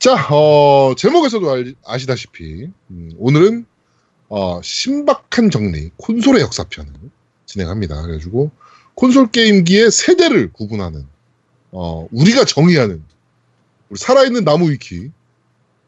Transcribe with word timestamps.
자, 0.00 0.14
어, 0.34 0.94
제목에서도 0.96 1.50
알, 1.50 1.74
아시다시피 1.84 2.70
음, 2.90 3.12
오늘은 3.18 3.66
어, 4.30 4.62
신박한 4.62 5.50
정리 5.50 5.90
콘솔의 5.98 6.40
역사편을 6.40 6.90
진행합니다. 7.44 8.00
그래가지고 8.00 8.50
콘솔 8.94 9.30
게임기의 9.30 9.90
세대를 9.90 10.52
구분하는 10.54 11.06
어, 11.72 12.08
우리가 12.12 12.46
정의하는 12.46 13.04
우리 13.90 13.98
살아있는 13.98 14.44
나무 14.44 14.70
위키 14.70 15.10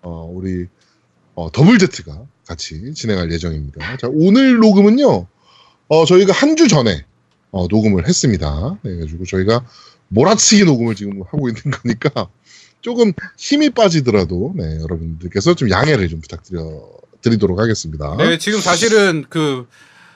어, 0.02 0.30
우리 0.30 0.66
어, 1.34 1.50
더블 1.50 1.78
제트가 1.78 2.26
같이 2.46 2.92
진행할 2.92 3.32
예정입니다. 3.32 3.96
자, 3.96 4.08
오늘 4.10 4.58
녹음은요. 4.58 5.26
어, 5.88 6.04
저희가 6.04 6.34
한 6.34 6.54
주 6.54 6.68
전에 6.68 7.06
어, 7.50 7.66
녹음을 7.66 8.06
했습니다. 8.06 8.78
네, 8.82 8.90
그래가지고 8.90 9.24
저희가 9.24 9.64
몰아치기 10.08 10.64
녹음을 10.66 10.94
지금 10.96 11.22
하고 11.22 11.48
있는 11.48 11.62
거니까 11.70 12.28
조금 12.82 13.12
힘이 13.38 13.70
빠지더라도 13.70 14.52
네, 14.56 14.80
여러분들께서 14.82 15.54
좀 15.54 15.70
양해를 15.70 16.08
좀 16.08 16.20
부탁드려 16.20 16.82
드리도록 17.22 17.58
하겠습니다. 17.58 18.16
네, 18.18 18.36
지금 18.36 18.60
사실은 18.60 19.24
그 19.28 19.66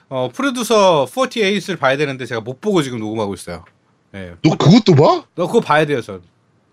어, 0.09 0.29
프로듀서 0.33 1.07
48을 1.07 1.79
봐야 1.79 1.97
되는데 1.97 2.27
제가 2.27 2.41
못 2.41 2.60
보고 2.60 2.83
지금 2.83 2.98
녹음하고 2.98 3.34
있어요. 3.34 3.65
네. 4.12 4.34
너 4.43 4.57
그것도 4.57 4.95
봐? 4.95 5.24
너 5.34 5.47
그거 5.47 5.60
봐야 5.60 5.87
돼요, 5.87 6.02
전. 6.02 6.21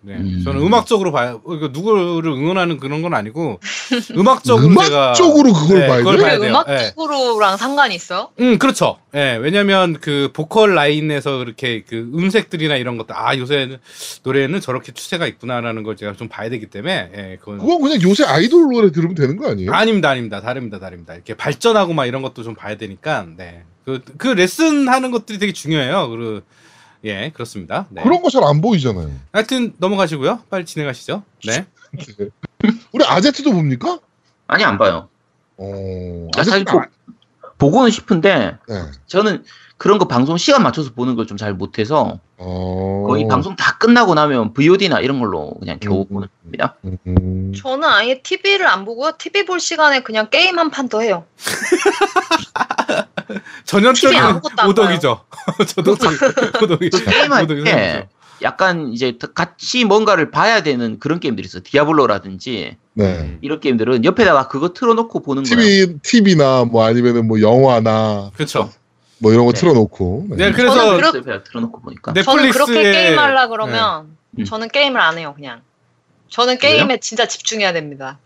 네. 0.05 0.15
음. 0.15 0.41
저는 0.43 0.61
음악적으로 0.61 1.13
봐요. 1.13 1.41
이거 1.45 1.69
누구를 1.71 2.29
응원하는 2.31 2.77
그런 2.77 3.01
건 3.01 3.13
아니고 3.13 3.59
음악적으로 4.17 4.67
음악적으로 4.67 5.53
그걸 5.53 5.79
네, 5.79 5.87
봐야 5.87 5.97
그걸 5.99 6.17
돼? 6.17 6.21
봐야 6.23 6.33
왜 6.33 6.39
돼요. 6.39 6.63
네. 6.67 6.73
음악적으로랑 6.93 7.57
상관이 7.57 7.95
있어요? 7.95 8.29
음, 8.41 8.57
그렇죠. 8.57 8.97
예, 9.15 9.37
왜냐면 9.41 9.97
그 10.01 10.29
보컬 10.33 10.75
라인에서 10.75 11.37
그렇게 11.37 11.83
그 11.87 12.11
음색들이나 12.13 12.75
이런 12.75 12.97
것도 12.97 13.15
아, 13.15 13.37
요새 13.37 13.79
노래에는 14.23 14.59
저렇게 14.59 14.91
추세가 14.91 15.25
있구나라는 15.25 15.83
걸 15.83 15.95
제가 15.95 16.13
좀 16.13 16.27
봐야 16.27 16.49
되기 16.49 16.65
때문에 16.65 17.11
예, 17.15 17.37
그건 17.39 17.59
그건 17.59 17.81
그냥 17.81 18.01
요새 18.01 18.25
아이돌 18.25 18.73
노래 18.73 18.91
들으면 18.91 19.15
되는 19.15 19.37
거 19.37 19.49
아니에요? 19.51 19.71
아닙니다, 19.71 20.09
아닙니다. 20.09 20.41
다릅니다, 20.41 20.79
다릅니다. 20.79 21.13
이렇게 21.13 21.33
발전하고 21.33 21.93
막 21.93 22.05
이런 22.05 22.21
것도 22.21 22.43
좀 22.43 22.55
봐야 22.55 22.75
되니까, 22.75 23.25
네. 23.37 23.63
그, 23.85 24.01
그 24.17 24.27
레슨 24.29 24.87
하는 24.87 25.11
것들이 25.11 25.39
되게 25.39 25.53
중요해요. 25.53 26.09
그, 26.09 26.43
예, 27.05 27.29
그렇습니다. 27.33 27.85
네. 27.89 28.01
그런 28.03 28.21
거 28.21 28.29
잘 28.29 28.43
안 28.43 28.61
보이잖아요. 28.61 29.11
하여튼 29.31 29.73
넘어가시고요. 29.77 30.39
빨리 30.49 30.65
진행하시죠. 30.65 31.23
네. 31.45 31.65
우리 32.93 33.05
아제트도 33.05 33.51
봅니까? 33.51 33.99
아니 34.47 34.63
안 34.63 34.77
봐요. 34.77 35.09
어, 35.57 36.27
아, 36.37 36.43
사실 36.43 36.63
보, 36.65 36.81
보고는 37.57 37.91
싶은데 37.91 38.57
네. 38.67 38.81
저는 39.07 39.43
그런 39.77 39.97
거 39.99 40.07
방송 40.07 40.37
시간 40.37 40.63
맞춰서 40.63 40.91
보는 40.93 41.15
걸 41.15 41.25
좀 41.27 41.35
잘 41.37 41.53
못해서 41.53 42.19
어... 42.37 43.05
거의 43.07 43.27
방송 43.27 43.55
다 43.55 43.77
끝나고 43.77 44.13
나면 44.15 44.53
VOD나 44.53 44.99
이런 45.01 45.19
걸로 45.19 45.53
그냥 45.59 45.77
겨우 45.79 46.01
음. 46.01 46.07
보는 46.13 46.27
겁니다. 46.43 46.75
음, 46.85 47.53
저는 47.55 47.87
아예 47.87 48.21
TV를 48.21 48.65
안 48.67 48.85
보고요. 48.85 49.13
TV 49.17 49.45
볼 49.45 49.59
시간에 49.59 50.01
그냥 50.01 50.29
게임 50.29 50.57
한 50.57 50.69
판 50.71 50.87
더 50.89 51.01
해요. 51.01 51.25
전형적인 53.65 54.17
아무것도 54.19 54.53
안 54.57 54.69
오덕이죠. 54.69 55.25
저도 55.67 55.91
오덕이죠. 55.93 56.97
그 56.97 57.05
게임할 57.05 57.43
오덕이 57.43 57.63
때 57.63 57.71
생겼죠. 57.71 58.07
약간 58.41 58.89
이제 58.91 59.17
같이 59.33 59.85
뭔가를 59.85 60.29
봐야 60.31 60.63
되는 60.63 60.99
그런 60.99 61.19
게임들이 61.19 61.45
있어. 61.47 61.59
디아블로라든지 61.63 62.77
네. 62.93 63.05
음. 63.19 63.37
이런 63.41 63.59
게임들은 63.59 64.03
옆에다가 64.05 64.47
그거 64.47 64.73
틀어놓고 64.73 65.21
보는 65.21 65.43
거예요. 65.43 65.55
TV, 65.87 65.97
TV나 66.01 66.65
뭐 66.65 66.83
아니면은 66.85 67.27
뭐 67.27 67.39
영화나 67.41 68.31
그렇죠. 68.35 68.71
뭐 69.19 69.31
이런 69.31 69.45
거 69.45 69.53
네. 69.53 69.59
틀어놓고. 69.59 70.25
네. 70.31 70.35
네, 70.35 70.51
그래서 70.51 70.75
저는 70.75 70.97
그렇- 70.97 71.43
틀어놓고 71.43 71.81
보니까. 71.81 72.13
저는 72.13 72.51
그렇게 72.51 72.73
넷플릭스에 72.73 72.91
게임 72.91 73.19
하려 73.19 73.47
그러면 73.47 74.07
네. 74.31 74.41
음. 74.41 74.45
저는 74.45 74.67
게임을 74.67 74.99
안 74.99 75.17
해요, 75.17 75.33
그냥. 75.35 75.61
저는 76.29 76.57
게임에 76.57 76.97
진짜 76.99 77.27
집중해야 77.27 77.71
됩니다. 77.71 78.19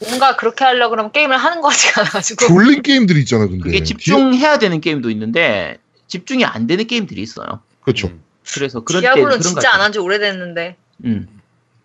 뭔가 0.00 0.36
그렇게 0.36 0.64
하려 0.64 0.88
그러면 0.90 1.12
게임을 1.12 1.36
하는 1.36 1.60
거 1.60 1.68
같지가 1.68 2.02
않아가지고. 2.02 2.46
졸린 2.46 2.82
게임들이 2.82 3.20
있잖아, 3.20 3.46
근데. 3.46 3.62
그게 3.64 3.82
집중해야 3.82 4.58
되는 4.58 4.80
게임도 4.80 5.10
있는데 5.10 5.78
집중이 6.08 6.44
안 6.44 6.66
되는 6.66 6.86
게임들이 6.86 7.20
있어요. 7.22 7.46
디- 7.46 7.84
그렇죠. 7.84 8.08
음. 8.08 8.22
그래서 8.52 8.80
그런 8.80 9.00
때 9.02 9.06
디아블로는 9.08 9.38
그런 9.38 9.42
진짜 9.42 9.70
거안한 9.70 9.92
지 9.92 9.98
오래됐는데. 9.98 10.76
음. 11.04 11.28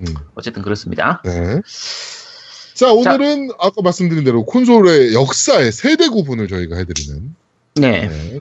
음. 0.02 0.16
어쨌든 0.36 0.62
그렇습니다. 0.62 1.22
네. 1.25 1.62
자, 2.74 2.91
오늘은 2.91 3.50
아까 3.59 3.81
말씀드린 3.84 4.24
대로 4.24 4.44
콘솔의 4.46 5.13
역사의 5.13 5.72
세대 5.72 6.07
구분을 6.07 6.47
저희가 6.47 6.78
해드리는 6.78 7.36
네. 7.75 8.07
네, 8.07 8.40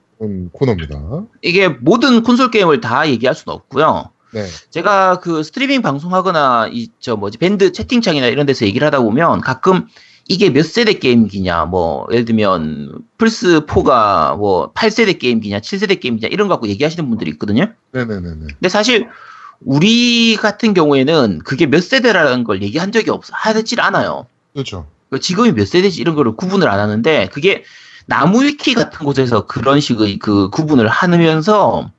코너입니다. 0.53 1.25
이게 1.43 1.69
모든 1.69 2.23
콘솔 2.23 2.51
게임을 2.51 2.81
다 2.81 3.09
얘기할 3.09 3.35
수는 3.35 3.55
없고요. 3.55 4.11
네. 4.33 4.47
제가 4.71 5.21
그 5.21 5.43
스트리밍 5.43 5.83
방송하거나 5.83 6.71
이 6.73 6.89
저 7.01 7.17
뭐지 7.17 7.39
밴드 7.39 7.73
채팅창이나 7.73 8.27
이런 8.27 8.47
데서 8.47 8.67
얘기를 8.67 8.87
하다 8.87 9.01
보면 9.01 9.41
가끔 9.41 9.87
이게 10.29 10.51
몇 10.51 10.65
세대 10.65 10.93
게임기냐 10.95 11.65
뭐 11.65 12.07
예를 12.13 12.25
들면 12.25 13.03
플스 13.19 13.67
4가 13.67 14.37
뭐 14.37 14.73
8세대 14.73 15.19
게임기냐 15.19 15.59
7세대 15.61 15.99
게임기냐 16.01 16.29
이런 16.31 16.47
거 16.47 16.55
갖고 16.55 16.69
얘기하시는 16.69 17.09
분들이 17.09 17.31
있거든요. 17.33 17.73
네네네네. 17.93 18.47
근데 18.47 18.69
사실 18.69 19.09
우리 19.63 20.37
같은 20.37 20.73
경우에는 20.73 21.41
그게 21.45 21.67
몇 21.67 21.83
세대라는 21.83 22.45
걸 22.45 22.63
얘기한 22.63 22.93
적이 22.93 23.11
없어 23.11 23.33
하질 23.35 23.81
않아요. 23.81 24.27
그렇죠. 24.53 24.87
그 25.11 25.19
지금이 25.19 25.53
몇 25.53 25.67
세대지 25.67 26.01
이런 26.01 26.15
거를 26.15 26.37
구분을 26.37 26.69
안 26.69 26.79
하는데 26.79 27.29
그게 27.33 27.65
나무 28.07 28.45
위키 28.45 28.75
같은 28.75 29.05
곳에서 29.05 29.47
그런 29.47 29.81
식의 29.81 30.19
그 30.19 30.49
구분을 30.51 30.89
하면서 30.89 31.91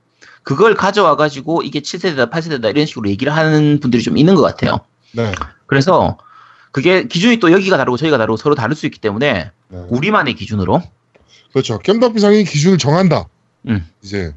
그걸 0.44 0.76
가져와 0.76 1.16
가지고 1.16 1.62
이게 1.62 1.82
7세대다 1.82 2.32
8세대다 2.32 2.70
이런 2.72 2.86
식으로 2.86 3.10
얘기를 3.10 3.34
하는 3.34 3.80
분들이 3.80 4.02
좀 4.02 4.18
있는 4.18 4.36
것 4.36 4.42
같아요. 4.42 4.80
네. 5.14 5.32
그래서 5.68 6.18
그게 6.72 7.08
기준이 7.08 7.38
또 7.38 7.52
여기가 7.52 7.78
다르고 7.78 7.98
저희가 7.98 8.18
다르고 8.18 8.38
서로 8.38 8.56
다를 8.56 8.76
수 8.76 8.86
있기 8.86 9.00
때문에 9.00 9.52
네. 9.68 9.86
우리만의 9.90 10.36
기준으로 10.36 10.82
그렇죠. 11.52 11.80
겜덕비상이 11.80 12.44
기준을 12.46 12.78
정한다. 12.78 13.26
음. 13.68 13.86
이제 14.02 14.34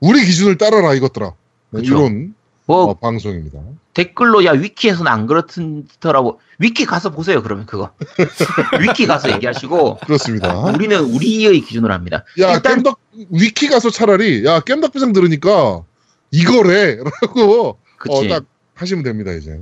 우리 0.00 0.24
기준을 0.24 0.58
따라라 0.58 0.94
이것들아. 0.94 1.32
네, 1.70 1.80
그쵸. 1.80 1.94
이런 1.94 2.34
뭐 2.66 2.84
어, 2.84 2.94
방송입니다. 2.94 3.58
댓글로 3.94 4.44
야 4.44 4.52
위키에서는 4.52 5.10
안 5.10 5.26
그렇더라고 5.26 6.40
위키 6.58 6.84
가서 6.86 7.10
보세요 7.10 7.42
그러면 7.42 7.66
그거 7.66 7.90
위키 8.80 9.06
가서 9.06 9.30
얘기하시고 9.32 9.96
그렇습니다. 9.98 10.54
우리는 10.60 10.98
우리의 11.00 11.60
기준으로 11.60 11.92
합니다. 11.92 12.24
야, 12.40 12.54
일단- 12.54 12.76
겜덕 12.76 13.00
위키 13.30 13.68
가서 13.68 13.90
차라리 13.90 14.44
야 14.46 14.60
겜덕비상 14.60 15.12
들으니까 15.12 15.82
이거래라고 16.30 17.78
그치. 17.98 18.16
어, 18.16 18.28
딱 18.28 18.44
하시면 18.74 19.02
됩니다 19.04 19.32
이제. 19.32 19.58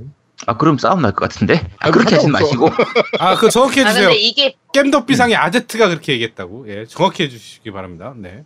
아 0.47 0.57
그럼 0.57 0.77
싸움 0.79 1.01
날 1.03 1.11
것 1.11 1.29
같은데 1.29 1.69
아, 1.79 1.87
아, 1.89 1.91
그렇게 1.91 2.15
하지. 2.15 2.27
마시고 2.27 2.69
아, 3.19 3.35
그 3.35 3.49
정확히 3.49 3.81
아, 3.81 3.85
해주세요. 3.87 4.07
근데 4.09 4.19
이게, 4.19 4.55
겜덕 4.73 5.05
비상의 5.05 5.35
아제트가 5.35 5.87
그렇게 5.89 6.13
얘기했다고. 6.13 6.65
예, 6.69 6.85
정확히 6.87 7.23
해주시기 7.23 7.69
바랍니다. 7.71 8.13
네. 8.17 8.43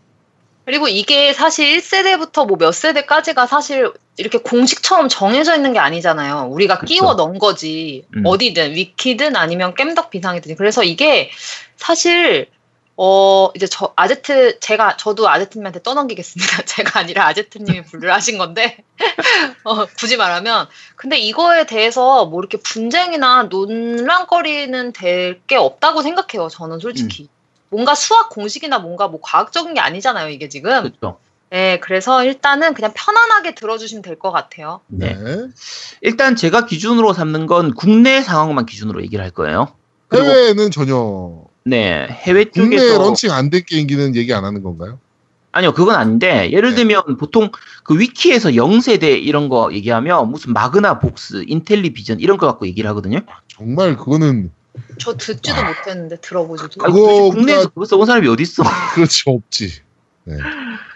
그리고 0.65 0.87
이게 0.87 1.33
사실 1.33 1.77
1세대부터 1.77 2.47
뭐 2.47 2.57
몇 2.57 2.71
세대까지가 2.73 3.45
사실 3.47 3.91
이렇게 4.17 4.39
공식처럼 4.39 5.09
정해져 5.09 5.55
있는 5.55 5.73
게 5.73 5.79
아니잖아요. 5.79 6.47
우리가 6.51 6.79
그쵸. 6.79 6.87
끼워 6.93 7.13
넣은 7.15 7.37
거지. 7.39 8.05
음. 8.15 8.23
어디든, 8.25 8.73
위키든 8.73 9.35
아니면 9.35 9.75
겜덕 9.75 10.09
비상이든. 10.09 10.55
그래서 10.55 10.83
이게 10.83 11.29
사실, 11.75 12.49
어, 12.97 13.51
이제 13.55 13.67
저, 13.67 13.93
아제트, 13.97 14.59
제가, 14.59 14.97
저도 14.97 15.29
아제트님한테 15.29 15.83
떠넘기겠습니다. 15.83 16.63
제가 16.65 16.99
아니라 17.01 17.27
아제트님이 17.27 17.83
분류를 17.83 18.13
하신 18.13 18.37
건데, 18.37 18.77
어, 19.65 19.85
굳이 19.99 20.17
말하면. 20.17 20.67
근데 20.95 21.17
이거에 21.19 21.65
대해서 21.65 22.25
뭐 22.25 22.39
이렇게 22.41 22.57
분쟁이나 22.57 23.43
논란거리는 23.43 24.93
될 24.93 25.41
게 25.47 25.57
없다고 25.57 26.01
생각해요. 26.01 26.47
저는 26.49 26.79
솔직히. 26.79 27.29
뭔가 27.75 27.93
수학 27.93 28.29
공식이나 28.29 28.79
뭔가 28.79 29.09
뭐 29.09 29.19
과학적인 29.21 29.73
게 29.73 29.81
아니잖아요, 29.81 30.29
이게 30.29 30.47
지금. 30.47 30.71
그렇죠. 30.83 31.19
네, 31.49 31.79
그래서 31.81 32.23
일단은 32.23 32.73
그냥 32.73 32.91
편안하게 32.95 33.53
들어주시면 33.55 34.01
될 34.01 34.17
것 34.17 34.31
같아요. 34.31 34.79
네. 34.87 35.13
네. 35.13 35.47
일단 36.01 36.35
제가 36.37 36.65
기준으로 36.65 37.11
삼는 37.13 37.47
건 37.47 37.73
국내 37.73 38.21
상황만 38.21 38.65
기준으로 38.65 39.03
얘기를 39.03 39.23
할 39.23 39.31
거예요. 39.31 39.67
해외는 40.13 40.71
전혀 40.71 41.43
네 41.65 42.07
해외 42.09 42.45
국내 42.45 42.77
쪽에서 42.77 42.97
런칭 42.99 43.31
안 43.31 43.49
된 43.49 43.63
게임기는 43.65 44.15
얘기 44.15 44.33
안 44.33 44.45
하는 44.45 44.63
건가요? 44.63 44.99
아니요 45.51 45.73
그건 45.73 45.95
아닌데 45.95 46.49
예를 46.51 46.69
네. 46.71 46.75
들면 46.77 47.17
보통 47.17 47.49
그 47.83 47.97
위키에서 47.99 48.51
0세대 48.51 49.03
이런 49.21 49.49
거 49.49 49.69
얘기하면 49.73 50.29
무슨 50.31 50.53
마그나 50.53 50.99
복스, 50.99 51.43
인텔리비전 51.47 52.19
이런 52.21 52.37
거 52.37 52.47
갖고 52.47 52.67
얘기를 52.67 52.89
하거든요. 52.91 53.19
정말 53.47 53.97
그거는 53.97 54.51
저 54.99 55.15
듣지도 55.15 55.55
못했는데 55.63 56.17
들어보지도. 56.17 56.83
아니, 56.83 56.93
그거 56.93 57.29
국내에서 57.29 57.69
그거 57.69 57.85
써본 57.85 58.05
사람이 58.05 58.27
어디 58.27 58.43
있어? 58.43 58.63
그렇지 58.95 59.23
없지. 59.27 59.71
네. 60.25 60.37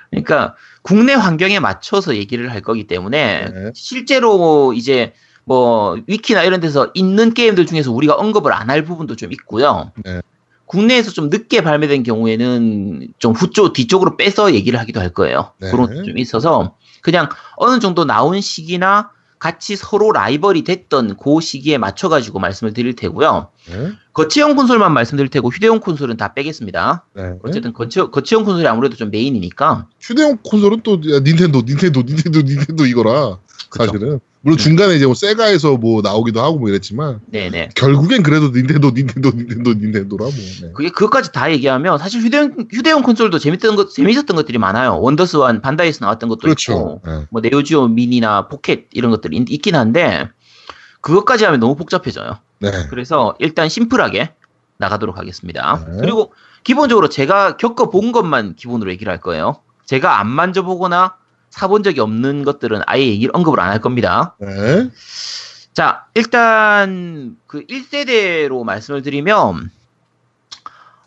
그러니까 0.09 0.55
국내 0.81 1.13
환경에 1.13 1.59
맞춰서 1.59 2.15
얘기를 2.15 2.51
할 2.51 2.61
거기 2.61 2.87
때문에 2.87 3.45
네. 3.45 3.71
실제로 3.75 4.73
이제 4.73 5.13
뭐 5.45 5.97
위키나 6.07 6.43
이런 6.43 6.59
데서 6.59 6.91
있는 6.93 7.33
게임들 7.33 7.65
중에서 7.65 7.91
우리가 7.91 8.15
언급을 8.15 8.53
안 8.53 8.69
할 8.69 8.83
부분도 8.83 9.15
좀 9.15 9.31
있고요. 9.31 9.91
네. 10.03 10.21
국내에서 10.65 11.11
좀 11.11 11.29
늦게 11.29 11.61
발매된 11.61 12.03
경우에는 12.03 13.13
좀 13.17 13.33
후쪽 13.33 13.73
뒤쪽으로 13.73 14.17
빼서 14.17 14.53
얘기를 14.53 14.79
하기도 14.79 14.99
할 14.99 15.09
거예요. 15.09 15.53
네. 15.59 15.71
그런 15.71 15.87
것도 15.87 16.03
좀 16.03 16.17
있어서 16.19 16.75
그냥 17.01 17.29
어느 17.55 17.79
정도 17.79 18.05
나온 18.05 18.39
시기나 18.39 19.11
같이 19.39 19.77
서로 19.77 20.11
라이벌이 20.11 20.63
됐던 20.65 21.15
그 21.15 21.39
시기에 21.41 21.77
맞춰가지고 21.77 22.39
말씀을 22.39 22.73
드릴 22.73 22.95
테고요. 22.95 23.47
네. 23.69 23.91
거치형 24.11 24.55
콘솔만 24.55 24.93
말씀드릴 24.93 25.29
테고 25.29 25.49
휴대용 25.49 25.79
콘솔은 25.79 26.17
다 26.17 26.33
빼겠습니다. 26.33 27.05
네. 27.13 27.35
어쨌든 27.43 27.71
거치, 27.71 27.99
거치형 27.99 28.43
콘솔이 28.43 28.67
아무래도 28.67 28.97
좀 28.97 29.09
메인이니까. 29.11 29.87
휴대용 30.01 30.39
콘솔은 30.43 30.81
또 30.83 30.99
야, 31.11 31.19
닌텐도, 31.21 31.61
닌텐도, 31.65 32.01
닌텐도, 32.01 32.41
닌텐도 32.41 32.85
이거라 32.85 33.37
그쵸. 33.69 33.85
사실은 33.85 34.19
물론 34.41 34.57
네. 34.57 34.63
중간에 34.63 34.95
이제 34.95 35.05
뭐 35.05 35.13
세가에서 35.15 35.75
뭐 35.77 36.01
나오기도 36.01 36.41
하고 36.41 36.59
뭐 36.59 36.69
이랬지만 36.69 37.19
네네. 37.27 37.69
결국엔 37.75 38.23
그래도 38.23 38.49
닌텐도, 38.51 38.91
닌텐도, 38.91 39.31
닌텐도, 39.31 39.73
닌텐도라 39.73 40.23
뭐. 40.25 40.31
네. 40.33 40.71
그게 40.73 40.89
그것까지 40.89 41.31
다 41.33 41.51
얘기하면 41.51 41.97
사실 41.97 42.21
휴대용 42.21 42.55
휴대용 42.71 43.01
콘솔도 43.03 43.37
재밌던 43.39 43.75
것 43.75 43.91
재밌었던 43.93 44.35
것들이 44.37 44.57
많아요. 44.57 44.99
원더스완 45.01 45.61
반다이에서 45.61 46.05
나왔던 46.05 46.29
것도 46.29 46.37
있고, 46.37 46.41
그렇죠. 46.43 47.01
네. 47.05 47.25
뭐 47.31 47.41
네오지오 47.41 47.89
미니나 47.89 48.47
포켓 48.47 48.87
이런 48.93 49.11
것들이 49.11 49.35
있- 49.37 49.51
있긴 49.51 49.75
한데 49.75 50.29
그것까지 51.01 51.43
하면 51.45 51.59
너무 51.59 51.75
복잡해져요. 51.75 52.39
네. 52.59 52.71
그래서 52.89 53.35
일단 53.39 53.67
심플하게 53.67 54.33
나가도록 54.77 55.17
하겠습니다. 55.17 55.85
네. 55.89 55.97
그리고 55.99 56.31
기본적으로 56.63 57.09
제가 57.09 57.57
겪어본 57.57 58.13
것만 58.13 58.55
기본으로 58.55 58.89
얘기를 58.91 59.11
할 59.11 59.19
거예요. 59.19 59.57
제가 59.85 60.19
안 60.19 60.27
만져보거나 60.29 61.15
사본 61.49 61.83
적이 61.83 62.01
없는 62.01 62.43
것들은 62.43 62.81
아예 62.85 63.05
얘기를 63.07 63.31
언급을 63.35 63.59
안 63.59 63.69
할 63.71 63.79
겁니다. 63.81 64.35
네. 64.39 64.89
자, 65.73 66.05
일단 66.15 67.37
그 67.47 67.65
1세대로 67.65 68.63
말씀을 68.63 69.01
드리면 69.01 69.71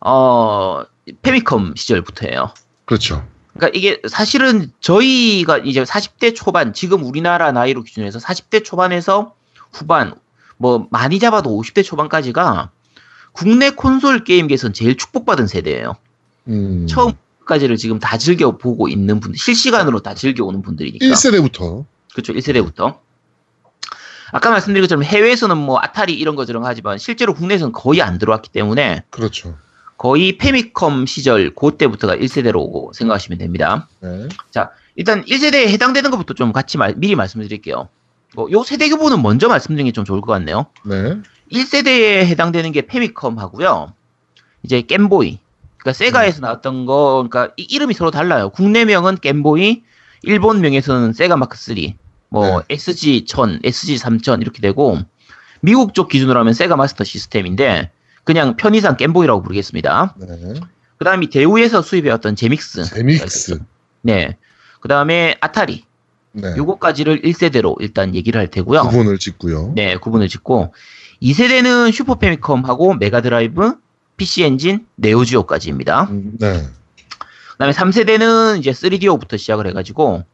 어 0.01 0.83
페미컴 1.23 1.75
시절부터예요. 1.77 2.53
그렇죠. 2.85 3.27
그러니까 3.55 3.77
이게 3.79 4.01
사실은 4.09 4.73
저희가 4.81 5.59
이제 5.59 5.83
40대 5.85 6.35
초반, 6.35 6.73
지금 6.73 7.05
우리나라 7.05 7.53
나이로 7.53 7.83
기준해서 7.83 8.19
40대 8.19 8.65
초반에서 8.65 9.35
후반, 9.73 10.15
뭐 10.57 10.87
많이 10.91 11.19
잡아도 11.19 11.51
50대 11.61 11.85
초반까지가 11.85 12.71
국내 13.33 13.71
콘솔 13.71 14.25
게임계에서는 14.25 14.73
제일 14.73 14.97
축복받은 14.97 15.47
세대예요. 15.47 15.97
음. 16.49 16.87
처음 16.89 17.13
까지를 17.45 17.77
지금 17.77 17.99
다 17.99 18.19
즐겨 18.19 18.57
보고 18.57 18.89
있는 18.89 19.21
분들, 19.21 19.39
실시간으로 19.39 20.01
다 20.01 20.15
즐겨 20.15 20.45
오는 20.45 20.63
분들이니까. 20.63 21.05
1세대부터. 21.05 21.85
그렇죠. 22.13 22.33
1세대부터. 22.33 22.99
아까 24.33 24.51
말씀드린 24.51 24.83
것처럼 24.83 25.05
해외에서는 25.05 25.57
뭐 25.59 25.79
아타리 25.81 26.15
이런 26.15 26.37
거 26.37 26.47
들어가지만 26.47 26.97
실제로 26.99 27.35
국내에서는 27.35 27.73
거의 27.73 28.01
안 28.01 28.19
들어왔기 28.19 28.51
때문에 28.51 29.05
그렇죠. 29.11 29.57
거의 29.99 30.39
페미컴 30.39 31.05
시절 31.07 31.55
그때부터가 31.55 32.17
1세대로 32.17 32.57
오고 32.57 32.93
생각하시면 32.95 33.39
됩니다. 33.39 33.89
네. 34.01 34.29
일단 34.97 35.25
1세대에 35.25 35.69
해당되는 35.69 36.11
것부터 36.11 36.35
좀 36.35 36.53
같이 36.53 36.79
말- 36.79 36.95
미리 36.97 37.15
말씀을 37.15 37.47
드릴게요. 37.47 37.89
어, 38.37 38.47
요 38.51 38.63
세대 38.65 38.89
규모는 38.89 39.21
먼저 39.23 39.49
말씀드리는 39.49 39.85
게 39.91 39.93
좀 39.93 40.05
좋을 40.07 40.23
것 40.23 40.33
같네요. 40.33 40.67
네. 40.87 41.19
1세대에 41.53 42.25
해당되는 42.25 42.73
게 42.73 42.87
페미컴 42.87 43.39
하고요. 43.39 43.93
이제 44.63 44.81
겜보이. 44.81 45.39
그러니까 45.83 45.93
세가에서 45.93 46.41
나왔던 46.41 46.87
거, 46.87 47.27
그러니까 47.29 47.53
이 47.57 47.63
이름이 47.63 47.95
서로 47.95 48.11
달라요. 48.11 48.51
국내명은 48.51 49.19
겜보이, 49.19 49.83
일본명에서는 50.23 51.13
세가 51.13 51.37
마크 51.37 51.59
3, 51.59 51.77
뭐 52.29 52.63
SG 52.71 53.25
1000, 53.25 53.61
SG 53.65 53.99
3000 53.99 54.41
이렇게 54.41 54.63
되고 54.63 54.99
미국 55.61 55.95
쪽 55.95 56.09
기준으로 56.09 56.39
하면 56.41 56.55
세가 56.55 56.77
마스터 56.77 57.05
시스템인데 57.05 57.91
그냥 58.25 58.57
편의상 58.57 58.97
겜보이라고 58.97 59.43
부르겠습니다. 59.43 60.15
네. 60.19 60.55
그다음이 60.99 61.31
대우에서 61.31 61.83
수입해왔던 61.83 62.37
제믹스. 62.37 62.85
제믹스. 62.85 63.59
네. 64.03 64.37
그다음에 64.81 65.37
아타리. 65.41 65.85
네. 66.31 66.55
요거까지를 66.57 67.23
1세대로 67.23 67.75
일단 67.81 68.15
얘기를 68.15 68.41
할 68.41 68.49
테고요. 68.49 68.83
구분을 68.83 69.19
짓고요. 69.19 69.73
네, 69.75 69.97
구분을 69.97 70.29
짓고 70.29 70.73
2세대는 71.21 71.93
슈퍼 71.93 72.15
패미컴하고 72.15 72.95
메가드라이브, 72.95 73.75
PC 74.17 74.45
엔진, 74.45 74.87
네오지오까지입니다. 74.97 76.05
음, 76.05 76.33
네. 76.39 76.69
그 77.19 77.59
다음에 77.59 77.73
3세대는 77.73 78.59
이제 78.59 78.71
3DO부터 78.71 79.39
시작을 79.39 79.67
해가지고 79.69 80.25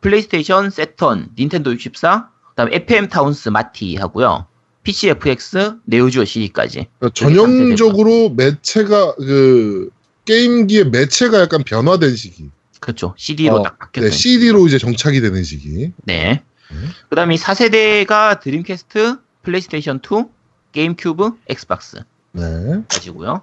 플레이스테이션, 0.00 0.70
새턴, 0.70 1.30
닌텐도 1.38 1.72
64, 1.74 2.30
그 2.50 2.54
다음에 2.54 2.76
FM 2.76 3.08
타운스 3.08 3.48
마티 3.48 3.96
하고요. 3.96 4.46
PC 4.82 5.08
FX, 5.10 5.76
네오지오 5.84 6.24
CD까지. 6.24 6.86
그러니까 6.98 7.14
전형적으로 7.14 8.30
매체가 8.30 9.16
그 9.16 9.90
게임기의 10.24 10.90
매체가 10.90 11.40
약간 11.40 11.62
변화된 11.64 12.16
시기. 12.16 12.50
그렇죠. 12.80 13.14
CD로 13.16 13.56
어, 13.56 13.62
딱 13.62 13.78
바뀌었어요. 13.78 14.10
네, 14.10 14.16
CD로 14.16 14.66
이제 14.66 14.78
정착이 14.78 15.20
되는 15.20 15.42
시기. 15.42 15.92
네. 16.04 16.42
음. 16.70 16.90
그 17.08 17.16
다음에 17.16 17.34
4세대가 17.34 18.40
드림캐스트, 18.40 19.16
플레이스테이션 19.42 20.00
2, 20.04 20.24
게임 20.72 20.94
큐브, 20.96 21.32
엑스박스 21.48 22.04
네. 22.32 22.82
가지고요. 22.88 23.42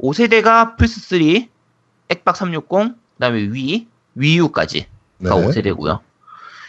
5세대가 0.00 0.76
플스3, 0.76 1.48
액박 2.08 2.36
360, 2.36 2.68
그 2.68 2.94
다음에 3.20 3.40
위, 3.40 3.86
위유까지가 4.14 4.86
네. 5.18 5.30
5세대고요. 5.30 6.00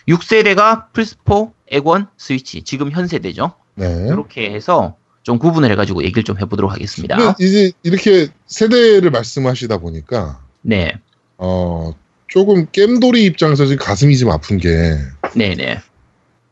6세대가 0.07 0.91
플스4, 0.91 1.51
액원, 1.67 2.07
스위치, 2.17 2.63
지금 2.63 2.91
현 2.91 3.07
세대죠. 3.07 3.53
네. 3.75 4.07
이렇게 4.07 4.51
해서 4.51 4.95
좀 5.23 5.37
구분을 5.37 5.71
해가지고 5.71 6.03
얘기를 6.03 6.23
좀 6.23 6.39
해보도록 6.39 6.71
하겠습니다. 6.71 7.35
이제 7.39 7.71
이렇게 7.83 8.29
세대를 8.47 9.11
말씀하시다 9.11 9.77
보니까 9.77 10.41
네, 10.61 10.93
어 11.37 11.93
조금 12.27 12.67
겜돌이 12.71 13.23
입장에서 13.25 13.65
지금 13.65 13.85
가슴이 13.85 14.17
좀 14.17 14.31
아픈 14.31 14.57
게 14.57 14.97
네, 15.35 15.55
네, 15.55 15.79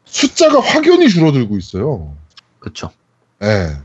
숫자가 0.06 0.60
확연히 0.60 1.10
줄어들고 1.10 1.58
있어요. 1.58 2.16
그렇죠. 2.60 2.92
예. 3.42 3.78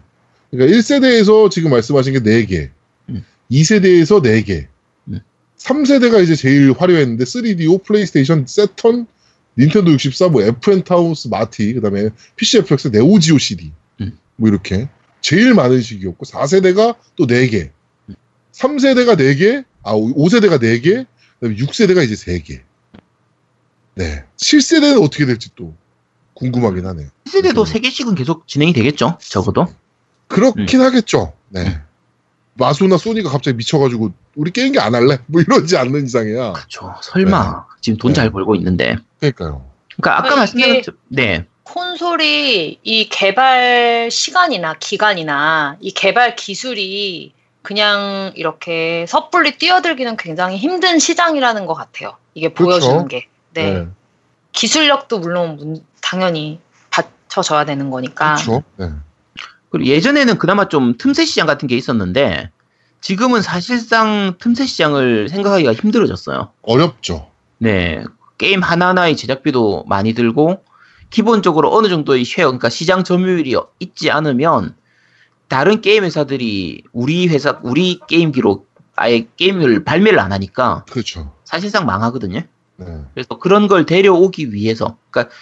그러니까 0.52 0.78
1세대에서 0.78 1.50
지금 1.50 1.70
말씀하신 1.70 2.12
게 2.12 2.18
4개, 2.20 2.70
음. 3.08 3.24
2세대에서 3.50 4.22
4개, 4.22 4.66
음. 5.08 5.20
3세대가 5.56 6.22
이제 6.22 6.36
제일 6.36 6.72
화려했는데 6.72 7.24
3DO, 7.24 7.82
플레이스테이션, 7.82 8.44
새턴, 8.46 9.06
닌텐도 9.58 9.92
64, 9.92 10.28
뭐 10.28 10.42
FM 10.42 10.84
타운스, 10.84 11.28
마티, 11.28 11.72
그다음에 11.72 12.10
PC 12.36 12.58
FX, 12.58 12.88
네오지오 12.88 13.38
CD, 13.38 13.72
음. 14.02 14.18
뭐 14.36 14.48
이렇게 14.48 14.88
제일 15.22 15.54
많은 15.54 15.80
시기였고 15.80 16.26
4세대가 16.26 16.96
또 17.16 17.26
4개, 17.26 17.70
3세대가 18.52 19.16
4개, 19.16 19.64
아 19.82 19.94
5세대가 19.94 20.60
4개, 20.60 21.06
그다음에 21.40 21.56
6세대가 21.56 22.04
이제 22.04 22.14
3개. 22.14 22.60
네. 23.94 24.24
7세대는 24.36 25.02
어떻게 25.02 25.26
될지 25.26 25.50
또 25.54 25.74
궁금하긴 26.34 26.86
하네요. 26.86 27.08
1세대도 27.26 27.58
음. 27.58 27.64
3개씩은 27.64 28.16
계속 28.16 28.46
진행이 28.46 28.74
되겠죠. 28.74 29.18
적어도. 29.20 29.66
그렇긴 30.32 30.80
하겠죠. 30.80 31.32
네. 31.48 31.60
음. 31.66 31.82
마소나 32.54 32.98
소니가 32.98 33.30
갑자기 33.30 33.56
미쳐가지고 33.56 34.10
우리 34.34 34.50
게임기 34.50 34.78
안 34.78 34.94
할래? 34.94 35.18
뭐 35.26 35.40
이러지 35.40 35.76
않는 35.76 36.04
이상이야. 36.04 36.52
그렇죠. 36.52 36.94
설마 37.02 37.66
지금 37.80 37.98
돈 37.98 38.12
네. 38.12 38.16
잘 38.16 38.30
벌고 38.30 38.54
있는데. 38.56 38.96
그러니까요. 39.20 39.64
그러니까 39.96 40.18
아까 40.26 40.36
말씀드린 40.36 40.82
네, 41.08 41.46
콘솔이 41.64 42.80
이 42.82 43.08
개발 43.08 44.10
시간이나 44.10 44.74
기간이나 44.78 45.76
이 45.80 45.92
개발 45.92 46.34
기술이 46.36 47.32
그냥 47.62 48.32
이렇게 48.34 49.06
섣불리 49.08 49.56
뛰어들기는 49.58 50.16
굉장히 50.16 50.56
힘든 50.56 50.98
시장이라는 50.98 51.66
것 51.66 51.74
같아요. 51.74 52.16
이게 52.34 52.48
그렇죠. 52.52 52.86
보여주는 52.88 53.08
게. 53.08 53.28
네. 53.54 53.86
기술력도 54.52 55.20
물론 55.20 55.56
문- 55.56 55.84
당연히 56.02 56.60
받쳐져야 56.90 57.64
되는 57.64 57.90
거니까. 57.90 58.34
그렇죠. 58.34 58.62
네. 58.76 58.90
그리고 59.72 59.90
예전에는 59.90 60.38
그나마 60.38 60.68
좀 60.68 60.96
틈새 60.98 61.24
시장 61.24 61.46
같은 61.46 61.66
게 61.66 61.76
있었는데 61.76 62.50
지금은 63.00 63.42
사실상 63.42 64.34
틈새 64.38 64.66
시장을 64.66 65.28
생각하기가 65.28 65.72
힘들어졌어요. 65.72 66.50
어렵죠. 66.62 67.28
네, 67.58 68.04
게임 68.38 68.60
하나하나의 68.60 69.16
제작비도 69.16 69.86
많이 69.88 70.12
들고 70.12 70.62
기본적으로 71.10 71.74
어느 71.74 71.88
정도의 71.88 72.24
share, 72.24 72.46
그러니까 72.46 72.68
시장 72.68 73.02
점유율이 73.02 73.56
있지 73.80 74.10
않으면 74.10 74.76
다른 75.48 75.80
게임 75.80 76.04
회사들이 76.04 76.84
우리 76.92 77.28
회사, 77.28 77.58
우리 77.62 77.98
게임기로 78.06 78.66
아예 78.94 79.26
게임을 79.36 79.84
발매를 79.84 80.18
안 80.20 80.32
하니까 80.32 80.84
그렇죠. 80.90 81.32
사실상 81.44 81.86
망하거든요. 81.86 82.42
네. 82.76 82.86
그래서 83.14 83.38
그런 83.38 83.68
걸 83.68 83.84
데려오기 83.86 84.52
위해서, 84.52 84.96
그러니까 85.10 85.34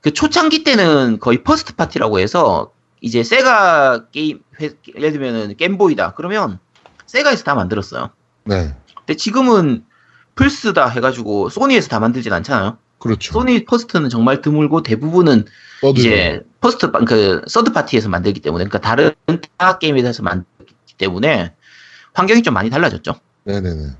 그 0.00 0.12
초창기 0.12 0.64
때는 0.64 1.18
거의 1.18 1.42
first 1.42 1.74
party라고 1.74 2.20
해서 2.20 2.70
이제 3.00 3.22
세가 3.22 4.06
게임, 4.10 4.40
회- 4.60 4.70
예를 4.94 5.12
들면은 5.12 5.56
겜보이다. 5.56 6.14
그러면 6.14 6.58
세가에서 7.06 7.44
다 7.44 7.54
만들었어요. 7.54 8.10
네. 8.44 8.74
근데 8.96 9.14
지금은 9.16 9.84
플스다 10.34 10.88
해가지고 10.88 11.48
소니에서 11.48 11.88
다 11.88 12.00
만들진 12.00 12.32
않잖아요. 12.32 12.78
그렇죠. 12.98 13.32
소니 13.32 13.64
first는 13.66 14.08
정말 14.08 14.40
드물고 14.40 14.82
대부분은 14.82 15.44
third고. 15.82 15.98
이제 15.98 16.42
first, 16.60 16.90
파- 16.90 17.00
그 17.00 17.42
서드 17.46 17.72
파티에서 17.72 18.08
만들기 18.08 18.40
때문에, 18.40 18.64
그러니까 18.64 18.80
다른 18.80 19.12
타 19.58 19.78
게임 19.78 19.96
회사에서 19.96 20.22
만들기 20.22 20.94
때문에 20.98 21.54
환경이 22.14 22.42
좀 22.42 22.54
많이 22.54 22.70
달라졌죠. 22.70 23.14
네네네. 23.44 23.90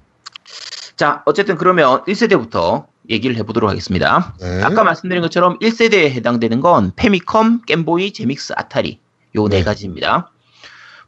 자, 0.96 1.22
어쨌든 1.26 1.56
그러면 1.56 2.02
1세대부터 2.04 2.86
얘기를 3.10 3.36
해보도록 3.36 3.70
하겠습니다. 3.70 4.34
네. 4.40 4.62
아까 4.62 4.84
말씀드린 4.84 5.22
것처럼 5.22 5.58
1세대에 5.60 6.10
해당되는 6.10 6.60
건 6.60 6.92
페미컴, 6.96 7.62
겜보이, 7.66 8.12
제믹스, 8.12 8.52
아타리 8.56 9.00
요네 9.34 9.58
네. 9.58 9.64
가지입니다. 9.64 10.30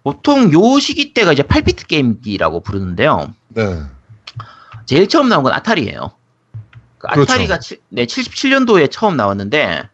보통 0.05 0.53
요 0.53 0.79
시기 0.79 1.13
때가 1.13 1.33
이제 1.33 1.43
8비트 1.43 1.87
게임기라고 1.87 2.61
부르는데요. 2.61 3.35
네. 3.49 3.83
제일 4.87 5.09
처음 5.09 5.29
나온 5.29 5.43
건 5.43 5.53
아타리예요. 5.53 6.13
그 6.99 7.09
그렇죠. 7.09 7.33
아타리가 7.33 7.59
칠- 7.59 7.81
네, 7.91 8.07
77년도에 8.07 8.91
처음 8.91 9.17
나왔는데 9.17 9.89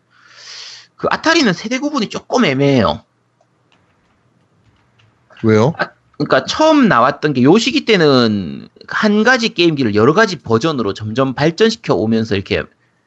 그 0.97 1.09
아타리는 1.11 1.53
세대 1.53 1.79
구분이 1.79 2.09
조금 2.09 2.45
애매해요. 2.45 3.03
왜요? 5.43 5.75
그러니까 6.25 6.45
처음 6.47 6.88
나왔던 6.88 7.35
게 7.35 7.43
요 7.43 7.59
시기 7.59 7.85
때는 7.85 8.69
한 8.88 9.25
가지 9.25 9.50
게임기를 9.54 9.95
여러 9.95 10.12
가지 10.14 10.37
버전으로 10.37 10.95
점점 10.95 11.35
발전시켜 11.35 11.95
오면서 11.95 12.35
이렇게 12.35 12.62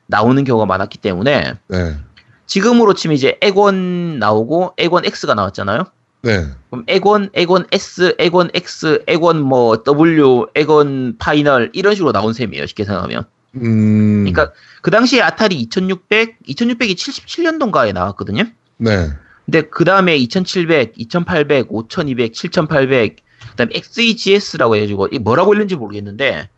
나오는 0.07 0.43
경우가 0.43 0.65
많았기 0.65 0.97
때문에 1.00 1.53
네. 1.67 1.97
지금으로 2.45 2.93
치면 2.93 3.15
이제 3.15 3.38
엑원 3.41 4.19
나오고 4.19 4.74
엑원 4.77 5.05
X가 5.05 5.33
나왔잖아요. 5.33 5.86
네. 6.24 6.45
그럼 6.69 6.83
엑원, 6.88 7.29
엑원 7.34 7.65
S, 7.71 8.15
엑원 8.17 8.50
X, 8.53 9.03
엑원 9.07 9.41
뭐 9.41 9.83
W, 9.83 10.47
엑원 10.55 11.17
final 11.17 11.69
이런 11.74 11.93
식으로 11.95 12.12
나온 12.12 12.33
셈이에요. 12.33 12.65
쉽게 12.67 12.86
생각하면. 12.86 13.25
음. 13.55 14.25
그러니까 14.25 14.53
그 14.81 14.91
당시에 14.91 15.21
아타리 15.21 15.55
2600, 15.55 16.38
2600이 16.47 16.95
77년도인가에 16.95 17.93
나왔거든요. 17.93 18.43
네. 18.77 19.09
근데 19.48 19.62
그 19.62 19.86
다음에 19.86 20.18
2700, 20.18 20.94
2800, 20.98 21.68
5200, 21.70 22.34
7800, 22.34 23.16
그 23.39 23.56
다음에 23.56 23.72
XEGS라고 23.75 24.75
해가지고 24.75 25.08
이 25.13 25.20
뭐라고 25.20 25.54
읽는지 25.54 25.75
모르겠는데 25.75 26.50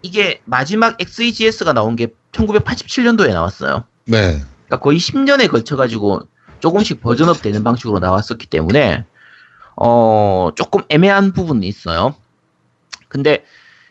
이게 0.00 0.40
마지막 0.46 0.98
XEGS가 0.98 1.74
나온 1.74 1.96
게 1.96 2.08
1987년도에 2.32 3.28
나왔어요. 3.28 3.84
네. 4.06 4.42
그러니까 4.66 4.80
거의 4.80 4.98
10년에 4.98 5.50
걸쳐가지고 5.50 6.22
조금씩 6.60 7.02
버전업 7.02 7.42
되는 7.42 7.62
방식으로 7.62 7.98
나왔었기 7.98 8.46
때문에 8.46 9.04
어 9.76 10.50
조금 10.54 10.80
애매한 10.88 11.32
부분이 11.32 11.68
있어요. 11.68 12.14
근데 13.08 13.44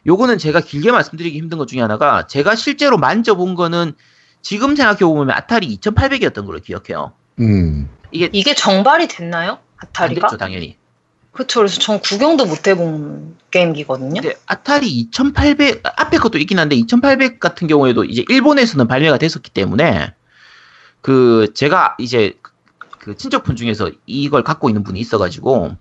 요거는 0.07 0.39
제가 0.39 0.61
길게 0.61 0.91
말씀드리기 0.91 1.37
힘든 1.37 1.59
것 1.59 1.67
중에 1.67 1.81
하나가 1.81 2.25
제가 2.25 2.55
실제로 2.55 2.97
만져본 2.97 3.53
거는 3.53 3.93
지금 4.41 4.75
생각해보면 4.75 5.29
아타리 5.29 5.77
2800이었던 5.77 6.47
걸로 6.47 6.59
기억해요. 6.59 7.13
음. 7.39 7.89
이게 8.13 8.29
이게 8.31 8.53
정발이 8.53 9.07
됐나요? 9.07 9.59
안 9.77 9.87
아타리가? 9.89 10.27
됐죠, 10.27 10.37
당연히. 10.37 10.77
그쵸. 11.31 11.61
그래서 11.61 11.79
전 11.79 11.99
구경도 11.99 12.45
못 12.45 12.67
해본 12.67 13.37
게임기거든요. 13.49 14.21
근데 14.21 14.35
아타리 14.45 14.87
2800 14.87 15.81
앞에 15.83 16.17
것도 16.17 16.37
있긴 16.37 16.59
한데 16.59 16.75
2800 16.75 17.39
같은 17.39 17.67
경우에도 17.67 18.03
이제 18.05 18.23
일본에서는 18.29 18.87
발매가 18.87 19.17
됐었기 19.17 19.49
때문에 19.49 20.13
그 21.01 21.51
제가 21.55 21.95
이제 21.99 22.33
그 22.99 23.17
친척분 23.17 23.55
중에서 23.55 23.91
이걸 24.05 24.43
갖고 24.43 24.69
있는 24.69 24.83
분이 24.83 24.99
있어가지고 24.99 25.75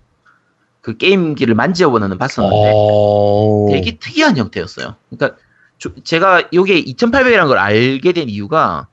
그 0.81 0.97
게임기를 0.97 1.55
만져보는 1.55 2.17
봤었는데 2.17 2.71
어. 2.75 3.67
되게 3.71 3.97
특이한 3.97 4.35
형태였어요. 4.37 4.95
그러니까 5.09 5.39
조- 5.77 5.93
제가 6.03 6.49
요게 6.53 6.83
2800이라는 6.83 7.47
걸 7.47 7.57
알게 7.59 8.11
된 8.11 8.27
이유가 8.27 8.87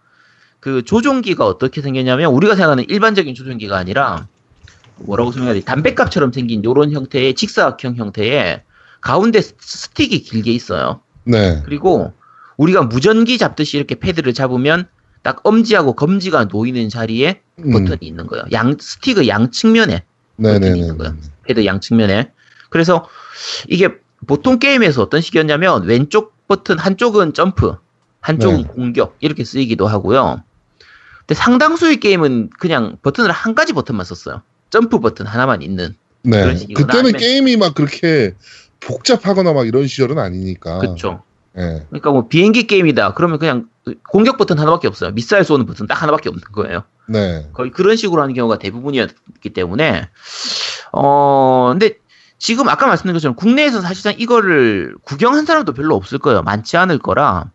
그 0.61 0.83
조종기가 0.85 1.47
어떻게 1.47 1.81
생겼냐면 1.81 2.33
우리가 2.33 2.55
생각하는 2.55 2.85
일반적인 2.89 3.35
조종기가 3.35 3.77
아니라 3.77 4.27
뭐라고 4.99 5.33
설명해야 5.33 5.55
돼? 5.55 5.61
담배갑처럼 5.65 6.33
생긴 6.33 6.63
요런 6.63 6.93
형태의 6.93 7.35
직사각형 7.35 7.97
형태의 7.97 8.63
가운데 9.01 9.41
스- 9.41 9.55
스틱이 9.59 10.21
길게 10.21 10.53
있어요. 10.53 11.01
네. 11.25 11.63
그리고 11.65 12.13
우리가 12.59 12.83
무전기 12.83 13.39
잡듯이 13.39 13.79
이렇게 13.79 13.95
패드를 13.95 14.35
잡으면 14.35 14.87
딱 15.23 15.41
엄지하고 15.45 15.95
검지가 15.95 16.45
놓이는 16.45 16.91
자리에 16.91 17.41
음. 17.61 17.71
버튼이 17.73 17.99
있는 18.03 18.27
거예요. 18.27 18.45
양 18.53 18.77
스틱의 18.79 19.29
양 19.29 19.51
측면에 19.51 20.05
버튼이 20.37 20.59
네네네. 20.61 20.79
있는 20.79 20.99
거야. 20.99 21.17
패드 21.45 21.65
양 21.65 21.81
측면에. 21.81 22.31
그래서 22.69 23.09
이게 23.69 23.89
보통 24.27 24.59
게임에서 24.59 25.01
어떤 25.03 25.23
식이었냐면 25.23 25.85
왼쪽 25.85 26.35
버튼 26.47 26.79
한쪽은 26.79 27.33
점프, 27.33 27.77
한쪽은 28.21 28.57
네. 28.63 28.65
공격 28.69 29.17
이렇게 29.21 29.45
쓰이기도 29.45 29.87
하고요. 29.87 30.43
근데 31.31 31.39
상당수의 31.39 32.01
게임은 32.01 32.51
그냥 32.59 32.97
버튼을 33.03 33.31
한 33.31 33.55
가지 33.55 33.73
버튼만 33.73 34.05
썼어요. 34.05 34.43
점프 34.69 34.99
버튼 34.99 35.27
하나만 35.27 35.63
있는. 35.63 35.95
네. 36.23 36.67
그때는 36.75 37.13
게임이 37.13 37.57
막 37.57 37.73
그렇게 37.73 38.35
복잡하거나 38.81 39.53
막 39.53 39.65
이런 39.65 39.87
시절은 39.87 40.19
아니니까. 40.19 40.79
그렇죠. 40.79 41.23
네. 41.53 41.87
그러니까 41.89 42.11
뭐 42.11 42.27
비행기 42.27 42.67
게임이다. 42.67 43.15
그러면 43.15 43.39
그냥 43.39 43.69
공격 44.11 44.39
버튼 44.39 44.59
하나밖에 44.59 44.89
없어요. 44.89 45.13
미사일 45.13 45.45
쏘는 45.45 45.67
버튼 45.67 45.87
딱 45.87 46.03
하나밖에 46.03 46.31
없는 46.31 46.43
거예요. 46.51 46.83
네. 47.07 47.49
거의 47.53 47.71
그런 47.71 47.95
식으로 47.95 48.23
하는 48.23 48.35
경우가 48.35 48.59
대부분이었기 48.59 49.51
때문에 49.51 50.09
어 50.91 51.69
근데 51.71 51.95
지금 52.39 52.69
아까 52.69 52.89
말씀드린 52.89 53.15
것처럼 53.15 53.37
국내에서 53.37 53.83
사실상 53.83 54.15
이거를 54.19 54.97
구경한 55.05 55.47
사람도 55.47 55.75
별로 55.75 55.95
없을 55.95 56.19
거예요. 56.19 56.43
많지 56.43 56.77
않을 56.77 56.99
거라 56.99 57.53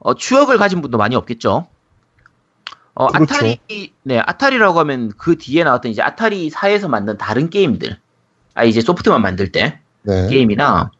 어, 0.00 0.14
추억을 0.14 0.58
가진 0.58 0.82
분도 0.82 0.98
많이 0.98 1.16
없겠죠. 1.16 1.68
어, 2.96 3.08
그렇죠. 3.08 3.34
아타리 3.34 3.60
네 4.04 4.18
아타리라고 4.18 4.78
하면 4.80 5.12
그 5.18 5.36
뒤에 5.36 5.64
나왔던 5.64 5.92
이제 5.92 6.00
아타리 6.00 6.48
사에서 6.48 6.88
만든 6.88 7.18
다른 7.18 7.50
게임들 7.50 7.98
아 8.54 8.64
이제 8.64 8.80
소프트만 8.80 9.20
만들 9.20 9.52
때 9.52 9.78
네. 10.02 10.28
게임이나 10.28 10.90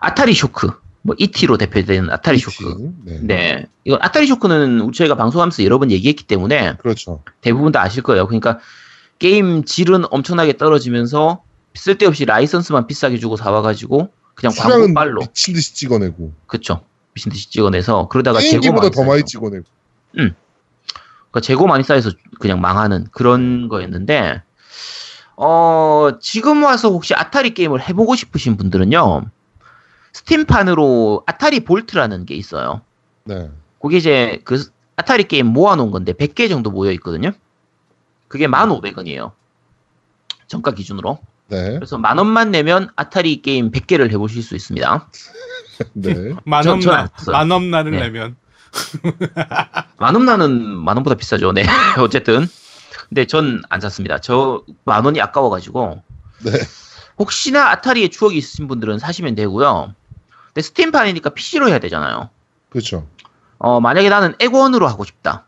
아타리 0.00 0.34
쇼크 0.34 0.68
뭐 1.02 1.14
ET로 1.16 1.56
대표되는 1.56 2.10
아타리 2.10 2.38
쇼크 2.38 2.92
네. 3.04 3.20
네 3.22 3.66
이거 3.84 3.96
아타리 4.00 4.26
쇼크는 4.26 4.92
저희가 4.92 5.14
방송하면서 5.14 5.62
여러 5.62 5.78
번 5.78 5.92
얘기했기 5.92 6.24
때문에 6.24 6.74
그렇죠. 6.78 7.22
대부분 7.40 7.70
다 7.70 7.82
아실 7.82 8.02
거예요. 8.02 8.26
그러니까 8.26 8.58
게임 9.20 9.64
질은 9.64 10.06
엄청나게 10.10 10.56
떨어지면서 10.56 11.42
쓸데없이 11.74 12.24
라이선스만 12.24 12.88
비싸게 12.88 13.18
주고 13.18 13.36
사와가지고 13.36 14.08
그냥 14.34 14.50
수량은 14.52 14.78
광고 14.86 14.94
빨로 14.94 15.20
미친 15.20 15.54
듯이 15.54 15.72
찍어내고 15.72 16.32
그쵸 16.48 16.82
미친 17.14 17.30
듯이 17.30 17.48
찍어내서 17.48 18.08
그러다가 18.08 18.40
재고 18.40 18.60
게임기보다 18.60 18.80
많이 18.80 18.90
더 18.90 19.04
많이 19.04 19.20
쌓여서 19.20 19.26
찍어내고. 19.26 19.64
그러니까 21.30 21.40
재고 21.40 21.66
많이 21.66 21.84
쌓여서 21.84 22.10
그냥 22.40 22.60
망하는 22.60 23.06
그런 23.12 23.68
거였는데 23.68 24.42
어 25.36 26.10
지금 26.20 26.64
와서 26.64 26.88
혹시 26.90 27.14
아타리 27.14 27.54
게임을 27.54 27.88
해보고 27.88 28.16
싶으신 28.16 28.56
분들은요 28.56 29.30
스팀판으로 30.12 31.22
아타리 31.26 31.60
볼트라는 31.60 32.26
게 32.26 32.34
있어요. 32.34 32.82
네. 33.24 33.50
그게 33.80 33.98
이제 33.98 34.40
그 34.44 34.64
아타리 34.96 35.24
게임 35.24 35.46
모아놓은 35.46 35.90
건데 35.90 36.12
100개 36.12 36.48
정도 36.48 36.70
모여 36.70 36.90
있거든요. 36.92 37.30
그게 38.26 38.46
1,500원이에요. 38.46 39.32
정가 40.48 40.72
기준으로. 40.72 41.20
네. 41.48 41.74
그래서 41.74 41.98
만 41.98 42.18
원만 42.18 42.50
내면 42.50 42.90
아타리 42.96 43.42
게임 43.42 43.70
100개를 43.70 44.10
해보실 44.10 44.42
수 44.42 44.56
있습니다. 44.56 45.08
네. 45.94 46.34
만원 46.44 46.88
안 46.88 47.08
썼어요. 47.16 47.32
만원 47.32 47.70
나를 47.70 47.92
네. 47.92 48.00
내면 48.00 48.36
만 49.98 50.14
원나는 50.14 50.52
만 50.76 50.96
원보다 50.96 51.16
비싸죠. 51.16 51.52
네. 51.52 51.64
어쨌든. 51.98 52.46
근데 53.08 53.24
전 53.26 53.62
안 53.70 53.80
샀습니다. 53.80 54.18
저 54.18 54.62
만 54.84 55.04
원이 55.04 55.20
아까워가지고. 55.20 56.02
네. 56.44 56.52
혹시나 57.18 57.70
아타리에 57.70 58.08
추억이 58.08 58.36
있으신 58.36 58.68
분들은 58.68 58.98
사시면 58.98 59.34
되고요. 59.34 59.94
근데 60.48 60.62
스팀판이니까 60.62 61.30
PC로 61.30 61.68
해야 61.68 61.78
되잖아요. 61.78 62.30
그렇죠. 62.70 63.06
어, 63.58 63.80
만약에 63.80 64.08
나는 64.08 64.34
엑원으로 64.38 64.86
하고 64.86 65.04
싶다. 65.04 65.44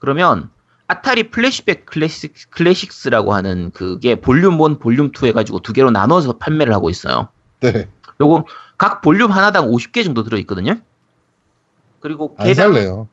그러면 0.00 0.50
아타리 0.88 1.30
플래시백 1.30 1.86
클래식, 1.86 2.34
클래식스라고 2.50 3.34
하는 3.34 3.70
그게 3.72 4.14
볼륨 4.16 4.54
1, 4.60 4.78
볼륨 4.78 5.10
2 5.14 5.26
해가지고 5.26 5.60
두 5.60 5.72
개로 5.72 5.90
나눠서 5.90 6.38
판매를 6.38 6.72
하고 6.74 6.90
있어요. 6.90 7.28
네. 7.60 7.88
요거 8.20 8.46
각 8.78 9.00
볼륨 9.02 9.30
하나당 9.30 9.68
50개 9.70 10.02
정도 10.04 10.24
들어있거든요. 10.24 10.80
그리고 12.00 12.34
안 12.38 12.46
개당, 12.46 12.72
살래요. 12.72 13.08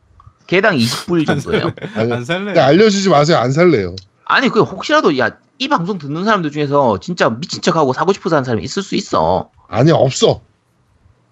개당 0.48 0.78
20불 0.78 1.26
정도예요. 1.26 1.72
아니, 1.96 2.14
안 2.14 2.26
살래. 2.26 2.46
근데 2.46 2.60
알려주지 2.60 3.10
마세요. 3.10 3.38
안 3.38 3.52
살래요. 3.52 3.96
아니, 4.26 4.50
그 4.50 4.62
혹시라도 4.62 5.18
야, 5.18 5.32
이 5.58 5.68
방송 5.68 5.98
듣는 5.98 6.24
사람들 6.26 6.52
중에서 6.52 7.00
진짜 7.00 7.30
미친 7.30 7.62
척하고 7.62 7.94
사고 7.94 8.14
싶어서 8.14 8.36
하는 8.36 8.44
사람이 8.44 8.64
있을 8.64 8.84
수 8.84 8.96
있어. 8.96 9.50
아니 9.68 9.92
없어. 9.92 10.42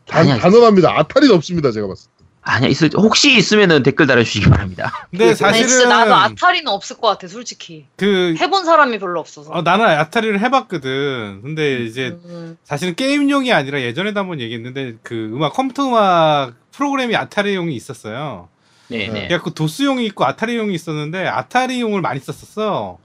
단, 0.06 0.22
아니야, 0.22 0.38
단언합니다. 0.38 0.98
아타리는 0.98 1.34
없습니다. 1.36 1.72
제가 1.72 1.88
봤을 1.88 2.08
때. 2.18 2.24
아니야, 2.46 2.70
있을, 2.70 2.90
혹시 2.98 3.38
있으면은 3.38 3.84
댓글 3.84 4.06
달아주시기 4.06 4.50
바랍니다. 4.50 5.08
근데 5.12 5.34
사실은 5.34 5.88
나도 5.88 6.14
아타리는 6.14 6.68
없을 6.68 6.98
것 6.98 7.08
같아, 7.08 7.28
솔직히. 7.28 7.86
그 7.96 8.36
해본 8.38 8.66
사람이 8.66 9.00
별로 9.00 9.22
없어서. 9.22 9.52
어, 9.52 9.62
나는 9.62 9.86
아타리를 9.86 10.40
해봤거든. 10.42 11.40
근데 11.42 11.84
이제 11.84 12.18
음, 12.26 12.58
사실은 12.66 12.96
게임용이 12.96 13.54
아니라 13.54 13.80
예전에도 13.82 14.20
한번 14.20 14.42
얘기했는데 14.42 14.98
그 15.04 15.32
음악 15.34 15.54
컴퓨터 15.54 15.88
음악 15.88 16.54
프로그램이 16.74 17.16
아타리용이 17.16 17.76
있었어요. 17.76 18.50
네네. 18.90 19.28
그래갖고 19.28 19.52
도스용이 19.52 20.06
있고 20.08 20.26
아타리용이 20.26 20.74
있었는데 20.74 21.28
아타리용을 21.28 22.02
많이 22.02 22.20
썼었어. 22.20 22.98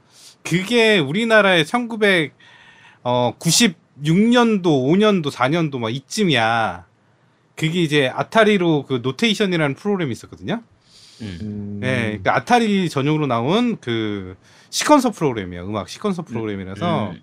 그게 0.42 0.98
우리나라에 0.98 1.64
1990 1.64 2.32
6년도, 4.02 4.62
5년도, 4.62 5.30
4년도 5.30 5.78
막 5.78 5.94
이쯤이야. 5.94 6.86
그게 7.56 7.82
이제 7.82 8.08
아타리로 8.14 8.84
그 8.86 9.00
노테이션이라는 9.02 9.74
프로그램이 9.74 10.12
있었거든요. 10.12 10.62
음. 11.20 11.38
음, 11.42 11.80
예, 11.82 12.20
그 12.22 12.30
아타리 12.30 12.88
전용으로 12.88 13.26
나온 13.26 13.78
그 13.80 14.36
시퀀서 14.70 15.12
프로그램이에요. 15.14 15.66
음악 15.66 15.88
시퀀서 15.88 16.24
프로그램이라서 16.24 17.10
음. 17.10 17.22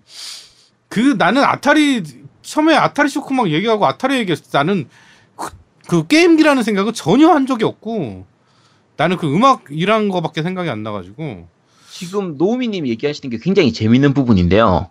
그 0.88 1.14
나는 1.16 1.42
아타리 1.42 2.02
처음에 2.42 2.74
아타리 2.74 3.08
쇼크 3.08 3.32
막 3.32 3.48
얘기하고 3.50 3.86
아타리 3.86 4.18
얘기했을 4.18 4.44
때 4.44 4.58
나는 4.58 4.88
그, 5.86 6.02
그 6.02 6.06
게임기라는 6.06 6.62
생각은 6.62 6.92
전혀 6.92 7.28
한 7.30 7.46
적이 7.46 7.64
없고 7.64 8.26
나는 8.96 9.16
그 9.16 9.32
음악이란 9.32 10.08
거밖에 10.08 10.42
생각이 10.42 10.68
안 10.70 10.82
나가지고 10.82 11.48
지금 11.90 12.36
노우미님 12.36 12.86
얘기하시는 12.86 13.30
게 13.30 13.38
굉장히 13.42 13.72
재밌는 13.72 14.14
부분인데요. 14.14 14.88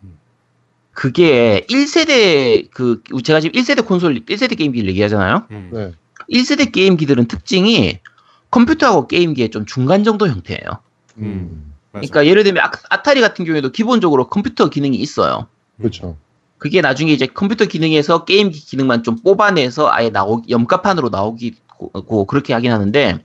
그게 0.92 1.66
1세대 1.70 2.70
그 2.72 3.02
제가 3.24 3.42
지금 3.42 3.60
1세대 3.60 3.86
콘솔 3.86 4.26
1세대 4.26 4.58
게임기를 4.58 4.90
얘기하잖아요. 4.90 5.46
음. 5.52 5.70
네. 5.74 5.92
1세대 6.32 6.72
게임기들은 6.72 7.28
특징이 7.28 8.00
컴퓨터하고 8.50 9.08
게임기의 9.08 9.50
좀 9.50 9.66
중간 9.66 10.04
정도 10.04 10.28
형태예요. 10.28 10.62
음. 11.18 11.74
맞아. 11.92 12.02
그러니까 12.08 12.26
예를 12.26 12.44
들면 12.44 12.64
아- 12.64 12.72
아타리 12.90 13.22
같은 13.22 13.46
경우에도 13.46 13.72
기본적으로 13.72 14.28
컴퓨터 14.28 14.70
기능이 14.70 14.98
있어요. 14.98 15.48
그렇죠. 15.78 16.18
그게 16.58 16.82
나중에 16.82 17.12
이제 17.12 17.28
컴퓨터 17.28 17.66
기능에서 17.66 18.26
게임기 18.26 18.60
기능만 18.60 19.04
좀 19.04 19.18
뽑아내서 19.18 19.90
아예 19.92 20.10
나오 20.10 20.42
염가판으로 20.50 21.10
나오기고 21.10 22.26
그렇게 22.26 22.54
하긴 22.54 22.72
하는데 22.72 23.20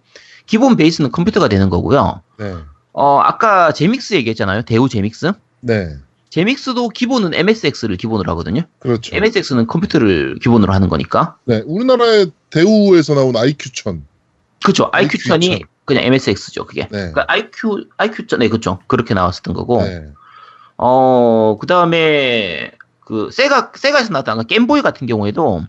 기본 0.46 0.76
베이스는 0.76 1.12
컴퓨터가 1.12 1.48
되는 1.48 1.70
거고요. 1.70 2.22
네. 2.38 2.54
어 2.92 3.20
아까 3.20 3.72
제믹스 3.72 4.14
얘기했잖아요. 4.14 4.62
대우 4.62 4.88
제믹스. 4.88 5.32
네. 5.60 5.96
제믹스도 6.30 6.88
기본은 6.88 7.34
MSX를 7.34 7.96
기본으로 7.96 8.30
하거든요. 8.32 8.62
그렇죠. 8.78 9.14
MSX는 9.16 9.66
컴퓨터를 9.66 10.38
기본으로 10.40 10.72
하는 10.72 10.88
거니까. 10.88 11.36
네. 11.44 11.62
우리나라의 11.66 12.32
대우에서 12.50 13.14
나온 13.14 13.32
IQ1000. 13.34 14.02
그죠. 14.64 14.90
IQ 14.92 15.18
IQ1000이 15.18 15.60
죠. 15.60 15.66
그냥 15.84 16.04
MSX죠. 16.04 16.66
그게. 16.66 16.82
네. 16.82 17.10
그러니까 17.10 17.24
IQ 17.28 17.88
IQ10 17.96 18.38
네 18.38 18.48
그죠. 18.48 18.80
그렇게 18.86 19.14
나왔었던 19.14 19.54
거고. 19.54 19.82
네. 19.82 20.06
어, 20.82 21.58
그 21.60 21.66
다음에, 21.66 22.72
그, 23.10 23.28
세가, 23.32 23.72
세가에서 23.74 24.12
나왔던 24.12 24.38
그 24.38 24.46
게임보이 24.46 24.82
같은 24.82 25.08
경우에도, 25.08 25.64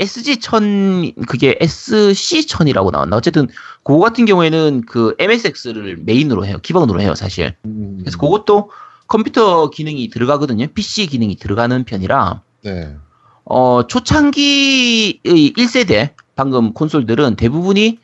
SG1000, 0.00 1.28
그게 1.28 1.54
SC1000이라고 1.60 2.90
나왔나? 2.90 3.16
어쨌든, 3.16 3.46
그거 3.84 4.00
같은 4.00 4.24
경우에는 4.24 4.82
그 4.86 5.14
MSX를 5.20 5.98
메인으로 6.04 6.44
해요. 6.44 6.58
기본으로 6.60 7.00
해요, 7.00 7.14
사실. 7.14 7.54
음, 7.66 7.98
그래서 8.00 8.18
그것도 8.18 8.70
컴퓨터 9.06 9.70
기능이 9.70 10.10
들어가거든요. 10.10 10.66
PC 10.74 11.06
기능이 11.06 11.36
들어가는 11.36 11.84
편이라, 11.84 12.40
네. 12.64 12.96
어, 13.44 13.86
초창기의 13.86 15.20
1세대, 15.22 16.14
방금 16.34 16.72
콘솔들은 16.72 17.36
대부분이 17.36 17.98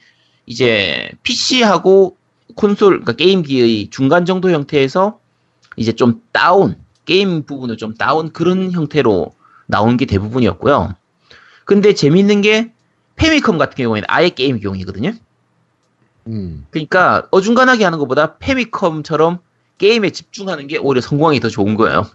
이제 0.47 1.11
PC하고 1.25 2.17
콘솔, 2.55 3.01
그러니까 3.01 3.13
게임기의 3.15 3.89
중간 3.91 4.25
정도 4.25 4.51
형태에서 4.51 5.19
이제 5.77 5.93
좀 5.93 6.23
다운, 6.31 6.77
게임 7.09 7.43
부분을 7.45 7.79
좀 7.79 7.95
다운 7.95 8.35
그런 8.35 8.71
형태로 8.71 9.33
나온 9.65 9.97
게 9.97 10.05
대부분이었고요. 10.05 10.95
근데 11.65 11.95
재밌는 11.95 12.43
게 12.43 12.71
페미컴 13.17 13.57
같은 13.57 13.77
경우에는 13.77 14.05
아예 14.09 14.29
게임기용이거든요. 14.29 15.13
음. 16.27 16.67
그러니까 16.69 17.27
어중간하게 17.31 17.85
하는 17.85 17.99
것보다 17.99 18.37
페미컴처럼 18.37 19.39
게임에 19.79 20.11
집중하는 20.11 20.67
게 20.67 20.77
오히려 20.77 21.01
성공하기 21.01 21.41
더 21.41 21.49
좋은 21.49 21.77
거예요. 21.77 22.07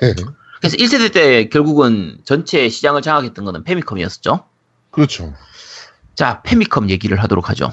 네. 0.00 0.14
그래서 0.58 0.76
1세대 0.76 1.12
때 1.12 1.48
결국은 1.48 2.18
전체 2.24 2.68
시장을 2.68 3.02
장악했던 3.02 3.44
거는 3.44 3.62
페미컴이었죠. 3.62 4.44
그렇죠. 4.90 5.34
자, 6.16 6.42
페미컴 6.42 6.90
얘기를 6.90 7.22
하도록 7.22 7.48
하죠. 7.50 7.72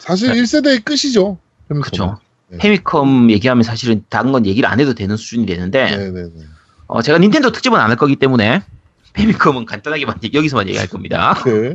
사실 0.00 0.32
네. 0.32 0.42
1세대의 0.42 0.84
끝이죠. 0.84 1.38
페미컴은. 1.68 1.80
그죠. 1.80 2.20
네. 2.48 2.58
페미컴 2.58 3.30
얘기하면 3.30 3.62
사실은 3.62 4.04
다른 4.08 4.32
건 4.32 4.46
얘기를 4.46 4.68
안 4.68 4.78
해도 4.80 4.94
되는 4.94 5.16
수준이 5.16 5.46
되는데, 5.46 5.84
네, 5.96 6.10
네, 6.10 6.22
네. 6.22 6.44
어, 6.86 7.02
제가 7.02 7.18
닌텐도 7.18 7.50
특집은 7.52 7.78
안 7.80 7.90
할 7.90 7.96
거기 7.96 8.16
때문에, 8.16 8.62
페미컴은 9.14 9.64
간단하게만, 9.66 10.18
여기서만 10.32 10.68
얘기할 10.68 10.88
겁니다. 10.88 11.34
네. 11.44 11.74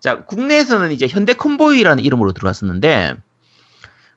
자, 0.00 0.24
국내에서는 0.24 0.92
이제 0.92 1.06
현대 1.06 1.32
컴보이라는 1.34 2.04
이름으로 2.04 2.32
들어왔었는데, 2.32 3.14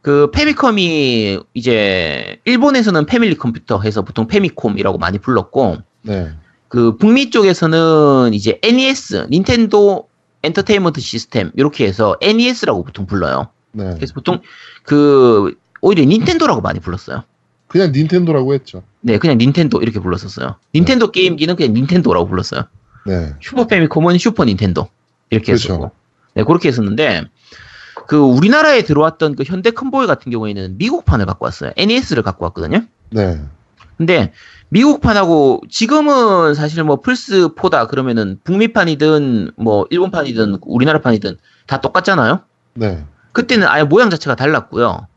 그 0.01 0.29
페미컴이 0.31 1.39
이제, 1.53 2.39
일본에서는 2.45 3.05
패밀리 3.05 3.35
컴퓨터 3.35 3.79
해서 3.81 4.01
보통 4.01 4.27
페미콤이라고 4.27 4.97
많이 4.97 5.19
불렀고, 5.19 5.77
네. 6.01 6.31
그 6.67 6.97
북미 6.97 7.29
쪽에서는 7.29 8.33
이제 8.33 8.59
NES, 8.61 9.27
닌텐도 9.29 10.09
엔터테인먼트 10.43 10.99
시스템, 10.99 11.51
이렇게 11.55 11.87
해서 11.87 12.17
NES라고 12.21 12.83
보통 12.83 13.05
불러요. 13.05 13.49
네. 13.75 13.93
그래서 13.95 14.13
보통 14.13 14.41
그 14.83 15.55
오히려 15.81 16.03
닌텐도라고 16.05 16.61
많이 16.61 16.79
불렀어요. 16.79 17.23
그냥 17.67 17.91
닌텐도라고 17.91 18.53
했죠. 18.53 18.83
네, 19.01 19.17
그냥 19.17 19.37
닌텐도 19.37 19.81
이렇게 19.81 19.99
불렀었어요. 19.99 20.55
닌텐도 20.73 21.11
게임기는 21.11 21.55
그냥 21.55 21.73
닌텐도라고 21.73 22.27
불렀어요. 22.27 22.63
네. 23.05 23.33
슈퍼 23.41 23.67
패미콤은 23.67 24.17
슈퍼 24.17 24.45
닌텐도 24.45 24.87
이렇게 25.29 25.47
그렇죠. 25.47 25.73
했었고, 25.73 25.91
네 26.35 26.43
그렇게 26.43 26.69
했었는데 26.69 27.23
그 28.07 28.17
우리나라에 28.17 28.83
들어왔던 28.83 29.35
그 29.35 29.43
현대 29.43 29.71
컴보이 29.71 30.07
같은 30.07 30.31
경우에는 30.31 30.77
미국판을 30.77 31.25
갖고 31.25 31.45
왔어요. 31.45 31.71
NES를 31.75 32.23
갖고 32.23 32.45
왔거든요. 32.45 32.85
네. 33.09 33.41
근데 33.97 34.33
미국판하고 34.69 35.61
지금은 35.69 36.53
사실 36.53 36.83
뭐 36.83 36.99
플스 36.99 37.49
4다 37.49 37.87
그러면은 37.87 38.39
북미판이든 38.43 39.51
뭐 39.55 39.85
일본판이든 39.89 40.59
우리나라판이든 40.61 41.37
다 41.67 41.81
똑같잖아요. 41.81 42.41
네. 42.73 43.05
그때는 43.35 43.67
아예 43.67 43.83
모양 43.83 44.09
자체가 44.09 44.35
달랐고요. 44.35 45.07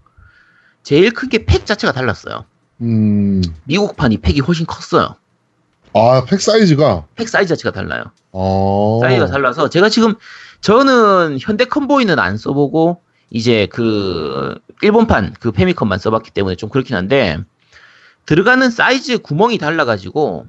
제일 0.82 1.12
큰게팩 1.12 1.64
자체가 1.64 1.92
달랐어요. 1.92 2.44
음. 2.80 3.42
미국판이 3.64 4.18
팩이 4.18 4.40
훨씬 4.40 4.66
컸어요. 4.66 5.14
아, 5.94 6.24
팩 6.26 6.40
사이즈가. 6.40 7.04
팩 7.14 7.28
사이즈 7.28 7.54
자체가 7.54 7.72
달라요. 7.72 8.10
어. 8.32 8.98
사이즈가 9.02 9.28
달라서 9.28 9.70
제가 9.70 9.88
지금 9.88 10.14
저는 10.60 11.38
현대 11.40 11.64
컴보이는 11.64 12.18
안 12.18 12.36
써보고 12.36 13.00
이제 13.30 13.68
그 13.70 14.58
일본판 14.82 15.34
그 15.38 15.52
페미컴만 15.52 16.00
써봤기 16.00 16.32
때문에 16.32 16.56
좀 16.56 16.70
그렇긴 16.70 16.96
한데 16.96 17.38
들어가는 18.26 18.68
사이즈 18.70 19.18
구멍이 19.18 19.58
달라가지고 19.58 20.46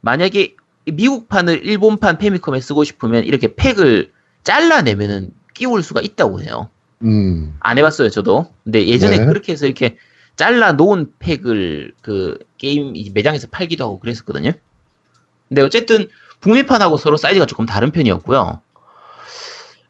만약에 0.00 0.54
미국판을 0.86 1.66
일본판 1.66 2.18
페미컴에 2.18 2.60
쓰고 2.60 2.84
싶으면 2.84 3.24
이렇게 3.24 3.54
팩을 3.54 4.12
잘라내면은 4.44 5.32
끼울 5.54 5.82
수가 5.82 6.00
있다고 6.02 6.40
해요. 6.42 6.70
음. 7.02 7.56
안 7.60 7.78
해봤어요, 7.78 8.10
저도. 8.10 8.52
근데 8.64 8.86
예전에 8.86 9.18
네. 9.18 9.26
그렇게 9.26 9.52
해서 9.52 9.66
이렇게 9.66 9.96
잘라 10.36 10.72
놓은 10.72 11.12
팩을 11.18 11.92
그 12.02 12.38
게임 12.58 12.94
이 12.96 13.10
매장에서 13.10 13.48
팔기도 13.50 13.84
하고 13.84 13.98
그랬었거든요. 14.00 14.52
근데 15.48 15.62
어쨌든 15.62 16.08
북미판하고 16.40 16.96
서로 16.96 17.16
사이즈가 17.16 17.46
조금 17.46 17.66
다른 17.66 17.90
편이었고요. 17.90 18.60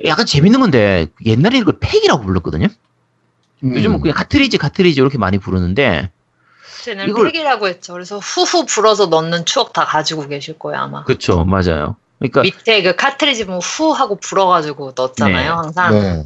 약간 0.06 0.24
재밌는 0.26 0.60
건데 0.60 1.08
옛날에 1.26 1.58
이걸 1.58 1.78
팩이라고 1.78 2.22
불렀거든요. 2.22 2.66
음. 3.64 3.76
요즘은 3.76 4.00
그냥 4.00 4.16
카트리지 4.16 4.56
카트리지 4.58 4.98
이렇게 5.00 5.18
많이 5.18 5.38
부르는데 5.38 6.10
쟤는 6.84 7.08
이걸- 7.08 7.30
팩이라고 7.30 7.68
했죠. 7.68 7.92
그래서 7.92 8.18
후후 8.18 8.64
불어서 8.64 9.06
넣는 9.06 9.44
추억 9.44 9.72
다 9.74 9.84
가지고 9.84 10.26
계실 10.28 10.58
거예요 10.58 10.80
아마. 10.82 11.04
그쵸 11.04 11.44
맞아요. 11.44 11.96
그러니까 12.18 12.42
밑에 12.42 12.82
그 12.82 12.96
카트리지 12.96 13.44
보면 13.44 13.60
후 13.62 13.92
하고 13.92 14.16
불어가지고 14.16 14.94
넣었잖아요 14.96 15.36
네. 15.36 15.48
항상. 15.48 15.92
네. 15.92 16.24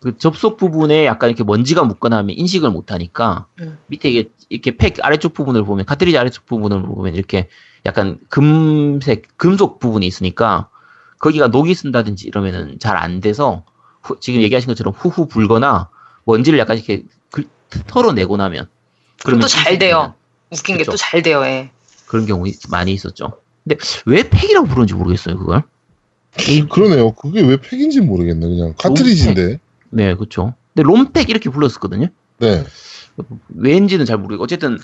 그 0.00 0.16
접속 0.16 0.56
부분에 0.56 1.04
약간 1.04 1.28
이렇게 1.28 1.44
먼지가 1.44 1.84
묻거나 1.84 2.16
하면 2.18 2.34
인식을 2.36 2.70
못하니까 2.70 3.46
음. 3.60 3.78
밑에 3.88 4.08
이게 4.10 4.30
이렇게 4.48 4.76
팩 4.76 4.96
아래쪽 5.02 5.34
부분을 5.34 5.64
보면 5.64 5.84
카트리지 5.84 6.16
아래쪽 6.16 6.46
부분을 6.46 6.82
보면 6.82 7.14
이렇게 7.14 7.48
약간 7.86 8.18
금색 8.30 9.36
금속 9.36 9.78
부분이 9.78 10.06
있으니까 10.06 10.68
거기가 11.18 11.48
녹이 11.48 11.74
쓴다든지 11.74 12.26
이러면은 12.28 12.78
잘 12.78 12.96
안 12.96 13.20
돼서 13.20 13.64
후- 14.02 14.18
지금 14.20 14.40
얘기하신 14.40 14.68
것처럼 14.68 14.94
후후 14.96 15.26
불거나 15.28 15.90
먼지를 16.24 16.58
약간 16.58 16.76
이렇게 16.78 17.04
글- 17.30 17.46
털어내고 17.86 18.38
나면 18.38 18.68
그럼 19.24 19.40
또 19.40 19.46
잘 19.46 19.78
돼요. 19.78 20.14
웃긴 20.50 20.78
게. 20.78 20.84
또 20.84 20.96
잘 20.96 21.22
돼요. 21.22 21.42
예. 21.44 21.70
그런 22.06 22.24
경우 22.26 22.44
많이 22.70 22.92
있었죠. 22.94 23.38
근데 23.64 23.76
왜 24.06 24.28
팩이라고 24.28 24.66
부르는지 24.66 24.94
모르겠어요 24.94 25.36
그걸. 25.38 25.62
그러네요. 26.68 27.12
그게 27.12 27.42
왜 27.42 27.56
팩인지 27.58 28.00
모르겠네. 28.00 28.46
그냥 28.46 28.74
카트리지인데. 28.78 29.58
네 29.90 30.14
그렇죠. 30.14 30.54
근데 30.74 30.86
롬팩 30.86 31.28
이렇게 31.28 31.50
불렀었거든요. 31.50 32.08
네. 32.38 32.64
왠지는 33.48 34.06
잘 34.06 34.16
모르겠고 34.16 34.44
어쨌든 34.44 34.78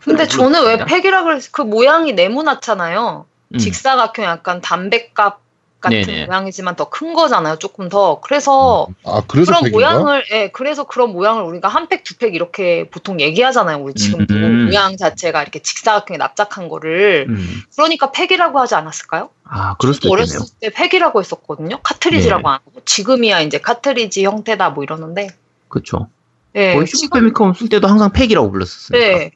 근데 0.00 0.26
저는 0.26 0.60
왜 0.60 0.76
불렀습니다. 0.76 0.84
팩이라 0.86 1.24
그랬어? 1.24 1.48
그 1.52 1.62
모양이 1.62 2.12
네모나잖아요. 2.12 3.26
음. 3.54 3.58
직사각형 3.58 4.24
약간 4.24 4.60
담배갑 4.60 5.40
같은 5.84 6.02
네네. 6.02 6.26
모양이지만 6.26 6.76
더 6.76 6.84
큰 6.90 7.14
거잖아요. 7.14 7.56
조금 7.56 7.88
더. 7.88 8.20
그래서 8.20 8.88
아 9.04 9.22
그래서 9.26 9.50
그런 9.52 9.64
백인가? 9.64 9.92
모양을 9.94 10.24
예, 10.32 10.48
그래서 10.50 10.84
그런 10.84 11.10
모양을 11.12 11.42
우리가 11.44 11.68
한 11.68 11.88
팩, 11.88 12.02
두 12.04 12.16
팩 12.18 12.34
이렇게 12.34 12.88
보통 12.90 13.20
얘기하잖아요. 13.20 13.78
우리 13.78 13.94
지금도 13.94 14.34
음. 14.34 14.66
모양 14.66 14.96
자체가 14.96 15.42
이렇게 15.42 15.60
직사각형에 15.60 16.18
납작한 16.18 16.68
거를 16.68 17.26
음. 17.28 17.62
그러니까 17.76 18.10
팩이라고 18.12 18.58
하지 18.60 18.74
않았을까요? 18.74 19.30
아, 19.44 19.76
그럴 19.78 19.94
수도 19.94 20.08
있겠네요. 20.08 20.22
어렸을 20.38 20.54
때 20.60 20.70
팩이라고 20.70 21.20
했었거든요. 21.20 21.78
카트리지라고 21.82 22.42
네. 22.42 22.48
안 22.48 22.54
하고 22.54 22.72
지금이야 22.84 23.40
이제 23.42 23.58
카트리지 23.58 24.24
형태다 24.24 24.70
뭐 24.70 24.82
이러는데 24.84 25.28
그렇죠. 25.68 26.08
예, 26.56 26.74
거의 26.74 26.86
슈퍼 26.86 27.18
패미컴 27.18 27.54
쓸 27.54 27.68
때도 27.68 27.88
항상 27.88 28.12
팩이라고 28.12 28.50
불렀었어요. 28.50 28.98
네. 28.98 29.30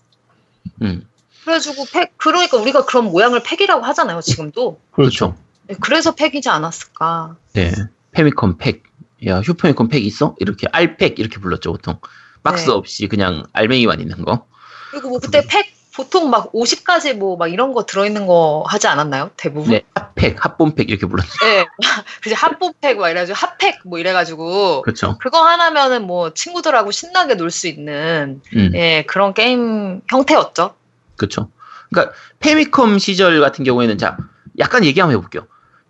음. 0.82 1.04
그래가지고 1.42 1.86
팩 1.92 2.12
그러니까 2.18 2.58
우리가 2.58 2.84
그런 2.84 3.06
모양을 3.06 3.42
팩이라고 3.42 3.84
하잖아요. 3.86 4.20
지금도. 4.20 4.78
그렇죠. 4.92 5.34
네, 5.68 5.74
그래서 5.80 6.14
팩이지 6.14 6.48
않았을까. 6.48 7.36
네. 7.52 7.72
페미컴 8.12 8.56
팩. 8.58 8.82
야, 9.26 9.42
슈퍼 9.42 9.61
패미컴 9.61 9.88
팩 9.88 10.04
있어? 10.04 10.34
이렇게 10.38 10.66
알팩 10.72 11.18
이렇게 11.18 11.38
불렀죠, 11.40 11.72
보통. 11.72 11.98
박스 12.42 12.66
네. 12.66 12.72
없이 12.72 13.08
그냥 13.08 13.44
알맹이만 13.52 14.00
있는 14.00 14.24
거. 14.24 14.46
그리고 14.90 15.10
뭐 15.10 15.18
그때 15.18 15.44
팩 15.46 15.66
보통 15.94 16.30
막 16.30 16.52
50가지 16.52 17.14
뭐 17.14 17.36
막 17.36 17.48
이런 17.52 17.72
거 17.74 17.84
들어있는 17.84 18.26
거 18.28 18.64
하지 18.68 18.86
않았나요? 18.86 19.30
대부분. 19.36 19.72
네, 19.72 19.82
합팩, 19.96 20.36
합본팩 20.44 20.88
이렇게 20.88 21.06
불렀죠. 21.06 21.30
네. 21.44 21.66
그지 22.22 22.34
합본팩 22.36 22.98
막 22.98 23.10
이래가지고 23.10 23.36
합팩 23.36 23.80
뭐 23.84 23.98
이래가지고 23.98 24.82
그렇죠. 24.82 25.18
그거 25.18 25.42
하나면은 25.44 26.06
뭐 26.06 26.32
친구들하고 26.32 26.92
신나게 26.92 27.34
놀 27.34 27.50
수 27.50 27.66
있는 27.66 28.40
음. 28.54 28.70
예 28.74 29.04
그런 29.08 29.34
게임 29.34 30.00
형태였죠. 30.08 30.74
그렇죠. 31.16 31.50
그러니까 31.90 32.14
페미컴 32.38 32.98
시절 33.00 33.40
같은 33.40 33.64
경우에는 33.64 33.98
자 33.98 34.16
약간 34.60 34.84
얘기 34.84 35.00
한번 35.00 35.16
해볼게요. 35.16 35.46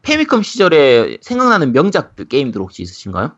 페미컴 0.09 0.43
시절에 0.43 1.19
생각나는 1.21 1.73
명작들 1.73 2.29
게임들 2.29 2.63
혹시 2.63 2.81
있으신가요? 2.81 3.33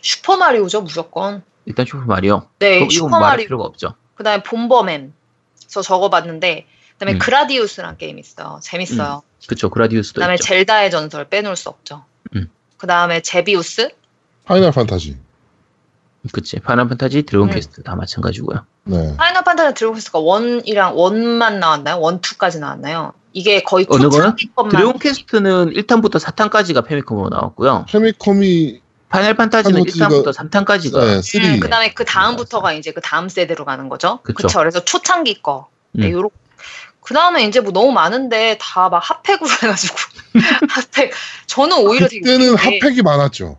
슈퍼 0.00 0.36
마리오죠 0.36 0.82
무조건. 0.82 1.42
일단 1.64 1.86
슈퍼 1.86 2.04
마리오. 2.04 2.48
네, 2.60 2.76
그럼 2.76 2.82
이건 2.84 2.90
슈퍼 2.90 3.08
말할 3.08 3.30
마리오. 3.30 3.46
필요가 3.46 3.64
없죠. 3.64 3.94
그 4.14 4.22
다음에 4.22 4.44
bomberman. 4.44 5.12
저 5.66 5.82
적어봤는데 5.82 6.66
그 6.92 6.98
다음에 6.98 7.14
음. 7.14 7.18
그라디우스란 7.18 7.96
게임 7.96 8.20
있어요. 8.20 8.60
재밌어요. 8.62 9.22
그렇죠. 9.46 9.70
그라디우스도 9.70 10.14
그 10.14 10.20
다음에 10.20 10.34
있죠. 10.34 10.44
젤다의 10.44 10.92
전설 10.92 11.28
빼놓을 11.28 11.56
수 11.56 11.68
없죠. 11.68 12.04
음. 12.36 12.48
그 12.76 12.86
다음에 12.86 13.20
제비우스. 13.20 13.90
파이널 14.44 14.70
판타지. 14.70 15.18
그치. 16.30 16.60
파이널 16.60 16.88
판타지, 16.88 17.22
드래곤 17.24 17.48
음. 17.48 17.54
퀘스트 17.54 17.82
다 17.82 17.96
마찬가지고요. 17.96 18.64
네. 18.84 19.16
파이널 19.16 19.42
판타지 19.42 19.74
드래곤 19.74 19.96
퀘스트가 19.96 20.20
one이랑 20.20 20.96
one만 20.96 21.58
나왔나요? 21.58 21.98
one 21.98 22.20
two까지 22.20 22.60
나왔나요? 22.60 23.14
이게 23.32 23.62
거의 23.62 23.86
어느 23.90 24.08
것만. 24.08 24.36
드래곤 24.70 24.98
퀘스트는 24.98 25.72
1탄부터 25.74 26.18
4탄까지가 26.20 26.84
페미컴으로 26.86 27.28
나왔고요. 27.28 27.86
페미컴이 27.90 28.80
파이널 29.08 29.34
판타지는 29.34 29.84
파이널 29.84 30.22
1탄부터 30.22 30.34
3탄까지가 30.34 31.00
네, 31.00 31.22
3. 31.22 31.42
음, 31.54 31.60
그다음에 31.60 31.92
그 31.94 32.04
다음부터가 32.04 32.72
이제 32.72 32.92
그 32.92 33.00
다음 33.00 33.28
세대로 33.28 33.64
가는 33.64 33.88
거죠. 33.88 34.20
그쵸. 34.22 34.34
그렇죠. 34.36 34.58
그래서 34.58 34.84
초창기 34.84 35.42
거. 35.42 35.68
네, 35.92 36.06
음. 36.08 36.12
요렇. 36.12 36.30
그 37.00 37.14
다음에 37.14 37.44
이제 37.44 37.60
뭐 37.60 37.72
너무 37.72 37.90
많은데 37.92 38.58
다 38.60 38.90
막 38.90 38.98
합팩으로 39.02 39.46
해가지고 39.62 39.96
합팩. 40.68 41.12
저는 41.46 41.78
오히려 41.78 42.06
되게 42.08 42.20
그때는 42.20 42.50
웃긴 42.52 42.70
게- 42.70 42.78
합팩이 42.82 43.02
많았죠. 43.02 43.56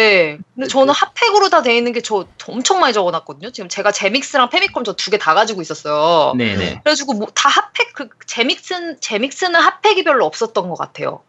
네. 0.00 0.38
근데 0.54 0.68
저는 0.68 0.94
합팩으로 0.94 1.50
다 1.50 1.62
돼 1.62 1.76
있는 1.76 1.92
게 1.92 2.00
저 2.00 2.26
엄청 2.48 2.80
많이 2.80 2.92
적어놨거든요. 2.94 3.50
지금 3.52 3.68
제가 3.68 3.92
제믹스랑 3.92 4.48
페미컴 4.50 4.84
저 4.84 4.94
두 4.94 5.10
개 5.10 5.18
다 5.18 5.34
가지고 5.34 5.60
있었어요. 5.62 6.34
네네. 6.36 6.80
그래가지고 6.82 7.14
뭐 7.14 7.28
다 7.34 7.48
합팩 7.48 7.92
그 7.94 8.08
제믹스 8.26 8.98
제믹스는 9.00 9.60
합팩이 9.60 10.04
별로 10.04 10.24
없었던 10.26 10.68
것 10.68 10.76
같아요. 10.78 11.20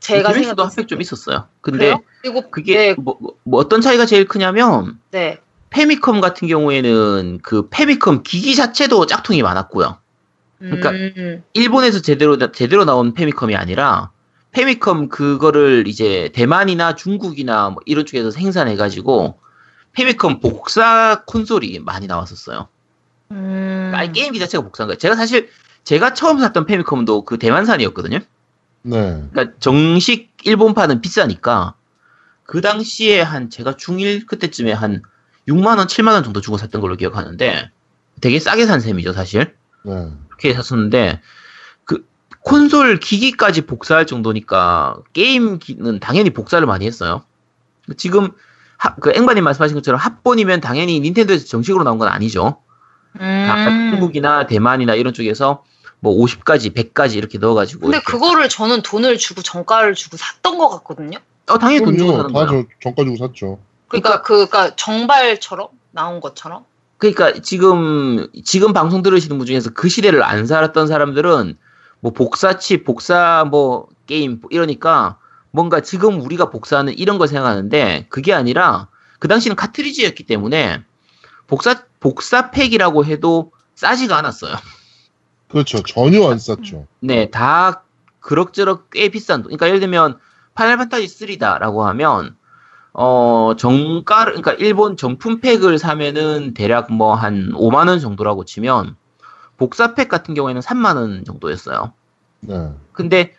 제가 0.00 0.32
생각했을 0.32 0.64
합팩 0.82 0.88
좀 0.88 0.98
때. 0.98 1.02
있었어요. 1.02 1.46
근데 1.60 1.78
그래요? 1.78 2.02
그리고 2.22 2.50
그게 2.50 2.76
네, 2.76 2.94
뭐, 2.94 3.16
뭐- 3.20 3.34
뭐 3.44 3.60
어떤 3.60 3.80
차이가 3.80 4.06
제일 4.06 4.26
크냐면 4.26 4.98
네. 5.10 5.38
페미컴 5.70 6.20
같은 6.22 6.48
경우에는 6.48 7.40
그 7.42 7.68
페미컴 7.68 8.22
기기 8.22 8.54
자체도 8.56 9.04
짝퉁이 9.06 9.42
많았고요. 9.42 9.98
그러니까 10.60 10.90
음, 10.90 11.44
일본에서 11.52 12.00
제대로 12.02 12.36
제대로 12.52 12.84
나온 12.84 13.12
페미컴이 13.14 13.54
아니라 13.54 14.10
페미컴 14.52 15.08
그거를 15.08 15.86
이제 15.86 16.30
대만이나 16.34 16.94
중국이나 16.94 17.70
뭐 17.70 17.82
이런 17.86 18.06
쪽에서 18.06 18.30
생산해 18.30 18.76
가지고 18.76 19.38
페미컴 19.92 20.40
복사 20.40 21.22
콘솔이 21.26 21.80
많이 21.80 22.06
나왔었어요. 22.06 22.68
음, 23.30 23.92
아니 23.94 24.12
게임기 24.12 24.38
자체가 24.38 24.64
복사한 24.64 24.88
거예요. 24.88 24.98
제가 24.98 25.16
사실 25.16 25.50
제가 25.84 26.14
처음 26.14 26.38
샀던 26.40 26.66
페미컴도 26.66 27.24
그 27.24 27.38
대만산이었거든요. 27.38 28.18
네. 28.82 29.24
그러니까 29.32 29.56
정식 29.58 30.30
일본판은 30.44 31.00
비싸니까 31.00 31.74
그 32.44 32.60
당시에 32.60 33.20
한 33.20 33.50
제가 33.50 33.74
중1 33.74 34.26
그때쯤에 34.26 34.72
한 34.72 35.02
6만 35.46 35.78
원, 35.78 35.86
7만 35.86 36.12
원 36.12 36.24
정도 36.24 36.40
주고 36.40 36.56
샀던 36.56 36.80
걸로 36.80 36.96
기억하는데 36.96 37.70
되게 38.20 38.38
싸게 38.38 38.66
산 38.66 38.80
셈이죠, 38.80 39.12
사실. 39.12 39.54
네. 39.84 40.10
그렇게 40.28 40.54
샀었는데 40.54 41.20
그 41.20 41.20
콘솔 42.42 43.00
기기까지 43.00 43.62
복사할 43.62 44.06
정도니까 44.06 44.96
게임기는 45.12 46.00
당연히 46.00 46.30
복사를 46.30 46.64
많이 46.66 46.86
했어요. 46.86 47.22
지금 47.96 48.30
하- 48.76 48.94
그 48.96 49.12
앵바님 49.14 49.44
말씀하신 49.44 49.74
것처럼 49.76 49.98
합본이면 50.00 50.60
당연히 50.60 51.00
닌텐도에서 51.00 51.46
정식으로 51.46 51.84
나온 51.84 51.98
건 51.98 52.08
아니죠. 52.08 52.58
다 53.18 53.68
음. 53.68 53.90
중국이나 53.92 54.46
대만이나 54.46 54.94
이런 54.94 55.12
쪽에서 55.12 55.64
뭐 56.00 56.14
50까지, 56.24 56.74
100까지 56.74 57.16
이렇게 57.16 57.38
넣어가지고. 57.38 57.80
근데 57.82 57.96
이렇게. 57.96 58.12
그거를 58.12 58.48
저는 58.48 58.82
돈을 58.82 59.18
주고 59.18 59.42
정가를 59.42 59.94
주고 59.94 60.16
샀던 60.16 60.56
것 60.58 60.68
같거든요. 60.68 61.18
어, 61.48 61.58
당연히 61.58 61.84
돈 61.84 61.98
주고. 61.98 62.12
사는 62.16 62.32
거예요. 62.32 62.46
저, 62.46 62.64
정가 62.94 63.04
주고 63.04 63.16
샀죠. 63.26 63.58
그러니까 63.88 64.22
그 64.22 64.46
그러니까 64.48 64.76
정발처럼 64.76 65.68
나온 65.90 66.20
것처럼. 66.20 66.64
그러니까 66.98 67.32
지금 67.42 68.28
지금 68.44 68.72
방송 68.72 69.02
들으시는 69.02 69.38
분 69.38 69.46
중에서 69.46 69.70
그 69.70 69.88
시대를 69.88 70.22
안 70.22 70.46
살았던 70.46 70.86
사람들은 70.86 71.56
뭐 72.00 72.12
복사칩, 72.12 72.84
복사 72.84 73.44
뭐 73.50 73.88
게임 74.06 74.40
이러니까 74.50 75.18
뭔가 75.50 75.80
지금 75.80 76.20
우리가 76.20 76.50
복사하는 76.50 76.96
이런 76.98 77.18
걸 77.18 77.28
생각하는데 77.28 78.06
그게 78.08 78.32
아니라 78.32 78.88
그 79.18 79.28
당시는 79.28 79.56
카트리지였기 79.56 80.24
때문에 80.24 80.82
복사 81.46 81.82
복사팩이라고 82.00 83.04
해도 83.04 83.52
싸지가 83.74 84.16
않았어요. 84.16 84.54
그렇죠. 85.48 85.82
전혀 85.82 86.30
안 86.30 86.38
쌌죠. 86.38 86.86
네, 87.00 87.30
다 87.30 87.82
그럭저럭 88.20 88.90
꽤 88.90 89.08
비싼 89.08 89.42
돈. 89.42 89.48
그러니까 89.48 89.68
예를 89.68 89.80
들면 89.80 90.18
파이널 90.54 90.76
판타지 90.76 91.06
3다라고 91.06 91.80
하면 91.80 92.36
어 92.92 93.54
정가를 93.56 94.34
그러니까 94.34 94.52
일본 94.54 94.96
정품팩을 94.96 95.78
사면은 95.78 96.52
대략 96.54 96.92
뭐 96.92 97.14
한 97.14 97.52
5만 97.52 97.88
원 97.88 98.00
정도라고 98.00 98.44
치면 98.44 98.96
복사팩 99.62 100.08
같은 100.08 100.34
경우에는 100.34 100.60
3만 100.62 100.96
원 100.96 101.24
정도였어요. 101.24 101.92
네. 102.40 102.70
근데 102.92 103.34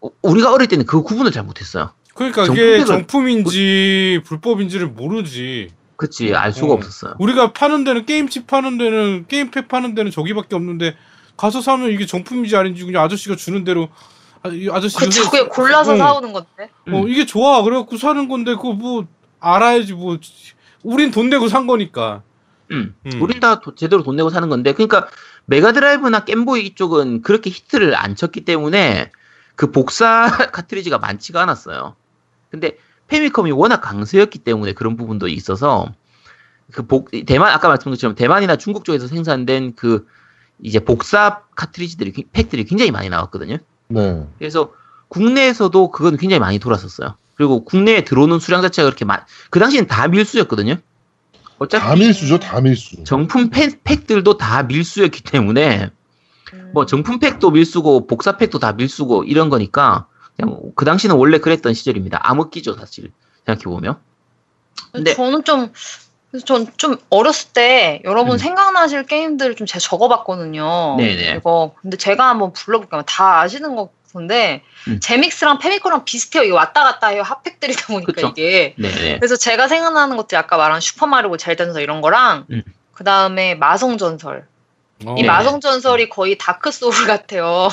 우- 0.00 0.10
우리가 0.22 0.52
어릴 0.52 0.68
때는 0.68 0.86
그 0.86 1.02
구분을 1.02 1.30
잘 1.32 1.42
못했어요. 1.44 1.90
그러니까 2.14 2.44
이게 2.46 2.84
정품인지 2.84 4.20
불법인지를 4.24 4.88
모르지. 4.88 5.68
그치 5.96 6.34
알 6.34 6.52
수가 6.52 6.72
어. 6.72 6.76
없었어요. 6.76 7.14
우리가 7.18 7.52
파는 7.52 7.84
데는 7.84 8.04
게임칩 8.06 8.46
파는 8.48 8.78
데는 8.78 9.26
게임팩 9.28 9.68
파는 9.68 9.94
데는 9.94 10.10
저기밖에 10.10 10.56
없는데 10.56 10.96
가서 11.36 11.60
사면 11.60 11.90
이게 11.90 12.04
정품인지 12.06 12.56
아닌지 12.56 12.84
그냥 12.84 13.02
아저씨가 13.04 13.36
주는 13.36 13.62
대로 13.64 13.88
아, 14.42 14.48
이 14.48 14.68
아저씨 14.70 14.96
그쵸, 14.96 15.20
요새- 15.22 15.30
그게 15.30 15.48
골라서 15.48 15.94
어, 15.94 15.96
사오는 15.96 16.32
건데. 16.32 16.70
음. 16.88 16.94
어, 16.94 17.06
이게 17.08 17.26
좋아 17.26 17.62
그래갖고 17.62 17.96
사는 17.96 18.28
건데 18.28 18.54
그거 18.54 18.72
뭐 18.72 19.06
알아야지 19.40 19.94
뭐 19.94 20.18
우린 20.82 21.10
돈 21.10 21.30
내고 21.30 21.48
산 21.48 21.66
거니까. 21.66 22.22
음. 22.70 22.94
음. 23.06 23.22
우린 23.22 23.40
다 23.40 23.60
도- 23.60 23.74
제대로 23.74 24.02
돈 24.02 24.16
내고 24.16 24.30
사는 24.30 24.48
건데, 24.48 24.72
그러니까 24.72 25.06
메가드라이브나 25.46 26.24
겜보이 26.24 26.66
이쪽은 26.66 27.22
그렇게 27.22 27.50
히트를 27.50 27.94
안 27.96 28.16
쳤기 28.16 28.44
때문에 28.44 29.10
그 29.56 29.70
복사 29.70 30.26
카트리지가 30.52 30.98
많지가 30.98 31.42
않았어요. 31.42 31.94
근데 32.50 32.78
페미컴이 33.08 33.52
워낙 33.52 33.80
강세였기 33.80 34.38
때문에 34.40 34.72
그런 34.72 34.96
부분도 34.96 35.28
있어서 35.28 35.92
그 36.72 36.86
복, 36.86 37.10
대만 37.26 37.52
아까 37.52 37.68
말씀드린 37.68 37.94
것처럼 37.94 38.14
대만이나 38.16 38.56
중국 38.56 38.84
쪽에서 38.84 39.06
생산된 39.06 39.74
그 39.76 40.06
이제 40.62 40.80
복사 40.80 41.42
카트리지들이 41.54 42.12
기- 42.12 42.24
팩들이 42.32 42.64
굉장히 42.64 42.90
많이 42.90 43.08
나왔거든요. 43.10 43.58
네. 43.88 44.26
그래서 44.38 44.72
국내에서도 45.08 45.90
그건 45.90 46.16
굉장히 46.16 46.40
많이 46.40 46.58
돌았었어요. 46.58 47.14
그리고 47.34 47.64
국내에 47.64 48.04
들어오는 48.04 48.38
수량 48.38 48.62
자체가 48.62 48.86
그렇게 48.86 49.04
많, 49.04 49.20
그 49.50 49.58
당시엔 49.60 49.86
다 49.86 50.08
밀수였거든요. 50.08 50.76
어차피 51.58 51.84
다 51.84 51.94
밀수죠. 51.94 52.38
다 52.38 52.60
밀수. 52.60 53.04
정품 53.04 53.50
팩, 53.50 53.82
팩들도 53.84 54.36
다 54.36 54.62
밀수였기 54.64 55.22
때문에 55.22 55.90
음. 56.52 56.70
뭐 56.74 56.86
정품 56.86 57.18
팩도 57.18 57.50
밀수고 57.50 58.06
복사 58.06 58.36
팩도 58.36 58.58
다 58.58 58.72
밀수고 58.72 59.24
이런 59.24 59.50
거니까 59.50 60.06
그냥 60.36 60.60
그 60.74 60.84
당시는 60.84 61.16
원래 61.16 61.38
그랬던 61.38 61.74
시절입니다. 61.74 62.20
암흑기죠 62.22 62.74
사실 62.74 63.12
생각해 63.46 63.64
보면. 63.64 63.96
근데 64.92 65.14
저는 65.14 65.44
좀 65.44 65.72
그래서 66.30 66.46
전좀 66.46 66.96
어렸을 67.10 67.52
때 67.52 68.02
여러분 68.04 68.32
음. 68.32 68.38
생각나실 68.38 69.04
게임들을 69.04 69.54
좀 69.54 69.68
제가 69.68 69.78
적어봤거든요. 69.78 70.96
네네. 70.98 71.36
이거 71.36 71.74
근데 71.80 71.96
제가 71.96 72.28
한번 72.28 72.52
불러볼게요. 72.52 73.02
다 73.06 73.40
아시는 73.40 73.76
거 73.76 73.90
소프인데 74.14 74.62
음. 74.88 75.00
제믹스랑 75.00 75.58
페미코랑 75.58 76.04
비슷해요. 76.04 76.44
이게 76.44 76.52
왔다 76.52 76.84
갔다 76.84 77.08
해요. 77.08 77.22
핫팩들이다 77.22 77.86
보니까 77.88 78.12
그쵸. 78.12 78.28
이게. 78.28 78.74
네. 78.78 79.18
그래서 79.18 79.36
제가 79.36 79.68
생각나는 79.68 80.16
것들이 80.16 80.38
아까 80.38 80.56
말한 80.56 80.80
슈퍼마리오 80.80 81.36
젤전설 81.36 81.82
이런 81.82 82.00
거랑 82.00 82.46
음. 82.50 82.62
그 82.92 83.04
다음에 83.04 83.54
마성전설. 83.56 84.46
어. 85.06 85.14
이 85.18 85.22
네. 85.22 85.28
마성전설이 85.28 86.08
거의 86.08 86.38
다크 86.38 86.70
소울 86.70 87.06
같아요. 87.06 87.68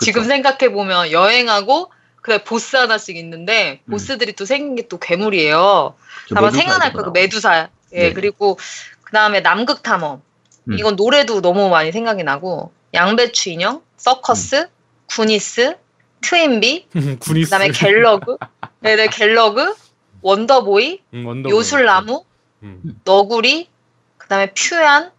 지금 0.00 0.24
생각해 0.24 0.72
보면 0.72 1.12
여행하고 1.12 1.92
그다음에 2.22 2.44
보스 2.44 2.76
하나씩 2.76 3.16
있는데 3.16 3.80
음. 3.84 3.92
보스들이 3.92 4.32
또 4.32 4.44
생긴 4.44 4.74
게 4.74 4.88
또 4.88 4.98
괴물이에요. 4.98 5.94
아마 6.34 6.50
생각날 6.50 6.92
거예요. 6.92 7.04
그 7.04 7.10
메두사. 7.10 7.68
예, 7.94 8.08
네. 8.08 8.12
그리고 8.12 8.58
그 9.02 9.12
다음에 9.12 9.40
남극 9.40 9.82
탐험. 9.82 10.22
음. 10.68 10.78
이건 10.78 10.96
노래도 10.96 11.40
너무 11.42 11.68
많이 11.68 11.92
생각이 11.92 12.22
나고 12.22 12.72
양배추 12.94 13.50
인형, 13.50 13.82
서커스, 13.96 14.54
음. 14.56 14.66
구니스, 15.14 15.76
트윈비, 16.22 16.86
군이 17.20 17.44
그다음에 17.44 17.70
갤러그, 17.70 18.38
네네 18.80 19.08
갤러그, 19.08 19.74
원더보이, 20.22 21.00
음, 21.14 21.26
원더 21.26 21.50
요술나무, 21.50 22.24
음. 22.62 23.00
너구리, 23.04 23.68
그다음에 24.16 24.52
퓨안, 24.54 25.10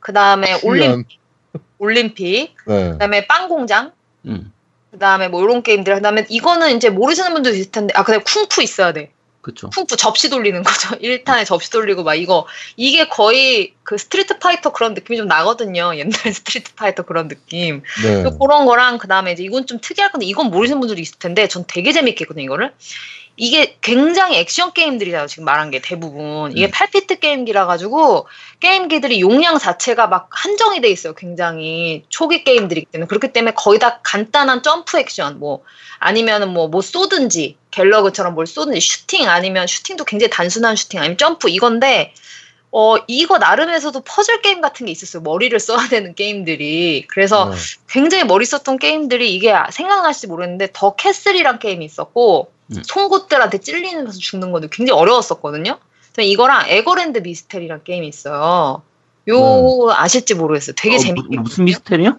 그다음에 0.00 0.60
올림 0.62 1.04
올림픽, 1.78 2.54
네. 2.66 2.92
그다음에 2.92 3.26
빵공장, 3.26 3.92
음, 4.24 4.52
그다음에 4.92 5.28
뭐 5.28 5.42
이런 5.42 5.62
게임들, 5.62 5.94
그다음에 5.96 6.26
이거는 6.28 6.76
이제 6.76 6.88
모르시는 6.88 7.34
분도 7.34 7.50
있을 7.50 7.70
텐데, 7.70 7.92
아 7.96 8.04
그다음에 8.04 8.24
쿵푸 8.24 8.62
있어야 8.62 8.92
돼. 8.92 9.12
그쵸. 9.46 9.70
쿵푸 9.70 9.96
접시 9.96 10.28
돌리는 10.28 10.60
거죠. 10.64 10.88
1탄에 10.98 11.46
접시 11.46 11.70
돌리고 11.70 12.02
막 12.02 12.16
이거 12.16 12.48
이게 12.74 13.08
거의 13.08 13.74
그 13.84 13.96
스트리트 13.96 14.40
파이터 14.40 14.72
그런 14.72 14.94
느낌이 14.94 15.16
좀 15.16 15.28
나거든요. 15.28 15.94
옛날 15.94 16.10
스트리트 16.34 16.74
파이터 16.74 17.04
그런 17.04 17.28
느낌. 17.28 17.84
네. 18.02 18.24
또 18.24 18.36
그런 18.36 18.66
거랑 18.66 18.98
그다음에 18.98 19.30
이제 19.30 19.44
이건 19.44 19.68
좀 19.68 19.78
특이할 19.80 20.10
건데 20.10 20.26
이건 20.26 20.50
모르시는 20.50 20.80
분들이 20.80 21.00
있을 21.00 21.20
텐데 21.20 21.46
전 21.46 21.64
되게 21.68 21.92
재밌게 21.92 22.24
했거든요, 22.24 22.44
이거를. 22.44 22.72
이게 23.36 23.76
굉장히 23.82 24.38
액션 24.38 24.72
게임들이잖아요, 24.72 25.26
지금 25.26 25.44
말한 25.44 25.70
게 25.70 25.80
대부분. 25.80 26.52
이게 26.52 26.66
음. 26.66 26.70
8비트 26.70 27.20
게임기라 27.20 27.66
가지고 27.66 28.26
게임기들이 28.60 29.20
용량 29.20 29.58
자체가 29.58 30.06
막 30.06 30.28
한정이 30.30 30.80
돼 30.80 30.88
있어요, 30.88 31.14
굉장히. 31.14 32.04
초기 32.08 32.44
게임들이기 32.44 32.86
때문에. 32.90 33.06
그렇기 33.06 33.32
때문에 33.32 33.52
거의 33.54 33.78
다 33.78 34.00
간단한 34.02 34.62
점프 34.62 34.98
액션, 34.98 35.38
뭐 35.38 35.62
아니면은 35.98 36.48
뭐, 36.48 36.68
뭐 36.68 36.80
쏘든지, 36.80 37.56
갤러그처럼 37.72 38.34
뭘 38.34 38.46
쏘든지, 38.46 38.80
슈팅 38.80 39.28
아니면 39.28 39.66
슈팅도 39.66 40.04
굉장히 40.04 40.30
단순한 40.30 40.76
슈팅 40.76 41.00
아니면 41.00 41.18
점프 41.18 41.50
이건데, 41.50 42.14
어, 42.72 42.96
이거 43.06 43.36
나름에서도 43.36 44.00
퍼즐 44.00 44.40
게임 44.40 44.62
같은 44.62 44.86
게 44.86 44.92
있었어요. 44.92 45.22
머리를 45.22 45.58
써야 45.60 45.88
되는 45.88 46.14
게임들이. 46.14 47.06
그래서 47.08 47.50
네. 47.50 47.56
굉장히 47.88 48.24
머리 48.24 48.44
썼던 48.44 48.78
게임들이 48.78 49.34
이게 49.34 49.54
생각날지 49.70 50.26
모르겠는데, 50.26 50.70
더 50.72 50.94
캐슬이란 50.94 51.58
게임이 51.58 51.84
있었고, 51.84 52.55
음. 52.72 52.82
송곳들한테 52.84 53.58
찔리면서 53.58 54.18
죽는 54.18 54.52
건데 54.52 54.68
굉장히 54.70 55.00
어려웠었거든요. 55.00 55.78
이거랑 56.18 56.68
에거랜드 56.68 57.18
미스테리란 57.18 57.84
게임이 57.84 58.08
있어요. 58.08 58.82
요 59.28 59.90
아실지 59.90 60.34
모르겠어요. 60.34 60.74
되게 60.76 60.96
어, 60.96 60.98
재밌게. 60.98 61.36
무, 61.36 61.42
무슨 61.42 61.64
미스테리요? 61.64 62.18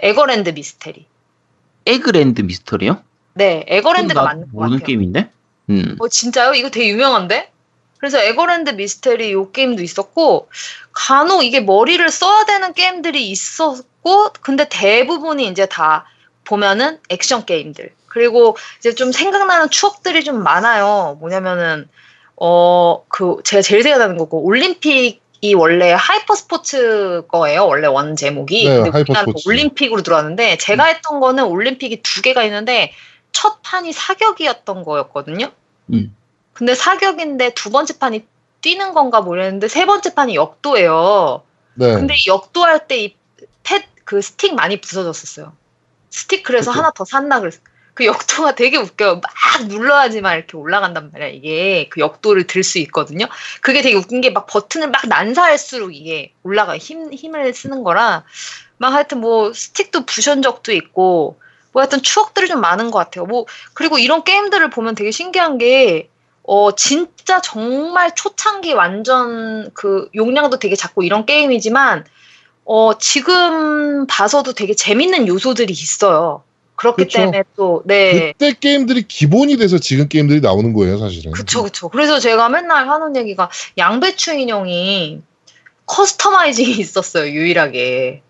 에거랜드 0.00 0.50
미스테리. 0.50 1.06
에그랜드 1.86 2.42
미스터리요? 2.42 3.02
네, 3.34 3.64
에거랜드가 3.66 4.20
나 4.20 4.26
맞는 4.28 4.46
것 4.46 4.52
모르는 4.52 4.78
같아요. 4.78 4.86
게임인데? 4.86 5.30
음. 5.70 5.96
어, 5.98 6.08
진짜요? 6.08 6.54
이거 6.54 6.70
되게 6.70 6.88
유명한데? 6.88 7.50
그래서 7.98 8.18
에거랜드 8.18 8.70
미스테리 8.70 9.32
요 9.32 9.50
게임도 9.50 9.82
있었고, 9.82 10.48
간혹 10.92 11.44
이게 11.44 11.60
머리를 11.60 12.08
써야 12.10 12.44
되는 12.44 12.74
게임들이 12.74 13.30
있었고, 13.30 14.32
근데 14.40 14.68
대부분이 14.68 15.46
이제 15.48 15.66
다 15.66 16.04
보면은 16.44 16.98
액션 17.08 17.44
게임들. 17.44 17.92
그리고 18.18 18.56
이제 18.80 18.94
좀 18.94 19.12
생각나는 19.12 19.70
추억들이 19.70 20.24
좀 20.24 20.42
많아요. 20.42 21.16
뭐냐면은, 21.20 21.88
어, 22.34 23.04
그, 23.06 23.36
제가 23.44 23.62
제일 23.62 23.84
생각나는 23.84 24.18
거고, 24.18 24.44
올림픽 24.44 25.20
이 25.40 25.54
원래 25.54 25.92
하이퍼 25.92 26.34
스포츠 26.34 27.22
거예요. 27.28 27.64
원래 27.64 27.86
원 27.86 28.16
제목이. 28.16 28.68
네, 28.68 28.74
근데 28.82 28.98
우리나라는 28.98 29.30
스포츠. 29.30 29.48
올림픽으로 29.48 30.02
들어왔는데, 30.02 30.58
제가 30.58 30.86
했던 30.86 31.20
거는 31.20 31.44
올림픽이 31.44 32.02
두 32.02 32.22
개가 32.22 32.42
있는데, 32.42 32.92
첫 33.30 33.62
판이 33.62 33.92
사격이었던 33.92 34.82
거였거든요. 34.82 35.52
음. 35.92 36.16
근데 36.54 36.74
사격인데 36.74 37.54
두 37.54 37.70
번째 37.70 37.98
판이 37.98 38.26
뛰는 38.62 38.94
건가 38.94 39.20
모르겠는데 39.20 39.68
세 39.68 39.86
번째 39.86 40.12
판이 40.14 40.34
역도예요. 40.34 41.42
네. 41.74 41.94
근데 41.94 42.14
이 42.14 42.26
역도 42.26 42.64
할 42.64 42.88
때 42.88 43.36
이 43.36 43.48
패 43.48 43.84
그 43.84 44.20
스틱 44.22 44.56
많이 44.56 44.80
부서졌었어요. 44.80 45.52
스틱 46.10 46.42
그래서 46.42 46.72
그쵸. 46.72 46.80
하나 46.80 46.90
더 46.90 47.04
샀나 47.04 47.38
그랬어. 47.38 47.60
그 47.98 48.04
역도가 48.06 48.54
되게 48.54 48.76
웃겨요. 48.76 49.16
막 49.20 49.66
눌러야지만 49.66 50.36
이렇게 50.38 50.56
올라간단 50.56 51.10
말이야. 51.12 51.28
이게 51.30 51.88
그 51.90 52.00
역도를 52.00 52.46
들 52.46 52.62
수 52.62 52.78
있거든요. 52.78 53.26
그게 53.60 53.82
되게 53.82 53.96
웃긴 53.96 54.20
게 54.20 54.30
막 54.30 54.46
버튼을 54.46 54.90
막 54.90 55.02
난사할수록 55.08 55.94
이게 55.96 56.32
올라가 56.44 56.78
힘 56.78 57.12
힘을 57.12 57.52
쓰는 57.54 57.82
거라 57.82 58.24
막 58.76 58.92
하여튼 58.92 59.20
뭐 59.20 59.52
스틱도 59.52 60.06
부션 60.06 60.42
적도 60.42 60.72
있고 60.72 61.40
뭐 61.72 61.82
하여튼 61.82 62.00
추억들이 62.02 62.46
좀 62.46 62.60
많은 62.60 62.90
것 62.92 62.98
같아요. 63.00 63.26
뭐 63.26 63.46
그리고 63.74 63.98
이런 63.98 64.22
게임들을 64.22 64.70
보면 64.70 64.94
되게 64.94 65.10
신기한 65.10 65.58
게 65.58 66.08
어, 66.44 66.74
진짜 66.76 67.40
정말 67.42 68.14
초창기 68.14 68.72
완전 68.74 69.70
그 69.74 70.08
용량도 70.14 70.58
되게 70.58 70.76
작고 70.76 71.02
이런 71.02 71.26
게임이지만, 71.26 72.06
어, 72.64 72.98
지금 72.98 74.06
봐서도 74.06 74.54
되게 74.54 74.74
재밌는 74.74 75.26
요소들이 75.28 75.72
있어요. 75.72 76.44
그렇기 76.78 77.02
그쵸. 77.04 77.18
때문에 77.18 77.42
또, 77.56 77.82
네. 77.84 78.32
그때 78.32 78.52
게임들이 78.52 79.08
기본이 79.08 79.56
돼서 79.56 79.78
지금 79.78 80.08
게임들이 80.08 80.40
나오는 80.40 80.72
거예요, 80.72 80.96
사실은. 80.98 81.32
그쵸, 81.32 81.64
그쵸. 81.64 81.88
그래서 81.88 82.20
제가 82.20 82.48
맨날 82.48 82.88
하는 82.88 83.16
얘기가 83.16 83.50
양배추 83.76 84.34
인형이 84.34 85.20
customizing이 85.86 86.70
있었어요, 86.78 87.30
유일하게. 87.32 88.22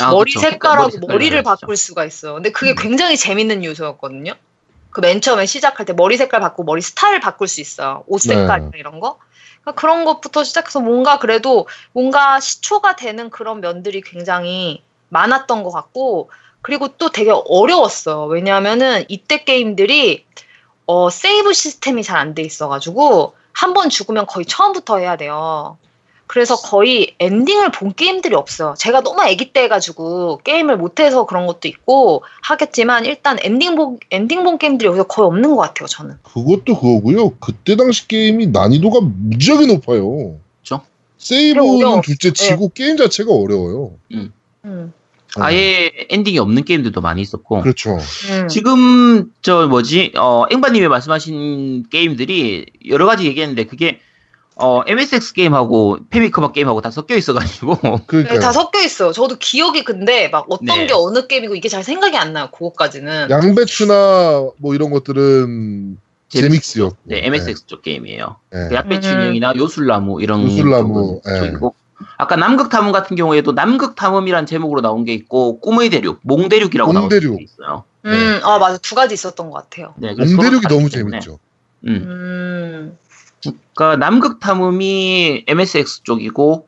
아, 0.00 0.12
머리 0.12 0.32
그쵸. 0.32 0.40
색깔하고 0.48 0.90
색깔 0.90 1.08
머리를. 1.08 1.42
바꿀 1.42 1.76
수가 1.76 2.04
있어요. 2.04 2.34
근데 2.34 2.52
그게 2.52 2.70
음. 2.70 2.76
굉장히 2.78 3.16
재밌는 3.16 3.64
요소였거든요. 3.64 4.34
그 4.90 5.00
맨 5.00 5.20
처음에 5.20 5.46
시작할 5.46 5.84
때 5.84 5.92
머리 5.92 6.16
색깔 6.16 6.40
바꾸고 6.40 6.64
머리 6.64 6.80
스타일 6.80 7.20
바꿀 7.20 7.48
수 7.48 7.60
있어요. 7.60 8.04
옷 8.06 8.22
네. 8.22 8.34
색깔 8.36 8.70
이런 8.76 9.00
거. 9.00 9.18
그러니까 9.62 9.80
그런 9.80 10.04
것부터 10.04 10.44
시작해서 10.44 10.80
뭔가 10.80 11.18
그래도 11.18 11.66
뭔가 11.92 12.38
시초가 12.38 12.94
되는 12.96 13.28
그런 13.30 13.60
면들이 13.60 14.00
굉장히 14.02 14.82
많았던 15.08 15.64
것 15.64 15.70
같고 15.72 16.30
그리고 16.68 16.88
또 16.98 17.08
되게 17.10 17.30
어려웠어요. 17.30 18.26
왜냐하면은 18.26 19.02
이때 19.08 19.42
게임들이 19.42 20.26
어, 20.84 21.08
세이브 21.08 21.54
시스템이 21.54 22.02
잘 22.02 22.18
안 22.18 22.34
돼 22.34 22.42
있어가지고 22.42 23.32
한 23.54 23.72
번 23.72 23.88
죽으면 23.88 24.26
거의 24.26 24.44
처음부터 24.44 24.98
해야 24.98 25.16
돼요. 25.16 25.78
그래서 26.26 26.56
거의 26.56 27.14
엔딩을 27.20 27.70
본 27.72 27.94
게임들이 27.94 28.34
없어요. 28.34 28.74
제가 28.76 29.00
너무 29.00 29.22
아기 29.22 29.50
때 29.50 29.62
해가지고 29.62 30.42
게임을 30.44 30.76
못해서 30.76 31.24
그런 31.24 31.46
것도 31.46 31.68
있고 31.68 32.22
하겠지만 32.42 33.06
일단 33.06 33.38
엔딩 33.40 33.74
본, 33.74 33.98
엔딩 34.10 34.44
본 34.44 34.58
게임들이 34.58 34.88
여기서 34.88 35.04
거의 35.04 35.26
없는 35.26 35.48
것 35.56 35.56
같아요, 35.56 35.86
저는. 35.86 36.18
그것도 36.22 36.74
그거고요. 36.78 37.30
그때 37.40 37.76
당시 37.76 38.06
게임이 38.06 38.48
난이도가 38.48 38.98
무지하게 39.00 39.68
높아요. 39.68 40.36
그쵸. 40.60 40.82
세이브는. 41.16 42.02
둘째 42.02 42.30
치고 42.34 42.72
게임 42.74 42.98
자체가 42.98 43.32
어려워요. 43.32 43.92
음, 44.12 44.92
아예 45.42 45.90
엔딩이 46.10 46.38
없는 46.38 46.64
게임들도 46.64 47.00
많이 47.00 47.20
있었고. 47.22 47.60
그렇죠. 47.62 47.96
음. 48.30 48.48
지금 48.48 49.32
저 49.42 49.66
뭐지 49.66 50.12
어 50.16 50.44
앵바님이 50.50 50.88
말씀하신 50.88 51.88
게임들이 51.90 52.66
여러 52.88 53.06
가지 53.06 53.26
얘기했는데 53.26 53.64
그게 53.66 54.00
어 54.56 54.82
MSX 54.86 55.34
게임하고 55.34 55.98
페미컴 56.10 56.52
게임하고 56.52 56.80
다 56.80 56.90
섞여 56.90 57.14
있어가지고 57.16 57.78
네, 58.28 58.38
다 58.40 58.52
섞여 58.52 58.80
있어요. 58.82 59.12
저도 59.12 59.36
기억이 59.38 59.84
근데 59.84 60.28
막 60.28 60.46
어떤 60.48 60.78
네. 60.78 60.86
게 60.86 60.92
어느 60.94 61.26
게임이고 61.26 61.54
이게 61.54 61.68
잘 61.68 61.84
생각이 61.84 62.16
안 62.16 62.32
나요. 62.32 62.48
그거까지는. 62.52 63.30
양배추나 63.30 64.50
뭐 64.58 64.74
이런 64.74 64.90
것들은 64.90 65.98
제믹스였고. 66.28 66.96
네 67.04 67.24
MSX 67.24 67.66
쪽 67.66 67.82
게임이에요. 67.82 68.36
네. 68.52 68.68
그 68.68 68.74
양배추 68.74 69.08
음. 69.08 69.20
인형이나 69.20 69.52
요술나무 69.56 70.20
이런 70.22 70.42
요술나무. 70.42 71.20
쪽이고 71.24 71.74
아까 72.16 72.36
남극 72.36 72.68
탐험 72.68 72.92
같은 72.92 73.16
경우에도 73.16 73.52
남극 73.52 73.94
탐험이란 73.96 74.46
제목으로 74.46 74.80
나온 74.80 75.04
게 75.04 75.12
있고 75.14 75.60
꿈의 75.60 75.90
대륙, 75.90 76.20
몽대륙이라고 76.22 76.92
나온 76.92 77.08
몽대륙. 77.08 77.38
게 77.38 77.44
있어요. 77.44 77.84
음, 78.06 78.40
아 78.44 78.58
맞아 78.58 78.78
두 78.78 78.94
가지 78.94 79.14
있었던 79.14 79.50
것 79.50 79.56
같아요. 79.56 79.94
네, 79.96 80.14
몽대륙이 80.14 80.62
너무 80.68 80.88
때문에. 80.88 81.20
재밌죠. 81.20 81.38
음. 81.86 82.04
음, 82.06 82.98
그러니까 83.74 83.96
남극 83.96 84.40
탐험이 84.40 85.44
MSX 85.46 86.02
쪽이고 86.04 86.66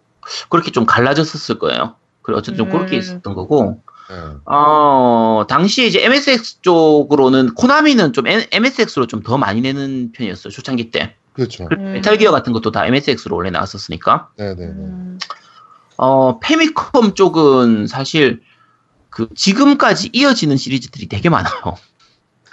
그렇게 0.48 0.70
좀 0.70 0.86
갈라졌었을 0.86 1.58
거예요. 1.58 1.94
그래 2.22 2.36
어쨌든 2.36 2.56
좀 2.58 2.68
음. 2.68 2.72
그렇게 2.72 2.96
있었던 2.96 3.34
거고 3.34 3.80
네. 4.10 4.16
어 4.44 5.44
당시 5.48 5.86
이제 5.86 6.04
MSX 6.04 6.60
쪽으로는 6.62 7.54
코나미는 7.54 8.12
좀 8.12 8.26
MSX로 8.26 9.06
좀 9.06 9.22
더 9.22 9.38
많이 9.38 9.60
내는 9.60 10.10
편이었어요 10.12 10.50
초창기 10.52 10.90
때. 10.90 11.14
그렇죠. 11.32 11.68
음. 11.72 11.92
메탈 11.94 12.18
기어 12.18 12.30
같은 12.32 12.52
것도 12.52 12.70
다 12.72 12.86
MSX로 12.86 13.36
원래 13.36 13.50
나왔었으니까. 13.50 14.30
네네네. 14.36 14.64
음. 14.64 15.18
어 15.96 16.38
페미컴 16.40 17.14
쪽은 17.14 17.86
사실 17.86 18.42
그 19.10 19.28
지금까지 19.34 20.10
이어지는 20.12 20.56
시리즈들이 20.56 21.08
되게 21.08 21.28
많아요. 21.28 21.76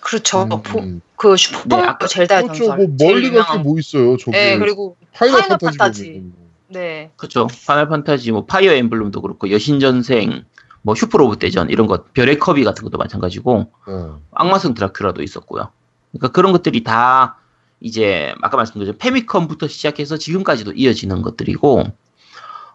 그렇죠. 0.01 0.43
음, 0.43 0.49
보- 0.61 0.79
음. 0.79 1.01
그 1.15 1.35
슈퍼 1.37 1.75
네, 1.77 1.83
아까- 1.83 2.07
젤다의 2.07 2.43
그렇죠. 2.43 2.65
전설. 2.65 2.77
뭐 2.87 2.95
멀리 2.99 3.21
갈 3.29 3.31
유명한. 3.31 3.63
게뭐 3.63 3.79
있어요. 3.79 4.17
저기 4.17 4.31
네, 4.31 4.57
그리고 4.57 4.95
파이널 5.13 5.39
파이널 5.41 5.57
판타지. 5.57 5.77
판타지. 5.77 6.23
네. 6.69 7.11
그렇죠. 7.17 7.47
파이널 7.65 7.89
판타지, 7.89 8.31
뭐 8.31 8.45
파이어 8.45 8.73
엠블럼도 8.73 9.21
그렇고 9.21 9.49
여신전생, 9.51 10.45
뭐 10.81 10.95
슈퍼로봇 10.95 11.39
대전 11.39 11.69
이런 11.69 11.87
것, 11.87 12.13
별의 12.13 12.39
커비 12.39 12.63
같은 12.63 12.83
것도 12.83 12.97
마찬가지고 12.97 13.71
네. 13.87 13.93
악마성 14.31 14.73
드라큘라도 14.73 15.21
있었고요. 15.21 15.69
그러니까 16.11 16.29
그런 16.31 16.51
것들이 16.53 16.83
다 16.83 17.37
이제 17.79 18.33
아까 18.41 18.57
말씀드린 18.57 18.85
것처럼 18.91 18.97
페미컴부터 18.99 19.67
시작해서 19.67 20.17
지금까지도 20.17 20.71
이어지는 20.73 21.21
것들이고 21.21 21.83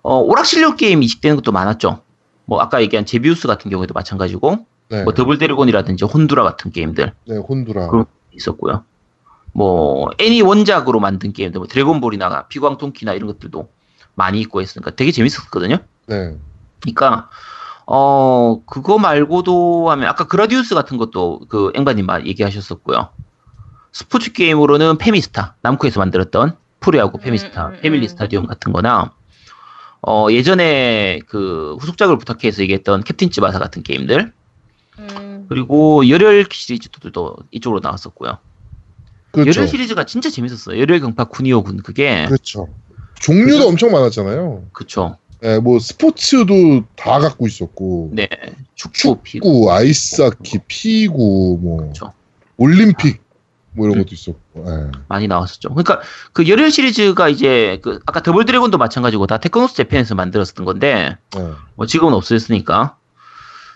어, 0.02 0.16
오락실용 0.18 0.76
게임 0.76 1.02
이식되는 1.02 1.36
것도 1.36 1.52
많았죠. 1.52 2.02
뭐 2.44 2.60
아까 2.60 2.82
얘기한 2.82 3.06
제비우스 3.06 3.46
같은 3.46 3.70
경우에도 3.70 3.94
마찬가지고 3.94 4.66
네. 4.88 5.04
뭐 5.04 5.14
더블 5.14 5.38
드래곤이라든지 5.38 6.04
혼두라 6.04 6.42
같은 6.42 6.70
게임들 6.70 7.12
네, 7.26 7.36
혼두라. 7.36 7.88
그럼- 7.88 8.06
있었고요. 8.34 8.84
뭐 9.52 10.08
애니 10.18 10.40
원작으로 10.40 10.98
만든 10.98 11.32
게임들, 11.34 11.58
뭐 11.58 11.66
드래곤볼이나 11.68 12.46
피구왕 12.48 12.80
통키나 12.80 13.12
이런 13.12 13.26
것들도 13.26 13.68
많이 14.14 14.40
있고 14.40 14.62
했으니까 14.62 14.92
되게 14.92 15.12
재밌었거든요. 15.12 15.76
네. 16.06 16.36
그러니까 16.80 17.28
어 17.86 18.62
그거 18.64 18.98
말고도 18.98 19.90
하면 19.90 20.08
아까 20.08 20.24
그라디우스 20.26 20.74
같은 20.74 20.96
것도 20.96 21.40
그 21.48 21.70
앵바님 21.74 22.06
말 22.06 22.26
얘기하셨었고요. 22.26 23.10
스포츠 23.92 24.32
게임으로는 24.32 24.98
페미스타 24.98 25.56
남코에서 25.62 26.00
만들었던 26.00 26.56
프로야구 26.80 27.18
페미스타 27.18 27.68
음, 27.68 27.74
음, 27.74 27.78
패밀리 27.82 28.06
음. 28.06 28.08
스타디움 28.08 28.46
같은 28.46 28.72
거나 28.72 29.12
어 30.00 30.26
예전에 30.30 31.20
그 31.28 31.76
후속작을 31.78 32.18
부탁해서 32.18 32.62
얘기했던 32.62 33.04
캡틴 33.04 33.30
츠바사 33.30 33.58
같은 33.58 33.82
게임들 33.82 34.32
음, 34.98 35.46
그리고 35.48 36.08
열혈 36.08 36.46
시리즈들도 36.50 37.36
이쪽으로 37.50 37.80
나왔었고요. 37.82 38.38
그렇죠. 39.30 39.60
열혈 39.60 39.68
시리즈가 39.68 40.04
진짜 40.04 40.28
재밌었어요. 40.30 40.80
열혈 40.80 41.00
경파 41.00 41.24
군이오 41.24 41.62
군 41.62 41.82
그게 41.82 42.24
그렇죠. 42.26 42.68
종류도 43.20 43.58
그죠? 43.58 43.68
엄청 43.68 43.92
많았잖아요. 43.92 44.64
그쵸. 44.72 45.16
네, 45.40 45.58
뭐 45.58 45.78
스포츠도 45.78 46.84
다 46.96 47.18
갖고 47.18 47.46
있었고. 47.46 48.10
네 48.12 48.28
축구 48.74 49.20
피 49.22 49.32
축구, 49.38 49.72
아이스하키, 49.72 50.58
피구, 50.66 51.58
뭐 51.60 51.88
그쵸. 51.88 52.12
올림픽 52.56 53.22
뭐 53.74 53.86
이런 53.86 53.98
음. 53.98 54.04
것도 54.04 54.14
있었고. 54.14 54.64
네. 54.66 54.90
많이 55.08 55.28
나왔었죠. 55.28 55.70
그러니까 55.70 56.00
그 56.32 56.46
열혈 56.48 56.70
시리즈가 56.70 57.28
이제 57.28 57.80
그 57.82 58.00
아까 58.06 58.20
더블 58.20 58.44
드래곤도 58.44 58.78
마찬가지고 58.78 59.26
다 59.26 59.38
테크노스 59.38 59.74
재팬에서 59.74 60.14
만들었던 60.14 60.64
건데 60.66 61.16
네. 61.34 61.50
뭐 61.74 61.86
지금은 61.86 62.12
없어졌으니까. 62.14 62.96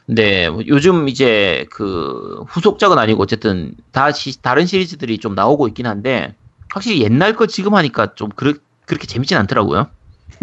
근데 0.07 0.49
뭐 0.51 0.63
요즘 0.69 1.09
이제 1.09 1.67
그 1.71 2.45
후속작은 2.49 2.97
아니고 2.99 3.23
어쨌든 3.23 3.75
다 3.91 4.13
시- 4.13 4.41
다른 4.41 4.65
시리즈들이 4.67 5.19
좀 5.19 5.35
나오고 5.35 5.67
있긴 5.69 5.87
한데 5.87 6.37
확실히 6.73 7.03
옛날 7.03 7.35
거 7.35 7.47
지금 7.47 7.75
하니까 7.75 8.15
좀 8.15 8.29
그르, 8.29 8.55
그렇게 8.87 9.07
재밌진 9.09 9.37
않더라고요. 9.39 9.89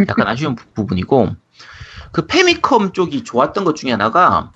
약간 0.08 0.28
아쉬운 0.28 0.56
부- 0.56 0.66
부분이고 0.74 1.30
그 2.12 2.26
페미컴 2.26 2.92
쪽이 2.92 3.24
좋았던 3.24 3.64
것 3.64 3.76
중에 3.78 3.92
하나가 3.92 4.52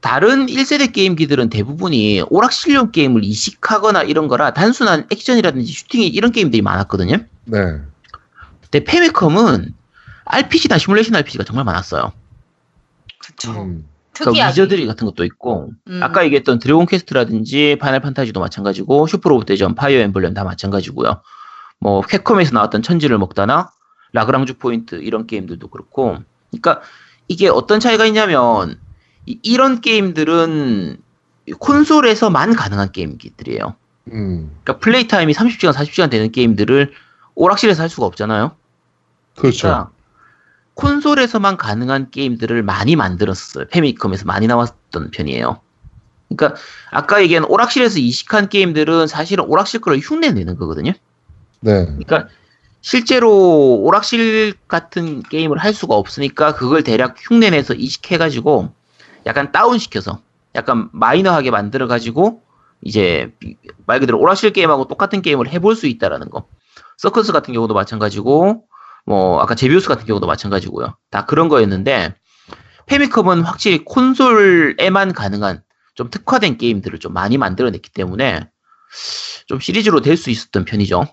다른 0.00 0.46
1세대 0.46 0.92
게임기들은 0.92 1.50
대부분이 1.50 2.22
오락실용 2.28 2.92
게임을 2.92 3.24
이식하거나 3.24 4.02
이런 4.02 4.28
거라 4.28 4.52
단순한 4.52 5.06
액션이라든지 5.10 5.72
슈팅이 5.72 6.06
이런 6.06 6.32
게임들이 6.32 6.62
많았거든요. 6.62 7.16
네. 7.44 7.58
근데 8.62 8.84
페미컴은 8.84 9.74
RPG나 10.24 10.78
시뮬레이션 10.78 11.14
RPG가 11.16 11.44
정말 11.44 11.64
많았어요. 11.64 12.12
그쵸. 13.18 13.52
음. 13.52 13.86
그러니까. 14.12 14.48
위저드리 14.48 14.86
같은 14.86 15.06
것도 15.06 15.24
있고 15.24 15.72
음. 15.88 16.02
아까 16.02 16.24
얘기했던 16.24 16.58
드래곤 16.58 16.86
퀘스트라든지 16.86 17.76
파이널 17.80 18.00
판타지도 18.00 18.40
마찬가지고 18.40 19.06
슈퍼로봇 19.06 19.46
대전 19.46 19.74
파이어 19.74 19.98
엠블렘 20.00 20.32
다 20.32 20.42
마찬가지고요. 20.42 21.20
뭐 21.78 22.00
캡콤에서 22.00 22.54
나왔던 22.54 22.82
천지를 22.82 23.18
먹다나 23.18 23.70
라그랑주 24.12 24.54
포인트 24.54 24.94
이런 24.94 25.26
게임들도 25.26 25.68
그렇고 25.68 26.18
그러니까 26.50 26.80
이게 27.28 27.48
어떤 27.48 27.80
차이가 27.80 28.06
있냐면 28.06 28.78
이, 29.26 29.56
런 29.56 29.80
게임들은 29.80 30.98
콘솔에서만 31.58 32.54
가능한 32.54 32.92
게임기들이에요. 32.92 33.74
음. 34.12 34.50
그러니까 34.62 34.78
플레이 34.78 35.08
타임이 35.08 35.32
30시간 35.32 35.72
40시간 35.72 36.10
되는 36.10 36.30
게임들을 36.30 36.92
오락실에서 37.34 37.82
할 37.82 37.90
수가 37.90 38.06
없잖아요. 38.06 38.56
그렇죠. 39.36 39.62
그러니까 39.62 39.90
콘솔에서만 40.74 41.56
가능한 41.56 42.10
게임들을 42.10 42.62
많이 42.62 42.96
만들었어요. 42.96 43.66
페미컴에서 43.68 44.24
많이 44.26 44.46
나왔던 44.46 45.10
편이에요. 45.10 45.60
그러니까 46.28 46.60
아까 46.90 47.22
얘기한 47.22 47.44
오락실에서 47.44 47.98
이식한 47.98 48.48
게임들은 48.48 49.06
사실은 49.06 49.44
오락실 49.44 49.80
거를 49.80 49.98
흉내 49.98 50.32
내는 50.32 50.56
거거든요. 50.56 50.92
네. 51.60 51.84
그러니까 51.84 52.28
실제로 52.80 53.76
오락실 53.80 54.54
같은 54.68 55.22
게임을 55.22 55.58
할 55.58 55.72
수가 55.72 55.94
없으니까 55.94 56.54
그걸 56.54 56.84
대략 56.84 57.16
흉내내서 57.18 57.74
이식해가지고 57.74 58.72
약간 59.26 59.52
다운시켜서 59.52 60.20
약간 60.54 60.88
마이너하게 60.92 61.50
만들어가지고 61.50 62.40
이제 62.82 63.32
비- 63.38 63.56
말 63.86 64.00
그대로 64.00 64.18
오락실 64.18 64.52
게임하고 64.52 64.88
똑같은 64.88 65.22
게임을 65.22 65.48
해볼 65.48 65.74
수 65.76 65.86
있다라는 65.86 66.30
거. 66.30 66.46
서커스 66.98 67.32
같은 67.32 67.52
경우도 67.52 67.74
마찬가지고 67.74 68.64
뭐 69.04 69.40
아까 69.40 69.54
제비우스 69.54 69.88
같은 69.88 70.06
경우도 70.06 70.26
마찬가지고요. 70.26 70.96
다 71.10 71.26
그런 71.26 71.48
거였는데 71.48 72.14
페미컴은 72.86 73.42
확실히 73.42 73.84
콘솔에만 73.84 75.12
가능한 75.12 75.62
좀 75.94 76.10
특화된 76.10 76.56
게임들을 76.58 76.98
좀 77.00 77.12
많이 77.12 77.36
만들어냈기 77.38 77.90
때문에 77.90 78.48
좀 79.46 79.60
시리즈로 79.60 80.00
될 80.00 80.16
수 80.16 80.30
있었던 80.30 80.64
편이죠. 80.64 81.06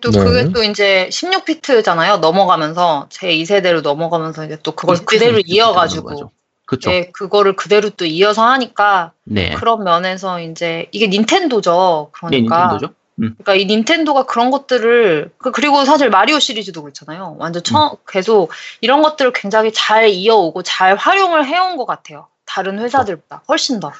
또 0.00 0.10
네. 0.10 0.18
그게 0.18 0.52
또 0.52 0.62
이제 0.62 1.08
16피트잖아요. 1.10 2.18
넘어가면서 2.20 3.06
제 3.10 3.28
2세대로 3.34 3.82
넘어가면서 3.82 4.44
이제 4.46 4.58
또 4.62 4.72
그걸 4.72 4.96
이때서 4.96 5.04
그대로 5.06 5.40
이어가지고. 5.44 6.32
그쵸. 6.70 6.88
네, 6.88 7.10
그거를 7.10 7.56
그대로 7.56 7.90
또 7.90 8.04
이어서 8.04 8.46
하니까 8.46 9.10
네. 9.24 9.50
그런 9.54 9.82
면에서 9.82 10.38
이제 10.40 10.86
이게 10.92 11.08
닌텐도죠. 11.08 12.12
네, 12.12 12.12
그러니까 12.12 12.62
닌텐도죠. 12.62 12.94
그러니까 13.16 13.54
이 13.56 13.66
닌텐도가 13.66 14.26
그런 14.26 14.52
것들을 14.52 15.32
그- 15.36 15.50
그리고 15.50 15.84
사실 15.84 16.10
마리오 16.10 16.38
시리즈도 16.38 16.82
그렇잖아요. 16.82 17.34
완전 17.40 17.64
처, 17.64 17.96
계속 18.06 18.52
이런 18.80 19.02
것들을 19.02 19.32
굉장히 19.32 19.72
잘 19.74 20.10
이어오고 20.10 20.62
잘 20.62 20.94
활용을 20.94 21.44
해온 21.44 21.76
것 21.76 21.86
같아요. 21.86 22.28
다른 22.46 22.78
회사들보다 22.78 23.42
훨씬 23.48 23.80
더. 23.80 23.90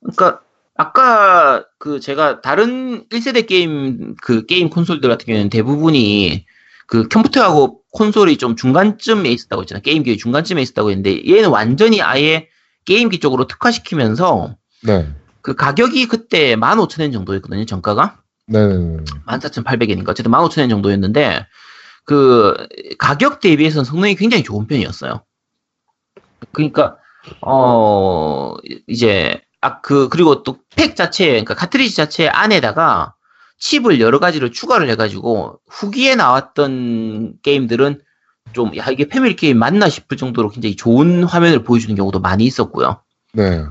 그러니까 0.00 0.42
아까 0.76 1.64
그 1.78 1.98
제가 1.98 2.40
다른 2.40 3.04
1세대 3.08 3.48
게임 3.48 4.14
그 4.22 4.46
게임 4.46 4.70
콘솔들 4.70 5.10
같은 5.10 5.26
경우는 5.26 5.50
대부분이 5.50 6.46
그 6.86 7.08
컴퓨터하고 7.08 7.80
콘솔이 7.96 8.36
좀 8.36 8.56
중간쯤에 8.56 9.30
있었다고 9.30 9.62
했잖아요. 9.62 9.82
게임기의 9.82 10.18
중간쯤에 10.18 10.60
있었다고 10.60 10.90
했는데 10.90 11.26
얘는 11.26 11.48
완전히 11.48 12.02
아예 12.02 12.48
게임기 12.84 13.20
쪽으로 13.20 13.46
특화시키면서 13.46 14.54
네. 14.82 15.08
그 15.40 15.54
가격이 15.54 16.06
그때 16.06 16.56
15,000엔 16.56 17.12
정도였거든요. 17.12 17.64
정가가. 17.64 18.18
네. 18.48 18.66
네. 18.66 18.96
14,800엔인가 19.26 20.10
어쨌든 20.10 20.30
15,000엔 20.30 20.68
정도였는데 20.68 21.46
그 22.04 22.54
가격 22.98 23.40
대비해서는 23.40 23.84
성능이 23.84 24.14
굉장히 24.16 24.44
좋은 24.44 24.66
편이었어요. 24.66 25.24
그러니까 26.52 26.98
어 27.40 28.54
이제 28.86 29.40
아 29.62 29.80
그 29.80 30.08
그리고 30.08 30.42
또 30.42 30.58
팩 30.76 30.94
자체 30.94 31.28
그러니까 31.28 31.54
카트리지 31.54 31.96
자체 31.96 32.28
안에다가 32.28 33.14
칩을 33.58 34.00
여러 34.00 34.18
가지를 34.18 34.52
추가를 34.52 34.88
해가지고 34.90 35.60
후기에 35.68 36.14
나왔던 36.14 37.38
게임들은 37.42 38.00
좀 38.52 38.76
야 38.76 38.86
이게 38.90 39.08
패밀리 39.08 39.36
게임 39.36 39.58
맞나 39.58 39.88
싶을 39.88 40.16
정도로 40.16 40.48
굉장히 40.50 40.76
좋은 40.76 41.24
화면을 41.24 41.62
보여주는 41.62 41.94
경우도 41.94 42.20
많이 42.20 42.44
있었고요. 42.44 43.00
네. 43.32 43.64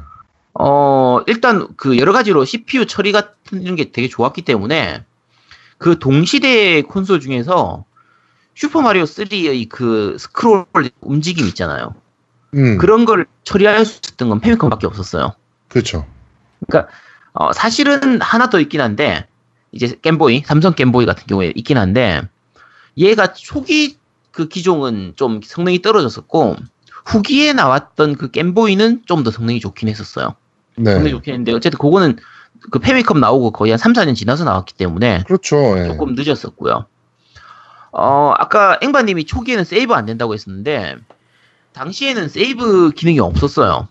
어, 0.53 1.19
일단 1.27 1.67
그 1.75 1.97
여러 1.97 2.13
가지로 2.13 2.45
CPU 2.45 2.85
처리 2.85 3.11
같은 3.11 3.75
게 3.75 3.91
되게 3.91 4.07
좋았기 4.07 4.43
때문에 4.43 5.03
그 5.77 5.99
동시대 5.99 6.83
콘솔 6.83 7.19
중에서 7.19 7.83
슈퍼마리오 8.55 9.03
3의 9.03 9.67
그 9.67 10.15
스크롤 10.17 10.65
움직임 11.01 11.47
있잖아요. 11.47 11.93
음. 12.53 12.77
그런 12.77 13.03
걸 13.03 13.25
처리할 13.43 13.85
수 13.85 13.99
있었던 14.03 14.29
건 14.29 14.39
페미컴밖에 14.39 14.87
없었어요. 14.87 15.33
그렇죠. 15.67 16.05
어, 17.33 17.51
사실은 17.51 18.21
하나 18.21 18.49
더 18.49 18.61
있긴 18.61 18.79
한데 18.79 19.27
이제 19.75 19.95
겜보이, 20.01 20.43
삼성 20.45 20.73
겜보이 20.73 21.05
같은 21.05 21.27
경우에 21.27 21.51
있긴 21.55 21.77
한데 21.77 22.21
얘가 22.97 23.33
초기 23.33 23.97
그 24.31 24.47
기종은 24.47 25.13
좀 25.15 25.41
성능이 25.43 25.81
떨어졌었고 25.81 26.55
후기에 27.05 27.53
나왔던 27.53 28.15
그 28.15 28.31
겜보이는 28.31 29.03
좀 29.05 29.23
더 29.23 29.31
성능이 29.31 29.59
좋긴 29.59 29.89
했었어요. 29.89 30.35
네. 30.77 30.91
성능이 30.93 31.11
좋긴 31.11 31.33
했는데 31.33 31.51
어쨌든 31.53 31.77
그거는 31.77 32.17
그 32.71 32.79
페미컴 32.79 33.19
나오고 33.19 33.51
거의 33.51 33.71
한 33.71 33.77
3, 33.77 33.93
4년 33.93 34.15
지나서 34.15 34.45
나왔기 34.45 34.73
때문에 34.73 35.23
그렇죠. 35.27 35.77
예. 35.77 35.85
조금 35.85 36.15
늦었었고요. 36.15 36.85
어, 37.91 38.33
아까 38.37 38.79
앵바님이 38.81 39.25
초기에는 39.25 39.63
세이브 39.65 39.93
안 39.93 40.05
된다고 40.05 40.33
했었는데 40.33 40.95
당시에는 41.73 42.29
세이브 42.29 42.91
기능이 42.91 43.19
없었어요. 43.19 43.87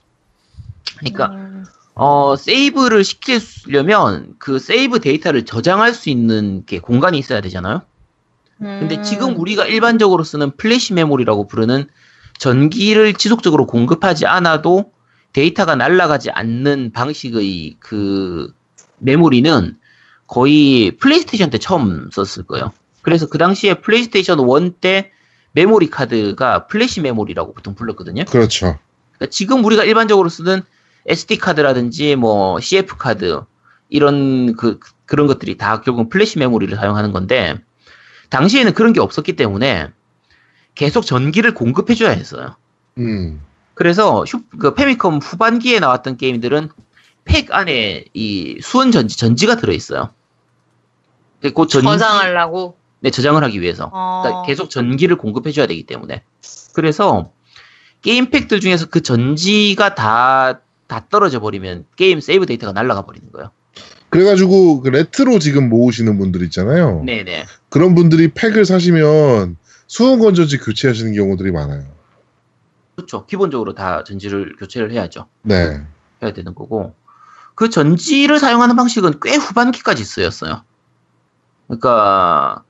그러니까 0.99 1.27
음, 1.27 1.65
어 1.95 2.35
세이브를 2.37 3.05
시키려면 3.05 4.35
그 4.39 4.59
세이브 4.59 5.01
데이터를 5.01 5.45
저장할 5.45 5.95
수 5.95 6.11
있는 6.11 6.65
게 6.67 6.81
공간이 6.81 7.19
있어야 7.19 7.41
되잖아요. 7.41 7.83
근데 8.59 8.97
음. 8.97 9.03
지금 9.03 9.39
우리가 9.39 9.67
일반적으로 9.67 10.25
쓰는 10.25 10.57
플래시 10.57 10.95
메모리라고 10.95 11.47
부르는 11.47 11.87
전기를 12.39 13.15
지속적으로 13.15 13.67
공급하지 13.67 14.27
않아도 14.27 14.93
데이터가 15.33 15.75
날아가지 15.77 16.31
않는 16.31 16.93
방식의 16.93 17.77
그 17.79 18.53
메모리는 18.99 19.77
거의 20.27 20.97
플레이스테이션 20.97 21.51
때 21.51 21.59
처음 21.59 22.09
썼을 22.13 22.47
거예요. 22.47 22.73
그래서 23.03 23.27
그 23.29 23.39
당시에 23.39 23.75
플레이스테이션 23.75 24.39
1 24.41 24.73
때 24.81 25.11
메모리 25.53 25.91
카드가 25.91 26.67
플래시 26.67 27.01
메모리라고 27.03 27.53
보통 27.53 27.75
불렀거든요. 27.75 28.25
그렇죠. 28.25 28.79
그러니까 29.13 29.31
지금 29.31 29.65
우리가 29.65 29.85
일반적으로 29.85 30.29
쓰는 30.29 30.63
SD 31.07 31.39
카드라든지 31.39 32.17
뭐 32.17 32.61
CF 32.61 32.97
카드 32.97 33.43
이런 33.89 34.57
그 34.57 34.79
그런 35.07 35.27
것들이 35.27 35.57
다 35.57 35.81
결국 35.81 36.09
플래시 36.09 36.39
메모리를 36.39 36.77
사용하는 36.77 37.13
건데 37.13 37.57
당시에는 38.31 38.73
그런 38.75 38.93
게 38.93 39.01
없었기 39.01 39.37
때문에 39.37 39.89
계속 40.75 41.03
전기를 41.03 41.55
공급해 41.55 41.95
줘야 41.95 42.11
했어요. 42.11 42.57
음. 42.99 43.43
그래서 43.75 44.25
휴, 44.25 44.43
그 44.59 44.75
페미컴 44.75 45.19
후반기에 45.19 45.81
나왔던 45.81 46.17
게임들은 46.17 46.71
팩 47.25 47.53
안에 47.53 48.05
이 48.15 48.59
수은 48.63 48.91
전지 48.91 49.19
전지가 49.19 49.57
들어 49.57 49.73
있어요. 49.73 50.11
그 51.41 51.53
전지 51.67 51.83
저장하려고. 51.83 52.77
네, 53.01 53.11
저장을 53.11 53.45
하기 53.45 53.61
위해서. 53.61 53.91
어. 53.93 54.23
그러니까 54.23 54.47
계속 54.47 54.71
전기를 54.71 55.17
공급해줘야 55.17 55.67
되기 55.67 55.85
때문에. 55.85 56.23
그래서 56.75 57.33
게임 58.01 58.31
팩들 58.31 58.61
중에서 58.61 58.87
그 58.87 59.03
전지가 59.03 59.95
다, 59.95 60.61
다 60.95 61.07
떨어져 61.11 61.41
버리면 61.41 61.87
게임 61.97 62.21
세이브 62.21 62.47
데이터가 62.47 62.73
날아가 62.73 63.03
버리는 63.03 63.29
거예요. 63.33 63.51
그래가지고 64.11 64.81
그 64.83 64.89
레트로 64.91 65.41
지금 65.41 65.69
모으시는 65.69 66.19
분들 66.19 66.43
있잖아요. 66.45 67.03
네네. 67.05 67.47
그런 67.69 67.97
분들이 67.97 68.33
팩을 68.33 68.65
사시면 68.65 69.57
수은 69.89 70.21
건전지 70.21 70.59
교체하시는 70.59 71.13
경우들이 71.15 71.51
많아요. 71.51 71.85
그렇죠. 72.95 73.27
기본적으로 73.27 73.75
다 73.75 74.05
전지를 74.05 74.55
교체를 74.57 74.93
해야죠. 74.93 75.27
네. 75.43 75.85
해야 76.23 76.33
되는 76.33 76.55
거고. 76.55 76.95
그 77.57 77.71
전지를 77.71 78.39
사용하는 78.39 78.77
방식은 78.77 79.15
꽤 79.21 79.35
후반기까지 79.35 80.05
쓰였어요. 80.05 80.63
그러니까, 81.67 82.63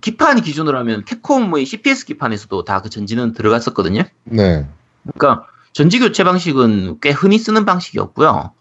기판 0.00 0.40
기준으로 0.40 0.78
하면 0.78 1.04
캡콤의 1.04 1.66
CPS 1.66 2.06
기판에서도 2.06 2.64
다 2.64 2.80
그 2.80 2.90
전지는 2.90 3.32
들어갔었거든요. 3.32 4.04
네. 4.24 4.68
그러니까 5.02 5.49
전지 5.72 5.98
교체 5.98 6.24
방식은 6.24 6.98
꽤 7.00 7.10
흔히 7.10 7.38
쓰는 7.38 7.64
방식이었고요. 7.64 8.52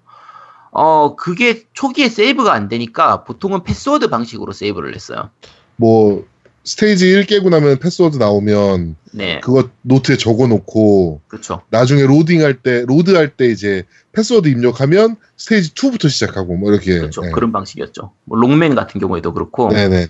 어, 0.71 1.15
그게 1.15 1.63
초기에 1.73 2.09
세이브가 2.09 2.53
안 2.53 2.67
되니까 2.69 3.23
보통은 3.23 3.63
패스워드 3.63 4.09
방식으로 4.09 4.51
세이브를 4.51 4.93
했어요. 4.95 5.29
뭐 5.75 6.25
스테이지 6.63 7.07
1 7.07 7.25
깨고 7.25 7.49
나면 7.49 7.79
패스워드 7.79 8.17
나오면 8.17 8.95
네. 9.13 9.39
그거 9.39 9.69
노트에 9.81 10.17
적어 10.17 10.45
놓고 10.45 11.21
그렇죠. 11.27 11.61
나중에 11.71 12.03
로딩 12.05 12.43
할 12.43 12.61
때 12.61 12.83
로드 12.85 13.15
할 13.15 13.29
때 13.35 13.47
이제 13.47 13.83
패스워드 14.11 14.47
입력하면 14.49 15.15
스테이지 15.37 15.73
2부터 15.73 16.09
시작하고 16.09 16.55
뭐 16.57 16.71
이렇게 16.71 16.99
그렇죠. 16.99 17.21
네. 17.21 17.31
그런 17.31 17.51
방식이었죠. 17.51 18.11
뭐 18.25 18.37
록맨 18.37 18.75
같은 18.75 19.01
경우에도 19.01 19.33
그렇고 19.33 19.69
네네네 19.69 20.07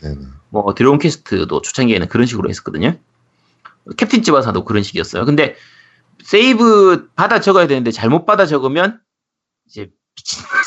뭐 0.50 0.74
드래곤 0.74 0.98
퀘스트도 1.00 1.62
초창기에는 1.62 2.10
그런 2.10 2.26
식으로 2.28 2.50
했었거든요. 2.50 2.96
캡틴 3.96 4.24
츠바사도 4.24 4.66
그런 4.66 4.84
식이었어요. 4.84 5.24
근데 5.26 5.56
세이브 6.24 7.12
받아 7.16 7.40
적어야 7.40 7.68
되는데 7.68 7.92
잘못 7.92 8.26
받아 8.26 8.46
적으면 8.46 9.00
이제 9.68 9.90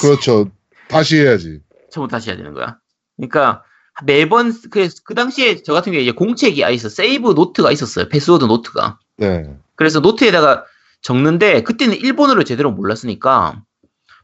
그렇죠 0.01 0.51
다시 0.89 1.19
해야지 1.19 1.61
처음부터 1.91 2.17
다시 2.17 2.31
해야 2.31 2.37
되는 2.37 2.55
거야. 2.55 2.79
그러니까 3.17 3.63
매번 4.05 4.53
그, 4.71 4.89
그 5.05 5.15
당시에 5.15 5.63
저 5.63 5.73
같은 5.73 5.93
경우에 5.93 6.03
이제 6.03 6.13
공책이 6.13 6.65
아 6.65 6.71
있어 6.71 6.89
세이브 6.89 7.33
노트가 7.33 7.71
있었어요. 7.71 8.09
패스워드 8.09 8.45
노트가. 8.45 8.99
네 9.19 9.57
그래서 9.77 10.01
노트에다가 10.01 10.65
적는데 11.03 11.63
그때는 11.63 11.97
일본어를 11.97 12.45
제대로 12.45 12.71
몰랐으니까 12.71 13.63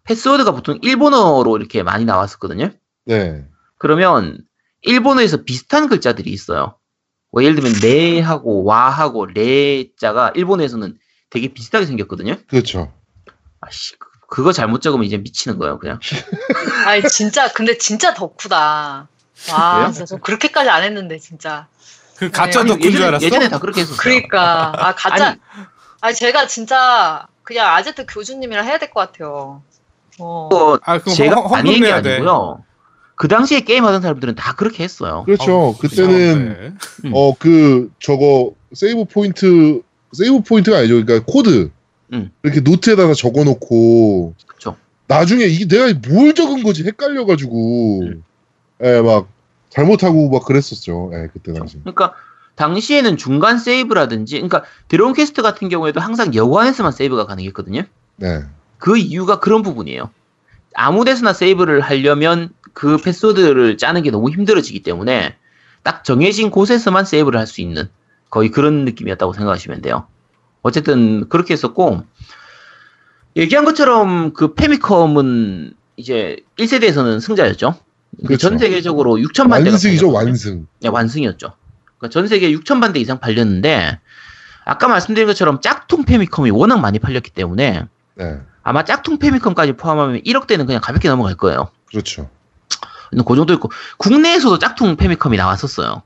패스워드가 0.05 0.53
보통 0.53 0.79
일본어로 0.83 1.57
이렇게 1.59 1.83
많이 1.83 2.05
나왔었거든요. 2.05 2.71
네. 3.05 3.47
그러면 3.77 4.39
일본어에서 4.83 5.45
비슷한 5.45 5.89
글자들이 5.89 6.31
있어요. 6.31 6.79
뭐 7.31 7.43
예를 7.43 7.57
들면 7.57 7.75
네하고 7.83 8.65
와하고 8.65 9.27
레자가 9.27 10.33
일본어에서는 10.35 10.97
되게 11.31 11.49
비슷하게 11.53 11.87
생겼거든요. 11.87 12.37
그렇죠 12.49 12.93
아씨 13.61 13.97
그- 13.99 14.09
그거 14.31 14.53
잘못 14.53 14.83
적으면 14.83 15.05
이제 15.07 15.17
미치는 15.17 15.59
거예요, 15.59 15.79
그냥. 15.79 15.99
아니 16.87 17.03
진짜 17.09 17.51
근데 17.53 17.79
진짜 17.79 18.13
덕후다. 18.15 19.09
와 19.53 19.79
왜요? 19.79 19.91
진짜 19.93 20.05
저 20.05 20.17
그렇게까지 20.19 20.69
안 20.69 20.83
했는데 20.83 21.19
진짜. 21.19 21.67
그 22.17 22.31
가짜 22.31 22.61
아니, 22.61 22.69
덕후인 22.69 22.83
줄 22.91 22.93
예전에, 22.93 23.07
알았어? 23.09 23.25
예전에 23.27 23.49
다 23.49 23.59
그렇게 23.59 23.81
했었어요. 23.83 23.99
그러니까 24.01 24.73
아 24.89 24.95
가짜. 24.95 25.29
아니, 25.29 25.41
아니, 26.03 26.15
제가 26.15 26.47
진짜 26.47 27.27
그냥 27.43 27.69
아제트 27.75 28.05
교주님이랑 28.07 28.67
해야 28.67 28.79
될 28.79 28.91
것 28.91 29.01
같아요. 29.01 29.63
어. 30.19 30.49
뭐 30.51 30.79
아, 30.83 30.99
그럼 30.99 31.15
제가 31.15 31.49
많이 31.49 31.81
돼. 31.81 31.91
아니고요. 31.93 32.65
그 33.15 33.29
당시에 33.29 33.61
게임 33.61 33.85
하던 33.87 34.03
사람들은 34.03 34.35
다 34.35 34.55
그렇게 34.55 34.85
했어요. 34.85 35.23
그렇죠 35.25 35.51
아우, 35.53 35.77
그때는. 35.79 36.77
어 37.15 37.33
그 37.39 37.91
저거 38.01 38.53
세이브 38.75 39.07
포인트 39.07 39.81
세이브 40.13 40.43
포인트가 40.43 40.79
아니죠 40.79 41.05
그러니까 41.05 41.25
코드 41.31 41.71
음. 42.13 42.31
이렇게 42.43 42.61
노트에다가 42.61 43.15
적어놓고 43.15 44.35
그쵸. 44.47 44.77
나중에 45.07 45.45
이게 45.45 45.67
내가 45.67 45.93
뭘 46.09 46.35
적은 46.35 46.63
거지 46.63 46.85
헷갈려가지고 46.85 48.03
음. 48.03 48.25
예 48.83 49.01
막 49.03 49.29
잘못하고 49.71 50.31
막 50.31 50.45
그랬었죠 50.45 51.11
예 51.15 51.29
그때 51.33 51.53
당시 51.53 51.79
그러니까 51.81 52.15
당시에는 52.57 53.17
중간 53.17 53.59
세이브라든지, 53.59 54.35
그러니까 54.35 54.65
드래곤 54.89 55.13
퀘스트 55.13 55.43
같은 55.43 55.69
경우에도 55.69 56.01
항상 56.01 56.35
여관에서만 56.35 56.91
세이브가 56.91 57.27
가능했거든요. 57.27 57.83
네 58.17 58.43
그 58.79 58.97
이유가 58.97 59.39
그런 59.41 59.63
부분이에요. 59.63 60.11
아무 60.75 61.05
데서나 61.05 61.33
세이브를 61.33 61.81
하려면 61.81 62.51
그 62.73 62.97
패스워드를 62.97 63.77
짜는 63.77 64.03
게 64.03 64.11
너무 64.11 64.31
힘들어지기 64.31 64.83
때문에 64.85 65.37
딱 65.83 66.03
정해진 66.05 66.51
곳에서만 66.51 67.05
세이브를 67.05 67.39
할 67.39 67.47
수 67.47 67.61
있는 67.61 67.89
거의 68.31 68.51
그런 68.51 68.85
느낌이었다고 68.85 69.33
생각하시면 69.33 69.83
돼요. 69.83 70.07
어쨌든 70.63 71.29
그렇게 71.29 71.55
했었고 71.55 72.05
얘기한 73.37 73.65
것처럼 73.65 74.33
그 74.33 74.55
페미컴은 74.55 75.75
이제 75.97 76.37
1세대에서는 76.59 77.21
승자였죠. 77.21 77.75
그렇죠. 78.27 78.49
전 78.49 78.59
세계적으로 78.59 79.17
6천만 79.17 79.65
대가 79.65 79.73
완승이죠. 79.73 80.11
완승 80.11 80.67
네, 80.81 80.89
완승이었죠. 80.89 81.53
그러니까 81.99 82.13
전 82.13 82.27
세계 82.27 82.53
6천만 82.53 82.93
대 82.93 83.01
이상 83.01 83.19
팔렸는데 83.19 83.99
아까 84.65 84.89
말씀드린 84.89 85.27
것처럼 85.27 85.61
짝퉁 85.61 86.05
패미컴이 86.05 86.51
워낙 86.51 86.79
많이 86.81 86.99
팔렸기 86.99 87.31
때문에 87.31 87.85
네 88.15 88.41
아마 88.63 88.85
짝퉁 88.85 89.19
패미컴까지 89.19 89.73
포함하면 89.73 90.21
1억 90.23 90.47
대는 90.47 90.67
그냥 90.67 90.81
가볍게 90.83 91.09
넘어갈 91.09 91.35
거예요. 91.35 91.71
그렇죠 91.87 92.29
그 93.11 93.37
정도 93.37 93.55
있고 93.55 93.71
국내에서도 93.97 94.59
짝퉁 94.59 94.97
패미컴이 94.97 95.37
나왔었어요. 95.37 96.03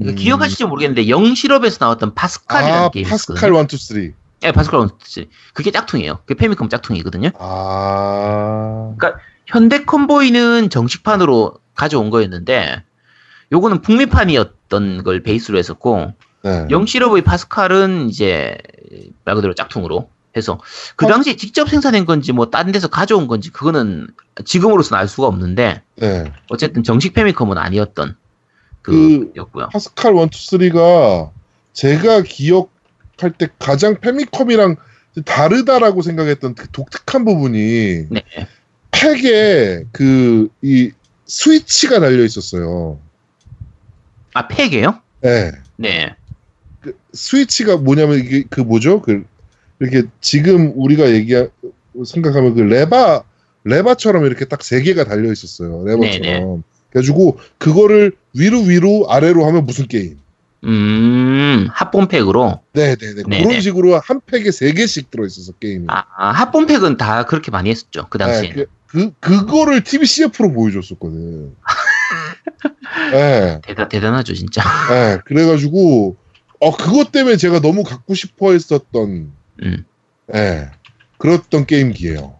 그러니까 0.00 0.18
음. 0.20 0.24
기억하실지 0.24 0.64
모르겠는데 0.64 1.08
영실업에서 1.08 1.78
나왔던 1.80 2.14
파스칼이라는 2.14 2.84
아 2.86 2.88
게임이 2.88 3.08
파스칼 3.08 3.50
있었거든요. 3.50 3.60
1, 3.60 3.74
2, 3.74 3.76
3 3.76 4.14
네, 4.40 4.52
파스칼 4.52 4.78
one 4.80 4.88
two 4.88 4.96
그게 5.52 5.70
짝퉁이에요. 5.70 6.20
그게 6.24 6.34
패미컴 6.34 6.70
짝퉁이거든요. 6.70 7.30
아 7.38 8.94
현대 9.46 9.84
컴보이는 9.84 10.70
정식판으로 10.70 11.54
가져온 11.74 12.08
거였는데 12.10 12.82
요거는 13.52 13.82
북미판이었던 13.82 15.02
걸 15.04 15.22
베이스로 15.22 15.58
했었고 15.58 16.14
네. 16.42 16.66
영실업의 16.70 17.22
파스칼은 17.22 18.08
이제 18.08 18.56
말 19.24 19.34
그대로 19.34 19.54
짝퉁으로 19.54 20.08
해서 20.36 20.60
그 20.96 21.06
어? 21.06 21.08
당시에 21.08 21.36
직접 21.36 21.68
생산한 21.68 22.06
건지 22.06 22.32
뭐 22.32 22.48
다른 22.48 22.72
데서 22.72 22.88
가져온 22.88 23.26
건지 23.26 23.50
그거는 23.50 24.06
지금으로서는 24.44 24.98
알 24.98 25.08
수가 25.08 25.26
없는데 25.26 25.82
네. 25.96 26.32
어쨌든 26.48 26.82
정식 26.82 27.12
페미컴은 27.12 27.58
아니었던 27.58 28.16
그- 28.82 29.32
그였고요. 29.32 29.68
파스칼 29.72 30.14
1, 30.14 30.18
2, 30.22 30.26
3가 30.28 31.30
제가 31.72 32.22
기억할 32.22 33.32
때 33.38 33.48
가장 33.58 34.00
페미컴이랑 34.00 34.76
다르다라고 35.24 36.02
생각했던 36.02 36.54
그 36.54 36.68
독특한 36.70 37.24
부분이 37.24 38.06
네. 38.10 38.22
팩에 38.90 39.84
그 39.92 40.48
이 40.62 40.90
스위치가 41.26 42.00
달려 42.00 42.24
있었어요. 42.24 42.98
아 44.34 44.48
팩이에요? 44.48 45.00
네. 45.20 45.52
네. 45.76 46.14
그 46.80 46.96
스위치가 47.12 47.76
뭐냐면 47.76 48.18
이게 48.18 48.44
그 48.50 48.60
뭐죠? 48.60 49.00
그 49.02 49.24
이렇게 49.78 50.02
지금 50.20 50.72
우리가 50.76 51.10
얘기 51.12 51.34
생각하면 52.04 52.54
그 52.54 52.60
레바 52.62 53.22
레바처럼 53.64 54.24
이렇게 54.26 54.44
딱 54.46 54.62
세 54.62 54.82
개가 54.82 55.04
달려 55.04 55.30
있었어요. 55.30 55.84
레버처럼. 55.84 56.22
네네. 56.22 56.62
그래가지고 56.90 57.38
그거를 57.58 58.12
위로 58.34 58.60
위로 58.60 59.06
아래로 59.08 59.46
하면 59.46 59.64
무슨 59.64 59.86
게임? 59.86 60.18
음, 60.64 61.68
합본팩으로. 61.72 62.60
네네네. 62.72 63.22
네네. 63.26 63.44
그런 63.44 63.60
식으로 63.60 63.98
한 63.98 64.20
팩에 64.26 64.50
세 64.50 64.72
개씩 64.72 65.10
들어있어서 65.10 65.52
게임이. 65.52 65.86
아, 65.88 66.04
아, 66.16 66.30
합본팩은 66.32 66.96
다 66.96 67.24
그렇게 67.24 67.50
많이 67.50 67.70
했었죠. 67.70 68.06
그 68.10 68.18
당시에. 68.18 68.52
네, 68.52 68.54
그, 68.54 68.66
그, 68.86 69.12
그거를 69.20 69.82
TV 69.84 70.06
CF로 70.06 70.52
보여줬었거든. 70.52 71.54
네, 73.12 73.60
대단, 73.64 73.88
대단하죠, 73.88 74.34
진짜. 74.34 74.62
네. 74.90 75.18
그래가지고, 75.24 76.16
어, 76.60 76.76
그것 76.76 77.10
때문에 77.12 77.36
제가 77.36 77.60
너무 77.60 77.82
갖고 77.82 78.14
싶어 78.14 78.52
했었던, 78.52 79.32
음. 79.62 79.84
네. 80.26 80.68
그랬던 81.18 81.66
게임기예요 81.66 82.39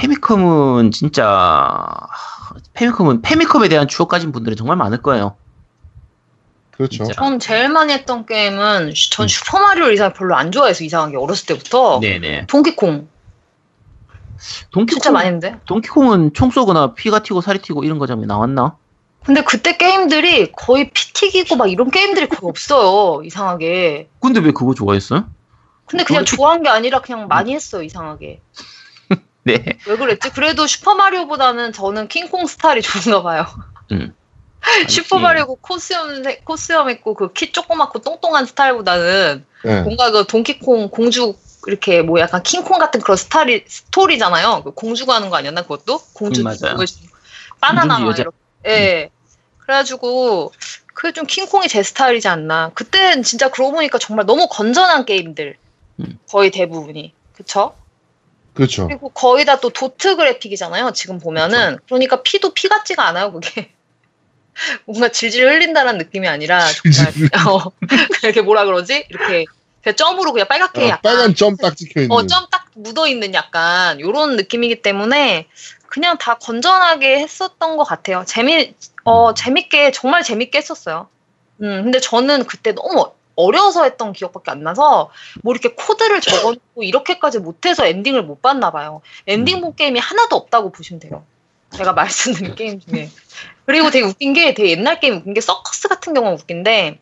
페미컴은 0.00 0.92
진짜, 0.92 1.86
페미컴은, 2.72 3.20
페미컴에 3.20 3.68
대한 3.68 3.86
추억 3.86 4.08
가진 4.08 4.32
분들은 4.32 4.56
정말 4.56 4.76
많을 4.76 5.02
거예요. 5.02 5.36
그렇죠. 6.70 7.04
진짜. 7.04 7.12
전 7.12 7.38
제일 7.38 7.68
많이 7.68 7.92
했던 7.92 8.24
게임은 8.24 8.94
전 9.10 9.24
음. 9.24 9.28
슈퍼 9.28 9.60
마리오 9.60 9.90
이상 9.90 10.14
별로 10.14 10.34
안 10.34 10.50
좋아해서 10.50 10.82
이상하게 10.82 11.18
어렸을 11.18 11.44
때부터 11.46 12.00
네네. 12.00 12.46
동키콩 12.46 13.06
동키콩, 14.70 14.86
진짜 14.86 15.10
많이 15.10 15.26
했는데 15.26 15.58
동키콩은 15.66 16.32
총 16.32 16.50
쏘거나 16.50 16.94
피가 16.94 17.18
튀고 17.18 17.42
살이 17.42 17.58
튀고 17.58 17.84
이런 17.84 17.98
거 17.98 18.06
장면 18.06 18.28
나왔나? 18.28 18.78
근데 19.26 19.44
그때 19.44 19.76
게임들이 19.76 20.52
거의 20.52 20.90
피 20.94 21.12
튀기고 21.12 21.56
막 21.56 21.70
이런 21.70 21.90
게임들이 21.90 22.30
거의 22.30 22.48
없어요 22.48 23.22
이상하게 23.28 24.08
근데 24.18 24.40
왜 24.40 24.50
그거 24.52 24.72
좋아했어요? 24.72 25.26
근데 25.84 26.04
그냥 26.04 26.24
좋아한 26.24 26.62
게 26.62 26.70
아니라 26.70 27.02
그냥 27.02 27.28
많이 27.28 27.52
했어요 27.52 27.82
이상하게 27.82 28.40
네. 29.58 29.78
왜 29.86 29.96
그랬지? 29.96 30.30
그래도 30.30 30.66
슈퍼마리오보다는 30.66 31.72
저는 31.72 32.08
킹콩 32.08 32.46
스타일이 32.46 32.82
좋은가 32.82 33.22
봐요 33.22 33.46
음. 33.92 34.14
슈퍼마리오 34.88 35.56
콧수염 35.56 36.22
콧수염 36.44 36.90
있고 36.90 37.14
그 37.14 37.32
키 37.32 37.50
조그맣고 37.52 38.00
똥똥한 38.00 38.46
스타일보다는 38.46 39.44
네. 39.64 39.82
뭔가 39.82 40.10
그 40.10 40.26
동키콩 40.26 40.90
공주 40.90 41.34
이렇게 41.66 42.02
뭐 42.02 42.20
약간 42.20 42.42
킹콩 42.42 42.78
같은 42.78 43.00
그런 43.00 43.16
스타리 43.16 43.64
스토리잖아요. 43.66 44.62
그 44.64 44.72
공주가 44.72 45.14
하는 45.14 45.28
거 45.30 45.36
아니었나 45.36 45.62
그것도? 45.62 46.00
공주 46.14 46.40
음, 46.40 46.44
맞아요. 46.44 46.76
그거 46.76 46.84
바나나 47.60 48.00
여자. 48.06 48.22
이렇게. 48.22 48.36
예. 48.66 49.10
그래가지고 49.58 50.52
그게 50.94 51.12
좀 51.12 51.26
킹콩이 51.26 51.68
제 51.68 51.82
스타일이지 51.82 52.28
않나. 52.28 52.70
그땐 52.74 53.22
진짜 53.22 53.50
그러고 53.50 53.72
보니까 53.72 53.98
정말 53.98 54.26
너무 54.26 54.48
건전한 54.48 55.04
게임들 55.04 55.56
음. 56.00 56.18
거의 56.30 56.50
대부분이 56.50 57.12
그쵸? 57.34 57.74
그렇죠. 58.54 58.88
그리고 58.88 59.08
거의 59.10 59.44
다 59.44 59.56
또 59.60 59.70
도트 59.70 60.16
그래픽이잖아요. 60.16 60.92
지금 60.92 61.18
보면은 61.18 61.78
그러니까 61.86 62.22
피도 62.22 62.52
피 62.54 62.68
같지가 62.68 63.06
않아요. 63.06 63.32
그게 63.32 63.72
뭔가 64.86 65.08
질질 65.08 65.46
흘린다는 65.48 65.98
느낌이 65.98 66.28
아니라 66.28 66.60
정말 66.60 67.12
어, 67.48 67.72
이렇게 68.22 68.42
뭐라 68.42 68.64
그러지? 68.64 69.06
이렇게 69.08 69.44
그냥 69.82 69.96
점으로 69.96 70.32
그냥 70.32 70.48
빨갛게 70.48 70.84
아, 70.84 70.88
약간 70.88 71.00
빨간 71.02 71.34
점 71.34 71.56
딱 71.56 71.76
찍혀 71.76 72.02
있는. 72.02 72.14
어, 72.16 72.26
점 72.26 72.46
딱 72.50 72.66
묻어 72.74 73.06
있는 73.08 73.34
약간 73.34 74.00
요런 74.00 74.36
느낌이기 74.36 74.82
때문에 74.82 75.46
그냥 75.88 76.18
다 76.18 76.34
건전하게 76.38 77.18
했었던 77.20 77.76
것 77.76 77.84
같아요. 77.84 78.24
재미 78.26 78.74
어 79.04 79.34
재밌게 79.34 79.90
정말 79.92 80.22
재밌게 80.22 80.58
했었어요. 80.58 81.08
음 81.62 81.82
근데 81.84 82.00
저는 82.00 82.44
그때 82.46 82.72
너무 82.72 83.12
어려서 83.36 83.84
했던 83.84 84.12
기억밖에 84.12 84.50
안 84.50 84.62
나서 84.62 85.10
뭐 85.42 85.52
이렇게 85.54 85.70
코드를 85.74 86.20
적어놓고 86.20 86.82
이렇게까지 86.82 87.38
못해서 87.38 87.86
엔딩을 87.86 88.22
못 88.22 88.42
봤나 88.42 88.70
봐요. 88.70 89.00
엔딩 89.26 89.60
본 89.60 89.74
게임이 89.74 89.98
하나도 90.00 90.36
없다고 90.36 90.72
보시면 90.72 91.00
돼요. 91.00 91.24
제가 91.70 91.92
말씀드린 91.92 92.54
게임 92.54 92.80
중에. 92.80 93.08
그리고 93.64 93.90
되게 93.90 94.04
웃긴 94.04 94.32
게 94.32 94.54
되게 94.54 94.70
옛날 94.70 94.98
게임 95.00 95.16
웃긴 95.16 95.34
게 95.34 95.40
서커스 95.40 95.88
같은 95.88 96.12
경우는 96.14 96.36
웃긴데 96.36 96.98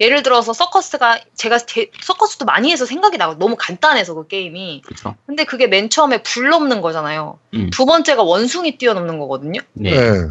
예를 0.00 0.22
들어서 0.24 0.52
서커스가 0.52 1.20
제가 1.34 1.58
제- 1.58 1.90
서커스도 2.02 2.44
많이 2.44 2.72
해서 2.72 2.84
생각이 2.84 3.16
나고 3.16 3.38
너무 3.38 3.54
간단해서 3.56 4.14
그 4.14 4.26
게임이 4.26 4.82
그렇죠. 4.84 5.14
근데 5.26 5.44
그게 5.44 5.68
맨 5.68 5.88
처음에 5.88 6.22
불 6.24 6.48
넘는 6.50 6.80
거잖아요. 6.80 7.38
음. 7.54 7.70
두 7.70 7.86
번째가 7.86 8.22
원숭이 8.24 8.76
뛰어넘는 8.76 9.18
거거든요. 9.20 9.60
네. 9.74 9.92
네. 9.92 10.28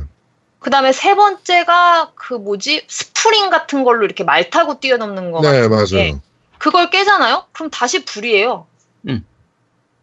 그 0.60 0.70
다음에 0.70 0.92
세 0.92 1.16
번째가 1.16 2.12
그 2.16 2.34
뭐지 2.34 2.84
스프링 2.88 3.50
같은 3.50 3.84
걸로 3.84 4.06
이렇게 4.06 4.24
말 4.24 4.50
타고 4.50 4.80
뛰어넘는 4.80 5.32
거. 5.32 5.42
네, 5.42 5.68
맞아요. 5.68 5.86
게 5.86 6.16
그걸 6.58 6.90
깨잖아요. 6.90 7.46
그럼 7.52 7.70
다시 7.70 8.04
불이에요. 8.04 8.66
음. 9.08 9.26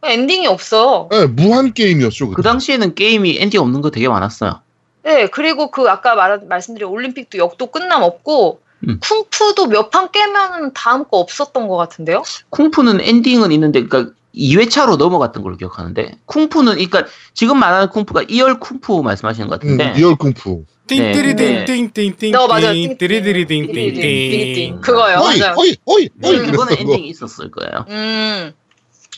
엔딩이 0.05 0.47
없어. 0.47 1.09
네, 1.11 1.27
무한 1.27 1.73
게임이었죠. 1.73 2.29
그 2.29 2.35
그때. 2.37 2.49
당시에는 2.49 2.95
게임이 2.95 3.39
엔딩 3.41 3.61
없는 3.61 3.81
거 3.81 3.91
되게 3.91 4.09
많았어요. 4.09 4.61
네, 5.03 5.27
그리고 5.27 5.71
그 5.71 5.89
아까 5.91 6.15
말, 6.15 6.41
말씀드린 6.49 6.89
올림픽도 6.89 7.39
역도 7.39 7.67
끝남 7.69 8.03
없고 8.03 8.61
음. 8.87 9.01
쿵푸도 9.03 9.67
몇 9.67 9.91
판 9.91 10.11
깨면 10.13 10.73
다음 10.75 11.05
거 11.05 11.19
없었던 11.19 11.69
것 11.69 11.77
같은데요? 11.77 12.23
쿵푸는 12.51 13.01
엔딩은 13.01 13.51
있는데, 13.53 13.83
그러니까 13.85 14.15
2회차로 14.37 14.97
넘어갔던 14.97 15.43
걸로 15.43 15.57
기억하는데, 15.57 16.19
쿵푸는, 16.27 16.73
그러니까 16.75 17.05
지금 17.33 17.59
말하는 17.59 17.89
쿵푸가 17.89 18.25
이얼 18.25 18.61
쿵푸 18.61 19.03
말씀하시는 19.03 19.49
것 19.49 19.63
음, 19.65 19.77
같은데, 19.77 19.93
이얼 19.99 20.17
쿵푸. 20.17 20.65
띵띠리띵띵띵띵 20.87 22.35
어, 22.35 22.47
맞아요. 22.47 22.73
띠리디리띵띵띵 22.99 24.81
그거요, 24.81 25.19
맞아요. 25.21 25.55
호이, 25.57 25.77
호이, 25.87 26.09
호이. 26.23 26.37
음, 26.37 26.51
그거는. 26.51 26.79
엔딩이 26.79 27.09
있었을 27.09 27.51
거예요. 27.51 27.87
음. 27.89 28.53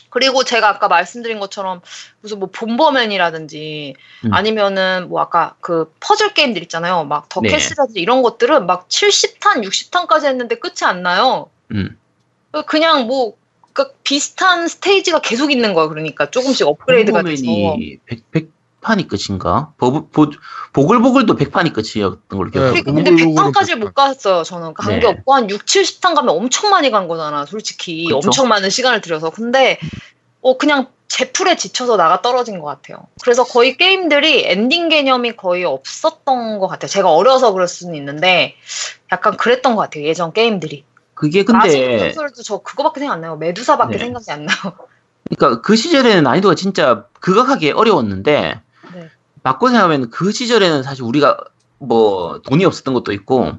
그리고 0.09 0.43
제가 0.43 0.69
아까 0.69 0.87
말씀드린 0.87 1.39
것처럼 1.39 1.81
무슨 2.21 2.39
뭐 2.39 2.49
본버맨이라든지 2.51 3.93
음. 4.25 4.33
아니면은 4.33 5.09
뭐 5.09 5.21
아까 5.21 5.55
그 5.59 5.93
퍼즐 5.99 6.33
게임들 6.33 6.61
있잖아요. 6.63 7.03
막 7.03 7.23
네. 7.23 7.29
더캐스라든지 7.29 7.99
이런 7.99 8.23
것들은 8.23 8.65
막 8.65 8.87
70탄, 8.87 9.63
60탄까지 9.63 10.25
했는데 10.25 10.55
끝이 10.55 10.77
안 10.83 11.03
나요. 11.03 11.49
음. 11.71 11.97
그냥 12.65 13.05
뭐 13.07 13.35
그 13.77 13.91
비슷한 14.03 14.67
스테이지가 14.67 15.19
계속 15.19 15.51
있는 15.51 15.75
거예요. 15.75 15.87
그러니까 15.87 16.31
조금씩 16.31 16.65
업그레이드가 16.65 17.21
돼서. 17.21 17.43
100, 18.07 18.31
100판이 18.81 19.07
끝인가? 19.07 19.71
보, 19.77 20.07
보, 20.07 20.31
보글보글도 20.73 21.35
100판이 21.35 21.73
끝이었던 21.73 22.27
걸로 22.27 22.49
기억해요. 22.49 22.73
네. 22.73 22.81
근데 22.81 23.11
오글오글은 23.11 23.35
100탄까지 23.35 23.59
비슷한. 23.59 23.79
못 23.79 23.93
갔어요. 23.93 24.41
저는 24.41 24.73
간게 24.73 25.01
네. 25.01 25.05
없고 25.05 25.31
한 25.31 25.47
6, 25.47 25.63
70탄 25.63 26.15
가면 26.15 26.29
엄청 26.29 26.71
많이 26.71 26.89
간 26.89 27.07
거잖아. 27.07 27.45
솔직히 27.45 28.05
그쵸. 28.05 28.17
엄청 28.17 28.47
많은 28.47 28.71
시간을 28.71 29.01
들여서. 29.01 29.29
근데 29.29 29.77
어 30.41 30.57
그냥 30.57 30.87
제풀에 31.07 31.55
지쳐서 31.55 31.97
나가 31.97 32.23
떨어진 32.23 32.59
것 32.59 32.65
같아요. 32.65 33.05
그래서 33.21 33.43
거의 33.43 33.77
게임들이 33.77 34.45
엔딩 34.45 34.89
개념이 34.89 35.35
거의 35.35 35.65
없었던 35.65 36.57
것 36.57 36.67
같아요. 36.67 36.89
제가 36.89 37.13
어려서 37.13 37.53
그럴 37.53 37.67
수는 37.67 37.93
있는데 37.93 38.55
약간 39.11 39.37
그랬던 39.37 39.75
것 39.75 39.83
같아요. 39.83 40.03
예전 40.05 40.33
게임들이. 40.33 40.83
그게 41.17 41.43
근데 41.43 42.11
소설도 42.13 42.43
저 42.43 42.59
그거밖에 42.59 42.99
생각 42.99 43.15
안 43.15 43.21
나요. 43.21 43.35
메두사밖에 43.37 43.93
네. 43.93 43.97
생각이 44.05 44.31
안 44.31 44.45
나요. 44.45 44.57
그러니까 45.29 45.61
그 45.61 45.75
시절에는 45.75 46.23
난이도가 46.23 46.53
진짜 46.55 47.05
극악하게 47.19 47.71
어려웠는데, 47.71 48.61
네. 48.93 49.09
바꿔 49.41 49.69
생각하면 49.69 50.11
그 50.11 50.31
시절에는 50.31 50.83
사실 50.83 51.03
우리가 51.03 51.37
뭐 51.79 52.39
돈이 52.43 52.63
없었던 52.65 52.93
것도 52.93 53.11
있고, 53.13 53.53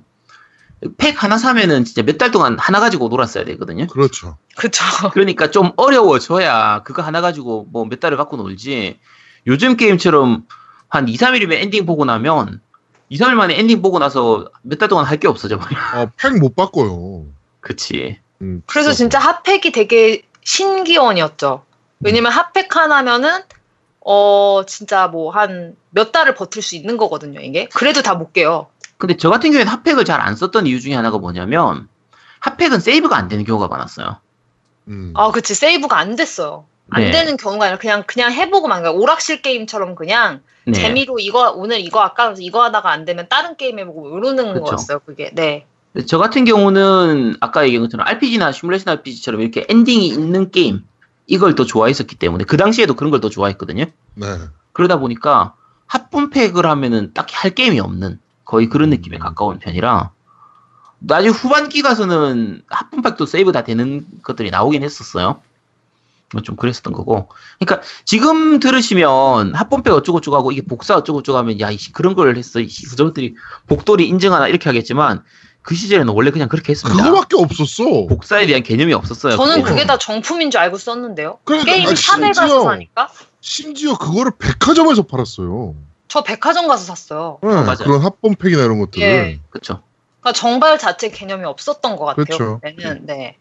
팩 0.96 1.20
하나 1.22 1.36
사면은 1.36 1.84
진짜 1.84 2.02
몇 2.02 2.16
달 2.16 2.30
동안 2.30 2.56
하나 2.60 2.78
가지고 2.78 3.08
놀았어야 3.08 3.44
되거든요. 3.44 3.88
그렇죠. 3.88 4.38
그쵸. 4.56 4.84
그러니까 5.12 5.50
좀 5.50 5.72
어려워져야 5.76 6.84
그거 6.84 7.02
하나 7.02 7.20
가지고 7.20 7.66
뭐 7.72 7.84
몇 7.86 7.98
달을 7.98 8.16
갖고 8.16 8.36
놀지. 8.36 9.00
요즘 9.48 9.76
게임처럼 9.76 10.46
한 10.88 11.08
2, 11.08 11.16
3일이면 11.16 11.54
엔딩 11.54 11.84
보고 11.86 12.04
나면 12.04 12.60
2, 13.08 13.18
3일 13.18 13.34
만에 13.34 13.58
엔딩 13.58 13.82
보고 13.82 13.98
나서 13.98 14.48
몇 14.62 14.78
달 14.78 14.88
동안 14.88 15.04
할 15.04 15.18
게 15.18 15.26
없어져 15.26 15.58
버려. 15.58 15.76
어, 15.96 16.10
팩못 16.16 16.54
바꿔요. 16.54 17.26
그치. 17.68 18.18
음, 18.40 18.62
그래서 18.66 18.92
진짜 18.92 19.18
합팩이 19.18 19.72
되게 19.72 20.22
신기원이었죠. 20.42 21.64
왜냐면 22.00 22.32
합팩 22.32 22.74
하나면은 22.74 23.42
어 24.00 24.62
진짜 24.66 25.06
뭐 25.08 25.30
한 25.30 25.76
몇 25.90 26.12
달을 26.12 26.34
버틸 26.34 26.62
수 26.62 26.76
있는 26.76 26.96
거거든요. 26.96 27.40
이게 27.40 27.66
그래도 27.74 28.00
다 28.02 28.14
못 28.14 28.32
깨요. 28.32 28.68
근데 28.96 29.16
저 29.16 29.28
같은 29.30 29.50
경우에는 29.50 29.70
합팩을 29.70 30.04
잘 30.04 30.20
안 30.20 30.34
썼던 30.34 30.66
이유 30.66 30.80
중에 30.80 30.94
하나가 30.94 31.18
뭐냐면 31.18 31.88
합팩은 32.40 32.80
세이브가 32.80 33.16
안 33.16 33.28
되는 33.28 33.44
경우가 33.44 33.68
많았어요. 33.68 34.16
음. 34.88 35.12
아 35.14 35.30
그치 35.30 35.54
세이브가 35.54 35.98
안 35.98 36.16
됐어요. 36.16 36.64
안 36.90 37.02
네. 37.02 37.10
되는 37.10 37.36
경우가 37.36 37.66
아니라 37.66 37.78
그냥 37.78 38.04
그냥 38.06 38.32
해보고만 38.32 38.82
그냥 38.82 38.96
오락실 38.96 39.42
게임처럼 39.42 39.94
그냥 39.94 40.40
네. 40.64 40.72
재미로 40.72 41.18
이거 41.18 41.50
오늘 41.50 41.80
이거 41.80 42.00
아까 42.00 42.34
이거 42.38 42.62
하다가 42.64 42.90
안 42.90 43.04
되면 43.04 43.28
다른 43.28 43.56
게임 43.56 43.78
해보고 43.78 44.16
이러는 44.16 44.54
그쵸. 44.54 44.64
거였어요. 44.64 44.98
그게 45.00 45.30
네. 45.34 45.66
저 46.06 46.18
같은 46.18 46.44
경우는 46.44 47.36
아까 47.40 47.64
얘기한 47.64 47.84
것처럼 47.84 48.06
RPG나 48.06 48.52
시뮬레이션 48.52 48.92
RPG처럼 48.98 49.40
이렇게 49.40 49.66
엔딩이 49.68 50.08
있는 50.08 50.50
게임 50.50 50.84
이걸 51.26 51.54
더 51.54 51.64
좋아했었기 51.64 52.16
때문에 52.16 52.44
그 52.44 52.56
당시에도 52.56 52.94
그런 52.94 53.10
걸 53.10 53.20
더 53.20 53.28
좋아했거든요. 53.28 53.84
네. 54.14 54.26
그러다 54.72 54.98
보니까 54.98 55.54
합본팩을 55.86 56.66
하면은 56.66 57.12
딱히 57.14 57.34
할 57.34 57.50
게임이 57.54 57.80
없는 57.80 58.20
거의 58.44 58.68
그런 58.68 58.90
느낌에 58.90 59.16
음. 59.16 59.20
가까운 59.20 59.58
편이라 59.58 60.10
나중에 61.00 61.30
후반기 61.30 61.82
가서는 61.82 62.62
합본팩도 62.68 63.26
세이브 63.26 63.52
다 63.52 63.62
되는 63.64 64.06
것들이 64.22 64.50
나오긴 64.50 64.82
했었어요. 64.82 65.40
뭐좀 66.32 66.56
그랬었던 66.56 66.92
거고. 66.92 67.28
그러니까 67.58 67.86
지금 68.04 68.60
들으시면 68.60 69.54
합본팩 69.54 69.92
어쩌고저쩌고 69.94 70.36
하고 70.36 70.52
이게 70.52 70.62
복사 70.62 70.94
어쩌고저쩌고 70.96 71.38
하면 71.38 71.60
야, 71.60 71.70
그런 71.92 72.14
걸 72.14 72.36
했어. 72.36 72.60
이씨, 72.60 72.86
그저들이 72.86 73.34
복돌이 73.66 74.06
인증하나 74.08 74.48
이렇게 74.48 74.68
하겠지만 74.68 75.22
그 75.62 75.74
시절에는 75.74 76.12
원래 76.14 76.30
그냥 76.30 76.48
그렇게 76.48 76.72
했습니다. 76.72 77.02
그거밖에 77.02 77.36
없었어. 77.36 78.06
복사에 78.06 78.46
대한 78.46 78.62
개념이 78.62 78.94
없었어요. 78.94 79.36
저는. 79.36 79.62
그게 79.62 79.86
다 79.86 79.98
정품인 79.98 80.50
줄 80.50 80.60
알고 80.60 80.78
썼는데요. 80.78 81.38
그러니까 81.44 81.72
게임 81.72 81.94
샵에 81.94 82.30
가서 82.32 82.64
사니까 82.64 83.10
심지어 83.40 83.96
그거를 83.98 84.32
백화점에서 84.38 85.02
팔았어요. 85.02 85.74
저 86.08 86.22
백화점 86.22 86.68
가서 86.68 86.84
샀어요. 86.84 87.38
네, 87.42 87.48
맞아요. 87.48 87.76
그런 87.78 88.00
합본팩이나 88.00 88.62
이런 88.62 88.78
것들을. 88.78 89.06
예. 89.06 89.40
그쵸. 89.50 89.82
그러니까 90.20 90.38
정발 90.38 90.78
자체 90.78 91.10
개념이 91.10 91.44
없었던 91.44 91.96
것 91.96 92.04
같아요. 92.06 92.24
그렇죠. 92.24 92.60
그때는 92.62 93.06
네. 93.06 93.36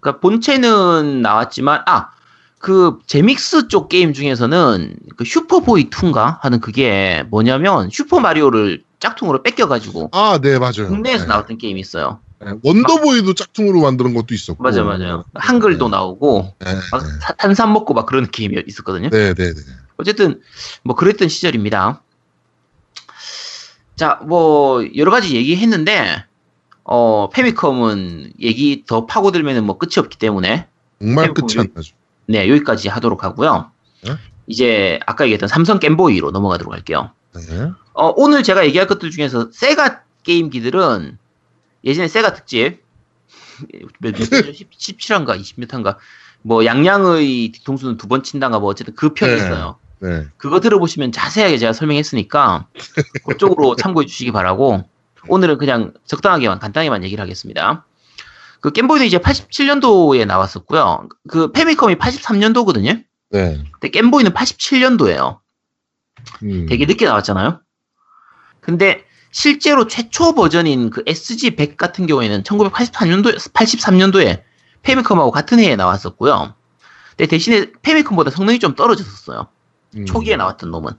그러니까 0.00 0.20
본체는 0.20 1.20
나왔지만 1.22 1.82
아 1.86 2.18
그 2.58 2.98
제믹스 3.06 3.68
쪽 3.68 3.88
게임 3.88 4.12
중에서는 4.12 4.96
그 5.16 5.24
슈퍼보이 5.24 5.90
2인가 5.90 6.40
하는 6.40 6.60
그게 6.60 7.24
뭐냐면 7.30 7.88
슈퍼 7.90 8.20
마리오를 8.20 8.82
짝퉁으로 9.00 9.42
베껴가지고 9.42 10.10
아, 10.12 10.38
네, 10.42 10.58
맞아요. 10.58 10.88
국내에서 10.88 11.24
네. 11.24 11.28
나왔던 11.28 11.58
게임이 11.58 11.80
있어요. 11.80 12.20
네, 12.40 12.52
원더보이도 12.62 13.34
짝퉁으로 13.34 13.80
만드는 13.80 14.14
것도 14.14 14.34
있었고. 14.34 14.62
맞아요, 14.62 14.84
맞아요. 14.84 15.24
한글도 15.34 15.88
나오고 15.88 16.54
네, 16.60 16.74
막 16.90 17.02
네. 17.02 17.08
사- 17.20 17.32
탄산 17.34 17.72
먹고 17.72 17.94
막 17.94 18.06
그런 18.06 18.30
게임이 18.30 18.62
있었거든요. 18.66 19.10
네, 19.10 19.34
네, 19.34 19.54
네. 19.54 19.60
어쨌든 19.96 20.40
뭐 20.82 20.94
그랬던 20.94 21.28
시절입니다. 21.28 22.02
자, 23.96 24.20
뭐 24.24 24.84
여러 24.96 25.10
가지 25.10 25.34
얘기했는데 25.34 26.24
어 26.84 27.28
페미컴은 27.30 28.32
얘기 28.40 28.84
더 28.86 29.06
파고들면은 29.06 29.64
뭐 29.64 29.76
끝이 29.76 29.94
없기 29.98 30.18
때문에 30.18 30.66
정말 31.00 31.26
네, 31.28 31.32
끝이 31.34 31.54
뭐, 31.56 31.62
안 31.64 31.68
나죠. 31.74 31.94
네 32.26 32.48
여기까지 32.48 32.88
하도록 32.88 33.22
하고요. 33.24 33.70
네? 34.04 34.16
이제 34.46 35.00
아까 35.06 35.24
얘기했던 35.24 35.48
삼성 35.48 35.78
게임보이로 35.80 36.30
넘어가도록 36.30 36.72
할게요. 36.72 37.10
네. 37.48 37.70
어, 37.94 38.12
오늘 38.16 38.42
제가 38.42 38.64
얘기할 38.66 38.86
것들 38.86 39.10
중에서 39.10 39.48
세가 39.52 40.02
게임기들은 40.22 41.18
예전에 41.84 42.08
세가 42.08 42.34
특집 42.34 42.82
몇, 44.00 44.14
몇 44.14 44.28
17화인가 44.28 45.40
20몇화인가 45.40 45.96
뭐 46.42 46.64
양양의 46.64 47.50
뒤통수는 47.52 47.96
두 47.96 48.06
번 48.08 48.22
친다가 48.22 48.58
뭐 48.58 48.70
어쨌든 48.70 48.94
그 48.94 49.14
편이 49.14 49.32
네. 49.32 49.36
있어요. 49.38 49.76
네. 50.00 50.26
그거 50.36 50.60
들어보시면 50.60 51.10
자세하게 51.12 51.58
제가 51.58 51.72
설명했으니까 51.72 52.66
그쪽으로 53.26 53.74
참고해 53.76 54.06
주시기 54.06 54.30
바라고 54.30 54.84
오늘은 55.26 55.58
그냥 55.58 55.92
적당하게만 56.06 56.60
간단하게만 56.60 57.02
얘기를 57.04 57.20
하겠습니다. 57.22 57.84
그 58.60 58.70
겜보이는 58.70 59.06
이제 59.06 59.18
87년도에 59.18 60.24
나왔었고요. 60.26 61.08
그 61.28 61.50
페미컴이 61.52 61.96
83년도거든요. 61.96 63.04
네. 63.30 63.62
근데 63.72 63.88
겜보이는 63.90 64.32
87년도예요. 64.32 65.38
음. 66.42 66.66
되게 66.66 66.86
늦게 66.86 67.06
나왔잖아요. 67.06 67.60
근데 68.60 69.04
실제로 69.30 69.86
최초 69.86 70.34
버전인 70.34 70.90
그 70.90 71.04
SG100 71.04 71.76
같은 71.76 72.06
경우에는 72.06 72.42
1983년도 72.42 73.52
83년도에 73.52 74.42
페미컴하고 74.82 75.30
같은 75.30 75.58
해에 75.58 75.76
나왔었고요. 75.76 76.54
근데 77.10 77.26
대신에 77.26 77.72
페미컴보다 77.82 78.30
성능이 78.30 78.58
좀 78.58 78.74
떨어졌었어요. 78.74 79.48
음. 79.96 80.06
초기에 80.06 80.36
나왔던 80.36 80.70
놈은. 80.70 80.92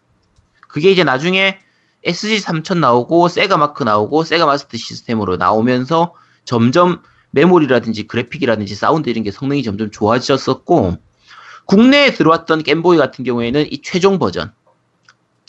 그게 0.68 0.92
이제 0.92 1.04
나중에 1.04 1.60
SG3000 2.06 2.80
나오고 2.80 3.28
세가 3.28 3.58
마크 3.58 3.84
나오고 3.84 4.24
세가 4.24 4.46
마스터 4.46 4.78
시스템으로 4.78 5.38
나오면서 5.38 6.14
점점 6.46 7.02
메모리라든지 7.32 8.08
그래픽이라든지 8.08 8.76
사운드 8.76 9.10
이런 9.10 9.24
게 9.24 9.32
성능이 9.32 9.64
점점 9.64 9.92
좋아졌었고 9.92 10.98
국내에 11.66 12.14
들어왔던 12.14 12.64
겜보이 12.64 12.98
같은 12.98 13.24
경우에는 13.24 13.72
이 13.72 13.82
최종 13.82 14.18
버전 14.18 14.54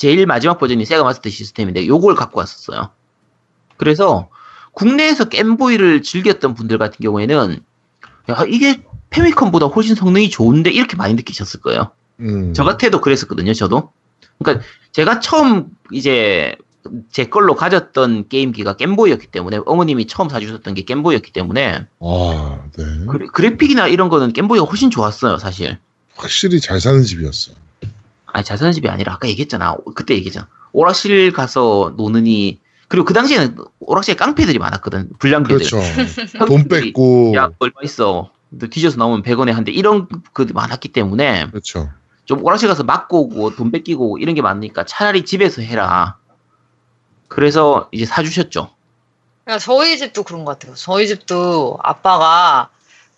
제일 0.00 0.24
마지막 0.24 0.58
버전이 0.58 0.86
세가 0.86 1.04
마스터 1.04 1.28
시스템인데 1.28 1.86
요걸 1.86 2.14
갖고 2.14 2.40
왔었어요. 2.40 2.88
그래서 3.76 4.30
국내에서 4.72 5.28
겜보이를 5.28 6.00
즐겼던 6.00 6.54
분들 6.54 6.78
같은 6.78 6.96
경우에는 7.02 7.60
야 8.30 8.44
이게 8.48 8.82
페미컴보다 9.10 9.66
훨씬 9.66 9.94
성능이 9.94 10.30
좋은데 10.30 10.70
이렇게 10.70 10.96
많이 10.96 11.12
느끼셨을 11.12 11.60
거예요. 11.60 11.90
음. 12.20 12.54
저 12.54 12.64
같아도 12.64 13.02
그랬었거든요, 13.02 13.52
저도. 13.52 13.92
그러니까 14.38 14.64
제가 14.92 15.20
처음 15.20 15.66
이제 15.92 16.56
제 17.10 17.26
걸로 17.26 17.54
가졌던 17.54 18.28
게임기가 18.30 18.76
겜보이였기 18.76 19.26
때문에 19.26 19.60
어머님이 19.66 20.06
처음 20.06 20.30
사주셨던 20.30 20.72
게 20.72 20.82
겜보이였기 20.86 21.30
때문에 21.30 21.86
아, 22.00 22.58
네. 22.74 22.84
그래- 23.06 23.26
그래픽이나 23.30 23.86
이런 23.88 24.08
거는 24.08 24.32
겜보이가 24.32 24.64
훨씬 24.64 24.88
좋았어요, 24.88 25.36
사실. 25.36 25.76
확실히 26.16 26.58
잘 26.58 26.80
사는 26.80 27.02
집이었어. 27.02 27.52
아니 28.32 28.44
잘 28.44 28.58
사는 28.58 28.72
집이 28.72 28.88
아니라 28.88 29.14
아까 29.14 29.28
얘기했잖아. 29.28 29.76
그때 29.94 30.14
얘기했잖아. 30.14 30.48
오락실 30.72 31.32
가서 31.32 31.94
노느니 31.96 32.60
그리고 32.88 33.04
그 33.04 33.14
당시에는 33.14 33.56
오락실에 33.80 34.16
깡패들이 34.16 34.58
많았거든. 34.58 35.10
불량배들. 35.18 35.56
그렇죠. 35.56 35.78
돈 36.46 36.68
뺏고. 36.68 37.34
야 37.36 37.50
얼마 37.58 37.74
있어. 37.84 38.30
너 38.50 38.66
뒤져서 38.66 38.98
나오면 38.98 39.22
100원에 39.22 39.52
한대 39.52 39.70
이런 39.70 40.08
그 40.32 40.46
많았기 40.52 40.88
때문에 40.88 41.46
그렇죠. 41.50 41.90
좀 42.24 42.44
오락실 42.44 42.68
가서 42.68 42.82
맞고 42.84 43.26
오고 43.26 43.56
돈 43.56 43.70
뺏기고 43.70 44.04
오고 44.06 44.18
이런 44.18 44.34
게 44.34 44.42
많으니까 44.42 44.84
차라리 44.84 45.24
집에서 45.24 45.62
해라. 45.62 46.16
그래서 47.28 47.88
이제 47.92 48.06
사주셨죠. 48.06 48.70
그러니까 49.44 49.58
저희 49.64 49.98
집도 49.98 50.22
그런 50.22 50.44
것 50.44 50.58
같아요. 50.58 50.74
저희 50.74 51.06
집도 51.06 51.78
아빠가 51.82 52.70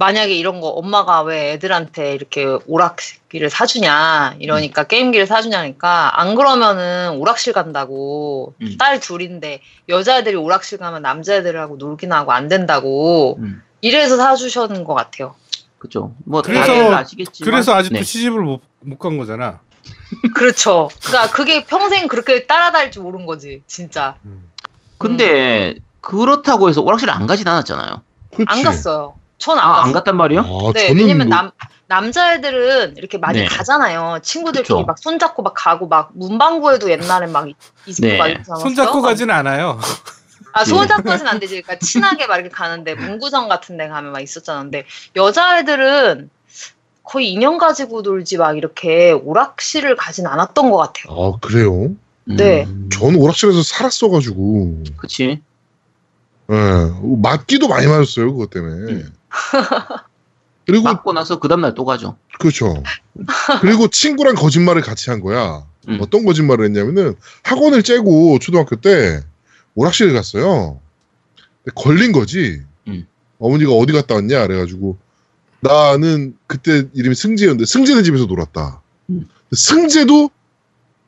만약에 0.02 0.34
이런 0.34 0.60
거 0.60 0.66
엄마가 0.66 1.22
왜 1.22 1.52
애들한테 1.52 2.12
이렇게 2.14 2.44
오락기를 2.66 3.48
사주냐 3.50 4.34
이러니까 4.40 4.82
게임기를 4.82 5.28
사주냐니까 5.28 6.20
안 6.20 6.34
그러면은 6.34 7.10
오락실 7.18 7.52
간다고 7.52 8.52
음. 8.60 8.76
딸 8.80 8.98
둘인데 8.98 9.60
여자애들이 9.88 10.34
오락실 10.34 10.78
가면 10.78 11.02
남자애들하고 11.02 11.76
놀긴 11.76 12.12
하고 12.12 12.32
안 12.32 12.48
된다고 12.48 13.36
음. 13.38 13.62
이래서 13.80 14.16
사주셨는 14.16 14.82
것 14.82 14.94
같아요. 14.94 15.36
그죠. 15.78 16.12
뭐 16.24 16.42
그래서- 16.42 16.66
다들 16.66 16.92
아시겠지만 16.94 17.48
그래서 17.52 17.72
아직도 17.74 17.98
네. 17.98 18.02
시집을 18.02 18.40
못 18.42 18.60
못 18.84 18.98
간 18.98 19.16
거잖아. 19.18 19.60
그렇죠. 20.34 20.88
그러니까 21.04 21.30
그게 21.32 21.64
평생 21.64 22.08
그렇게 22.08 22.46
따라다닐 22.48 22.90
줄 22.90 23.04
모른 23.04 23.24
거지 23.26 23.62
진짜 23.68 24.16
근데 24.98 25.76
그렇다고 26.00 26.68
해서 26.68 26.82
오락실을 26.82 27.14
안 27.14 27.28
가진 27.28 27.46
않았잖아요. 27.46 28.02
그렇지. 28.34 28.46
안 28.48 28.64
갔어요. 28.64 29.14
전안 29.42 29.64
아. 29.64 29.82
안 29.82 29.92
갔단 29.92 30.16
말이요? 30.16 30.40
아, 30.40 30.72
네, 30.72 30.86
저는 30.88 31.02
왜냐면 31.02 31.28
뭐- 31.28 31.36
남 31.36 31.50
남자애들은 31.88 32.96
이렇게 32.96 33.18
많이 33.18 33.40
네. 33.40 33.44
가잖아요. 33.46 34.20
친구들끼리 34.22 34.62
그쵸. 34.76 34.84
막 34.86 34.98
손잡고 34.98 35.42
막 35.42 35.52
가고 35.54 35.88
막 35.88 36.10
문방구에도 36.14 36.90
옛날에 36.90 37.26
막 37.26 37.48
이- 37.48 37.54
있고 37.86 38.00
네. 38.06 38.16
막 38.18 38.24
않았어요? 38.26 38.56
손잡고 38.56 39.02
가지는 39.02 39.34
않아요. 39.34 39.78
아 40.54 40.64
손잡고는 40.64 41.26
안 41.26 41.40
되지. 41.40 41.60
그러니까 41.60 41.84
친하게 41.84 42.26
막 42.28 42.36
이렇게 42.36 42.50
가는데 42.50 42.94
문구점 42.94 43.48
같은 43.48 43.76
데 43.76 43.88
가면 43.88 44.12
막 44.12 44.20
있었잖아. 44.20 44.62
근데 44.62 44.84
여자애들은 45.16 46.30
거의 47.02 47.30
인형 47.32 47.58
가지고 47.58 48.02
놀지 48.02 48.36
막 48.38 48.56
이렇게 48.56 49.10
오락실을 49.10 49.96
가진 49.96 50.26
않았던 50.26 50.70
것 50.70 50.76
같아요. 50.76 51.12
아, 51.34 51.38
그래요? 51.40 51.90
네. 52.24 52.62
음, 52.64 52.88
전 52.92 53.16
오락실에서 53.16 53.62
살았어가지고. 53.64 54.84
그치. 54.96 55.42
예. 56.50 56.56
맞기도 57.22 57.66
많이 57.68 57.86
맞았어요, 57.88 58.32
그것 58.32 58.50
때문에. 58.50 58.92
음. 58.92 59.12
그리고, 60.66 60.84
맞고 60.84 61.12
나서 61.12 61.38
그 61.38 61.48
다음날 61.48 61.74
또 61.74 61.84
가죠. 61.84 62.16
그렇죠. 62.38 62.82
그리고 63.60 63.88
친구랑 63.88 64.34
거짓말을 64.34 64.82
같이 64.82 65.10
한 65.10 65.20
거야. 65.20 65.64
음. 65.88 65.98
어떤 66.00 66.24
거짓말을 66.24 66.64
했냐면은 66.66 67.14
학원을 67.42 67.82
째고 67.82 68.38
초등학교 68.38 68.76
때 68.76 69.20
오락실에 69.74 70.12
갔어요. 70.12 70.80
걸린 71.74 72.12
거지. 72.12 72.62
음. 72.86 73.06
어머니가 73.38 73.72
어디 73.72 73.92
갔다 73.92 74.14
왔냐? 74.14 74.46
그래가지고 74.46 74.96
나는 75.60 76.36
그때 76.46 76.84
이름이 76.92 77.14
승재였는데 77.14 77.64
승재네 77.66 78.02
집에서 78.02 78.26
놀았다. 78.26 78.80
음. 79.10 79.28
승재도 79.52 80.30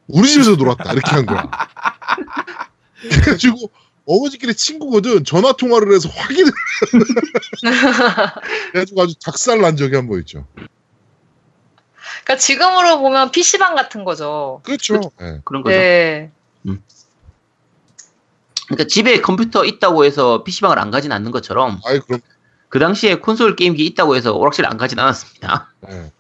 우리 0.09 0.29
집에서 0.29 0.57
놀았다. 0.57 0.93
이렇게 0.93 1.11
한 1.11 1.27
거야. 1.27 1.51
그래가지고 3.11 3.70
어머니끼리 4.07 4.55
친구거든. 4.55 5.24
전화 5.24 5.52
통화를 5.52 5.92
해서 5.94 6.09
확인을. 6.11 6.52
그래가지고 8.72 9.02
아주 9.02 9.14
작살 9.18 9.61
난 9.61 9.76
적이 9.76 9.96
한 9.96 10.09
번 10.09 10.18
있죠. 10.20 10.46
그러니까 12.24 12.36
지금으로 12.38 13.00
보면 13.00 13.30
PC방 13.30 13.74
같은 13.74 14.05
거죠. 14.05 14.61
그렇죠. 14.64 15.00
예. 15.20 15.40
그런 15.44 15.62
거죠. 15.62 15.76
네. 15.76 16.30
그러니까 18.66 18.86
집에 18.88 19.20
컴퓨터 19.20 19.64
있다고 19.64 20.05
해서 20.05 20.42
PC방을 20.42 20.78
안 20.78 20.90
가진 20.90 21.12
않는 21.12 21.30
것처럼 21.30 21.80
아이 21.84 22.00
그럼. 22.00 22.20
그 22.70 22.78
당시에 22.78 23.16
콘솔 23.16 23.57
게임기 23.57 23.84
있다고 23.86 24.16
해서 24.16 24.32
오락실 24.32 24.64
안 24.66 24.78
가진 24.78 24.98
않았습니다. 24.98 25.72
예. 25.90 26.11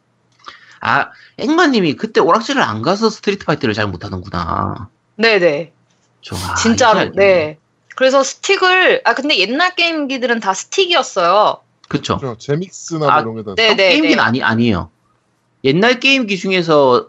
아, 0.80 1.10
앵마님이 1.38 1.96
그때 1.96 2.20
오락실을 2.20 2.60
안 2.62 2.82
가서 2.82 3.08
스트리트 3.08 3.46
파이터를 3.46 3.74
잘 3.74 3.86
못하는구나. 3.88 4.88
네네. 5.16 5.72
저, 6.20 6.36
아, 6.36 6.54
진짜로. 6.54 7.00
이제 7.00 7.06
알겠네. 7.08 7.58
네. 7.94 7.96
그래서 7.96 8.22
스틱을 8.22 9.02
아 9.04 9.14
근데 9.14 9.38
옛날 9.38 9.74
게임기들은 9.76 10.40
다 10.40 10.52
스틱이었어요. 10.54 11.58
그쵸. 11.88 12.16
그렇죠. 12.18 12.38
제믹스나 12.38 13.06
아, 13.06 13.22
뭐 13.22 13.32
이런 13.32 13.44
게다. 13.44 13.54
네, 13.56 13.74
네, 13.76 13.90
게임기는 13.90 14.16
네. 14.16 14.22
아니, 14.22 14.42
아니에요. 14.42 14.90
옛날 15.64 16.00
게임기 16.00 16.36
중에서 16.38 17.08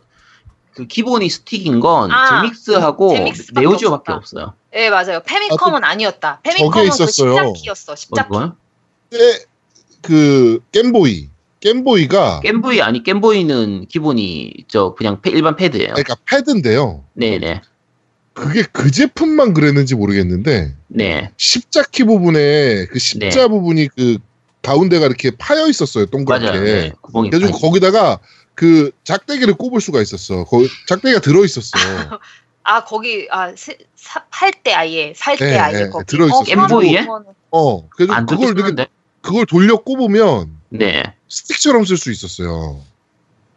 그 0.75 0.85
기본이 0.87 1.29
스틱인 1.29 1.79
건 1.79 2.11
아, 2.11 2.41
제믹스하고 2.41 3.15
네오지오밖에. 3.53 4.11
없어요. 4.13 4.53
예, 4.75 4.89
맞아요. 4.89 5.21
페미컴은 5.25 5.83
아 5.83 5.95
니었다. 5.95 6.39
페미컴은 6.43 6.71
저게 6.73 6.81
그 6.89 6.93
있었어요. 7.03 7.35
십자키였어. 7.55 7.95
십자키. 7.95 8.29
때, 9.09 9.17
그, 10.01 10.59
겜보이. 10.71 11.29
겜보이가, 11.61 12.41
겜보이 12.41 12.81
아니 12.81 13.01
겜보이는 13.01 13.87
기본이 13.87 14.53
저 14.67 14.93
그냥 14.93 15.19
패- 15.21 15.31
일반 15.31 15.55
패드예요. 15.55 15.93
그러니까 15.93 16.15
패드인데요. 16.29 17.03
네네 17.13 17.61
그게 18.35 18.63
그 18.71 18.91
제품만 18.91 19.53
그랬는지 19.53 19.95
모르겠는데, 19.95 20.75
네 20.89 21.31
십자키 21.37 22.03
부분에 22.03 22.85
그 22.87 22.99
십자 22.99 23.41
네. 23.43 23.47
부분이 23.47 23.87
그 23.95 24.17
가운데가 24.61 25.05
이렇게 25.05 25.31
파여 25.31 25.67
있었어요. 25.67 26.05
동그랗게. 26.07 26.45
맞아요. 26.45 26.63
네, 26.63 26.91
구멍이 27.01 27.29
그래가지고 27.29 27.57
파- 27.59 27.67
거기다가 27.67 28.19
그 28.53 28.91
작대기를 29.05 29.53
꼽을 29.55 29.79
수가 29.79 30.01
있었어. 30.01 30.43
거기 30.43 30.67
작대기가 30.87 31.21
들어 31.21 31.45
있었어. 31.45 31.71
아, 32.63 32.83
거기 32.83 33.27
아, 33.31 33.53
팔때 34.31 34.73
아예 34.73 35.13
살때 35.15 35.45
네, 35.45 35.57
아예 35.57 35.83
네, 35.83 35.89
거기. 35.89 36.05
들어 36.05 36.25
있었어요. 36.25 36.43
겜보이에? 36.43 37.05
그거는- 37.05 37.33
어. 37.51 37.87
그래서 37.89 38.13
안 38.13 38.25
그걸. 38.25 38.53
그걸 39.21 39.45
돌려 39.45 39.77
꼽으면 39.77 40.57
네 40.69 41.01
스틱처럼 41.29 41.85
쓸 41.85 41.97
수 41.97 42.11
있었어요. 42.11 42.81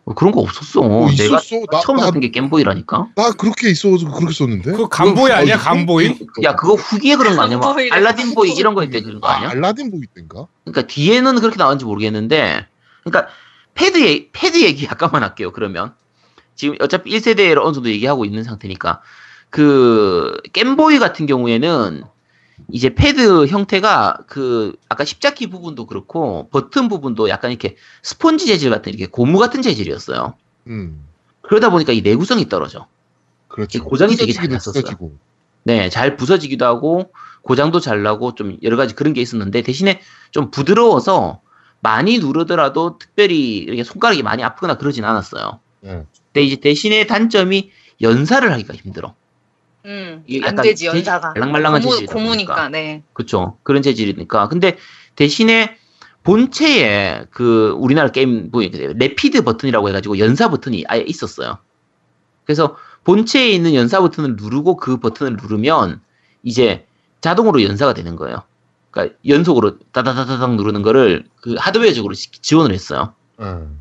어, 0.08 0.14
그런 0.14 0.32
거 0.32 0.40
없었어. 0.40 0.80
어, 0.80 1.06
내가 1.10 1.38
있었어. 1.38 1.56
나, 1.70 1.80
처음 1.80 1.96
나, 1.98 2.04
샀던 2.06 2.20
게 2.20 2.30
겜보이라니까. 2.30 3.08
나 3.14 3.30
그렇게 3.32 3.68
있어서 3.70 4.10
그렇게 4.10 4.32
썼는데. 4.32 4.72
그 4.72 4.88
간보이 4.88 5.24
그거- 5.24 5.34
아니야 5.34 5.56
어, 5.56 5.58
간보이? 5.58 6.18
야 6.44 6.56
그거 6.56 6.74
후기에 6.74 7.16
그런 7.16 7.36
거 7.36 7.42
아니야? 7.42 7.58
뭐. 7.58 7.74
알라딘 7.90 8.34
보이 8.34 8.52
이런 8.52 8.74
거일 8.74 8.90
때 8.90 9.02
그런 9.02 9.20
거 9.20 9.28
아, 9.28 9.34
아니야? 9.36 9.50
알라딘 9.50 9.90
보이 9.90 10.02
때인가? 10.14 10.46
그러니까 10.64 10.86
뒤에는 10.86 11.40
그렇게 11.40 11.56
나왔는지 11.56 11.84
모르겠는데, 11.84 12.66
그러니까 13.04 13.30
패드 13.74 14.00
얘- 14.06 14.28
패드 14.32 14.62
얘기 14.62 14.86
약간만 14.90 15.22
할게요. 15.22 15.52
그러면 15.52 15.92
지금 16.54 16.76
어차피 16.80 17.10
1세대를 17.10 17.58
어느 17.62 17.74
정도 17.74 17.90
얘기하고 17.90 18.24
있는 18.24 18.42
상태니까 18.44 19.02
그 19.50 20.36
겜보이 20.52 20.98
같은 20.98 21.26
경우에는 21.26 22.04
이제 22.70 22.94
패드 22.94 23.46
형태가 23.46 24.24
그 24.26 24.76
아까 24.88 25.04
십자키 25.04 25.48
부분도 25.48 25.86
그렇고 25.86 26.48
버튼 26.50 26.88
부분도 26.88 27.28
약간 27.28 27.50
이렇게 27.50 27.76
스폰지 28.02 28.46
재질 28.46 28.70
같은 28.70 28.92
이렇게 28.92 29.06
고무 29.06 29.38
같은 29.38 29.62
재질이었어요. 29.62 30.34
음. 30.68 31.04
그러다 31.42 31.70
보니까 31.70 31.92
이 31.92 32.02
내구성이 32.02 32.48
떨어져. 32.48 32.86
그렇죠. 33.48 33.82
고장이 33.82 34.16
되게 34.16 34.32
잘 34.32 34.48
났었어요. 34.48 34.82
부서지고. 34.82 35.16
네, 35.64 35.88
잘 35.88 36.16
부서지기도 36.16 36.64
하고 36.64 37.10
고장도 37.42 37.80
잘 37.80 38.02
나고 38.02 38.34
좀 38.34 38.58
여러 38.62 38.76
가지 38.76 38.94
그런 38.94 39.12
게 39.12 39.20
있었는데 39.20 39.62
대신에 39.62 40.00
좀 40.30 40.50
부드러워서 40.50 41.40
많이 41.80 42.18
누르더라도 42.18 42.98
특별히 42.98 43.58
이렇게 43.58 43.84
손가락이 43.84 44.22
많이 44.22 44.42
아프거나 44.42 44.76
그러진 44.76 45.04
않았어요. 45.04 45.60
네. 45.80 46.04
근데 46.32 46.42
이제 46.42 46.56
대신에 46.56 47.06
단점이 47.06 47.70
연사를 48.02 48.50
하기가 48.52 48.74
힘들어. 48.74 49.14
음, 49.88 50.24
안 50.44 50.54
되지 50.56 50.86
연사가. 50.86 51.32
말랑말랑한 51.34 51.80
고무, 51.82 51.92
재질이다 51.94 52.12
고무니까. 52.12 52.68
네. 52.68 53.02
그쵸. 53.14 53.56
그런 53.62 53.82
재질이니까. 53.82 54.48
근데 54.48 54.76
대신에 55.16 55.76
본체에 56.24 57.24
그 57.30 57.74
우리나라 57.78 58.10
게임 58.10 58.50
보이 58.50 58.68
레피드 58.68 59.42
버튼이라고 59.42 59.88
해가지고 59.88 60.18
연사 60.18 60.50
버튼이 60.50 60.84
아예 60.88 61.00
있었어요. 61.06 61.58
그래서 62.44 62.76
본체에 63.04 63.48
있는 63.50 63.74
연사 63.74 64.00
버튼을 64.00 64.36
누르고 64.36 64.76
그 64.76 64.98
버튼을 64.98 65.36
누르면 65.40 66.00
이제 66.42 66.86
자동으로 67.22 67.62
연사가 67.62 67.94
되는 67.94 68.14
거예요. 68.16 68.42
그러니까 68.90 69.16
연속으로 69.26 69.78
따다다다닥 69.92 70.54
누르는 70.56 70.82
거를 70.82 71.24
그 71.40 71.54
하드웨어적으로 71.58 72.14
지- 72.14 72.30
지원을 72.30 72.74
했어요. 72.74 73.14
음. 73.40 73.80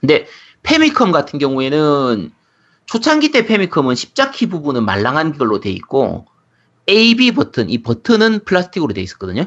근데 0.00 0.26
페미컴 0.64 1.12
같은 1.12 1.38
경우에는 1.38 2.32
초창기 2.86 3.30
때 3.32 3.46
페미컴은 3.46 3.94
십자키 3.94 4.46
부분은 4.46 4.84
말랑한 4.84 5.36
걸로 5.36 5.60
돼 5.60 5.70
있고 5.70 6.26
A, 6.88 7.14
B 7.16 7.32
버튼 7.32 7.70
이 7.70 7.82
버튼은 7.82 8.44
플라스틱으로 8.44 8.92
돼 8.92 9.00
있었거든요. 9.00 9.46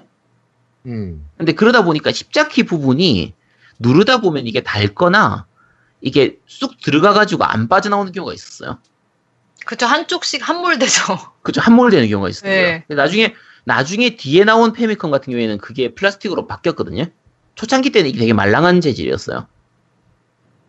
음. 0.85 1.27
근데 1.38 1.53
그러다 1.53 1.83
보니까 1.83 2.11
십자키 2.11 2.63
부분이 2.63 3.33
누르다 3.79 4.21
보면 4.21 4.47
이게 4.47 4.63
닳거나 4.63 5.45
이게 6.01 6.39
쑥 6.47 6.79
들어가가지고 6.81 7.43
안 7.43 7.67
빠져나오는 7.67 8.11
경우가 8.11 8.33
있었어요. 8.33 8.79
그쵸 9.65 9.85
한쪽씩 9.85 10.47
함몰되죠. 10.47 11.03
그죠 11.43 11.61
함몰되는 11.61 12.07
경우가 12.09 12.29
있었어요. 12.29 12.51
네. 12.51 12.85
나중에 12.88 13.35
나중에 13.65 14.15
뒤에 14.15 14.45
나온 14.45 14.71
페미컴 14.71 15.11
같은 15.11 15.31
경우에는 15.31 15.57
그게 15.57 15.93
플라스틱으로 15.93 16.47
바뀌었거든요. 16.47 17.05
초창기 17.55 17.91
때는 17.91 18.09
이게 18.09 18.19
되게 18.19 18.33
말랑한 18.33 18.81
재질이었어요. 18.81 19.47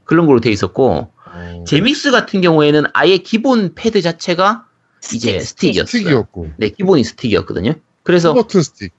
그런 0.05 0.27
걸로 0.27 0.41
돼 0.41 0.51
있었고 0.51 1.13
어, 1.61 1.65
제믹스 1.65 2.11
같은 2.11 2.41
경우에는 2.41 2.85
아예 2.93 3.19
기본 3.19 3.75
패드 3.75 4.03
자체가 4.03 4.67
이제 5.13 5.41
스틱, 5.41 5.75
스틱이었어요. 5.75 5.87
스틱이었고. 5.87 6.51
네, 6.57 6.69
기본이 6.71 7.05
스틱이었거든요. 7.05 7.75
그래서 8.03 8.35
버튼 8.35 8.63
스틱. 8.63 8.93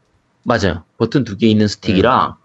맞아요. 0.44 0.84
버튼 0.98 1.24
두 1.24 1.38
개 1.38 1.48
있는 1.48 1.68
스틱이라 1.68 2.38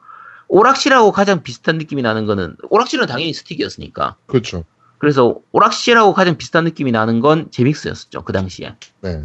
오락실하고 0.49 1.13
가장 1.13 1.43
비슷한 1.43 1.79
느낌이 1.79 2.03
나는 2.03 2.27
거는 2.27 2.57
오락실은 2.69 3.07
당연히 3.07 3.33
스틱이었으니까. 3.33 4.17
그렇죠. 4.27 4.65
그래서 4.99 5.39
오락실하고 5.53 6.15
가장 6.15 6.37
비슷한 6.37 6.65
느낌이 6.65 6.93
나는 6.93 7.21
건 7.21 7.51
제믹스였었죠. 7.51 8.23
그 8.23 8.33
당시에. 8.33 8.75
네. 9.01 9.25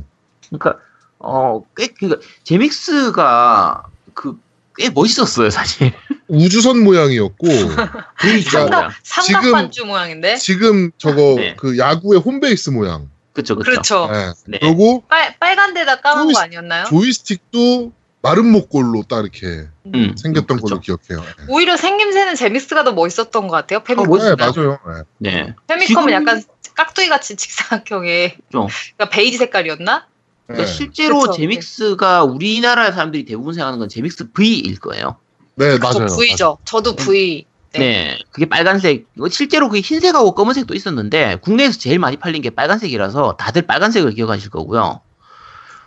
그러니까 0.49 0.79
어꽤 1.17 1.87
그러니까 1.87 2.21
제믹스가 2.43 3.83
그 4.13 4.37
꽤 4.77 4.89
멋있었어요, 4.89 5.49
사실. 5.49 5.91
우주선 6.27 6.83
모양이었고 6.83 7.37
그러니까 8.17 8.51
상당- 8.51 8.91
삼각반주 9.03 9.85
모양인데. 9.85 10.37
지금 10.37 10.91
저거 10.97 11.35
네. 11.37 11.55
그 11.57 11.77
야구의 11.77 12.19
홈베이스 12.21 12.69
모양. 12.69 13.09
그쵸, 13.33 13.55
그쵸. 13.55 13.69
그렇죠. 13.69 14.09
네. 14.11 14.31
네. 14.47 14.59
그리고 14.61 15.03
빨 15.07 15.35
빨간 15.39 15.73
데다 15.73 16.01
까만 16.01 16.27
조이스- 16.27 16.33
거 16.33 16.39
아니었나요? 16.41 16.85
조이스틱도 16.85 17.91
마름모꼴로 18.21 19.03
딱 19.07 19.21
이렇게 19.21 19.67
음, 19.95 20.15
생겼던 20.17 20.57
그쵸. 20.57 20.67
걸로 20.67 20.79
기억해요. 20.81 21.21
네. 21.21 21.45
오히려 21.47 21.77
생김새는 21.77 22.35
제믹스가 22.35 22.83
더 22.83 22.91
멋있었던 22.91 23.47
것 23.47 23.55
같아요. 23.55 23.79
페미컴. 23.81 24.11
어. 24.11 24.17
네, 24.23 24.35
맞아요. 24.35 24.77
네. 25.19 25.31
네. 25.31 25.55
페미컴은 25.67 26.09
지금- 26.09 26.11
약간 26.13 26.43
깍두기 26.75 27.07
같이 27.09 27.35
직사각형의 27.37 28.37
좀. 28.51 28.67
그러니까 28.97 29.09
베이지 29.15 29.37
색깔이었나? 29.37 30.05
그러니까 30.49 30.65
네. 30.65 30.73
실제로 30.73 31.19
그쵸. 31.19 31.33
제믹스가 31.33 32.23
우리나라 32.23 32.91
사람들이 32.91 33.23
대부분 33.23 33.53
생각하는 33.53 33.77
건 33.77 33.87
제믹스 33.87 34.31
V일 34.31 34.79
거예요. 34.79 35.17
네, 35.55 35.77
저 35.77 35.99
맞아요. 35.99 36.07
V죠. 36.07 36.57
저도 36.65 36.95
V. 36.95 37.45
네. 37.73 37.79
네. 37.79 38.19
그게 38.31 38.47
빨간색. 38.47 39.05
실제로 39.29 39.69
그게 39.69 39.81
흰색하고 39.81 40.33
검은색도 40.33 40.73
있었는데 40.73 41.37
국내에서 41.41 41.77
제일 41.77 41.99
많이 41.99 42.17
팔린 42.17 42.41
게 42.41 42.49
빨간색이라서 42.49 43.37
다들 43.37 43.61
빨간색을 43.67 44.13
기억하실 44.13 44.49
거고요. 44.49 45.01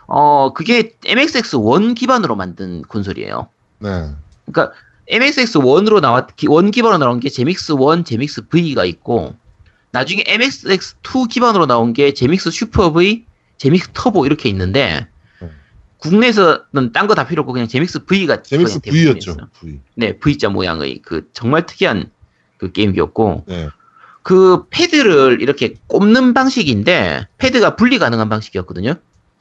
어, 0.07 0.53
그게 0.53 0.93
MSX1 1.01 1.95
기반으로 1.95 2.37
만든 2.37 2.83
콘솔이에요. 2.83 3.49
네. 3.79 4.11
그러니까 4.45 4.73
MSX1으로 5.09 5.99
나왔 5.99 6.27
one 6.47 6.71
기반으로 6.71 6.99
나온 6.99 7.19
게 7.19 7.27
제믹스 7.27 7.73
1, 7.73 8.05
제믹스 8.05 8.47
V가 8.47 8.85
있고 8.85 9.35
나중에 9.91 10.23
MSX2 10.23 11.27
기반으로 11.29 11.65
나온 11.65 11.91
게 11.91 12.13
제믹스 12.13 12.49
슈퍼 12.51 12.93
V, 12.93 13.25
제믹스 13.63 13.91
터보 13.93 14.25
이렇게 14.25 14.49
있는데 14.49 15.07
음. 15.41 15.49
국내에서는 15.99 16.91
딴 16.91 17.07
거 17.07 17.15
다 17.15 17.25
필요 17.25 17.41
없고 17.41 17.53
그냥 17.53 17.67
제믹스 17.69 18.03
V가 18.05 18.41
제믹스. 18.41 18.79
V였죠. 18.81 19.37
V. 19.59 19.79
네, 19.95 20.17
V자 20.17 20.49
모양의 20.49 21.01
그 21.01 21.29
정말 21.31 21.65
특이한 21.65 22.11
그 22.57 22.73
게임기였고 22.73 23.45
네. 23.47 23.69
그 24.21 24.65
패드를 24.69 25.41
이렇게 25.41 25.75
꼽는 25.87 26.33
방식인데 26.33 27.27
패드가 27.37 27.75
분리 27.77 27.99
가능한 27.99 28.27
방식이었거든요. 28.27 28.95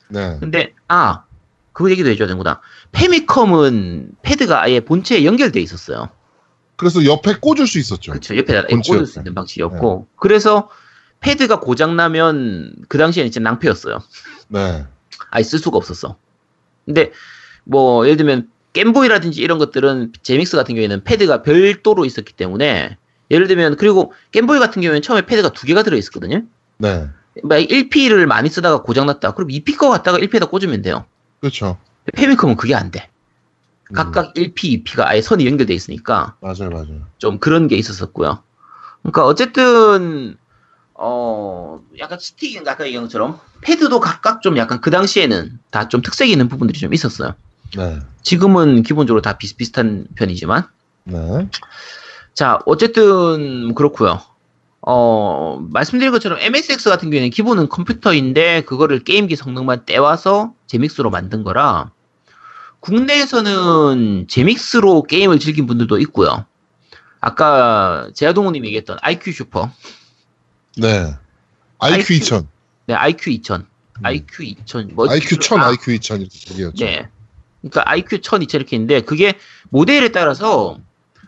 네. 0.09 0.37
근데 0.39 0.73
아, 0.87 1.25
그 1.73 1.91
얘기도 1.91 2.09
해줘야 2.11 2.29
되는구나. 2.29 2.61
페미컴은 2.93 4.13
패드가 4.23 4.63
아예 4.63 4.79
본체에 4.81 5.25
연결돼 5.25 5.61
있었어요. 5.61 6.11
그래서 6.77 7.05
옆에 7.05 7.35
꽂을 7.41 7.67
수 7.67 7.79
있었죠. 7.81 8.13
그렇죠. 8.13 8.37
옆에다 8.37 8.67
본체 8.69 8.89
꽂을 8.93 9.01
옆에. 9.03 9.07
수 9.07 9.19
있는 9.19 9.35
방식이었고 9.35 10.07
그래서 10.17 10.69
패드가 11.23 11.61
고장 11.61 11.97
나면 11.97 12.75
그 12.89 12.99
당시에는 12.99 13.31
진짜 13.31 13.49
낭패였어요. 13.49 14.01
네. 14.49 14.87
아예 15.31 15.43
쓸 15.43 15.59
수가 15.59 15.79
없었어. 15.79 16.17
근데 16.85 17.13
뭐 17.65 18.05
예를 18.05 18.17
들면 18.19 18.51
겜보이라든지 18.75 19.41
이런 19.41 19.59
것들은 19.59 20.13
제믹스 20.23 20.57
같은 20.57 20.75
경우에는 20.75 21.05
패드가 21.05 21.43
별도로 21.43 22.05
있었기 22.05 22.33
때문에 22.35 22.97
예를 23.31 23.47
들면 23.47 23.77
그리고 23.77 24.13
겜보이 24.33 24.59
같은 24.59 24.83
경우에는 24.83 25.03
처음에 25.03 25.23
패드가 25.27 25.53
두 25.53 25.67
개가 25.67 25.83
들어 25.83 25.97
있었거든요. 25.97 26.43
네. 26.79 27.09
막 27.43 27.57
1P를 27.57 28.27
많이 28.27 28.51
쓰다가 28.51 28.83
고장 28.83 29.07
났다. 29.07 29.35
그럼 29.35 29.49
2P 29.49 29.79
거 29.79 29.89
갖다가 29.91 30.19
1P에다 30.19 30.51
꽂으면 30.51 30.83
돼요. 30.83 31.07
그렇죠. 31.41 31.79
페미컴은 32.15 32.57
그게 32.57 32.75
안 32.75 32.91
돼. 32.91 33.09
음, 33.91 33.95
각각 33.95 34.35
1P, 34.35 34.85
2P가 34.85 35.07
아예 35.07 35.23
선이 35.23 35.47
연결돼 35.47 35.73
있으니까 35.73 36.35
맞아요, 36.41 36.71
맞아요. 36.71 37.07
좀 37.19 37.39
그런 37.39 37.69
게 37.69 37.77
있었었고요. 37.77 38.43
그러니까 39.03 39.25
어쨌든 39.25 40.37
어 41.05 41.81
약간 41.99 42.19
스틱인 42.21 42.67
아까 42.69 42.87
얘기한 42.87 43.07
것처럼 43.07 43.41
패드도 43.63 43.99
각각 43.99 44.41
좀 44.41 44.57
약간 44.57 44.81
그 44.81 44.91
당시에는 44.93 45.59
다 45.73 45.89
좀 45.89 46.01
특색이 46.01 46.31
있는 46.31 46.49
부분들이 46.49 46.79
좀 46.79 46.95
있었어요. 46.95 47.35
네. 47.77 47.99
지금은 48.23 48.85
기본적으로 48.85 49.21
다 49.21 49.37
비슷비슷한 49.37 50.07
편이지만 50.15 50.65
네. 51.05 51.49
자, 52.35 52.61
어쨌든 52.67 53.75
그렇고요. 53.75 54.21
어, 54.81 55.59
말씀드린 55.73 56.13
것처럼 56.13 56.39
MSX 56.41 56.89
같은 56.89 57.11
경우에는 57.11 57.31
기본은 57.31 57.69
컴퓨터인데 57.69 58.63
그거를 58.63 59.03
게임기 59.03 59.35
성능만 59.37 59.87
떼와서 59.87 60.55
제믹스로 60.67 61.11
만든 61.11 61.43
거라 61.43 61.91
국내에서는 62.81 64.27
제믹스로 64.29 65.03
게임을 65.05 65.39
즐긴 65.41 65.67
분들도 65.67 65.99
있고요. 66.01 66.47
아까 67.21 68.09
제아동우님이 68.15 68.67
얘기했던 68.69 68.99
IQ 69.01 69.33
슈퍼, 69.33 69.71
네. 70.77 71.15
IQ 71.79 72.15
2000. 72.15 72.49
네, 72.87 72.95
IQ 72.95 73.31
2000, 73.33 73.67
IQ 74.03 74.45
2000, 74.45 74.91
뭐 74.95 75.09
IQ 75.11 75.39
1000, 75.39 75.61
아, 75.61 75.69
IQ 75.69 75.93
2000 75.95 76.21
이렇게 76.21 76.39
두 76.39 76.57
개였죠. 76.57 76.85
네. 76.85 77.09
그러니까 77.61 77.83
IQ 77.87 78.21
1000, 78.21 78.43
2000 78.43 78.61
이렇게 78.61 78.77
있는데 78.77 79.01
그게 79.03 79.35
모델에 79.71 80.09
따라서 80.11 80.79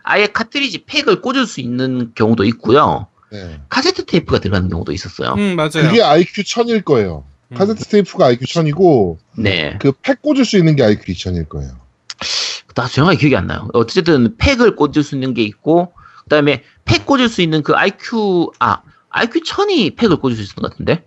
아예 0.03 0.27
카트리지 0.27 0.83
팩을 0.85 1.21
꽂을 1.21 1.45
수 1.47 1.61
있는 1.61 2.11
경우도 2.15 2.43
있고요. 2.45 3.07
네. 3.31 3.59
카세트 3.69 4.05
테이프가 4.05 4.39
들어가는 4.39 4.69
경우도 4.69 4.91
있었어요. 4.91 5.33
음 5.33 5.55
맞아요. 5.55 5.69
그게 5.87 6.01
IQ 6.01 6.43
1000일 6.43 6.83
거예요. 6.85 7.23
음. 7.49 7.57
카세트 7.57 7.85
테이프가 7.85 8.25
IQ 8.27 8.45
1000이고 8.45 9.17
네. 9.37 9.77
그 9.79 9.91
팩 10.01 10.21
꽂을 10.21 10.45
수 10.45 10.57
있는 10.57 10.75
게 10.75 10.83
IQ 10.83 11.13
2000일 11.13 11.49
거예요. 11.49 11.71
나 12.75 12.87
정확히 12.87 13.19
기억이 13.19 13.35
안 13.37 13.47
나요. 13.47 13.69
어쨌든 13.73 14.35
팩을 14.37 14.75
꽂을 14.75 15.01
수 15.03 15.15
있는 15.15 15.33
게 15.33 15.41
있고 15.43 15.93
그다음에 16.23 16.63
팩 16.83 17.05
꽂을 17.05 17.29
수 17.29 17.41
있는 17.41 17.63
그 17.63 17.73
IQ 17.75 18.51
아 18.59 18.81
IQ 19.17 19.41
1000이 19.43 19.95
팩을 19.95 20.17
꽂을 20.17 20.35
수 20.35 20.41
있었던 20.41 20.61
것 20.61 20.71
같은데 20.71 21.05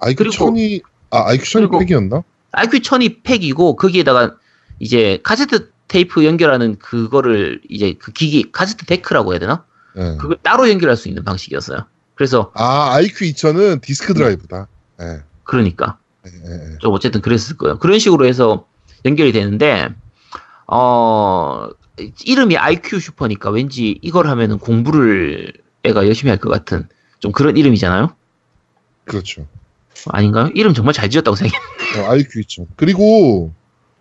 IQ 0.00 0.16
그리고- 0.24 0.32
1000이 0.52 0.82
아 1.10 1.28
IQ 1.28 1.44
1000이 1.44 1.68
그리고- 1.70 1.78
팩이었나? 1.78 2.22
IQ 2.52 2.80
1000이 2.80 3.22
팩이고 3.22 3.76
거기에다가 3.76 4.34
이제 4.80 5.20
카세트 5.22 5.70
테이프 5.86 6.24
연결하는 6.24 6.78
그거를 6.78 7.60
이제 7.68 7.94
그 7.98 8.12
기기 8.12 8.50
카세트 8.52 8.86
데크라고 8.86 9.32
해야 9.32 9.38
되나? 9.38 9.64
네. 9.94 10.16
그걸 10.18 10.36
따로 10.42 10.68
연결할 10.68 10.96
수 10.96 11.08
있는 11.08 11.24
방식이었어요. 11.24 11.86
그래서 12.14 12.50
아 12.54 12.92
IQ 12.94 13.24
2000은 13.26 13.80
디스크 13.82 14.14
드라이브다. 14.14 14.66
네. 14.98 15.20
그러니까 15.44 15.98
네. 16.24 16.30
좀 16.80 16.92
어쨌든 16.92 17.20
그랬을 17.20 17.56
거예요. 17.56 17.78
그런 17.78 17.98
식으로 18.00 18.26
해서 18.26 18.66
연결이 19.04 19.30
되는데 19.32 19.88
어 20.66 21.68
이름이 22.24 22.56
IQ 22.56 22.98
슈퍼니까 23.00 23.50
왠지 23.50 23.98
이걸 24.02 24.26
하면은 24.28 24.58
공부를 24.58 25.52
애가 25.84 26.06
열심히 26.06 26.30
할 26.30 26.38
것 26.38 26.50
같은 26.50 26.88
좀 27.18 27.32
그런 27.32 27.56
이름이잖아요. 27.56 28.14
그렇죠. 29.04 29.46
아닌가요? 30.06 30.50
이름 30.54 30.74
정말 30.74 30.94
잘 30.94 31.10
지었다고 31.10 31.36
생각해요. 31.36 31.68
어, 32.06 32.12
IQ 32.12 32.40
2000. 32.40 32.66
그리고 32.76 33.52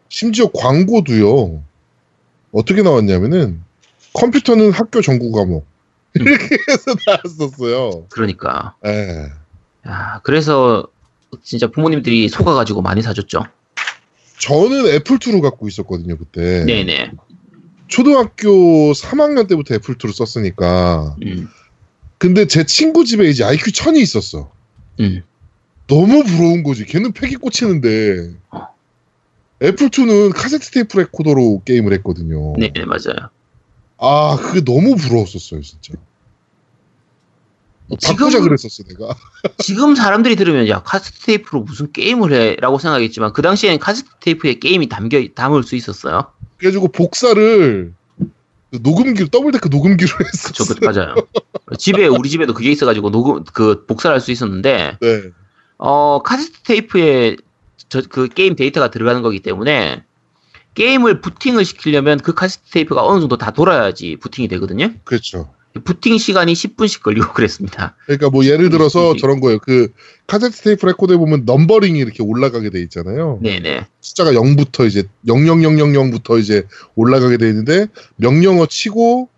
심지어 0.09 0.51
광고도요. 0.51 1.63
어떻게 2.51 2.81
나왔냐면은 2.81 3.61
컴퓨터는 4.13 4.71
학교 4.71 5.01
전국 5.01 5.31
과목 5.33 5.65
이렇게 6.15 6.57
해서 6.69 6.95
나왔었어요. 7.05 8.05
그러니까 8.09 8.75
예. 8.85 9.29
야, 9.87 10.19
그래서 10.23 10.87
진짜 11.43 11.67
부모님들이 11.67 12.29
속아가지고 12.29 12.81
많이 12.81 13.01
사줬죠. 13.01 13.43
저는 14.39 14.87
애플 14.87 15.17
2를 15.17 15.41
갖고 15.41 15.67
있었거든요 15.67 16.17
그때. 16.17 16.63
네네. 16.65 17.11
초등학교 17.87 18.91
3학년 18.91 19.47
때부터 19.47 19.75
애플 19.75 19.97
2를 19.97 20.13
썼으니까. 20.13 21.15
음, 21.23 21.47
근데 22.17 22.47
제 22.47 22.65
친구 22.65 23.05
집에 23.05 23.29
이제 23.29 23.43
IQ 23.43 23.71
1000이 23.71 23.97
있었어. 23.97 24.51
음. 24.99 25.23
너무 25.87 26.23
부러운 26.23 26.63
거지. 26.63 26.85
걔는 26.85 27.13
팩이 27.13 27.35
꽂히는데. 27.35 28.35
어. 28.51 28.67
애플 29.61 29.89
2는 29.89 30.33
카세트 30.35 30.71
테이프 30.71 30.97
레코더로 30.97 31.63
게임을 31.65 31.93
했거든요. 31.93 32.53
네, 32.57 32.71
네, 32.73 32.85
맞아요. 32.85 33.29
아, 33.97 34.37
그게 34.39 34.61
너무 34.61 34.95
부러웠었어요, 34.95 35.61
진짜. 35.61 35.93
뭐 37.87 37.97
지금, 37.99 38.17
바꾸자 38.17 38.41
그랬었어, 38.41 38.83
내가. 38.83 39.15
지금 39.57 39.95
사람들이 39.95 40.35
들으면, 40.35 40.67
야, 40.67 40.83
카세트 40.83 41.25
테이프로 41.25 41.61
무슨 41.61 41.91
게임을 41.91 42.33
해? 42.33 42.55
라고 42.57 42.77
생각했지만, 42.77 43.33
그 43.33 43.41
당시에는 43.41 43.79
카세트 43.79 44.09
테이프에 44.19 44.59
게임이 44.59 44.89
담겨, 44.89 45.25
담을 45.33 45.63
수 45.63 45.75
있었어요. 45.75 46.31
그래가지고 46.57 46.89
복사를 46.89 47.93
그 47.93 48.06
녹음기로, 48.71 49.29
더블데크 49.29 49.69
녹음기로 49.69 50.09
했었어. 50.25 50.53
저, 50.53 50.73
그, 50.73 50.83
맞아요. 50.85 51.15
집에, 51.77 52.07
우리 52.07 52.29
집에도 52.29 52.53
그게 52.53 52.71
있어가지고, 52.71 53.11
녹음, 53.11 53.43
그, 53.53 53.85
복사를 53.85 54.13
할 54.13 54.21
수 54.21 54.31
있었는데, 54.31 54.97
네. 54.99 55.21
어, 55.77 56.21
카세트 56.23 56.61
테이프에 56.63 57.37
저, 57.89 58.01
그 58.01 58.27
게임 58.27 58.55
데이터가 58.55 58.91
들어가는 58.91 59.21
거기 59.21 59.39
때문에, 59.39 60.03
게임을 60.75 61.21
부팅을 61.21 61.65
시키려면 61.65 62.19
그 62.19 62.33
카세트 62.33 62.69
테이프가 62.71 63.03
어느 63.05 63.19
정도 63.19 63.37
다 63.37 63.51
돌아야지 63.51 64.17
부팅이 64.17 64.47
되거든요. 64.49 64.93
그렇죠. 65.05 65.49
부팅 65.83 66.17
시간이 66.17 66.53
10분씩 66.53 67.01
걸리고 67.01 67.33
그랬습니다. 67.33 67.95
그러니까 68.05 68.29
뭐 68.29 68.45
예를 68.45 68.69
들어서 68.69 69.11
음. 69.11 69.17
저런 69.17 69.39
거예요. 69.39 69.59
그 69.59 69.89
카세트 70.27 70.61
테이프 70.61 70.85
레코더에 70.85 71.17
보면 71.17 71.43
넘버링이 71.45 71.99
이렇게 71.99 72.23
올라가게 72.23 72.69
돼 72.69 72.81
있잖아요. 72.81 73.39
네네. 73.41 73.85
숫자가 74.01 74.31
0부터 74.31 74.87
이제 74.87 75.03
00000부터 75.27 76.39
이제 76.39 76.63
올라가게 76.95 77.37
돼 77.37 77.49
있는데 77.49 77.87
명령어 78.17 78.65
치고 78.65 79.29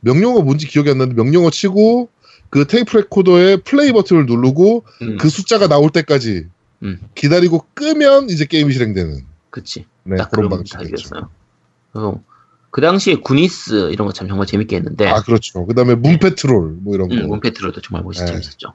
명령어 0.00 0.42
뭔지 0.42 0.66
기억이 0.66 0.90
안 0.90 0.98
나는데 0.98 1.20
명령어 1.22 1.50
치고 1.50 2.08
그 2.50 2.66
테이프 2.66 2.96
레코더의 2.96 3.58
플레이 3.58 3.92
버튼을 3.92 4.26
누르고 4.26 4.84
음, 5.02 5.16
그 5.18 5.28
숫자가 5.28 5.66
나올 5.66 5.90
때까지 5.90 6.46
음. 6.82 7.00
기다리고 7.14 7.64
끄면 7.74 8.30
이제 8.30 8.44
게임이 8.44 8.72
실행되는 8.72 9.24
그치. 9.50 9.86
네, 10.04 10.16
딱 10.16 10.30
그런. 10.30 10.50
방식이었어요. 10.50 11.30
그래서 11.92 12.20
그 12.74 12.80
당시에 12.80 13.14
구니스 13.14 13.92
이런 13.92 14.04
거 14.04 14.12
참 14.12 14.26
정말 14.26 14.48
재밌게 14.48 14.74
했는데, 14.74 15.06
아 15.06 15.22
그렇죠. 15.22 15.64
그 15.64 15.74
다음에 15.74 15.94
문페트롤 15.94 16.78
뭐 16.80 16.96
이런 16.96 17.08
거. 17.08 17.14
음, 17.14 17.28
문페트로도 17.28 17.80
정말 17.82 18.02
멋있 18.02 18.22
네. 18.22 18.26
재밌었죠. 18.26 18.72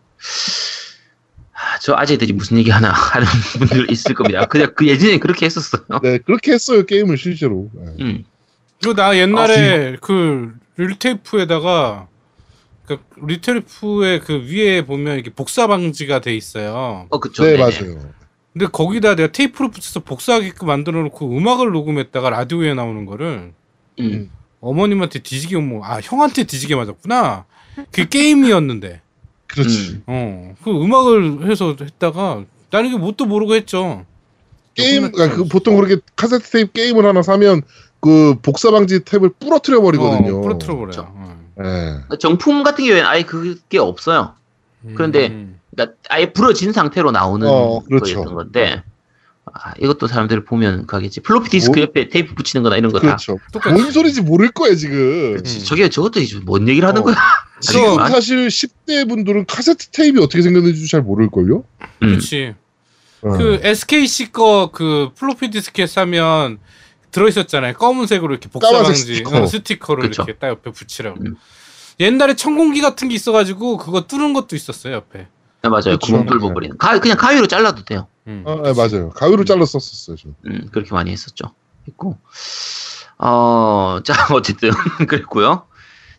아, 1.51 1.77
저 1.81 1.95
아재들이 1.97 2.31
무슨 2.31 2.57
얘기 2.57 2.69
하나 2.69 2.91
하는 2.95 3.27
분들 3.57 3.91
있을 3.91 4.15
겁니다. 4.15 4.45
그냥 4.45 4.71
그 4.73 4.87
예전에 4.87 5.17
그렇게 5.17 5.45
했었어요. 5.45 5.83
네 6.01 6.17
그렇게 6.19 6.53
했어요 6.53 6.85
게임을 6.85 7.17
실제로. 7.17 7.69
네. 7.73 7.91
음, 7.99 8.23
그리고 8.79 8.95
나 8.95 9.17
옛날에 9.17 9.97
그 9.99 10.53
릴테이프에다가 10.77 12.07
그 12.85 12.99
릴테이프의 13.21 14.21
그 14.21 14.45
위에 14.47 14.85
보면 14.85 15.15
이렇게 15.15 15.29
복사 15.29 15.67
방지가 15.67 16.21
돼 16.21 16.33
있어요. 16.33 17.05
어 17.09 17.19
그쵸. 17.19 17.43
네 17.43 17.57
네네. 17.57 17.63
맞아요. 17.63 18.13
근데 18.53 18.65
거기다 18.65 19.15
내가 19.15 19.29
테이프를 19.33 19.71
붙여서 19.71 19.99
복사하게끔 20.05 20.67
만들어 20.67 21.01
놓고 21.03 21.37
음악을 21.37 21.71
녹음했다가 21.71 22.29
라디오에 22.29 22.73
나오는 22.73 23.05
거를 23.05 23.51
음, 23.99 24.31
어머님한테 24.61 25.19
뒤지게 25.19 25.57
뭐, 25.57 25.85
아, 25.85 25.99
형한테 26.01 26.43
뒤지게 26.43 26.75
맞았구나. 26.75 27.45
그 27.91 28.07
게임이었는데. 28.09 29.01
그렇지. 29.47 29.91
음. 29.91 30.03
어. 30.07 30.55
그 30.63 30.71
음악을 30.71 31.49
해서 31.49 31.75
했다가 31.79 32.43
나는 32.69 32.89
이게 32.89 32.97
뭣도 32.97 33.25
모르고 33.25 33.55
했죠. 33.55 34.05
게임 34.75 35.11
그러니까 35.11 35.35
그 35.35 35.45
보통 35.45 35.75
그렇게 35.75 35.97
카세트 36.15 36.49
테이프 36.51 36.71
게임을 36.73 37.05
하나 37.05 37.21
사면 37.21 37.63
그 37.99 38.35
복사 38.41 38.71
방지 38.71 38.99
탭을 38.99 39.33
부러뜨려 39.39 39.81
버리거든요. 39.81 40.37
어, 40.37 40.41
부러뜨려 40.41 40.75
버려요. 40.75 40.91
그렇죠. 40.91 41.13
네. 41.57 42.17
정품 42.19 42.63
같은 42.63 42.85
경우에는 42.85 43.07
아예 43.07 43.23
그게 43.23 43.79
없어요. 43.79 44.33
그런데 44.95 45.27
음. 45.27 45.59
그러니까 45.71 45.97
아예 46.09 46.31
부러진 46.31 46.71
상태로 46.71 47.11
나오는 47.11 47.47
어, 47.47 47.81
그렇죠. 47.81 48.15
거였던 48.15 48.35
건데, 48.35 48.83
아, 49.53 49.73
이것도 49.79 50.07
사람들이 50.07 50.43
보면 50.43 50.85
가겠지. 50.87 51.21
플로피 51.21 51.49
디스크 51.49 51.79
뭐? 51.79 51.83
옆에 51.83 52.09
테이프 52.09 52.33
붙이는 52.35 52.63
거나 52.63 52.77
이런 52.77 52.91
거 52.91 52.99
다. 52.99 53.05
그렇죠. 53.17 53.37
뭔 53.71 53.91
소리인지 53.91 54.21
모를 54.21 54.49
거야 54.51 54.75
지금. 54.75 55.37
음. 55.37 55.43
저게 55.65 55.89
저것도 55.89 56.19
이제 56.19 56.39
뭔 56.43 56.67
얘기를 56.67 56.87
하는 56.87 57.01
어. 57.01 57.05
거야? 57.05 57.15
지금. 57.61 57.95
사실 58.07 58.47
10대 58.47 59.07
분들은 59.07 59.45
카세트 59.45 59.89
테이프 59.89 60.21
어떻게 60.23 60.41
생겼는지 60.41 60.87
잘 60.87 61.01
모를걸요? 61.01 61.63
음. 62.03 62.07
그렇지. 62.07 62.55
어. 63.21 63.29
그 63.37 63.59
SKC 63.63 64.31
거 64.31 64.69
그 64.71 65.09
플로피 65.15 65.49
디스크에 65.51 65.87
사면 65.87 66.59
들어있었잖아요. 67.11 67.73
검은색으로 67.73 68.31
이렇게 68.33 68.47
복사 68.49 68.67
까만색 68.71 68.85
방지 68.93 69.01
스티커. 69.15 69.41
어, 69.41 69.47
스티커를 69.47 70.03
그쵸. 70.09 70.23
이렇게 70.23 70.37
딱 70.39 70.47
옆에 70.49 70.71
붙이라고. 70.71 71.19
음. 71.21 71.35
옛날에 71.99 72.35
천공기 72.35 72.79
같은 72.81 73.09
게 73.09 73.15
있어가지고 73.15 73.77
그거 73.77 74.01
뚫은 74.07 74.33
것도 74.33 74.55
있었어요 74.55 74.93
옆에. 74.93 75.27
네, 75.61 75.69
맞아요. 75.69 75.81
그렇죠. 75.97 76.05
구멍 76.05 76.25
뚫어 76.27 76.53
버리는. 76.53 76.77
가, 76.77 76.97
그냥 76.99 77.17
가위로 77.17 77.47
잘라도 77.47 77.83
돼요. 77.83 78.07
음. 78.29 78.43
아, 78.45 78.55
네, 78.63 78.73
맞아요. 78.73 79.09
가위로 79.09 79.43
잘라 79.43 79.65
썼었어요. 79.65 80.15
저. 80.17 80.29
음, 80.45 80.69
그렇게 80.71 80.93
많이 80.93 81.11
했었죠. 81.11 81.51
했고. 81.87 82.17
어, 83.17 83.99
자, 84.05 84.13
어쨌든, 84.33 84.71
그랬고요. 85.07 85.63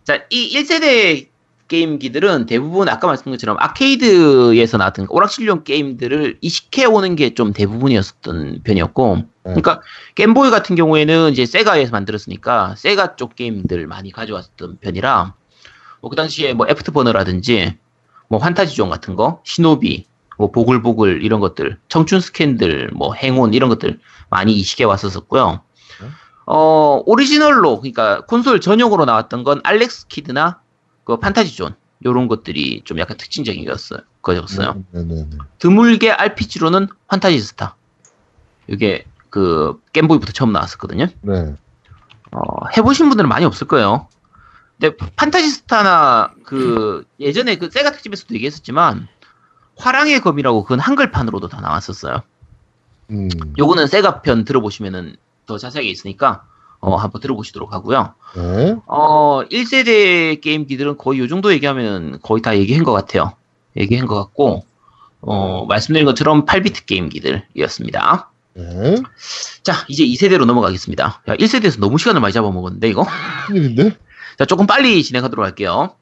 자, 0.04 0.20
이 0.30 0.56
1세대 0.58 1.28
게임기들은 1.68 2.46
대부분 2.46 2.88
아까 2.88 3.06
말씀드린 3.06 3.34
것처럼 3.36 3.56
아케이드에서 3.60 4.76
나왔던 4.76 5.06
오락실용 5.08 5.62
게임들을 5.62 6.38
이식해 6.40 6.86
오는 6.86 7.14
게 7.14 7.30
좀 7.34 7.52
대부분이었던 7.52 8.62
편이었고, 8.64 9.22
그러니까 9.44 9.80
게임보이 10.16 10.50
같은 10.50 10.74
경우에는 10.74 11.30
이제 11.30 11.46
세가에서 11.46 11.92
만들었으니까 11.92 12.74
세가 12.76 13.14
쪽 13.16 13.36
게임들 13.36 13.86
많이 13.86 14.10
가져왔던 14.10 14.78
편이라, 14.80 15.34
뭐 16.00 16.10
그 16.10 16.16
당시에 16.16 16.54
뭐 16.54 16.66
애프터버너라든지, 16.68 17.76
뭐 18.28 18.40
환타지존 18.40 18.88
같은 18.90 19.14
거, 19.14 19.40
시노비, 19.44 20.06
뭐 20.40 20.50
보글보글 20.50 21.22
이런 21.22 21.38
것들, 21.38 21.76
청춘 21.88 22.20
스캔들, 22.20 22.88
뭐 22.94 23.12
행운 23.12 23.52
이런 23.52 23.68
것들 23.68 24.00
많이 24.30 24.54
이식해 24.54 24.84
왔었었고요. 24.84 25.60
어, 26.46 27.02
오리지널로, 27.04 27.78
그러니까 27.78 28.24
콘솔 28.24 28.62
전용으로 28.62 29.04
나왔던 29.04 29.44
건 29.44 29.60
알렉스 29.64 30.06
키드나 30.06 30.62
그 31.04 31.18
판타지 31.18 31.54
존, 31.54 31.74
요런 32.06 32.26
것들이 32.26 32.80
좀 32.84 32.98
약간 32.98 33.18
특징적인 33.18 33.66
거였어요. 33.66 34.00
거였어요. 34.22 34.82
네네네. 34.92 35.28
드물게 35.58 36.10
RPG로는 36.10 36.88
판타지 37.08 37.38
스타. 37.40 37.76
이게 38.66 39.04
그 39.28 39.78
게임보이부터 39.92 40.32
처음 40.32 40.52
나왔었거든요. 40.52 41.08
네. 41.20 41.54
어, 42.32 42.40
해보신 42.78 43.10
분들은 43.10 43.28
많이 43.28 43.44
없을 43.44 43.66
거예요. 43.66 44.08
근데 44.80 44.96
판타지 45.16 45.50
스타나 45.50 46.32
그 46.44 47.04
예전에 47.20 47.56
그 47.56 47.68
세가 47.68 47.92
특집에서도 47.92 48.34
얘기했었지만 48.34 49.06
화랑의 49.80 50.20
검이라고 50.20 50.62
그건 50.62 50.80
한글판으로도 50.80 51.48
다 51.48 51.60
나왔었어요. 51.60 52.22
음. 53.10 53.28
요거는 53.58 53.86
세가 53.86 54.22
편 54.22 54.44
들어보시면은 54.44 55.16
더 55.46 55.58
자세하게 55.58 55.88
있으니까 55.88 56.44
어, 56.80 56.96
한번 56.96 57.20
들어보시도록 57.20 57.72
하고요. 57.72 58.14
네. 58.36 58.76
어, 58.86 59.42
1세대 59.50 60.40
게임기들은 60.40 60.96
거의 60.96 61.20
요 61.20 61.28
정도 61.28 61.52
얘기하면 61.52 62.20
거의 62.22 62.40
다 62.40 62.56
얘기한 62.56 62.84
것 62.84 62.92
같아요. 62.92 63.34
얘기한 63.76 64.06
것 64.06 64.14
같고, 64.16 64.64
어, 65.20 65.66
말씀드린 65.66 66.06
것처럼 66.06 66.46
8비트 66.46 66.86
게임기들이었습니다. 66.86 68.30
네. 68.54 68.96
자, 69.62 69.84
이제 69.88 70.04
2세대로 70.04 70.46
넘어가겠습니다. 70.46 71.22
야, 71.28 71.36
1세대에서 71.36 71.80
너무 71.80 71.98
시간을 71.98 72.20
많이 72.22 72.32
잡아먹었는데, 72.32 72.88
이거? 72.88 73.06
큰일인데? 73.46 73.96
자, 74.38 74.46
조금 74.46 74.66
빨리 74.66 75.02
진행하도록 75.02 75.44
할게요. 75.44 75.94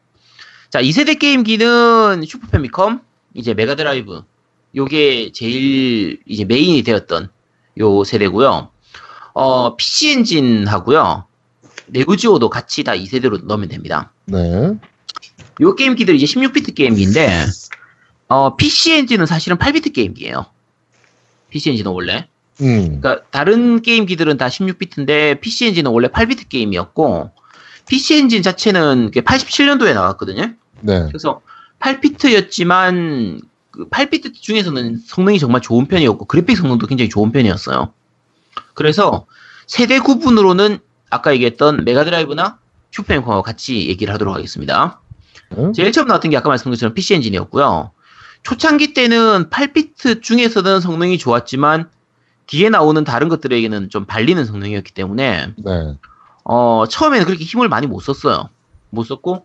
자, 0.70 0.80
2세대 0.80 1.18
게임기는 1.18 2.22
슈퍼 2.24 2.46
패미컴, 2.46 3.00
이제 3.38 3.54
메가드라이브, 3.54 4.22
요게 4.74 5.30
제일 5.32 6.20
이제 6.26 6.44
메인이 6.44 6.82
되었던 6.82 7.30
요 7.78 8.04
세대고요. 8.04 8.70
어, 9.34 9.76
PC 9.76 10.10
엔진하고요. 10.10 11.24
네오지오도 11.86 12.50
같이 12.50 12.82
다 12.82 12.92
2세대로 12.92 13.44
넣으면 13.44 13.68
됩니다. 13.68 14.12
네. 14.24 14.74
요 15.60 15.74
게임기들 15.76 16.16
이제 16.16 16.26
16비트 16.26 16.74
게임기인데 16.74 17.46
어, 18.26 18.56
PC 18.56 18.92
엔진은 18.94 19.26
사실은 19.26 19.56
8비트 19.56 19.92
게임기예요. 19.92 20.46
PC 21.50 21.70
엔진은 21.70 21.92
원래. 21.92 22.26
음. 22.60 23.00
그러니까 23.00 23.22
다른 23.30 23.82
게임기들은 23.82 24.36
다 24.36 24.48
16비트인데 24.48 25.40
PC 25.40 25.68
엔진은 25.68 25.92
원래 25.92 26.08
8비트 26.08 26.48
게임이었고 26.48 27.30
PC 27.86 28.16
엔진 28.16 28.42
자체는 28.42 29.12
87년도에 29.12 29.94
나왔거든요. 29.94 30.54
네. 30.80 31.06
그래서 31.06 31.40
8비트였지만 31.80 33.42
그 33.70 33.88
8비트 33.88 34.34
중에서는 34.34 35.00
성능이 35.06 35.38
정말 35.38 35.60
좋은 35.60 35.86
편이었고 35.86 36.24
그래픽 36.24 36.56
성능도 36.56 36.86
굉장히 36.86 37.08
좋은 37.08 37.32
편이었어요. 37.32 37.92
그래서 38.74 39.26
세대 39.66 39.98
구분으로는 39.98 40.78
아까 41.10 41.32
얘기했던 41.34 41.84
메가드라이브나 41.84 42.58
슈퍼패미컴하고 42.90 43.42
같이 43.42 43.88
얘기를 43.88 44.12
하도록 44.14 44.34
하겠습니다. 44.34 45.00
네. 45.50 45.72
제일 45.72 45.92
처음 45.92 46.08
나왔던 46.08 46.30
게 46.30 46.36
아까 46.36 46.48
말씀드린 46.48 46.72
것처럼 46.72 46.94
PC 46.94 47.14
엔진이었고요. 47.14 47.92
초창기 48.42 48.94
때는 48.94 49.50
8비트 49.50 50.22
중에서는 50.22 50.80
성능이 50.80 51.18
좋았지만 51.18 51.90
뒤에 52.46 52.70
나오는 52.70 53.04
다른 53.04 53.28
것들에게는 53.28 53.90
좀 53.90 54.06
발리는 54.06 54.42
성능이었기 54.44 54.92
때문에 54.94 55.54
네. 55.56 55.94
어, 56.44 56.84
처음에는 56.88 57.26
그렇게 57.26 57.44
힘을 57.44 57.68
많이 57.68 57.86
못 57.86 58.00
썼어요. 58.00 58.48
못 58.90 59.04
썼고 59.04 59.44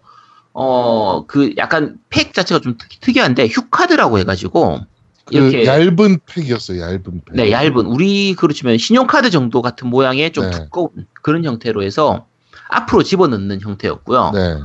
어, 0.54 1.26
그 1.26 1.54
약간 1.58 1.98
팩 2.10 2.34
자체가 2.34 2.62
좀 2.62 2.78
특, 2.78 2.88
특이한데 3.00 3.48
휴카드라고 3.48 4.20
해가지고 4.20 4.82
그 5.26 5.36
이렇게 5.36 5.66
얇은 5.66 6.20
팩이었어요. 6.26 6.82
얇은 6.82 7.22
팩. 7.26 7.36
네, 7.36 7.52
얇은 7.52 7.86
우리 7.86 8.36
그렇지만 8.36 8.78
신용카드 8.78 9.30
정도 9.30 9.62
같은 9.62 9.88
모양의 9.88 10.32
좀 10.32 10.46
네. 10.46 10.52
두꺼운 10.52 10.90
그런 11.22 11.44
형태로 11.44 11.84
해서 11.84 12.28
앞으로 12.70 13.04
집어넣는 13.04 13.62
형태였고요. 13.62 14.32
네. 14.34 14.58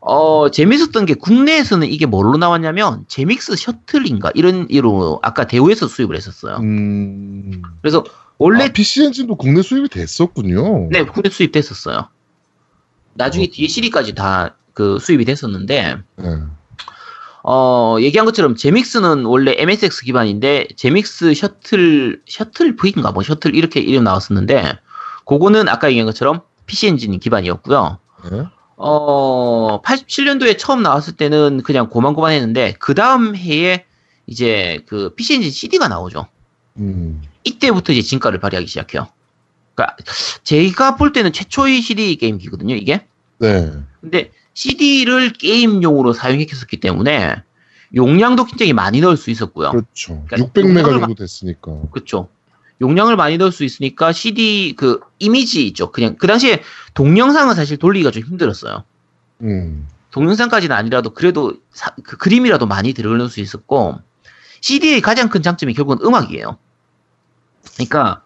어, 0.00 0.50
재밌었던 0.50 1.06
게 1.06 1.14
국내에서는 1.14 1.88
이게 1.88 2.04
뭘로 2.04 2.36
나왔냐면 2.36 3.06
제믹스 3.08 3.56
셔틀인가 3.56 4.32
이런 4.34 4.66
이로 4.68 5.18
아까 5.22 5.46
대우에서 5.46 5.88
수입을 5.88 6.14
했었어요. 6.14 6.58
음. 6.58 7.62
그래서 7.80 8.04
원래 8.36 8.64
아, 8.64 8.68
PC 8.68 9.04
엔진도 9.04 9.36
국내 9.36 9.62
수입이 9.62 9.88
됐었군요. 9.88 10.90
네, 10.90 11.04
국내 11.04 11.30
수입됐었어요. 11.30 12.08
나중에 13.14 13.46
어. 13.46 13.48
시리까지 13.50 14.14
다 14.14 14.56
그 14.74 14.98
수입이 14.98 15.24
됐었는데 15.24 15.96
네. 16.16 16.38
어, 17.42 17.96
얘기한 18.00 18.26
것처럼 18.26 18.56
제믹스는 18.56 19.24
원래 19.24 19.54
MSX 19.56 20.04
기반인데 20.04 20.68
제믹스 20.76 21.34
셔틀 21.34 22.22
셔틀 22.26 22.76
V인가 22.76 23.12
뭐 23.12 23.22
셔틀 23.22 23.54
이렇게 23.54 23.80
이름 23.80 24.04
나왔었는데 24.04 24.78
그거는 25.26 25.68
아까 25.68 25.88
얘기한 25.88 26.06
것처럼 26.06 26.42
PC 26.66 26.88
엔진 26.88 27.18
기반이었고요. 27.18 27.98
네. 28.30 28.44
어, 28.76 29.80
87년도에 29.82 30.58
처음 30.58 30.82
나왔을 30.82 31.16
때는 31.16 31.62
그냥 31.62 31.88
고만고만했는데 31.88 32.74
그 32.78 32.94
다음 32.94 33.36
해에 33.36 33.84
이제 34.26 34.82
그 34.88 35.14
PC 35.14 35.34
엔진 35.34 35.50
CD가 35.50 35.88
나오죠. 35.88 36.26
음. 36.78 37.22
이때부터 37.44 37.92
이제 37.92 38.02
진가를 38.02 38.40
발휘하기 38.40 38.66
시작해요. 38.66 39.08
그러니까 39.74 39.96
제가 40.42 40.96
볼 40.96 41.12
때는 41.12 41.32
최초의 41.32 41.80
CD 41.82 42.16
게임기거든요, 42.16 42.74
이게. 42.74 43.06
네. 43.38 43.72
근데 44.00 44.30
CD를 44.54 45.32
게임용으로 45.32 46.12
사용했었기 46.12 46.78
때문에 46.78 47.36
용량도 47.94 48.44
굉장히 48.44 48.72
많이 48.72 49.00
넣을 49.00 49.16
수 49.16 49.30
있었고요. 49.30 49.70
그렇죠. 49.70 50.24
그러니까 50.26 50.36
600메가 50.38 50.68
용량을 50.68 51.00
정도 51.00 51.14
됐으니까. 51.14 51.82
그렇죠. 51.92 52.28
용량을 52.80 53.16
많이 53.16 53.36
넣을 53.38 53.52
수 53.52 53.62
있으니까 53.64 54.12
CD 54.12 54.74
그 54.76 55.00
이미지 55.18 55.66
있죠. 55.68 55.92
그냥 55.92 56.16
그 56.16 56.26
당시에 56.26 56.62
동영상은 56.94 57.54
사실 57.54 57.76
돌리기가 57.76 58.10
좀 58.10 58.22
힘들었어요. 58.24 58.84
음. 59.42 59.86
동영상까지는 60.10 60.74
아니라도 60.74 61.10
그래도 61.10 61.54
사- 61.70 61.94
그 62.04 62.16
그림이라도 62.16 62.66
많이 62.66 62.92
들어갈 62.94 63.28
수 63.28 63.40
있었고 63.40 63.98
CD의 64.60 65.00
가장 65.02 65.28
큰 65.28 65.42
장점이 65.42 65.74
결국은 65.74 66.04
음악이에요. 66.06 66.58
그러니까 67.74 68.22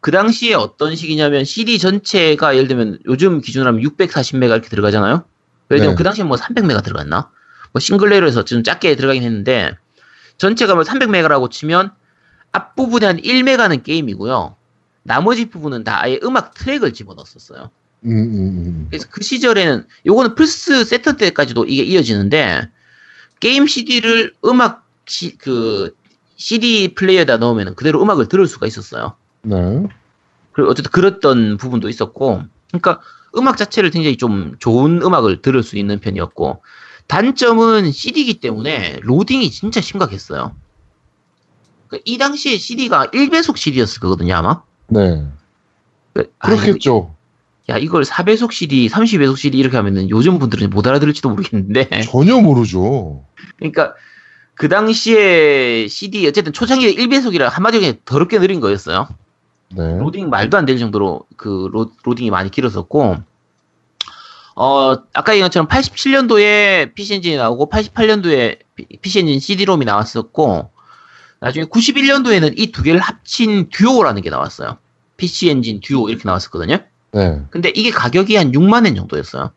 그 0.00 0.10
당시에 0.10 0.54
어떤 0.54 0.94
식이냐면 0.96 1.44
CD 1.44 1.78
전체가 1.78 2.56
예를 2.56 2.68
들면 2.68 2.98
요즘 3.06 3.40
기준으로 3.40 3.68
하면 3.68 3.82
640메가 3.82 4.50
이렇게 4.50 4.68
들어가잖아요. 4.68 5.24
들면 5.68 5.90
네. 5.90 5.94
그 5.94 6.02
당시에 6.02 6.24
뭐 6.24 6.36
300메가 6.36 6.82
들어갔나? 6.82 7.30
뭐 7.72 7.80
싱글레이로 7.80 8.26
해서 8.26 8.44
좀 8.44 8.62
작게 8.62 8.96
들어가긴 8.96 9.22
했는데 9.22 9.76
전체가 10.38 10.74
뭐 10.74 10.84
300메가라고 10.84 11.50
치면 11.50 11.90
앞부분에 12.52 13.06
한 13.06 13.16
1메가는 13.18 13.82
게임이고요. 13.82 14.56
나머지 15.02 15.48
부분은 15.48 15.84
다 15.84 16.02
아예 16.02 16.18
음악 16.22 16.54
트랙을 16.54 16.92
집어넣었었어요. 16.92 17.70
음, 18.04 18.10
음, 18.10 18.34
음. 18.36 18.86
그래서 18.90 19.08
그 19.10 19.22
시절에는 19.22 19.86
요거는 20.06 20.34
플스 20.34 20.84
세터 20.84 21.14
때까지도 21.14 21.64
이게 21.64 21.82
이어지는데 21.82 22.68
게임 23.40 23.66
CD를 23.66 24.34
음악 24.44 24.86
시, 25.06 25.36
그 25.36 25.94
CD 26.36 26.94
플레이어에다 26.94 27.38
넣으면 27.38 27.74
그대로 27.74 28.02
음악을 28.02 28.28
들을 28.28 28.46
수가 28.46 28.66
있었어요. 28.66 29.14
네. 29.42 29.88
그리고 30.52 30.70
어쨌든 30.70 30.90
그랬던 30.92 31.56
부분도 31.56 31.88
있었고 31.88 32.42
그러니까 32.68 33.00
음악 33.36 33.56
자체를 33.56 33.90
굉장히 33.90 34.16
좀 34.16 34.56
좋은 34.58 35.02
음악을 35.02 35.42
들을 35.42 35.62
수 35.62 35.76
있는 35.76 35.98
편이었고 36.00 36.62
단점은 37.06 37.90
CD이기 37.92 38.40
때문에 38.40 38.98
로딩이 39.02 39.50
진짜 39.50 39.80
심각했어요. 39.80 40.54
그이 41.88 42.18
당시에 42.18 42.58
CD가 42.58 43.06
1배속 43.06 43.56
CD였을 43.56 44.00
거거든요 44.00 44.34
아마. 44.36 44.62
네. 44.88 45.26
그- 46.12 46.30
아, 46.38 46.48
그렇겠죠. 46.50 47.14
야 47.70 47.76
이걸 47.76 48.02
4배속 48.02 48.52
CD, 48.52 48.88
30배속 48.88 49.36
CD 49.36 49.58
이렇게 49.58 49.76
하면은 49.76 50.08
요즘 50.10 50.38
분들은 50.38 50.70
못 50.70 50.86
알아들을지도 50.86 51.28
모르겠는데. 51.30 52.02
전혀 52.02 52.40
모르죠. 52.40 53.24
그러니까 53.56 53.94
그 54.54 54.68
당시에 54.68 55.86
CD 55.88 56.26
어쨌든 56.26 56.52
초창기에 56.52 56.94
1배속이라 56.94 57.48
한마디로 57.50 57.80
그냥 57.80 57.96
더럽게 58.04 58.38
느린 58.38 58.60
거였어요. 58.60 59.08
네. 59.70 59.98
로딩 59.98 60.30
말도 60.30 60.56
안 60.56 60.66
될 60.66 60.78
정도로 60.78 61.22
그 61.36 61.68
로, 61.72 61.90
로딩이 62.04 62.30
많이 62.30 62.50
길었었고 62.50 63.16
어 64.56 64.92
아까 65.14 65.32
얘기한 65.32 65.48
것처럼 65.50 65.68
87년도에 65.68 66.94
PC 66.94 67.14
엔진이 67.14 67.36
나오고 67.36 67.68
88년도에 67.68 68.58
PC 69.02 69.20
엔진 69.20 69.38
CD-롬이 69.40 69.84
나왔었고 69.84 70.70
나중에 71.40 71.66
91년도에는 71.66 72.58
이 72.58 72.72
두 72.72 72.82
개를 72.82 72.98
합친 72.98 73.68
듀오라는 73.70 74.22
게 74.22 74.30
나왔어요. 74.30 74.78
PC 75.16 75.50
엔진 75.50 75.80
듀오 75.80 76.08
이렇게 76.08 76.22
나왔었거든요. 76.26 76.78
네. 77.12 77.42
근데 77.50 77.70
이게 77.74 77.90
가격이 77.90 78.34
한 78.36 78.50
6만 78.52 78.84
엔 78.84 78.94
정도였어요. 78.96 79.42
와, 79.42 79.50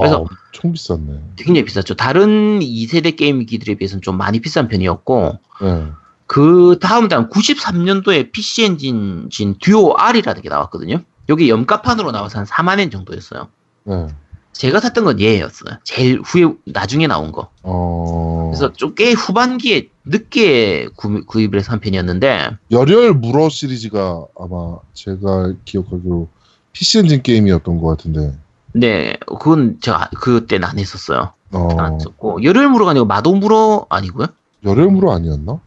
그래서- 0.00 0.18
엄청 0.52 0.72
비쌌네. 0.72 1.20
굉장히 1.36 1.64
비쌌죠. 1.64 1.94
다른 1.94 2.60
2세대 2.60 3.16
게임기들에 3.16 3.76
비해서는 3.76 4.02
좀 4.02 4.18
많이 4.18 4.40
비싼 4.40 4.68
편이었고 4.68 5.38
네. 5.62 5.86
그 6.28 6.78
다음 6.80 7.08
달 7.08 7.28
93년도에 7.30 8.30
PC 8.30 8.64
엔진 8.64 9.28
진 9.30 9.56
듀오 9.60 9.94
R이라는 9.96 10.42
게 10.42 10.48
나왔거든요. 10.48 11.00
여기 11.30 11.48
염가판으로 11.50 12.12
나와서 12.12 12.38
한 12.38 12.46
4만 12.46 12.78
엔 12.78 12.90
정도였어요. 12.90 13.48
네. 13.84 14.06
제가 14.52 14.80
샀던 14.80 15.04
건 15.04 15.20
얘였어요. 15.20 15.78
제일 15.84 16.20
후에 16.20 16.52
나중에 16.66 17.06
나온 17.06 17.32
거. 17.32 17.48
어. 17.62 18.50
그래서 18.50 18.72
좀 18.72 18.94
꽤 18.94 19.12
후반기에 19.12 19.88
늦게 20.04 20.88
구, 20.96 21.24
구입을 21.24 21.58
해서 21.58 21.72
한 21.72 21.80
편이었는데 21.80 22.50
열혈 22.72 23.14
물어 23.14 23.48
시리즈가 23.48 24.24
아마 24.38 24.76
제가 24.94 25.54
기억하기로 25.64 26.28
PC 26.72 26.98
엔진 27.00 27.22
게임이었던 27.22 27.80
것 27.80 27.88
같은데. 27.88 28.36
네, 28.72 29.16
그건 29.26 29.78
제가 29.80 30.10
그때는 30.16 30.68
안 30.68 30.78
했었어요. 30.78 31.32
어, 31.52 31.68
안 31.78 31.94
했었고 31.94 32.42
열혈무로가 32.42 32.90
아니고 32.90 33.06
마도무로 33.06 33.86
아니고요? 33.88 34.26
열혈무로 34.64 35.10
아니었나? 35.12 35.60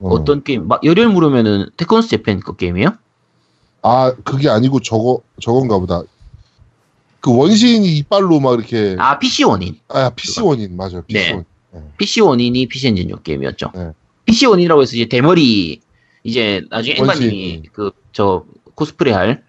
어. 0.00 0.14
어. 0.14 0.24
떤 0.24 0.42
게임? 0.42 0.68
막 0.68 0.84
열혈무로면은 0.84 1.70
테크노스 1.76 2.08
재팬 2.08 2.40
그 2.40 2.56
게임이에요? 2.56 2.90
아 3.82 4.12
그게 4.24 4.48
아니고 4.48 4.80
저거 4.80 5.20
저건가 5.40 5.78
보다. 5.78 6.02
그 7.20 7.36
원시인이 7.36 7.96
이빨로 7.98 8.40
막 8.40 8.54
이렇게 8.58 8.96
아 8.98 9.18
PC 9.18 9.44
원인. 9.44 9.78
아 9.88 10.10
PC 10.10 10.40
원인 10.42 10.76
맞아요. 10.76 11.02
PC 11.02 11.18
네. 11.18 11.30
원인. 11.32 11.44
PC 11.98 12.20
원인이 12.20 12.66
PC 12.66 12.88
엔진용 12.88 13.20
게임이었죠. 13.22 13.70
네. 13.74 13.90
PC 14.24 14.46
원인이라고 14.46 14.82
해서 14.82 14.96
이제 14.96 15.06
대머리 15.06 15.80
이제 16.24 16.62
나중에. 16.70 16.96
앵바님이 16.98 17.62
그 17.72 17.90
저 18.16 18.46
코스프레 18.76 19.12
할 19.12 19.44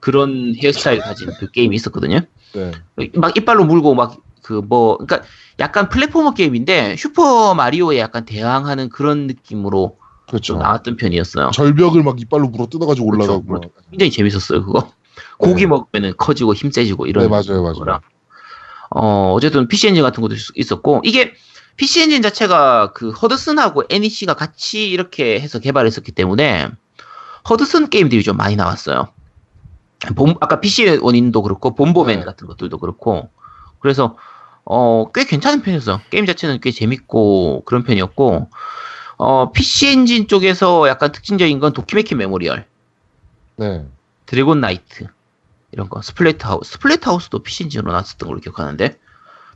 그런 0.00 0.54
헤어스타일 0.56 1.00
가진 1.00 1.28
그 1.38 1.50
게임이 1.50 1.76
있었거든요. 1.76 2.20
네. 2.54 2.72
막 3.14 3.36
이빨로 3.36 3.66
물고 3.66 3.94
막 3.94 4.16
그 4.48 4.62
뭐 4.66 4.96
그러니까 4.96 5.28
약간 5.60 5.90
platformer 5.90 6.32
게임인데 6.32 6.96
슈퍼 6.96 7.54
마리오에 7.54 7.98
약간 7.98 8.24
대항하는 8.24 8.88
그런 8.88 9.26
느낌으로 9.26 9.98
그렇죠. 10.26 10.54
좀 10.54 10.58
나왔던 10.60 10.96
편이었어요. 10.96 11.50
절벽을 11.50 12.02
막 12.02 12.18
이빨로 12.18 12.48
물어 12.48 12.66
뜯어가지고 12.66 13.10
그렇죠. 13.10 13.32
올라가고. 13.34 13.52
막. 13.52 13.62
굉장히 13.90 14.10
재밌었어요 14.10 14.64
그거. 14.64 14.90
고기 15.36 15.62
네. 15.62 15.66
먹으면은 15.66 16.14
커지고 16.16 16.54
힘 16.54 16.70
세지고 16.70 17.06
이런 17.06 17.24
네 17.24 17.28
맞아요 17.28 17.62
맞아요. 17.62 17.74
거라. 17.74 18.00
어 18.90 19.32
어쨌든 19.34 19.68
PC 19.68 19.88
엔진 19.88 20.02
같은 20.02 20.22
것도 20.22 20.34
있- 20.34 20.40
있었고 20.56 21.02
이게 21.04 21.34
PC 21.76 22.02
엔진 22.02 22.22
자체가 22.22 22.92
그 22.94 23.10
허드슨하고 23.10 23.84
NEC가 23.90 24.32
같이 24.34 24.88
이렇게 24.90 25.40
해서 25.40 25.58
개발했었기 25.58 26.12
때문에 26.12 26.68
허드슨 27.50 27.90
게임들이 27.90 28.22
좀 28.22 28.36
많이 28.38 28.56
나왔어요. 28.56 29.08
본- 30.16 30.36
아까 30.40 30.60
PC 30.60 30.98
원인도 31.02 31.42
그렇고 31.42 31.74
봄버맨 31.74 32.20
네. 32.20 32.24
같은 32.24 32.46
것들도 32.46 32.78
그렇고 32.78 33.28
그래서 33.80 34.16
어 34.70 35.06
꽤 35.14 35.24
괜찮은 35.24 35.62
편이었어요. 35.62 36.00
게임 36.10 36.26
자체는 36.26 36.60
꽤 36.60 36.70
재밌고 36.70 37.62
그런 37.64 37.84
편이었고 37.84 38.50
어 39.16 39.52
PC 39.52 39.88
엔진 39.88 40.28
쪽에서 40.28 40.88
약간 40.88 41.10
특징적인 41.10 41.58
건 41.58 41.72
도키메키 41.72 42.14
메모리얼, 42.14 42.66
네. 43.56 43.86
드래곤 44.26 44.60
나이트 44.60 45.06
이런 45.72 45.88
거 45.88 46.02
스플래터 46.02 46.46
하우스 46.46 46.72
스플래터 46.72 47.08
하우스도 47.08 47.38
PC 47.40 47.64
엔진으로 47.64 47.90
나왔었던 47.92 48.28
걸로 48.28 48.40
기억하는데 48.40 48.98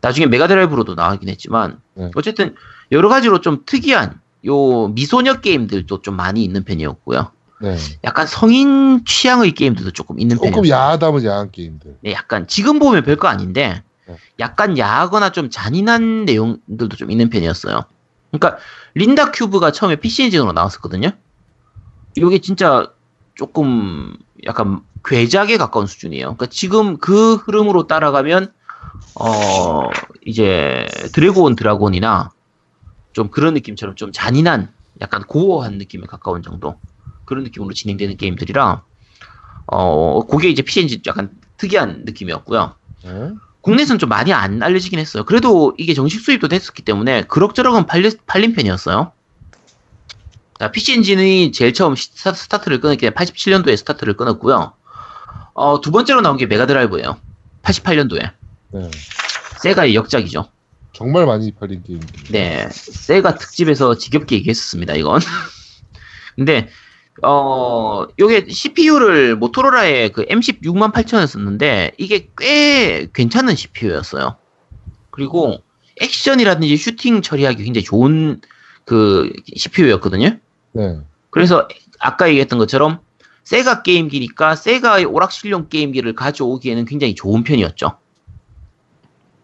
나중에 0.00 0.26
메가드라이브로도 0.26 0.94
나가긴 0.94 1.28
했지만 1.28 1.78
네. 1.94 2.10
어쨌든 2.16 2.56
여러 2.90 3.08
가지로 3.08 3.40
좀 3.40 3.62
특이한 3.66 4.18
요 4.46 4.88
미소녀 4.88 5.40
게임들도 5.40 6.02
좀 6.02 6.16
많이 6.16 6.42
있는 6.42 6.64
편이었고요. 6.64 7.30
네. 7.60 7.76
약간 8.02 8.26
성인 8.26 9.04
취향의 9.04 9.52
게임들도 9.52 9.92
조금 9.92 10.18
있는 10.18 10.36
조금 10.36 10.50
편이었어요. 10.50 10.72
야하다면 10.72 11.24
야한 11.24 11.50
게임들. 11.52 11.98
네, 12.00 12.12
약간 12.12 12.48
지금 12.48 12.78
보면 12.80 13.04
별거 13.04 13.28
아닌데 13.28 13.68
네. 13.68 13.82
약간 14.38 14.78
야하거나 14.78 15.30
좀 15.32 15.50
잔인한 15.50 16.24
내용들도 16.24 16.96
좀 16.96 17.10
있는 17.10 17.30
편이었어요. 17.30 17.84
그러니까 18.30 18.58
린다 18.94 19.30
큐브가 19.30 19.72
처음에 19.72 19.96
PC 19.96 20.24
엔진으로 20.24 20.52
나왔었거든요. 20.52 21.10
이게 22.14 22.38
진짜 22.38 22.92
조금 23.34 24.16
약간 24.44 24.82
괴작에 25.04 25.56
가까운 25.56 25.86
수준이에요. 25.86 26.24
그러니까 26.24 26.46
지금 26.46 26.98
그 26.98 27.34
흐름으로 27.36 27.86
따라가면 27.86 28.52
어 29.14 29.88
이제 30.24 30.86
드래곤 31.12 31.56
드라곤이나 31.56 32.32
좀 33.12 33.28
그런 33.28 33.54
느낌처럼 33.54 33.96
좀 33.96 34.12
잔인한 34.12 34.72
약간 35.00 35.22
고어한 35.22 35.78
느낌에 35.78 36.06
가까운 36.06 36.42
정도 36.42 36.80
그런 37.24 37.44
느낌으로 37.44 37.72
진행되는 37.72 38.16
게임들이라 38.16 38.82
어 39.66 40.26
그게 40.26 40.48
이제 40.48 40.62
PC 40.62 40.80
엔진 40.80 41.02
약간 41.06 41.30
특이한 41.56 42.04
느낌이었고요. 42.04 42.74
네. 43.04 43.10
국내에서는 43.62 43.98
좀 43.98 44.08
많이 44.08 44.32
안 44.32 44.62
알려지긴 44.62 44.98
했어요. 44.98 45.24
그래도 45.24 45.74
이게 45.78 45.94
정식 45.94 46.20
수입도 46.20 46.48
됐었기 46.48 46.82
때문에 46.82 47.22
그럭저럭은 47.22 47.86
팔리, 47.86 48.10
팔린 48.26 48.52
편이었어요. 48.52 49.12
자, 50.58 50.70
PC 50.70 50.94
엔진이 50.94 51.52
제일 51.52 51.72
처음 51.72 51.96
스타, 51.96 52.32
스타트를 52.32 52.80
끊었기 52.80 53.00
때문에 53.00 53.14
87년도에 53.14 53.76
스타트를 53.76 54.16
끊었고요. 54.16 54.74
어, 55.54 55.80
두 55.80 55.90
번째로 55.90 56.20
나온 56.20 56.36
게 56.36 56.46
메가드라이브예요. 56.46 57.18
88년도에. 57.62 58.32
네. 58.70 58.90
세가의 59.60 59.94
역작이죠. 59.94 60.48
정말 60.92 61.26
많이 61.26 61.52
팔린 61.52 61.82
게임. 61.82 62.00
네, 62.30 62.68
세가 62.70 63.36
특집에서 63.36 63.96
지겹게 63.96 64.36
얘기했었습니다, 64.36 64.94
이건. 64.94 65.20
근데, 66.36 66.68
어, 67.22 68.06
요게 68.18 68.46
CPU를 68.48 69.36
모토로라의 69.36 70.12
그 70.12 70.24
MC 70.24 70.62
68,000을 70.62 71.26
썼는데, 71.26 71.92
이게 71.98 72.28
꽤 72.38 73.06
괜찮은 73.12 73.54
CPU였어요. 73.54 74.36
그리고, 75.10 75.62
액션이라든지 76.00 76.76
슈팅 76.76 77.20
처리하기 77.20 77.62
굉장히 77.62 77.84
좋은 77.84 78.40
그 78.86 79.30
CPU였거든요. 79.54 80.38
네. 80.72 81.00
그래서 81.30 81.68
아까 82.00 82.28
얘기했던 82.28 82.58
것처럼, 82.58 83.00
세가 83.44 83.82
게임기니까 83.82 84.56
세가의 84.56 85.04
오락실용 85.04 85.68
게임기를 85.68 86.14
가져오기에는 86.14 86.86
굉장히 86.86 87.14
좋은 87.14 87.44
편이었죠. 87.44 87.98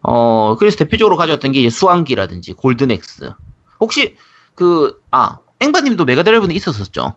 어, 0.03 0.57
그래서 0.59 0.77
대표적으로 0.79 1.17
가져왔던 1.17 1.53
게 1.53 1.61
이제 1.61 1.71
수왕기라든지 1.71 2.55
골든엑스. 2.55 3.33
혹시 3.81 4.17
그, 4.55 5.01
아, 5.11 5.39
앵바님도 5.61 6.05
메가드라이브는 6.05 6.55
있었었죠? 6.55 7.15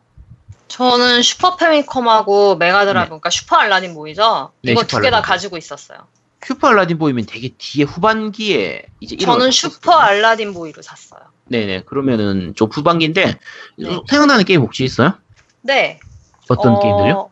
저는 0.75 1.21
슈퍼 1.21 1.57
패미컴하고 1.57 2.55
메가드라이브, 2.55 3.09
그러니까 3.09 3.29
슈퍼 3.29 3.57
알라딘 3.57 3.93
보이죠? 3.93 4.51
네, 4.63 4.71
이거 4.71 4.83
두 4.85 5.01
개 5.01 5.09
다. 5.11 5.21
가지고 5.21 5.57
있었어요. 5.57 5.99
슈퍼 6.45 6.69
알라딘 6.69 6.97
보이면 6.97 7.25
되게 7.25 7.49
뒤에 7.57 7.83
후반기에 7.83 8.85
이제 9.01 9.17
저는. 9.17 9.51
슈퍼 9.51 9.93
알라딘 9.93 10.53
보이로 10.53 10.81
샀어요. 10.81 11.19
네네. 11.45 11.83
그러면은 11.83 12.55
좀 12.55 12.69
후반기인데, 12.71 13.37
네. 13.79 13.99
생각나는 14.09 14.45
게임 14.45 14.61
혹시 14.61 14.85
있어요? 14.85 15.15
네. 15.61 15.99
어떤 16.47 16.75
어, 16.75 16.79
게임들요? 16.79 17.29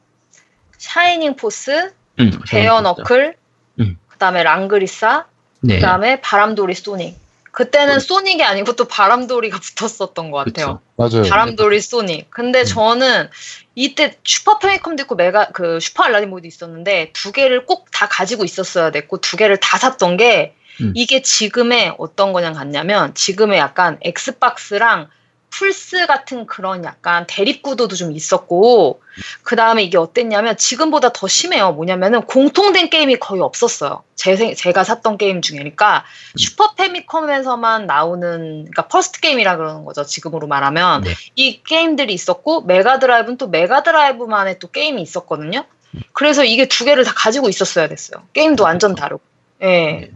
샤이닝 0.78 1.38
포스, 1.38 1.94
응, 2.20 2.32
베어 2.50 2.82
너클, 2.82 3.38
음. 3.80 3.98
그다음에 4.10 4.44
랑그릿사, 4.44 5.26
네. 5.62 5.76
그다음에 5.76 6.20
바람돌이 6.20 6.76
소닉. 6.76 7.18
그때는 7.60 7.96
음. 7.96 8.00
소닉이 8.00 8.42
아니고 8.42 8.74
또 8.78 8.86
바람돌이가 8.86 9.60
붙었었던 9.78 10.32
것 10.32 10.46
같아요. 10.46 10.80
그쵸. 10.98 11.18
맞아요. 11.18 11.30
바람돌이 11.30 11.82
소닉. 11.82 12.32
근데 12.32 12.62
음. 12.62 12.66
저는 12.66 13.30
이때 13.76 14.18
슈퍼 14.24 14.60
패미컴도 14.60 15.04
있고 15.04 15.16
메가 15.16 15.50
그 15.52 15.80
슈퍼 15.82 16.04
알라딘 16.04 16.30
보이도 16.32 16.48
있었는데 16.48 17.12
두 17.14 17.32
개를 17.32 17.66
꼭 17.66 17.90
다 18.00 18.08
가지고 18.08 18.46
있었어야 18.46 18.92
됐고 18.92 19.20
두 19.20 19.36
개를 19.36 19.58
다 19.58 19.78
샀던 19.78 20.16
게 20.16 20.56
음. 20.80 20.94
이게 20.96 21.22
지금의 21.22 21.96
어떤 21.98 22.32
거냐 22.32 22.54
같냐면 22.54 23.14
지금의 23.14 23.60
약간 23.60 24.00
엑스박스랑 24.02 25.10
플스 25.50 26.06
같은 26.06 26.46
그런 26.46 26.84
약간 26.84 27.26
대립 27.28 27.62
구도도 27.62 27.96
좀 27.96 28.12
있었고 28.12 29.02
그 29.44 29.56
다음에 29.56 29.84
이게 29.84 29.98
어땠냐면 29.98 30.56
지금보다 30.58 31.12
더 31.12 31.28
심해요. 31.28 31.72
뭐냐면은 31.74 32.22
공통된 32.22 32.90
게임이 32.90 33.18
거의 33.18 33.42
없었어요. 33.42 34.04
제, 34.16 34.36
생- 34.36 34.54
제가 34.56 34.84
샀던 34.84 35.18
게임 35.18 35.42
중에. 35.42 35.58
그러니까 35.58 36.06
슈퍼 36.38 36.76
패미컴에서만 36.76 37.88
나오는 37.88 38.30
그러니까 38.66 38.88
first 38.88 39.20
게임이라 39.22 39.58
그러는 39.58 39.86
거죠. 39.86 40.06
지금으로 40.06 40.48
말하면 40.48 41.02
네. 41.02 41.14
이 41.36 41.62
게임들이 41.64 42.14
있었고 42.14 42.62
메가드라이브는 42.62 43.38
또 43.38 43.48
메가드라이브만의 43.48 44.60
또 44.60 44.70
게임이 44.70 45.02
있었거든요. 45.02 45.66
그래서 46.14 46.44
이게 46.44 46.68
두 46.68 46.86
개를 46.86 47.04
다 47.04 47.14
가지고 47.16 47.50
있었어야 47.50 47.88
됐어요. 47.88 48.24
게임도 48.34 48.64
완전 48.64 48.94
다르고. 48.96 49.22
예. 49.64 49.66
네. 49.66 50.12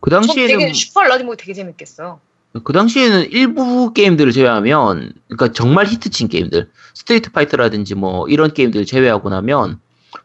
그전 0.00 0.22
당시에는 0.22 0.58
되게 0.58 0.72
슈퍼 0.74 1.02
알라딘 1.02 1.26
보이 1.26 1.36
되게 1.36 1.52
재밌겠어요. 1.52 2.20
그 2.64 2.72
당시에는 2.72 3.30
일부 3.30 3.92
게임들을 3.92 4.32
제외하면, 4.32 5.12
그러니까 5.28 5.52
정말 5.52 5.86
히트친 5.86 6.28
게임들, 6.28 6.68
스트리트 6.94 7.30
파이터라든지 7.30 7.94
뭐 7.94 8.28
이런 8.28 8.52
게임들을 8.52 8.86
제외하고 8.86 9.28
나면 9.30 9.78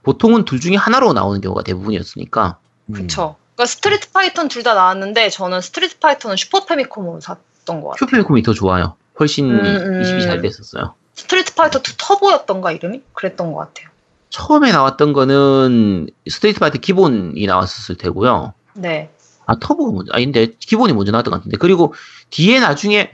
보통은 0.03 0.45
둘 0.45 0.60
중에 0.60 0.76
하나로 0.76 1.14
나오는 1.14 1.39
경우가 1.39 1.61
대부분이었으니까. 1.64 2.57
음. 2.88 2.93
그쵸. 2.93 3.35
그러니까 3.56 3.65
스트리트 3.72 4.11
파이터는 4.11 4.49
둘 4.49 4.64
다 4.64 4.73
나왔는데 4.73 5.30
저는 5.30 5.61
스트리트 5.61 5.99
파이터는 5.99 6.35
슈퍼 6.35 6.65
패미컴으로 6.65 7.22
샀던 7.22 7.81
것 7.81 7.89
같아요. 7.89 7.95
슈퍼 7.99 8.16
패미콤이 8.16 8.41
더 8.43 8.53
좋아요. 8.53 8.95
훨씬 9.19 9.49
음, 9.52 9.64
음. 9.64 10.02
이식이 10.01 10.23
잘 10.23 10.41
됐었어요. 10.41 10.95
스트리트 11.14 11.53
파이터 11.53 11.80
2 11.80 11.81
터보였던가 11.97 12.72
이름이? 12.72 13.02
그랬던 13.14 13.53
것 13.53 13.60
같아요. 13.60 13.89
처음에 14.30 14.72
나왔던 14.72 15.14
거는 15.14 16.10
스트리트 16.30 16.60
파이터 16.60 16.80
기본이 16.80 17.45
나왔었을 17.45 17.95
테고요. 17.95 18.53
네. 18.73 19.10
아 19.45 19.55
터보가 19.59 19.91
먼저 19.91 20.11
아닌데 20.13 20.53
기본이 20.59 20.93
먼저 20.93 21.11
나왔던 21.11 21.31
것 21.31 21.38
같은데 21.38 21.57
그리고 21.57 21.93
뒤에 22.30 22.59
나중에 22.59 23.11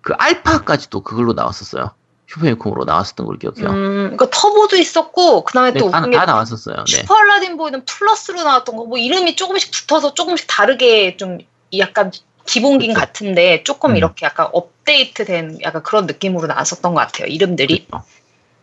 그 0.00 0.12
알파까지도 0.14 1.02
그걸로 1.02 1.32
나왔었어요. 1.32 1.90
슈퍼미콤으로 2.28 2.84
나왔었던 2.84 3.26
걸 3.26 3.38
기억해요. 3.38 3.70
음, 3.70 3.94
그러니까 4.16 4.28
터보도 4.30 4.76
있었고 4.76 5.44
그다음에 5.44 5.72
네, 5.72 5.78
또 5.78 5.90
다, 5.90 6.02
다 6.02 6.26
나왔었어요. 6.26 6.84
네. 6.84 6.96
슈퍼 6.96 7.16
알라딘 7.16 7.56
보이는 7.56 7.84
플러스로 7.86 8.42
나왔던 8.42 8.76
거 8.76 8.84
뭐 8.84 8.98
이름이 8.98 9.34
조금씩 9.36 9.70
붙어서 9.72 10.14
조금씩 10.14 10.46
다르게 10.46 11.16
좀 11.16 11.38
약간 11.78 12.10
기본긴 12.46 12.92
그쵸. 12.94 13.00
같은데 13.00 13.62
조금 13.64 13.90
음. 13.90 13.96
이렇게 13.96 14.26
약간 14.26 14.48
업데이트된 14.52 15.58
약간 15.62 15.82
그런 15.82 16.06
느낌으로 16.06 16.46
나왔었던 16.46 16.94
것 16.94 17.00
같아요. 17.00 17.26
이름들이. 17.28 17.86
그렇죠. 17.86 18.04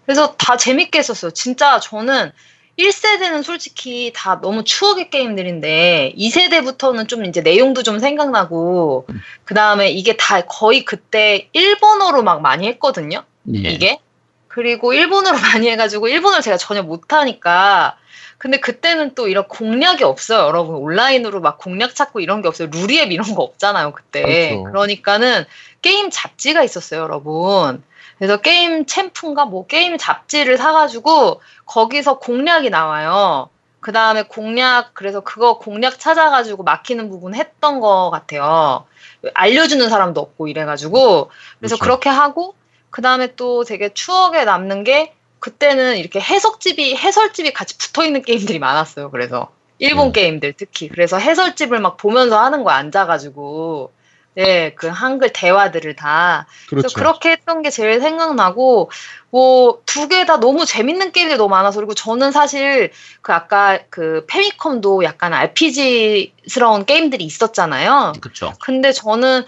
그래서 0.06 0.36
다 0.38 0.58
재밌게 0.58 1.00
했었어요. 1.00 1.32
진짜 1.32 1.80
저는 1.80 2.32
1세대는 2.78 3.44
솔직히 3.44 4.12
다 4.14 4.42
너무 4.42 4.64
추억의 4.64 5.10
게임들인데 5.10 6.14
2세대부터는 6.18 7.08
좀 7.08 7.26
이제 7.26 7.42
내용도 7.42 7.84
좀 7.84 8.00
생각나고 8.00 9.06
음. 9.10 9.22
그 9.46 9.54
다음에 9.54 9.90
이게 9.90 10.18
다 10.18 10.42
거의 10.42 10.84
그때 10.84 11.50
일본어로 11.54 12.24
막 12.24 12.42
많이 12.42 12.68
했거든요. 12.68 13.24
네. 13.44 13.60
이게 13.60 14.00
그리고 14.48 14.94
일본어로 14.94 15.38
많이 15.54 15.70
해가지고 15.70 16.08
일본어를 16.08 16.42
제가 16.42 16.58
전혀 16.58 16.82
못하니까 16.82 17.98
근데 18.38 18.60
그때는 18.60 19.16
또 19.16 19.28
이런 19.28 19.48
공략이 19.48 20.04
없어요 20.04 20.48
여러분 20.48 20.76
온라인으로 20.76 21.40
막 21.40 21.58
공략 21.58 21.96
찾고 21.96 22.20
이런 22.20 22.42
게 22.42 22.48
없어요 22.48 22.70
루리앱 22.72 23.12
이런 23.12 23.34
거 23.34 23.44
없잖아요 23.44 23.94
그때 23.94 24.50
그렇죠. 24.50 24.64
그러니까는 24.64 25.46
게임 25.82 26.10
잡지가 26.10 26.64
있었어요 26.64 27.02
여러분 27.02 27.82
그래서 28.18 28.38
게임 28.38 28.86
챔프인가 28.86 29.46
뭐 29.46 29.68
게임 29.68 29.98
잡지를 29.98 30.58
사가지고 30.58 31.42
거기서 31.66 32.20
공략이 32.20 32.70
나와요 32.70 33.50
그 33.80 33.92
다음에 33.92 34.24
공략 34.24 34.94
그래서 34.94 35.20
그거 35.22 35.60
공략 35.60 36.00
찾아가지고 36.00 36.64
막히는 36.64 37.10
부분 37.10 37.36
했던 37.36 37.80
거 37.80 38.10
같아요 38.10 38.86
알려주는 39.34 39.90
사람도 39.90 40.22
없고 40.22 40.48
이래가지고 40.48 41.30
그래서 41.60 41.76
그렇죠. 41.76 41.80
그렇게 41.80 42.10
하고 42.10 42.56
그 42.90 43.02
다음에 43.02 43.36
또 43.36 43.64
되게 43.64 43.94
추억에 43.94 44.46
남는 44.46 44.84
게 44.84 45.14
그때는 45.40 45.98
이렇게 45.98 46.20
해석집이 46.20 46.96
해설집이 46.96 47.54
같이 47.54 47.78
붙어 47.78 48.06
있는 48.06 48.22
게임들이 48.22 48.58
많았어요. 48.60 49.12
그래서 49.12 49.50
일본 49.78 50.08
음. 50.08 50.12
게임들 50.14 50.54
특히 50.54 50.88
그래서 50.88 51.18
해설집을 51.18 51.80
막 51.82 51.98
보면서 51.98 52.40
하는 52.40 52.64
거 52.64 52.70
앉아가지고 52.72 53.92
네 54.36 54.74
그 54.76 54.88
한글 54.88 55.32
대화들을 55.32 55.96
다 55.96 56.46
그렇죠. 56.68 56.90
그렇게 56.94 57.32
했던 57.32 57.62
게 57.62 57.70
제일 57.70 58.02
생각나고 58.02 58.92
뭐 59.32 59.82
두 59.86 60.08
개 60.10 60.26
다 60.26 60.40
너무 60.40 60.66
재밌는 60.66 61.12
게임들이 61.14 61.38
너무 61.38 61.50
많아서 61.50 61.80
그리고 61.80 61.94
저는 61.94 62.32
사실 62.32 62.92
그 63.22 63.32
아까 63.34 63.80
그 63.90 64.26
페미컴도 64.28 65.04
약간 65.06 65.34
RPG스러운 65.34 66.86
게임들이 66.86 67.24
있었잖아요. 67.24 68.14
그쵸. 68.22 68.54
근데 68.62 68.92
저는 68.92 69.44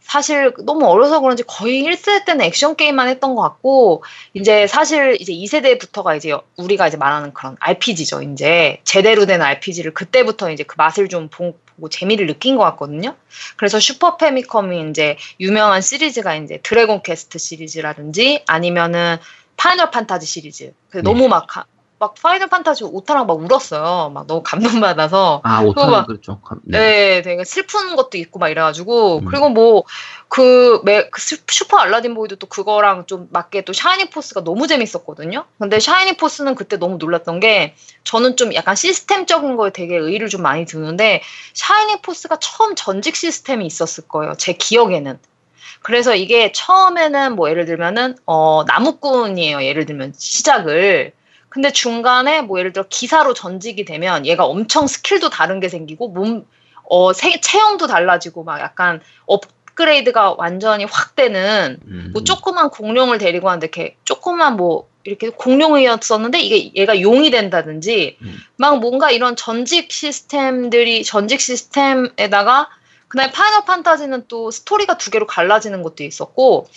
사실 0.00 0.52
너무 0.64 0.86
어려서 0.86 1.20
그런지 1.20 1.44
거의 1.44 1.84
1세대 1.84 2.24
때는 2.24 2.44
액션 2.44 2.74
게임만 2.74 3.08
했던 3.08 3.36
것 3.36 3.42
같고, 3.42 4.02
이제 4.34 4.66
사실 4.66 5.16
이제 5.20 5.32
2세대부터가 5.32 6.16
이제 6.16 6.32
우리가 6.56 6.88
이제 6.88 6.96
말하는 6.96 7.32
그런 7.32 7.56
RPG죠. 7.60 8.22
이제 8.22 8.80
제대로 8.82 9.24
된 9.26 9.40
RPG를 9.40 9.94
그때부터 9.94 10.50
이제 10.50 10.64
그 10.64 10.74
맛을 10.76 11.08
좀 11.08 11.28
보- 11.28 11.54
보고 11.80 11.88
재미를 11.88 12.26
느낀 12.26 12.56
것 12.56 12.62
같거든요. 12.64 13.16
그래서 13.56 13.80
슈퍼 13.80 14.16
패미컴이 14.18 14.90
이제 14.90 15.16
유명한 15.40 15.80
시리즈가 15.80 16.36
이제 16.36 16.60
드래곤 16.62 17.02
퀘스트 17.02 17.38
시리즈라든지 17.38 18.44
아니면은 18.46 19.16
파이널 19.56 19.90
판타지 19.90 20.26
시리즈. 20.26 20.72
네. 20.94 21.02
너무 21.02 21.26
막, 21.28 21.46
가- 21.46 21.64
막 22.00 22.14
파이널 22.14 22.48
판타지 22.48 22.84
5탄이랑 22.84 23.26
막 23.26 23.34
울었어요. 23.38 24.10
막 24.14 24.26
너무 24.26 24.42
감동받아서. 24.42 25.42
아, 25.44 25.58
그거 25.58 25.68
5탄은 25.68 25.92
봐. 25.92 26.06
그렇죠. 26.06 26.40
감- 26.40 26.60
네, 26.64 27.20
되게 27.20 27.44
슬픈 27.44 27.94
것도 27.94 28.16
있고 28.16 28.38
막 28.38 28.48
이래가지고 28.48 29.18
음. 29.18 29.24
그리고 29.26 29.50
뭐그 29.50 30.82
슈퍼 31.48 31.76
알라딘 31.76 32.14
보이도 32.14 32.36
또 32.36 32.46
그거랑 32.46 33.04
좀 33.04 33.28
맞게 33.30 33.66
또 33.66 33.74
샤이닝 33.74 34.08
포스가 34.08 34.42
너무 34.44 34.66
재밌었거든요. 34.66 35.44
근데 35.58 35.78
샤이닝 35.78 36.16
포스는 36.16 36.54
그때 36.54 36.78
너무 36.78 36.96
놀랐던 36.96 37.38
게 37.38 37.74
저는 38.04 38.38
좀 38.38 38.54
약간 38.54 38.74
시스템적인 38.76 39.56
거에 39.56 39.70
되게 39.70 39.94
의의를 39.94 40.28
좀 40.30 40.40
많이 40.40 40.64
두는데 40.64 41.20
샤이닝 41.52 42.00
포스가 42.00 42.38
처음 42.40 42.74
전직 42.76 43.14
시스템이 43.14 43.66
있었을 43.66 44.08
거예요. 44.08 44.32
제 44.38 44.54
기억에는. 44.54 45.18
그래서 45.82 46.14
이게 46.14 46.50
처음에는 46.52 47.36
뭐 47.36 47.50
예를 47.50 47.66
들면은 47.66 48.16
어 48.24 48.64
나무꾼이에요. 48.66 49.62
예를 49.62 49.84
들면 49.84 50.14
시작을 50.16 51.12
근데 51.50 51.72
중간에 51.72 52.42
뭐 52.42 52.58
예를 52.60 52.72
들어 52.72 52.86
기사로 52.88 53.34
전직이 53.34 53.84
되면 53.84 54.24
얘가 54.24 54.46
엄청 54.46 54.86
skill도 54.86 55.30
다른 55.30 55.60
게 55.60 55.68
생기고 55.68 56.08
몸, 56.08 56.46
어, 56.84 57.12
세- 57.12 57.40
체형도 57.40 57.88
달라지고 57.88 58.44
막 58.44 58.60
약간 58.60 59.00
업그레이드가 59.26 60.34
완전히 60.38 60.84
확 60.84 61.16
되는 61.16 61.78
음. 61.86 62.10
뭐 62.12 62.22
조그만 62.24 62.70
공룡을 62.70 63.18
데리고 63.18 63.48
왔는데 63.48 63.66
이렇게 63.66 63.96
조그만 64.04 64.56
뭐 64.56 64.88
이렇게 65.02 65.30
공룡이었었는데 65.30 66.40
이게 66.40 66.72
얘가 66.80 67.00
용이 67.00 67.30
된다든지 67.32 68.18
음. 68.22 68.38
막 68.56 68.78
뭔가 68.78 69.10
이런 69.10 69.34
전직 69.34 69.90
시스템들이 69.90 71.02
전직 71.04 71.40
시스템에다가 71.40 72.68
그다음에 73.08 73.32
파이널 73.32 73.64
판타지는 73.64 74.26
또 74.28 74.52
스토리가 74.52 74.98
두 74.98 75.10
개로 75.10 75.26
갈라지는 75.26 75.82
것도 75.82 76.04
있었고 76.04 76.68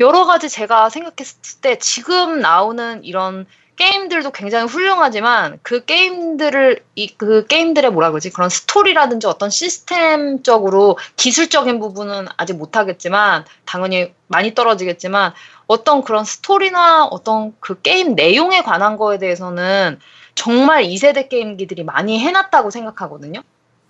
여러 0.00 0.24
가지 0.24 0.48
제가 0.48 0.88
생각했을 0.88 1.60
때 1.60 1.76
지금 1.78 2.40
나오는 2.40 3.04
이런 3.04 3.44
게임들도 3.76 4.30
굉장히 4.32 4.66
훌륭하지만 4.66 5.58
그 5.62 5.84
게임들을 5.84 6.84
이 6.96 7.08
그 7.16 7.46
게임들의 7.46 7.90
뭐라 7.92 8.10
그러지 8.10 8.30
그런 8.30 8.48
스토리라든지 8.48 9.26
어떤 9.26 9.50
시스템적으로 9.50 10.98
기술적인 11.16 11.80
부분은 11.80 12.26
아직 12.36 12.54
못하겠지만 12.54 13.44
당연히 13.64 14.12
많이 14.26 14.54
떨어지겠지만 14.54 15.32
어떤 15.66 16.02
그런 16.02 16.24
스토리나 16.24 17.06
어떤 17.06 17.54
그 17.60 17.80
게임 17.80 18.14
내용에 18.14 18.62
관한 18.62 18.96
거에 18.96 19.18
대해서는 19.18 19.98
정말 20.34 20.84
2세대 20.84 21.28
게임기들이 21.28 21.84
많이 21.84 22.18
해놨다고 22.18 22.70
생각하거든요. 22.70 23.42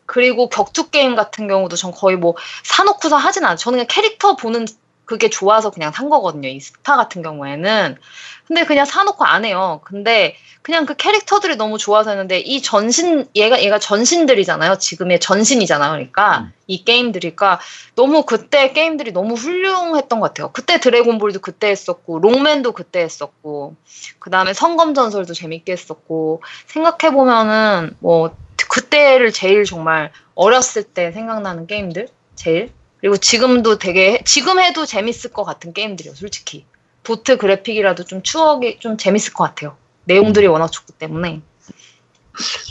그리고 0.06 0.48
격투 0.48 0.90
게임 0.90 1.15
같은 1.16 1.48
경우도 1.48 1.77
전 1.77 1.90
거의 1.90 2.16
뭐 2.16 2.35
사놓고서 2.62 3.16
하진 3.16 3.44
않아요. 3.44 3.56
저는 3.56 3.78
그냥 3.78 3.86
캐릭터 3.89 4.36
보는 4.36 4.66
그게 5.05 5.28
좋아서 5.28 5.70
그냥 5.70 5.93
산 5.93 6.09
거거든요. 6.09 6.48
이 6.48 6.60
스타 6.60 6.97
같은 6.97 7.22
경우에는. 7.22 7.97
근데 8.47 8.64
그냥 8.64 8.85
사놓고 8.85 9.24
안 9.24 9.44
해요. 9.44 9.81
근데 9.85 10.36
그냥 10.62 10.86
그 10.86 10.94
캐릭터들이 10.94 11.56
너무 11.56 11.78
좋아서 11.78 12.10
했는데 12.10 12.39
이 12.39 12.62
전신 12.62 13.26
얘가 13.36 13.62
얘가 13.62 13.78
전신들이잖아요. 13.78 14.78
지금의 14.78 15.20
전신이잖아요. 15.20 15.93
그러니까 15.93 16.39
음. 16.40 16.52
이 16.66 16.85
게임들이니까 16.85 17.60
너무 17.94 18.24
그때 18.24 18.72
게임들이 18.72 19.12
너무 19.12 19.35
훌륭했던 19.35 20.20
것 20.20 20.28
같아요. 20.28 20.51
그때 20.52 20.81
드래곤볼도 20.81 21.40
그때 21.40 21.68
했었고 21.68 22.18
롱맨도 22.18 22.72
그때 22.72 23.01
했었고 23.01 23.76
그 24.18 24.31
다음에 24.31 24.52
성검전설도 24.52 25.35
재밌게 25.35 25.72
했었고 25.72 26.43
생각해 26.66 27.14
보면은 27.14 27.97
뭐 28.01 28.35
그때를 28.68 29.32
제일 29.32 29.64
정말 29.64 30.12
어렸을 30.35 30.82
때 30.82 31.12
생각나는 31.12 31.66
게임들 31.66 32.09
제일 32.35 32.72
그리고 33.05 33.18
지금도 33.18 33.76
되게 33.76 34.22
지금 34.24 34.59
해도 34.59 34.86
재밌을 34.86 35.31
것 35.31 35.44
같은 35.44 35.74
게임들이요. 35.74 36.14
솔직히 36.14 36.64
도트 37.02 37.36
그래픽이라도 37.36 38.05
좀 38.05 38.22
추억이 38.22 38.78
좀 38.81 38.97
재밌을 38.97 39.35
것 39.35 39.44
같아요. 39.44 39.76
내용들이 40.05 40.47
워낙 40.47 40.68
좋기 40.68 40.94
때문에 40.94 41.43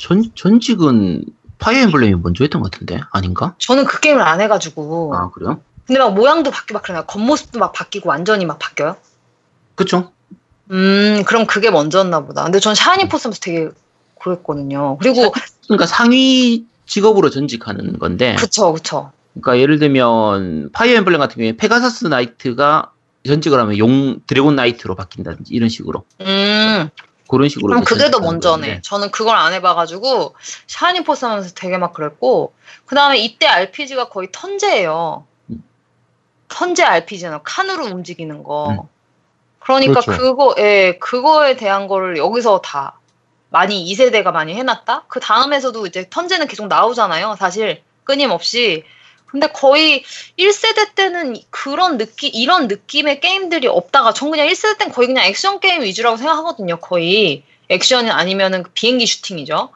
전, 0.02 0.32
전직은 0.34 1.26
파이어 1.60 1.84
엠블렘이 1.84 2.16
먼저 2.16 2.44
했던 2.44 2.64
것 2.64 2.72
같은데? 2.72 3.00
아닌가? 3.12 3.54
저는 3.60 3.86
그 3.86 4.00
게임을 4.00 4.24
안 4.24 4.42
해가지고 4.42 5.16
아, 5.16 5.30
그래요? 5.30 5.62
근데 5.86 6.00
막 6.00 6.16
모양도 6.16 6.50
바뀌고 6.50 6.74
막 6.74 6.82
그러나요? 6.82 7.06
겉모습도 7.06 7.60
막 7.60 7.72
바뀌고 7.72 8.10
완전히 8.10 8.48
막 8.48 8.58
바뀌어요? 8.58 8.98
그쵸? 9.76 10.14
음, 10.72 11.24
그럼 11.28 11.46
그게 11.46 11.70
먼저였나 11.70 12.22
보다. 12.22 12.44
근데 12.44 12.60
전 12.60 12.74
샤이닝 12.74 13.08
포스 13.08 13.19
하면서 13.19 13.40
되게 13.40 13.70
그랬거든요. 14.20 14.98
그리고 14.98 15.32
그러니까 15.68 15.86
상위 15.86 16.66
직업으로 16.88 17.30
전직하는 17.30 18.00
건데, 18.00 18.36
그쵸, 18.40 18.74
그쵸. 18.74 19.12
그러니까 19.34 19.60
예를 19.60 19.80
들면 19.80 20.72
파이어 20.72 20.96
엠블렘 20.98 21.20
같은 21.20 21.38
경우에 21.38 21.58
Pegasus 21.58 22.06
Knight가 22.06 22.92
전직을 23.26 23.60
하면 23.60 23.78
용 23.78 24.20
Dragon 24.28 24.56
Knight로 24.56 24.96
바뀐다든지 24.96 25.54
이런 25.54 25.70
식으로 25.70 26.04
음, 26.22 26.90
그런 27.28 27.50
식으로 27.50 27.68
그럼 27.68 27.84
그게 27.84 28.12
더 28.12 28.20
먼저네. 28.20 28.68
건데. 28.68 28.82
저는 28.84 29.12
그걸 29.12 29.36
안 29.36 29.54
해봐가지고 29.54 30.36
샤이닝 30.68 31.04
포스 31.04 31.26
하면서 31.26 31.54
되게 31.56 31.78
막 31.78 31.94
그랬고 31.94 32.54
그 32.86 32.96
다음에 32.96 33.18
이때 33.18 33.48
RPG가 33.48 34.10
거의 34.10 34.30
턴제예요. 34.32 35.26
음. 35.50 35.64
턴제 36.50 36.84
RPG잖아. 36.84 37.42
칸으로 37.44 37.86
움직이는 37.86 38.44
거. 38.44 38.70
음. 38.70 38.78
그러니까 39.60 40.02
그렇죠. 40.02 40.22
그거 40.22 40.56
예, 40.60 40.98
그거에 41.00 41.56
대한 41.56 41.88
거를 41.88 42.18
여기서 42.18 42.62
다 42.62 43.00
많이 43.50 43.86
2세대가 43.86 44.32
많이 44.32 44.54
해놨다? 44.56 45.06
그 45.08 45.20
다음에서도 45.20 45.88
이제 45.88 46.08
턴제는 46.10 46.48
계속 46.48 46.68
나오잖아요. 46.68 47.38
사실 47.40 47.82
끊임없이. 48.04 48.84
근데 49.34 49.48
거의 49.48 50.04
1세대 50.38 50.94
때는 50.94 51.36
그런 51.50 51.98
느낌, 51.98 52.30
이런 52.36 52.68
느낌의 52.68 53.20
게임들이 53.20 53.66
없다가 53.66 54.14
전 54.14 54.30
그냥 54.30 54.46
1세대 54.48 54.78
때는 54.78 54.94
거의 54.94 55.08
그냥 55.08 55.26
액션 55.26 55.60
게임 55.60 55.82
위주라고 55.82 56.18
생각하거든요. 56.18 56.78
거의. 56.78 57.42
액션이 57.70 58.12
아니면은 58.12 58.62
그 58.62 58.70
비행기 58.76 59.08
슈팅이죠. 59.08 59.70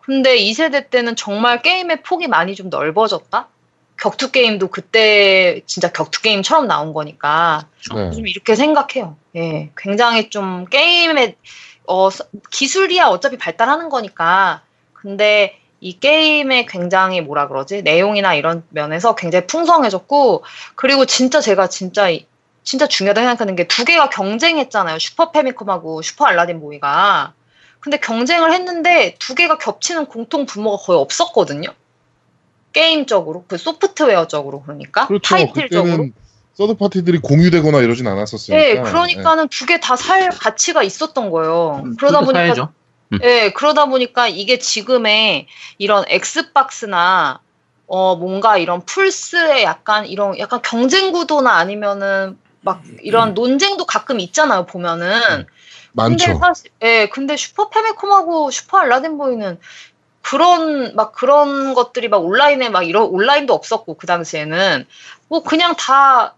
근데 0.00 0.38
2세대 0.38 0.88
때는 0.88 1.14
정말 1.14 1.60
게임의 1.60 2.02
폭이 2.02 2.26
많이 2.26 2.54
좀 2.54 2.70
넓어졌다? 2.70 3.48
격투 4.00 4.30
게임도 4.30 4.68
그때 4.68 5.60
진짜 5.66 5.92
격투 5.92 6.22
게임처럼 6.22 6.66
나온 6.66 6.94
거니까 6.94 7.66
네. 7.94 8.10
좀 8.12 8.26
이렇게 8.26 8.54
생각해요. 8.54 9.18
예, 9.36 9.70
굉장히 9.76 10.30
좀 10.30 10.64
게임의 10.64 11.36
어, 11.86 12.08
서- 12.08 12.24
기술이야 12.50 13.08
어차피 13.08 13.36
발달하는 13.36 13.90
거니까. 13.90 14.62
근데 14.94 15.58
이 15.84 15.98
게임에 15.98 16.66
굉장히 16.66 17.20
뭐라 17.20 17.48
그러지 17.48 17.82
내용이나 17.82 18.34
이런 18.34 18.62
면에서 18.68 19.16
굉장히 19.16 19.48
풍성해졌고 19.48 20.44
그리고 20.76 21.06
진짜 21.06 21.40
제가 21.40 21.66
진짜 21.68 22.08
이- 22.08 22.24
진짜 22.62 22.86
중요하다 22.86 23.20
생각하는 23.20 23.56
게 23.56 23.66
두 23.66 23.84
개가 23.84 24.08
경쟁했잖아요. 24.08 25.00
슈퍼 25.00 25.32
패미컴하고 25.32 26.00
슈퍼 26.02 26.24
알라딘 26.26 26.60
보이가. 26.60 27.32
근데 27.80 27.98
경쟁을 27.98 28.52
했는데 28.52 29.16
두 29.18 29.34
개가 29.34 29.58
겹치는 29.58 30.06
공통 30.06 30.46
분모가 30.46 30.76
거의 30.84 31.00
없었거든요. 31.00 31.68
게임적으로 32.72 33.44
그 33.48 33.58
소프트웨어적으로 33.58 34.62
그러니까 34.62 35.08
그렇죠. 35.08 35.34
타이틀적으로. 35.34 36.08
서드 36.54 36.74
파티들이 36.74 37.18
공유되거나 37.18 37.80
이러진 37.80 38.06
않았었으니까. 38.06 38.62
네, 38.62 38.80
그러니까는 38.82 39.48
두개 39.48 39.80
다 39.80 39.96
살 39.96 40.28
가치가 40.30 40.82
있었던 40.82 41.30
거예요. 41.30 41.82
음, 41.84 41.96
그러다 41.96 42.20
보니까 42.20 42.40
사야죠. 42.44 42.72
예, 43.22 43.50
그러다 43.50 43.86
보니까 43.86 44.28
이게 44.28 44.58
지금의 44.58 45.46
이런 45.78 46.04
엑스박스나 46.08 47.40
어 47.86 48.16
뭔가 48.16 48.56
이런 48.56 48.84
플스의 48.84 49.64
약간 49.64 50.06
이런 50.06 50.38
약간 50.38 50.62
경쟁 50.62 51.12
구도나 51.12 51.52
아니면은 51.52 52.38
막 52.60 52.82
이런 53.02 53.34
논쟁도 53.34 53.86
가끔 53.86 54.20
있잖아요, 54.20 54.66
보면은. 54.66 55.46
근데 55.94 56.26
많죠. 56.26 56.38
사실 56.38 56.70
예, 56.82 57.08
근데 57.08 57.36
슈퍼 57.36 57.68
패미콤하고 57.68 58.50
슈퍼 58.50 58.78
알라딘 58.78 59.18
보이는 59.18 59.58
그런 60.22 60.94
막 60.94 61.12
그런 61.12 61.74
것들이 61.74 62.08
막 62.08 62.24
온라인에 62.24 62.68
막 62.70 62.84
이런 62.84 63.04
온라인도 63.04 63.52
없었고 63.52 63.96
그 63.96 64.06
당시에는 64.06 64.86
뭐 65.28 65.42
그냥 65.42 65.74
다 65.76 66.34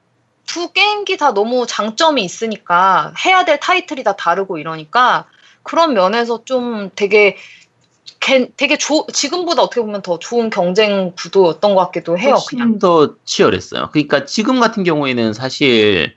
두 0.46 0.72
게임기 0.72 1.16
다 1.16 1.32
너무 1.32 1.66
장점이 1.66 2.22
있으니까 2.22 3.12
해야 3.24 3.44
될 3.44 3.58
타이틀이 3.58 4.04
다 4.04 4.14
다르고 4.16 4.58
이러니까 4.58 5.26
그런 5.64 5.94
면에서 5.94 6.44
좀 6.44 6.90
되게 6.94 7.36
개- 8.20 8.48
되게 8.56 8.78
조, 8.78 9.06
지금보다 9.12 9.62
어떻게 9.62 9.80
보면 9.80 10.02
더 10.02 10.18
좋은 10.18 10.48
경쟁 10.50 11.12
구도였던 11.16 11.74
것 11.74 11.80
같기도 11.86 12.16
해요. 12.18 12.36
그냥 12.48 12.68
훨씬 12.68 12.78
더 12.78 13.14
치열했어요. 13.24 13.88
그러니까 13.92 14.24
지금 14.24 14.60
같은 14.60 14.84
경우에는 14.84 15.32
사실 15.32 16.14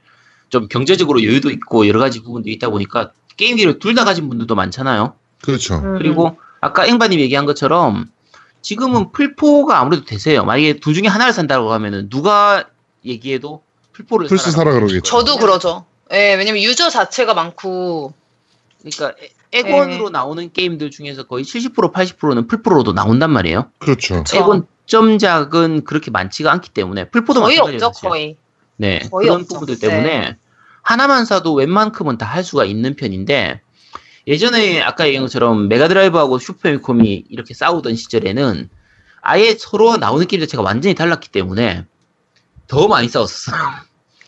좀 0.49 0.67
경제적으로 0.69 1.23
여유도 1.23 1.49
있고 1.49 1.87
여러 1.87 1.99
가지 1.99 2.21
부분도 2.23 2.49
있다 2.49 2.69
보니까 2.69 3.11
게임기를 3.37 3.79
둘 3.79 3.95
다 3.95 4.05
가진 4.05 4.29
분들도 4.29 4.53
많잖아요. 4.55 5.15
그렇죠. 5.43 5.75
음, 5.75 5.97
그리고 5.97 6.37
아까 6.61 6.85
앵바님 6.85 7.19
얘기한 7.19 7.45
것처럼 7.45 8.09
지금은 8.61 9.11
풀포가 9.11 9.79
아무래도 9.79 10.05
대세예요. 10.05 10.43
만약에 10.45 10.79
둘 10.79 10.93
중에 10.93 11.07
하나를 11.07 11.33
산다고 11.33 11.71
하면은 11.73 12.09
누가 12.09 12.65
얘기해도 13.05 13.61
풀포를 13.93 14.27
플스 14.27 14.51
사라 14.51 14.71
그러겠죠. 14.73 15.01
저도 15.01 15.37
그러죠. 15.37 15.85
예, 16.11 16.35
왜냐면 16.35 16.61
유저 16.63 16.89
자체가 16.89 17.33
많고 17.33 18.13
그러니까 18.81 19.13
애- 19.23 19.29
액원으로 19.51 20.09
나오는 20.09 20.51
게임들 20.51 20.91
중에서 20.91 21.23
거의 21.23 21.43
70% 21.43 21.93
80%는 21.93 22.47
풀포로도 22.47 22.93
나온단 22.93 23.31
말이에요. 23.31 23.71
그렇죠. 23.79 24.23
액원 24.35 24.67
점작은 24.85 25.83
그렇게 25.83 26.11
많지가 26.11 26.51
않기 26.51 26.69
때문에 26.71 27.09
풀포도 27.09 27.41
거의. 27.41 27.57
없죠, 27.59 27.79
사실. 27.79 28.09
거의. 28.09 28.37
네, 28.77 28.99
거의 29.11 29.25
그런 29.27 29.41
없죠. 29.41 29.53
부분들 29.59 29.79
때문에 29.79 30.35
하나만 30.81 31.25
사도 31.25 31.53
웬만큼은 31.53 32.17
다 32.17 32.25
할 32.25 32.43
수가 32.43 32.65
있는 32.65 32.95
편인데 32.95 33.61
예전에 34.27 34.81
아까 34.81 35.05
얘기한 35.07 35.25
것처럼 35.25 35.67
메가드라이브하고 35.69 36.37
슈퍼 36.39 36.74
패미콤이 36.74 37.25
이렇게 37.29 37.53
싸우던 37.53 37.95
시절에는 37.95 38.69
아예 39.21 39.55
서로 39.57 39.97
나오는 39.97 40.25
게임 40.27 40.41
자체가 40.41 40.61
완전히 40.63 40.93
달랐기 40.95 41.29
때문에 41.29 41.85
더 42.67 42.87
많이 42.87 43.07
싸웠었어요. 43.07 43.57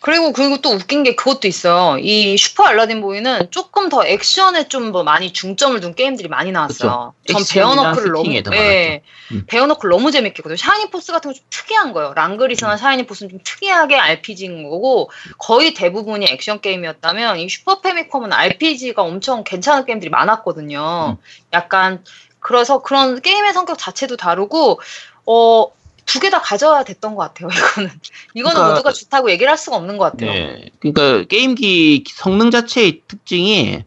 그리고 0.01 0.31
그리고 0.31 0.57
또 0.61 0.69
웃긴 0.69 1.03
게 1.03 1.13
그것도 1.15 1.47
있어요. 1.47 1.97
이 1.99 2.38
슈퍼 2.38 2.65
알라딘 2.65 3.01
보이는 3.01 3.47
조금 3.51 3.89
더 3.89 4.05
액션에 4.05 4.67
좀 4.67 4.89
뭐 4.91 5.03
많이 5.03 5.34
중점을 5.34 5.80
둔 5.81 5.93
게임들이 5.93 6.30
많이 6.30 6.51
나왔어요. 6.51 7.13
그쵸. 7.27 7.39
전 7.39 7.43
베어너클을 7.53 8.11
너무 8.11 8.34
예, 8.55 9.01
음. 9.31 9.43
베어너클 9.47 9.89
너무 9.89 10.09
재밌게 10.11 10.38
했거든요. 10.39 10.55
샤이닝 10.56 10.89
포스 10.89 11.11
같은 11.11 11.31
거 11.31 11.35
좀 11.38 11.45
특이한 11.49 11.93
거예요. 11.93 12.13
랑그릿사나 12.15 12.73
음. 12.73 12.77
샤이닝 12.77 13.06
포스는 13.05 13.30
좀 13.30 13.39
특이하게 13.43 13.97
RPG인 13.97 14.63
거고 14.63 15.11
거의 15.38 15.73
대부분이 15.73 16.26
액션 16.30 16.61
게임이었다면 16.61 17.39
이 17.39 17.49
슈퍼 17.49 17.81
패미컴은 17.81 18.31
RPG가 18.34 19.01
엄청 19.03 19.43
괜찮은 19.43 19.85
게임들이 19.85 20.09
많았거든요. 20.09 21.17
음. 21.19 21.23
약간 21.53 22.03
그래서 22.39 22.81
그런 22.81 23.21
게임의 23.21 23.53
성격 23.53 23.77
자체도 23.77 24.15
다르고 24.17 24.81
어. 25.26 25.67
두 26.11 26.19
개 26.19 26.30
다 26.30 26.41
가져야 26.41 26.84
됐던 26.84 27.15
것 27.15 27.22
같아요. 27.34 27.49
이거는 27.53 27.90
이거는 28.34 28.53
그러니까- 28.56 28.69
모두가 28.72 28.91
좋다고 28.94 29.30
얘기를 29.31 29.49
할 29.49 29.57
수가 29.57 29.77
없는 29.77 29.98
것 29.98 30.11
같아요. 30.11 30.31
네. 30.31 30.69
그러니까 30.80 31.23
게임기 31.27 32.03
성능 32.14 32.52
자체의 32.52 33.02
특징이 33.07 33.84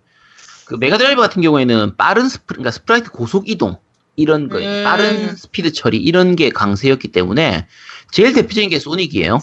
그 0.67 0.75
메가드라이브 0.77 1.21
같은 1.21 1.43
경우에는 1.43 1.97
빠른 1.97 2.29
스프, 2.29 2.45
그러니까 2.55 2.71
sprite 2.71 3.11
고속 3.11 3.49
이동 3.49 3.79
이런 4.17 4.49
거, 4.49 4.59
음. 4.59 4.85
빠른 4.85 5.35
스피드 5.37 5.73
처리 5.73 5.97
이런 5.99 6.37
게 6.37 6.51
강세였기 6.51 7.09
때문에 7.09 7.67
제일 8.11 8.33
대표적인 8.33 8.71
게 8.71 8.79
소닉이에요. 8.79 9.41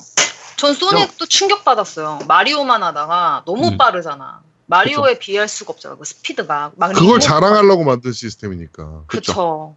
전 0.58 0.74
소닉도 0.74 1.26
충격 1.28 1.64
받았어요. 1.66 2.20
마리오만 2.28 2.84
하다가 2.84 3.44
너무 3.46 3.70
음. 3.70 3.78
빠르잖아. 3.78 4.42
마리오에 4.68 5.18
비할 5.20 5.48
수가 5.48 5.74
없잖아. 5.74 5.96
그 5.96 6.06
스피드가. 6.06 6.72
막 6.76 6.94
그걸 6.94 7.20
자랑하려고 7.20 7.84
만든 7.84 8.12
시스템이니까. 8.14 9.04
그쵸. 9.08 9.76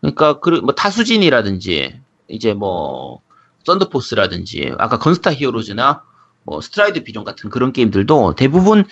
그러니까 0.00 0.38
그 0.40 0.50
뭐 0.60 0.74
타츠진이라든지 0.74 2.00
이제 2.28 2.54
뭐 2.54 3.20
썬더포스라든지 3.64 4.72
아까 4.78 4.98
건스타 4.98 5.32
히어로즈나 5.34 6.02
뭐 6.44 6.60
스트라이더 6.60 7.04
비룡 7.04 7.24
같은 7.24 7.50
그런 7.50 7.72
게임들도 7.72 8.34
대부분 8.36 8.84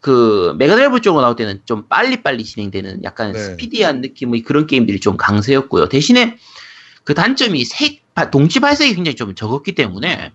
그 0.00 0.54
메가드라이브 0.58 1.00
쪽으로 1.00 1.22
나올 1.22 1.36
때는 1.36 1.60
좀 1.64 1.86
빨리빨리 1.88 2.44
진행되는 2.44 3.02
약간 3.04 3.32
네. 3.32 3.38
스피디한 3.38 4.00
느낌의 4.00 4.42
그런 4.42 4.66
게임들이 4.66 5.00
좀 5.00 5.16
강세였고요. 5.16 5.88
대신에 5.88 6.36
그 7.04 7.14
단점이 7.14 7.64
색 7.64 8.02
바- 8.14 8.30
동시 8.30 8.60
발색이 8.60 8.94
굉장히 8.94 9.16
좀 9.16 9.34
적었기 9.34 9.74
때문에 9.74 10.32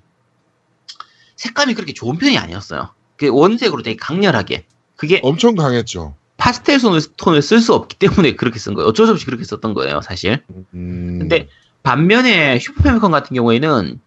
색감이 1.35 1.73
그렇게 1.73 1.93
좋은 1.93 2.17
편이 2.17 2.37
아니었어요. 2.37 2.89
그 3.17 3.27
원색으로 3.29 3.83
되게 3.83 3.95
강렬하게 3.97 4.65
그게 4.95 5.19
엄청 5.23 5.55
강했죠. 5.55 6.15
파스텔 6.37 6.79
톤을, 6.79 7.01
톤을 7.17 7.41
쓸 7.41 7.59
수 7.59 7.73
없기 7.73 7.97
때문에 7.97 8.35
그렇게 8.35 8.59
쓴 8.59 8.73
거예요. 8.73 8.87
어쩔 8.89 9.05
수 9.05 9.11
없이 9.13 9.25
그렇게 9.25 9.43
썼던 9.43 9.73
거예요, 9.73 10.01
사실. 10.01 10.43
음, 10.73 11.19
근데 11.19 11.47
반면에 11.83 12.59
슈퍼패미컴 12.59 13.11
같은 13.11 13.35
경우에는 13.35 13.99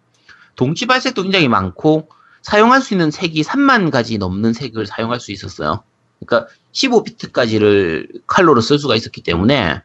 동치 0.55 0.87
발색도 0.87 1.23
굉장히 1.23 1.47
많고 1.47 2.09
사용할 2.41 2.81
수 2.81 2.93
있는 2.93 3.11
색이 3.11 3.43
3만 3.43 3.91
가지 3.91 4.17
넘는 4.17 4.53
색을 4.53 4.87
사용할 4.87 5.19
수 5.19 5.31
있었어요. 5.31 5.83
그러니까 6.19 6.51
15비트까지를 6.73 8.21
칼로로 8.25 8.61
쓸 8.61 8.79
수가 8.79 8.95
있었기 8.95 9.21
때문에 9.21 9.81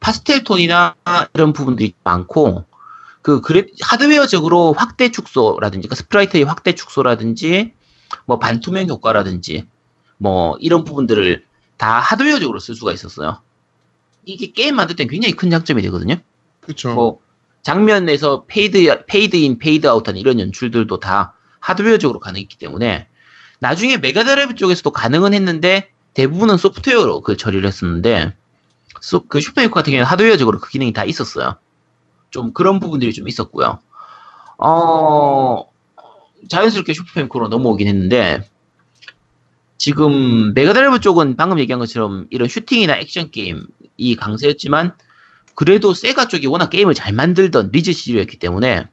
파스텔 0.00 0.44
톤이나 0.44 0.94
이런 1.32 1.52
부분들이 1.52 1.94
많고 2.04 2.66
그 3.22 3.40
그래 3.40 3.64
하드웨어적으로 3.80 4.74
확대 4.74 5.10
축소라든지 5.10 5.88
그러니까 5.88 5.96
sprite의 5.96 6.44
확대 6.44 6.74
축소라든지 6.74 7.72
뭐 8.26 8.38
반투명 8.38 8.88
효과라든지 8.88 9.66
뭐 10.18 10.58
이런 10.60 10.84
부분들을 10.84 11.44
다 11.78 12.00
하드웨어적으로 12.00 12.58
쓸 12.58 12.74
수가 12.74 12.92
있었어요. 12.92 13.40
이게 14.26 14.52
게임 14.52 14.76
만들 14.76 14.96
땐 14.96 15.08
굉장히 15.08 15.34
큰 15.34 15.50
장점이 15.50 15.80
되거든요. 15.82 16.16
그쵸. 16.66 16.94
뭐 16.94 17.18
장면에서 17.62 18.44
페이드 18.46 19.04
페이드 19.06 19.36
인 19.36 19.58
페이드 19.58 19.86
아웃하는 19.86 20.20
이런 20.20 20.38
연출들도 20.40 21.00
다 21.00 21.34
하드웨어적으로 21.60 22.20
가능했기 22.20 22.58
때문에 22.58 23.08
나중에 23.60 23.96
메가드라이브 23.96 24.54
쪽에서도 24.54 24.90
가능은 24.90 25.32
했는데 25.34 25.90
대부분은 26.12 26.58
소프트웨어로 26.58 27.22
그 27.22 27.36
처리를 27.36 27.66
했었는데 27.66 28.34
소- 29.00 29.26
그 29.26 29.40
슈퍼패미컴 29.40 29.74
같은 29.74 29.90
경우는 29.92 30.04
하드웨어적으로 30.06 30.58
그 30.60 30.70
기능이 30.70 30.92
다 30.92 31.04
있었어요. 31.04 31.56
좀 32.30 32.52
그런 32.52 32.80
부분들이 32.80 33.12
좀 33.12 33.28
있었고요. 33.28 33.78
어 34.58 35.64
자연스럽게 36.48 36.92
슈퍼패미컴으로 36.92 37.48
넘어오긴 37.48 37.88
했는데 37.88 38.46
지금 39.78 40.54
메가드라이브 40.54 41.00
쪽은 41.00 41.36
방금 41.36 41.58
얘기한 41.58 41.78
것처럼 41.78 42.26
이런 42.30 42.48
슈팅이나 42.48 42.96
액션 42.96 43.30
게임이 43.30 44.16
강세였지만 44.18 44.94
그래도 45.54 45.94
세가 45.94 46.28
쪽이 46.28 46.46
워낙 46.46 46.70
게임을 46.70 46.94
잘 46.94 47.12
만들던 47.12 47.70
리즈 47.72 47.92
시리즈였기 47.92 48.38
때문에 48.38 48.86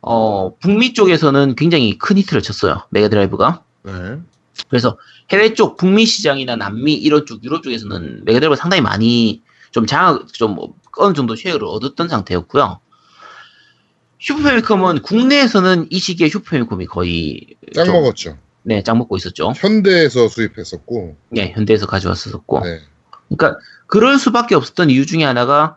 어 0.00 0.54
북미 0.58 0.92
쪽에서는 0.92 1.56
굉장히 1.56 1.98
큰 1.98 2.18
히트를 2.18 2.42
쳤어요 2.42 2.82
메가드라이브가 2.90 3.62
네. 3.84 3.92
그래서 4.68 4.98
해외 5.30 5.54
쪽 5.54 5.76
북미 5.76 6.06
시장이나 6.06 6.56
남미 6.56 6.94
이런 6.94 7.26
쪽 7.26 7.42
유럽 7.44 7.62
쪽에서는 7.62 8.24
메가드라이브 8.24 8.56
상당히 8.56 8.82
많이 8.82 9.42
좀 9.70 9.86
장악 9.86 10.32
좀 10.32 10.56
어느 10.98 11.14
정도 11.14 11.34
share를 11.34 11.66
얻었던 11.66 12.08
상태였고요 12.08 12.80
슈퍼패미컴은 14.24 15.02
국내에서는 15.02 15.88
이 15.90 15.98
시기에 15.98 16.28
슈퍼패미컴이 16.28 16.86
거의 16.86 17.46
짱 17.74 17.84
좀, 17.84 17.94
먹었죠. 17.94 18.38
네, 18.62 18.82
짱 18.82 18.96
먹고 18.96 19.16
있었죠. 19.18 19.52
현대에서 19.54 20.28
수입했었고. 20.28 21.16
네, 21.28 21.52
현대에서 21.54 21.86
가져왔었고. 21.86 22.60
네. 22.60 22.80
그러니까 23.28 23.58
그럴 23.86 24.18
수밖에 24.18 24.54
없었던 24.54 24.90
이유 24.90 25.06
중에 25.06 25.24
하나가 25.24 25.76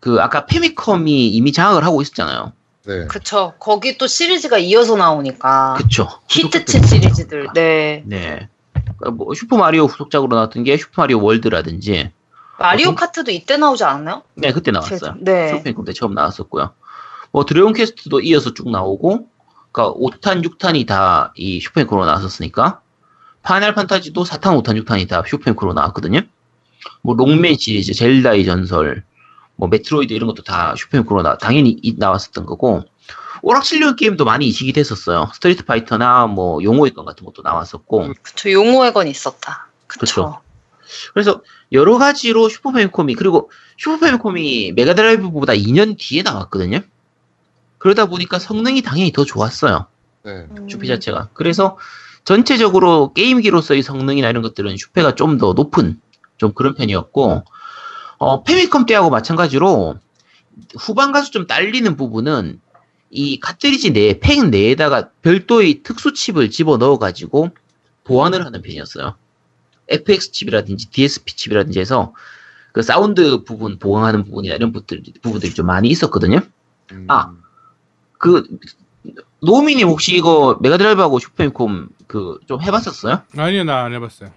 그 0.00 0.20
아까 0.20 0.46
패미컴이 0.46 1.28
이미 1.28 1.52
장악을 1.52 1.84
하고 1.84 2.02
있었잖아요. 2.02 2.52
네. 2.86 3.06
그쵸. 3.06 3.54
거기 3.58 3.98
또 3.98 4.06
시리즈가 4.06 4.58
이어서 4.58 4.96
나오니까. 4.96 5.74
그쵸. 5.76 6.08
히트친 6.28 6.86
시리즈들. 6.86 7.48
네. 7.54 8.02
네. 8.06 8.48
그러니까 8.98 9.10
뭐 9.12 9.34
슈퍼 9.34 9.56
마리오 9.56 9.86
후속작으로 9.86 10.34
나왔던 10.36 10.62
게 10.64 10.76
슈퍼 10.76 11.02
마리오 11.02 11.22
월드라든지. 11.22 12.12
마리오 12.58 12.90
어, 12.90 12.94
카트도 12.94 13.30
이때 13.32 13.56
나오지 13.56 13.84
않았나요? 13.84 14.22
네, 14.34 14.52
그때 14.52 14.70
나왔어요. 14.70 14.98
제- 14.98 15.12
네. 15.18 15.48
슈퍼패미컴 15.48 15.84
때 15.84 15.92
처음 15.92 16.14
나왔었고요. 16.14 16.70
뭐 17.32 17.44
드래곤 17.44 17.72
퀘스트도 17.74 18.20
이어서 18.20 18.54
쭉 18.54 18.70
나오고, 18.70 19.28
그러니까 19.72 19.98
5탄, 19.98 20.42
6탄이 20.44 20.86
다 20.86 21.32
이 21.36 21.60
슈퍼패미컴으로 21.60 22.06
나왔었으니까. 22.06 22.80
파이널 23.42 23.74
판타지도 23.74 24.24
4탄, 24.24 24.62
5탄, 24.62 24.82
6탄이 24.84 25.08
다 25.08 25.22
슈퍼패미컴으로 25.26 25.74
나왔거든요. 25.74 26.20
뭐 27.02 27.14
록맨 27.14 27.56
시리즈, 27.58 27.92
젤다의 27.94 28.44
전설, 28.44 29.04
뭐 29.56 29.68
메트로이드 29.68 30.12
이런 30.12 30.26
것도 30.28 30.42
다 30.42 30.74
슈퍼패미콤으로 30.76 31.22
나, 31.22 31.38
당연히 31.38 31.78
이- 31.82 31.94
나왔었던 31.96 32.44
거고 32.46 32.84
오락실용 33.42 33.96
게임도 33.96 34.24
많이 34.24 34.46
이식이 34.46 34.72
됐었어요. 34.72 35.30
스트리트 35.34 35.64
파이터나 35.64 36.26
뭐 36.26 36.62
용호의 36.62 36.92
권 36.94 37.04
같은 37.04 37.24
것도 37.26 37.42
나왔었고 37.42 38.12
그쵸, 38.22 38.50
용호의 38.50 38.92
권 38.92 39.06
있었다. 39.08 39.68
그쵸. 39.86 40.00
그쵸. 40.00 40.40
그래서 41.14 41.42
여러 41.72 41.98
가지로 41.98 42.48
슈퍼 42.48 42.72
패미콤이 42.72 43.14
그리고 43.14 43.50
슈퍼 43.76 43.98
패미콤이 43.98 44.72
메가드라이브보다 44.72 45.52
2년 45.54 45.96
뒤에 45.98 46.22
나왔거든요. 46.22 46.80
그러다 47.78 48.06
보니까 48.06 48.38
성능이 48.38 48.82
당연히 48.82 49.12
더 49.12 49.24
좋았어요. 49.24 49.86
네. 50.24 50.46
음. 50.58 50.68
슈패 50.68 50.86
자체가. 50.86 51.28
그래서 51.34 51.76
전체적으로 52.24 53.12
게임기로서의 53.12 53.82
성능이나 53.82 54.28
이런 54.30 54.42
것들은 54.42 54.76
슈패가 54.76 55.14
좀 55.14 55.38
더 55.38 55.52
높은 55.52 56.00
좀 56.36 56.52
그런 56.52 56.74
편이었고 56.74 57.44
어, 58.18 58.42
패미컴 58.42 58.86
때하고 58.86 59.10
마찬가지로 59.10 59.96
후반 60.78 61.12
가서 61.12 61.30
좀 61.30 61.46
딸리는 61.46 61.96
부분은 61.96 62.60
이 63.10 63.38
카트리지 63.40 63.92
내, 63.92 64.18
팩 64.18 64.48
내에다가 64.48 65.10
별도의 65.22 65.82
특수 65.82 66.12
칩을 66.12 66.50
집어 66.50 66.76
넣어 66.76 66.98
가지고 66.98 67.50
보완을 68.04 68.44
하는 68.44 68.62
편이었어요. 68.62 69.14
FX 69.88 70.32
칩이라든지 70.32 70.90
DSP 70.90 71.36
칩이라든지 71.36 71.78
해서 71.78 72.14
그 72.72 72.82
사운드 72.82 73.44
부분 73.44 73.78
보강하는 73.78 74.24
부분이나 74.24 74.54
이런 74.56 74.72
부분들이, 74.72 75.12
부분들이 75.22 75.54
좀 75.54 75.66
많이 75.66 75.88
있었거든요. 75.88 76.40
음, 76.92 77.06
아. 77.08 77.32
그 78.18 78.44
노미님 79.40 79.88
혹시 79.88 80.16
이거 80.16 80.58
메가드라이브하고 80.60 81.18
슈퍼패미콤 81.18 81.88
그 82.06 82.38
좀 82.48 82.60
해봤었어요? 82.62 83.22
아니요, 83.36 83.64
나 83.64 83.84
안 83.84 83.92
해봤어요. 83.92 84.30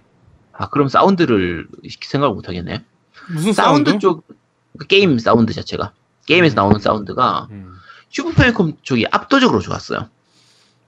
아 0.60 0.68
그럼 0.70 0.90
사운드를 0.90 1.68
생각을 2.02 2.36
못 2.36 2.50
하겠네. 2.50 2.84
무슨 3.30 3.54
사운드, 3.54 3.92
사운드? 3.92 4.02
쪽그 4.02 4.88
게임 4.90 5.18
사운드 5.18 5.54
자체가 5.54 5.94
게임에서 6.28 6.54
음. 6.54 6.56
나오는 6.58 6.80
사운드가 6.82 7.48
음. 7.52 7.76
슈퍼패미콤 8.10 8.74
쪽이 8.82 9.06
압도적으로 9.10 9.62
좋았어요. 9.62 10.10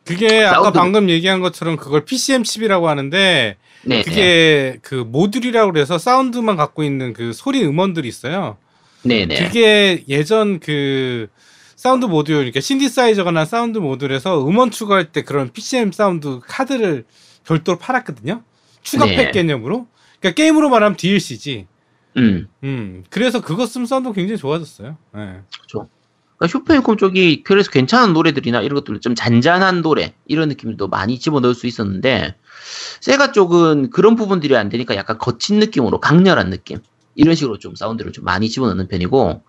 그게 0.05 0.43
아까 0.43 0.63
사운드- 0.63 0.77
방금 0.77 1.09
얘기한 1.09 1.39
것처럼 1.39 1.77
그걸 1.77 2.03
PCM 2.03 2.43
칩이라고 2.43 2.89
하는데 2.89 3.55
네, 3.83 4.03
그게 4.03 4.77
그 4.81 4.95
모듈이라고 4.95 5.71
그래서 5.71 5.97
사운드만 5.97 6.57
갖고 6.57 6.83
있는 6.83 7.13
그 7.13 7.31
소리 7.31 7.63
음원들이 7.63 8.07
있어요. 8.09 8.57
네, 9.03 9.25
네. 9.25 9.41
그게 9.41 10.03
예전 10.09 10.59
그 10.59 11.27
사운드 11.77 12.05
모듈, 12.07 12.35
그러니까 12.35 12.59
신디사이저거나 12.59 13.45
사운드 13.45 13.77
모듈에서 13.77 14.45
음원 14.45 14.69
추가할 14.69 15.13
때 15.13 15.23
그런 15.23 15.49
PCM 15.51 15.93
사운드 15.93 16.39
카드를 16.45 17.05
별도로 17.45 17.77
팔았거든요. 17.79 18.43
추가팩 18.81 19.17
네. 19.17 19.31
개념으로. 19.31 19.87
그러니까 20.19 20.35
게임으로 20.35 20.69
말하면 20.69 20.97
DLC지. 20.97 21.67
음, 22.17 22.47
음. 22.63 23.03
그래서 23.09 23.41
그거 23.41 23.65
쓰면 23.65 23.87
사운드 23.87 24.11
굉장히 24.13 24.37
좋아졌어요. 24.37 24.97
예. 25.15 25.41
그러니까 26.41 26.47
슈퍼패미콤 26.47 26.97
쪽이 26.97 27.43
그래서 27.43 27.69
괜찮은 27.69 28.13
노래들이나 28.13 28.61
이런 28.61 28.75
것들 28.75 28.99
좀 28.99 29.13
잔잔한 29.13 29.81
노래 29.81 30.13
이런 30.25 30.49
느낌도 30.49 30.87
많이 30.87 31.19
집어넣을 31.19 31.53
수 31.53 31.67
있었는데 31.67 32.35
세가 32.99 33.31
쪽은 33.31 33.91
그런 33.91 34.15
부분들이 34.15 34.57
안 34.57 34.69
되니까 34.69 34.95
약간 34.95 35.19
거친 35.19 35.59
느낌으로 35.59 35.99
강렬한 35.99 36.49
느낌 36.49 36.79
이런 37.13 37.35
식으로 37.35 37.59
좀 37.59 37.75
사운드를 37.75 38.11
좀 38.11 38.25
많이 38.25 38.49
집어넣는 38.49 38.87
편이고 38.87 39.43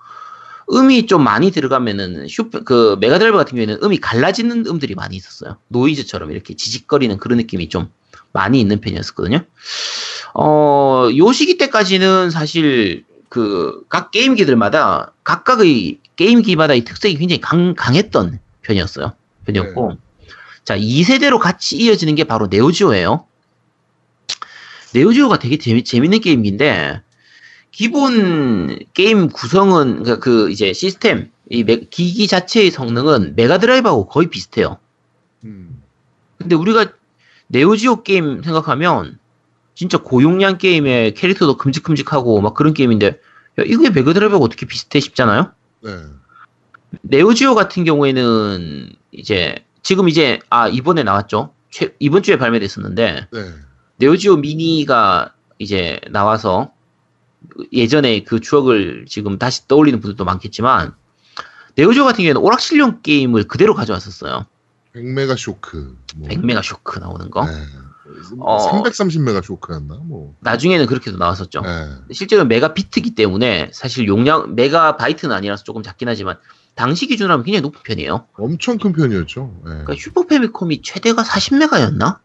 음이 0.70 1.06
좀 1.06 1.24
많이 1.24 1.50
들어가면은 1.50 2.28
슈퍼 2.28 2.60
그 2.60 2.96
메가드라이브 3.00 3.36
같은 3.36 3.56
경우에는 3.56 3.82
음이 3.82 3.98
갈라지는 3.98 4.66
음들이 4.66 4.94
많이 4.94 5.16
있었어요 5.16 5.56
노이즈처럼 5.68 6.30
이렇게 6.30 6.54
지직거리는 6.54 7.16
그런 7.16 7.38
느낌이 7.38 7.70
좀 7.70 7.88
많이 8.32 8.60
있는 8.60 8.80
편이었었거든요 8.80 9.44
어 10.34 11.10
요 11.16 11.32
시기 11.32 11.58
때까지는 11.58 12.30
사실 12.30 13.04
그 13.28 13.84
각 13.88 14.10
게임기들마다 14.10 15.12
각각의 15.24 15.98
게임기마다의 16.16 16.84
특색이 16.84 17.16
굉장히 17.16 17.40
강, 17.40 17.74
강했던 17.74 18.38
편이었어요. 18.62 19.14
편이었고. 19.46 19.96
자, 20.64 20.76
2세대로 20.78 21.38
같이 21.38 21.76
이어지는 21.78 22.14
게 22.14 22.24
바로 22.24 22.46
네오지오예요. 22.48 23.26
네오지오가 24.94 25.38
되게 25.38 25.56
재미, 25.58 25.82
재밌는 25.84 26.20
게임기인데, 26.20 27.00
기본 27.70 28.78
게임 28.92 29.28
구성은, 29.28 30.02
그, 30.02 30.18
그 30.20 30.50
이제 30.50 30.72
시스템, 30.74 31.30
이 31.50 31.64
메- 31.64 31.80
기기 31.90 32.26
자체의 32.26 32.70
성능은 32.70 33.34
메가드라이브하고 33.36 34.06
거의 34.06 34.28
비슷해요. 34.28 34.78
음. 35.44 35.82
근데 36.38 36.54
우리가 36.54 36.92
네오지오 37.52 38.02
게임 38.02 38.42
생각하면 38.42 39.18
진짜 39.74 39.98
고용량 39.98 40.58
게임에 40.58 41.12
캐릭터도 41.12 41.56
큼직큼직하고 41.58 42.40
막 42.40 42.54
그런 42.54 42.72
게임인데 42.74 43.06
야, 43.06 43.62
이게 43.64 43.90
메가드라이브하고 43.90 44.42
어떻게 44.44 44.66
비슷해 44.66 45.00
싶잖아요? 45.00 45.52
네. 45.82 45.90
네오지오 47.02 47.54
같은 47.54 47.84
경우에는 47.84 48.92
이제 49.12 49.54
지금 49.82 50.08
이제 50.08 50.38
아 50.50 50.68
이번에 50.68 51.02
나왔죠. 51.02 51.52
최- 51.70 51.94
이번 51.98 52.22
주에 52.22 52.36
발매됐었는데 52.38 53.28
네. 53.30 53.40
네오지오 53.96 54.36
미니가 54.38 55.34
이제 55.58 56.00
나와서 56.10 56.72
예전에 57.72 58.24
그 58.24 58.40
추억을 58.40 59.04
지금 59.08 59.38
다시 59.38 59.66
떠올리는 59.68 59.98
분들도 60.00 60.24
많겠지만 60.24 60.94
네오지오 61.76 62.04
같은 62.04 62.18
경우에는 62.18 62.40
오락실용 62.40 63.00
게임을 63.02 63.44
그대로 63.48 63.74
가져왔었어요. 63.74 64.46
100메가 64.94 65.36
쇼크. 65.36 65.96
뭐. 66.16 66.28
100메가 66.28 66.62
쇼크 66.62 66.98
나오는 66.98 67.30
거. 67.30 67.44
네. 67.46 67.52
어. 68.40 68.70
330메가 68.82 69.42
쇼크였나? 69.42 70.00
뭐. 70.04 70.34
나중에는 70.40 70.86
그렇게도 70.86 71.16
나왔었죠. 71.16 71.62
네. 71.62 71.88
실제로 72.12 72.44
메가비트기 72.44 73.14
때문에 73.14 73.70
사실 73.72 74.06
용량 74.06 74.54
메가바이트는 74.54 75.34
아니라서 75.34 75.64
조금 75.64 75.82
작긴 75.82 76.08
하지만 76.08 76.36
당시 76.74 77.06
기준으로 77.06 77.32
하면 77.32 77.44
굉장히 77.44 77.62
높은 77.62 77.80
편이에요. 77.82 78.26
엄청 78.34 78.76
큰 78.78 78.92
편이었죠. 78.92 79.60
네. 79.64 79.70
그러니까 79.70 79.94
슈퍼 79.96 80.26
패미콤이 80.26 80.82
최대가 80.82 81.22
40메가였나? 81.22 82.18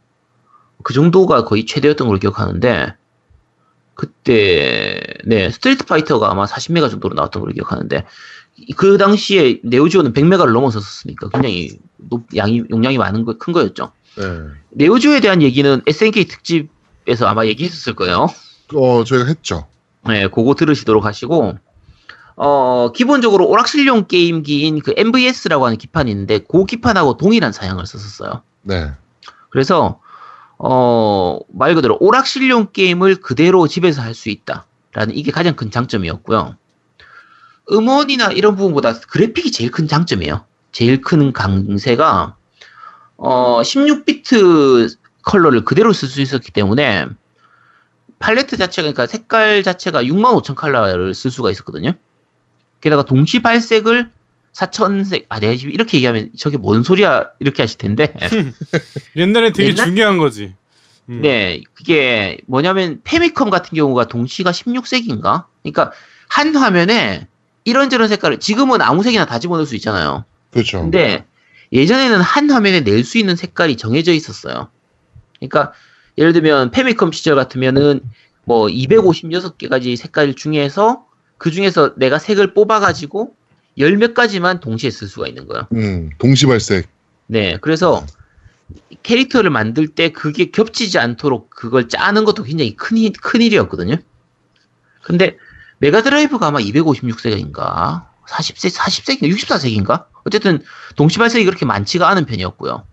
그 0.83 0.93
정도가 0.93 1.45
거의 1.45 1.65
최대였던 1.65 2.07
걸로 2.07 2.19
기억하는데 2.19 2.95
그때 3.93 5.01
네 5.25 5.49
스트리트 5.49 5.85
파이터가 5.85 6.29
아마 6.31 6.45
40메가 6.45 6.89
정도로 6.91 7.15
나왔던 7.15 7.41
걸로 7.41 7.53
기억하는데 7.53 7.97
이- 7.97 8.01
그 8.75 8.97
당시에 8.97 9.59
네오지오는 9.63 10.13
100메가를 10.13 10.51
넘어섰으니까 10.51 11.29
굉장히 11.29 11.77
높, 11.97 12.23
양이 12.35 12.63
용량이 12.69 12.97
많은 12.97 13.23
거 13.25 13.33
큰 13.37 13.53
거였죠. 13.53 13.91
네. 14.17 14.23
네오지오에 14.71 15.19
대한 15.19 15.41
얘기는 15.41 15.81
SNK 15.85 16.25
특집에서 16.25 17.27
아마 17.27 17.45
얘기했었을 17.45 17.95
거예요. 17.95 18.27
어, 18.73 19.03
저희가 19.03 19.25
했죠. 19.27 19.67
네, 20.07 20.27
그거 20.27 20.55
들으시도록 20.55 21.05
하시고, 21.05 21.57
어, 22.35 22.91
기본적으로 22.95 23.47
오락실용 23.47 24.07
게임기인 24.07 24.79
그 24.81 24.93
MVS라고 24.97 25.65
하는 25.65 25.77
기판이 25.77 26.09
있는데, 26.11 26.39
그 26.39 26.65
기판하고 26.65 27.17
동일한 27.17 27.51
사양을 27.51 27.85
썼었어요. 27.85 28.41
네. 28.63 28.91
그래서, 29.49 29.99
어, 30.57 31.39
말 31.53 31.75
그대로 31.75 31.97
오락실용 31.99 32.69
게임을 32.73 33.17
그대로 33.17 33.67
집에서 33.67 34.01
할 34.01 34.13
수 34.15 34.29
있다. 34.29 34.65
라는 34.93 35.15
이게 35.15 35.31
가장 35.31 35.55
큰 35.55 35.69
장점이었고요. 35.69 36.55
음원이나 37.71 38.31
이런 38.31 38.55
부분보다 38.55 38.99
그래픽이 39.01 39.51
제일 39.51 39.71
큰 39.71 39.87
장점이에요. 39.87 40.45
제일 40.71 41.01
큰 41.01 41.33
강세가, 41.33 42.35
어, 43.17 43.61
16비트 43.61 44.95
컬러를 45.23 45.65
그대로 45.65 45.91
쓸 45.93 46.07
수 46.07 46.21
있었기 46.21 46.51
때문에, 46.51 47.07
팔레트 48.19 48.57
자체가, 48.57 48.83
그러니까 48.91 49.05
색깔 49.07 49.63
자체가 49.63 50.05
65,000 50.05 50.55
컬러를 50.55 51.13
쓸 51.13 51.29
수가 51.31 51.51
있었거든요. 51.51 51.93
게다가 52.81 53.03
동시 53.03 53.41
발색을 53.41 54.09
4,000색, 54.53 55.25
아, 55.29 55.39
내가 55.39 55.55
지금 55.55 55.71
이렇게 55.71 55.97
얘기하면 55.97 56.31
저게 56.37 56.57
뭔 56.57 56.83
소리야, 56.83 57.29
이렇게 57.39 57.61
하실 57.63 57.77
텐데. 57.77 58.13
옛날에 59.15 59.51
되게 59.51 59.69
옛날- 59.69 59.85
중요한 59.85 60.17
거지. 60.17 60.55
음. 61.09 61.21
네, 61.21 61.61
그게 61.73 62.39
뭐냐면 62.47 63.01
페미컴 63.03 63.49
같은 63.49 63.75
경우가 63.75 64.07
동시가 64.07 64.51
16색인가? 64.51 65.45
그러니까 65.63 65.91
한 66.27 66.55
화면에 66.55 67.27
이런저런 67.71 68.07
색깔을 68.07 68.39
지금은 68.39 68.81
아무 68.81 69.03
색이나 69.03 69.25
다 69.25 69.39
집어넣을 69.39 69.65
수 69.65 69.75
있잖아요. 69.75 70.23
그렇죠. 70.51 70.79
근데 70.81 71.25
예전에는 71.73 72.21
한 72.21 72.49
화면에 72.49 72.79
낼 72.79 73.03
수 73.03 73.17
있는 73.17 73.35
색깔이 73.35 73.75
정해져 73.75 74.13
있었어요. 74.13 74.69
그러니까 75.39 75.73
예를 76.17 76.31
들면 76.31 76.71
페미컴 76.71 77.11
시절 77.11 77.35
같으면은 77.35 77.99
뭐 78.45 78.67
256개까지 78.67 79.97
색깔 79.97 80.33
중에서 80.33 81.05
그 81.37 81.51
중에서 81.51 81.93
내가 81.97 82.19
색을 82.19 82.53
뽑아가지고 82.53 83.35
열 83.79 83.97
몇 83.97 84.13
가지만 84.13 84.61
동시에 84.61 84.89
쓸 84.89 85.09
수가 85.09 85.27
있는 85.27 85.45
거예요. 85.45 85.67
음, 85.73 86.09
동시발색. 86.19 86.87
네, 87.27 87.57
그래서 87.59 88.05
캐릭터를 89.03 89.49
만들 89.49 89.87
때 89.89 90.09
그게 90.13 90.51
겹치지 90.51 90.97
않도록 90.99 91.49
그걸 91.49 91.89
짜는 91.89 92.23
것도 92.23 92.43
굉장히 92.43 92.75
큰, 92.77 92.95
일- 92.97 93.11
큰 93.11 93.41
일이었거든요. 93.41 93.97
근데 95.03 95.37
메가드라이브가 95.79 96.47
아마 96.47 96.59
256색인가? 96.59 98.05
40색, 98.27 98.75
40색인가? 98.75 99.29
64색인가? 99.33 100.05
어쨌든 100.25 100.61
동시 100.95 101.17
발색이 101.17 101.45
그렇게 101.45 101.65
많지가 101.65 102.07
않은 102.09 102.25
편이었고요. 102.25 102.83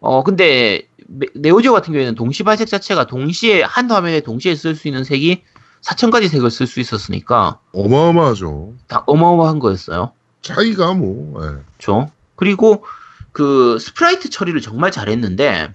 어, 0.00 0.24
근데 0.24 0.88
메- 1.06 1.26
네오지오 1.34 1.72
같은 1.72 1.92
경우에는 1.92 2.14
동시 2.16 2.42
발색 2.42 2.68
자체가 2.68 3.06
동시에 3.06 3.62
한 3.62 3.90
화면에 3.90 4.20
동시에 4.20 4.54
쓸 4.54 4.74
수 4.74 4.88
있는 4.88 5.04
색이 5.04 5.42
4,000가지 5.82 6.28
색을 6.28 6.50
쓸 6.50 6.66
수 6.66 6.80
있었으니까 6.80 7.60
어마어마하죠. 7.72 8.74
다 8.88 9.04
어마어마한 9.06 9.60
거였어요. 9.60 10.12
차이가 10.42 10.94
뭐. 10.94 11.40
예. 11.44 11.62
그렇죠. 11.78 12.10
그리고 12.34 12.84
그 13.32 13.78
sprite 13.78 14.30
처리를 14.30 14.60
정말 14.60 14.90
잘했는데 14.90 15.72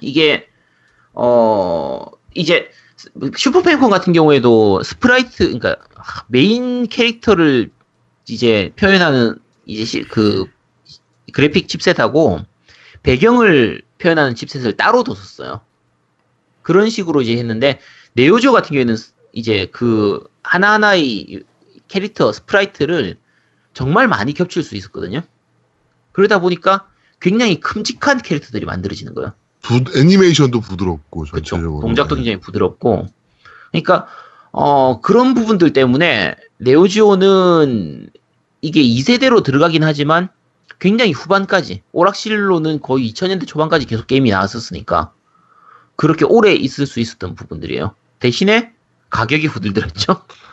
이게 0.00 0.48
어 1.12 2.04
이제 2.34 2.70
슈퍼 3.36 3.62
패미콤 3.62 3.90
같은 3.90 4.12
경우에도 4.12 4.82
sprite 4.82 5.44
그러니까 5.44 5.76
메인 6.26 6.88
캐릭터를 6.88 7.70
이제 8.28 8.72
표현하는 8.76 9.38
이제 9.66 9.84
시- 9.84 10.02
그 10.02 10.46
그래픽 11.32 11.68
칩셋하고 11.68 12.40
배경을 13.02 13.82
표현하는 13.98 14.34
칩셋을 14.34 14.76
따로 14.76 15.04
뒀었어요. 15.04 15.60
그런 16.62 16.90
식으로 16.90 17.22
이제 17.22 17.36
했는데 17.36 17.78
네오지오 18.14 18.52
같은 18.52 18.70
경우에는 18.70 18.96
이제 19.32 19.66
그 19.72 20.24
하나하나의 20.42 21.44
캐릭터 21.86 22.32
sprite를 22.32 23.16
정말 23.74 24.08
많이 24.08 24.34
겹칠 24.34 24.62
수 24.62 24.74
있었거든요. 24.74 25.22
그러다 26.12 26.40
보니까 26.40 26.88
굉장히 27.20 27.60
큼직한 27.60 28.18
캐릭터들이 28.20 28.66
만들어지는 28.66 29.14
거예요. 29.14 29.34
부, 29.62 29.82
애니메이션도 29.96 30.60
부드럽고. 30.60 31.26
전체적으로. 31.26 31.80
동작도 31.80 32.16
예. 32.16 32.18
굉장히 32.18 32.40
부드럽고. 32.40 33.06
그러니까 33.70 34.06
어 34.50 35.00
그런 35.00 35.34
부분들 35.34 35.72
때문에 35.72 36.34
네오지오는 36.58 38.10
이게 38.60 38.82
2세대로 38.82 39.42
들어가긴 39.42 39.84
하지만 39.84 40.28
굉장히 40.78 41.12
후반까지 41.12 41.82
오락실로는 41.92 42.80
거의 42.80 43.12
2000년대 43.12 43.46
초반까지 43.46 43.86
계속 43.86 44.06
게임이 44.06 44.30
나왔었으니까 44.30 45.12
그렇게 45.96 46.24
오래 46.24 46.52
있을 46.54 46.86
수 46.86 47.00
있었던 47.00 47.34
부분들이에요. 47.34 47.94
대신에 48.20 48.72
가격이 49.10 49.46
후덜덜했죠. 49.46 50.22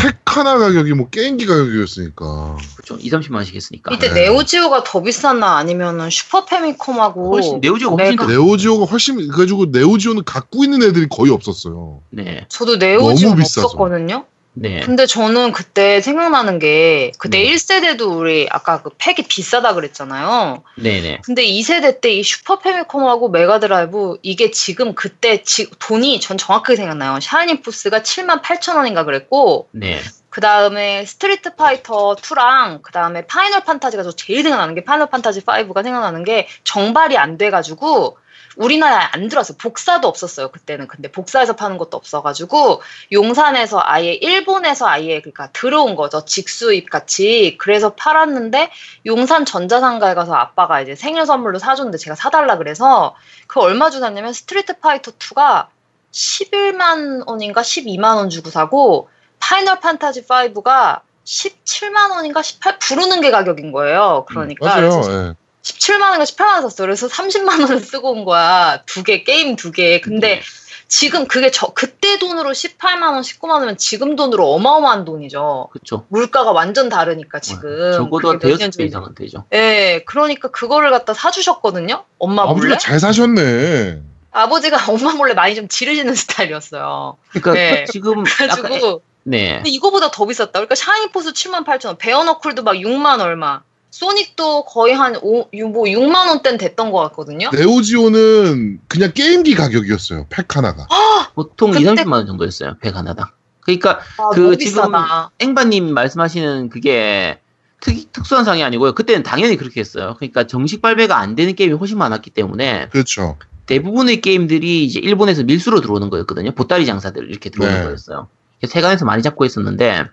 팩 0.00 0.16
하나 0.26 0.58
가격이 0.58 0.92
뭐 0.94 1.08
게임기 1.08 1.46
가격이었으니까. 1.46 2.56
그렇죠. 2.76 2.96
2, 3.00 3.10
30만 3.10 3.34
원씩 3.36 3.54
했으니까. 3.54 3.94
이때 3.94 4.08
네. 4.12 4.22
네오지오가 4.28 4.84
더 4.84 5.02
비쌌나 5.02 5.56
아니면은 5.56 6.10
슈퍼 6.10 6.44
패미컴하고 6.44 7.34
훨씬 7.34 7.60
네오지오가 7.60 7.96
훨씬 8.02 8.16
메가- 8.16 8.26
더 8.26 8.32
네오지오가 8.32 8.84
훨씬 8.86 9.16
그래가지고 9.28 9.66
네오지오는 9.66 10.24
갖고 10.24 10.64
있는 10.64 10.82
애들이 10.82 11.08
거의 11.08 11.30
없었어요. 11.32 12.00
네. 12.10 12.44
저도 12.48 12.76
네오지오. 12.76 13.30
없었거든요. 13.30 14.24
네. 14.58 14.80
근데 14.80 15.04
저는 15.04 15.52
그때 15.52 16.00
생각나는 16.00 16.58
게 16.58 17.12
그때 17.18 17.42
음. 17.46 17.52
1세대도 17.54 18.16
우리 18.18 18.48
아까 18.50 18.80
그 18.82 18.88
팩이 18.96 19.26
비싸다 19.28 19.74
그랬잖아요. 19.74 20.62
네, 20.78 21.02
네. 21.02 21.20
근데 21.24 21.44
2세대 21.46 22.00
때 22.00 22.10
이 22.16 22.22
슈퍼 22.22 22.58
패미컴하고 22.58 23.28
메가드라이브 23.28 24.18
이게 24.22 24.50
지금 24.50 24.94
그때 24.94 25.42
지- 25.42 25.68
돈이 25.78 26.20
전 26.20 26.38
정확하게 26.38 26.76
생각나요. 26.76 27.20
샤이닝 27.20 27.60
포스가 27.60 28.00
7만 28.00 28.40
8천 28.42 28.76
원인가 28.76 29.04
그랬고 29.04 29.68
네. 29.72 30.00
그 30.30 30.40
다음에 30.40 31.04
스트리트 31.04 31.56
파이터 31.56 32.16
2랑 32.16 32.80
그 32.82 32.92
다음에 32.92 33.26
파이널 33.26 33.60
판타지가 33.64 34.02
저 34.04 34.12
제일 34.12 34.42
생각나는 34.42 34.74
게 34.74 34.84
파이널 34.84 35.08
판타지 35.08 35.42
5가 35.42 35.82
생각나는 35.82 36.24
게 36.24 36.48
정발이 36.64 37.18
안 37.18 37.36
돼가지고 37.36 38.16
우리나라에 38.56 39.08
안 39.12 39.28
들어왔어요. 39.28 39.58
복사도 39.58 40.08
없었어요. 40.08 40.50
그때는. 40.50 40.88
근데 40.88 41.10
복사해서 41.10 41.56
파는 41.56 41.78
것도 41.78 41.96
없어가지고 41.96 42.82
용산에서 43.12 43.80
아예 43.82 44.12
일본에서 44.12 44.88
아예 44.88 45.20
그러니까 45.20 45.50
들어온 45.52 45.94
거죠. 45.94 46.24
직수입 46.24 46.90
같이. 46.90 47.56
그래서 47.58 47.94
팔았는데 47.94 48.70
용산 49.06 49.44
전자상가에 49.44 50.14
가서 50.14 50.34
아빠가 50.34 50.80
이제 50.80 50.94
생일 50.94 51.26
선물로 51.26 51.58
사줬는데 51.58 51.98
제가 51.98 52.16
사달라 52.16 52.56
그래서 52.58 53.14
그 53.46 53.60
얼마 53.60 53.90
주고 53.90 54.00
샀냐면 54.00 54.32
스트리트 54.32 54.78
파이터 54.78 55.12
2가 55.12 55.66
11만 56.12 57.28
원인가 57.28 57.62
12만 57.62 58.16
원 58.16 58.30
주고 58.30 58.50
사고 58.50 59.08
파이널 59.38 59.80
판타지 59.80 60.26
5가 60.26 61.00
17만 61.24 62.10
원인가 62.10 62.40
18 62.42 62.78
부르는 62.78 63.20
게 63.20 63.30
가격인 63.30 63.72
거예요. 63.72 64.24
그러니까 64.28 64.66
맞아요. 64.66 65.34
그래서 65.74 65.94
예. 65.94 65.98
17만 65.98 66.02
원인가 66.02 66.24
18만 66.24 66.52
원 66.52 66.62
샀어요. 66.62 66.86
그래서 66.86 67.08
30만 67.08 67.60
원을 67.62 67.80
쓰고 67.80 68.12
온 68.12 68.24
거야. 68.24 68.82
두 68.86 69.02
개, 69.02 69.24
게임 69.24 69.56
두 69.56 69.72
개. 69.72 70.00
근데 70.00 70.40
지금 70.88 71.26
그게 71.26 71.50
저, 71.50 71.68
그때 71.74 72.18
돈으로 72.18 72.50
18만 72.50 73.02
원, 73.12 73.22
19만 73.22 73.50
원이면 73.50 73.76
지금 73.76 74.14
돈으로 74.14 74.52
어마어마한 74.54 75.04
돈이죠. 75.04 75.68
그렇죠. 75.72 76.06
물가가 76.08 76.52
완전 76.52 76.88
다르니까 76.88 77.40
지금. 77.40 77.92
적어도 77.92 78.32
그게 78.38 78.46
몇년 78.46 78.70
대여섯 78.70 78.76
배. 78.78 78.84
이상은 78.84 79.14
되죠. 79.16 79.44
예, 79.52 80.04
그러니까 80.06 80.48
그거를 80.48 80.90
갖다 80.90 81.12
사주셨거든요. 81.14 82.04
엄마 82.18 82.44
몰래. 82.44 82.52
아버지가 82.74 82.78
잘 82.78 83.00
사셨네. 83.00 84.02
아버지가 84.30 84.76
엄마 84.92 85.12
몰래 85.14 85.34
많이 85.34 85.54
좀 85.54 85.66
지르시는 85.66 86.14
스타일이었어요. 86.14 87.16
그러니까 87.30 87.52
네. 87.54 87.84
지금 87.90 88.22
그래가지고 88.24 88.74
약간- 88.76 88.98
네. 89.28 89.54
근데 89.56 89.70
이거보다 89.70 90.12
더 90.12 90.24
비쌌다. 90.24 90.52
그러니까 90.52 90.76
샤이닝 90.76 91.10
포스 91.10 91.32
7만 91.32 91.64
8천 91.66 91.86
원, 91.86 91.98
베어너클도 91.98 92.62
막 92.62 92.74
6만 92.74 93.18
얼마, 93.18 93.62
소닉도 93.96 94.66
거의 94.66 94.92
한 94.94 95.16
5, 95.22 95.48
뭐 95.72 95.84
6만 95.84 96.28
원대는 96.28 96.58
됐던 96.58 96.92
것 96.92 96.98
같거든요. 97.04 97.48
네오지오는 97.50 98.80
그냥 98.88 99.12
게임기 99.14 99.54
가격이었어요. 99.54 100.26
팩 100.28 100.54
하나가. 100.54 100.86
보통 101.34 101.70
그때- 101.70 101.82
2, 101.82 101.86
30만 101.86 102.12
원 102.12 102.26
정도였어요. 102.26 102.74
팩 102.82 102.94
하나당. 102.94 103.28
그러니까 103.60 104.00
아, 104.18 104.28
그 104.34 104.58
지금. 104.58 104.92
앵바님 105.38 105.94
말씀하시는 105.94 106.68
그게 106.68 107.40
특, 107.80 108.12
특수한 108.12 108.44
상황이 108.44 108.62
아니고요. 108.62 108.92
그때는 108.92 109.22
당연히 109.22 109.56
그렇게 109.56 109.80
했어요. 109.80 110.14
그러니까 110.18 110.46
정식 110.46 110.82
발매가 110.82 111.16
안 111.18 111.34
되는 111.34 111.54
게임이 111.54 111.72
훨씬 111.74 111.96
많았기 111.96 112.30
때문에 112.30 112.90
그렇죠. 112.90 113.38
대부분의 113.64 114.20
게임들이 114.20 114.84
이제 114.84 115.00
일본에서 115.00 115.42
밀수로 115.44 115.80
들어오는 115.80 116.10
거였거든요. 116.10 116.52
보따리 116.52 116.84
장사들 116.84 117.30
이렇게 117.30 117.48
들어오는 117.48 117.74
네. 117.78 117.84
거였어요. 117.84 118.28
세관에서 118.66 119.06
많이 119.06 119.22
잡고 119.22 119.46
있었는데 119.46 120.04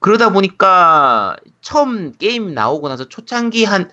그러다 0.00 0.30
보니까 0.32 1.36
처음 1.60 2.12
게임 2.12 2.54
나오고 2.54 2.88
나서 2.88 3.08
초창기 3.08 3.64
한 3.64 3.90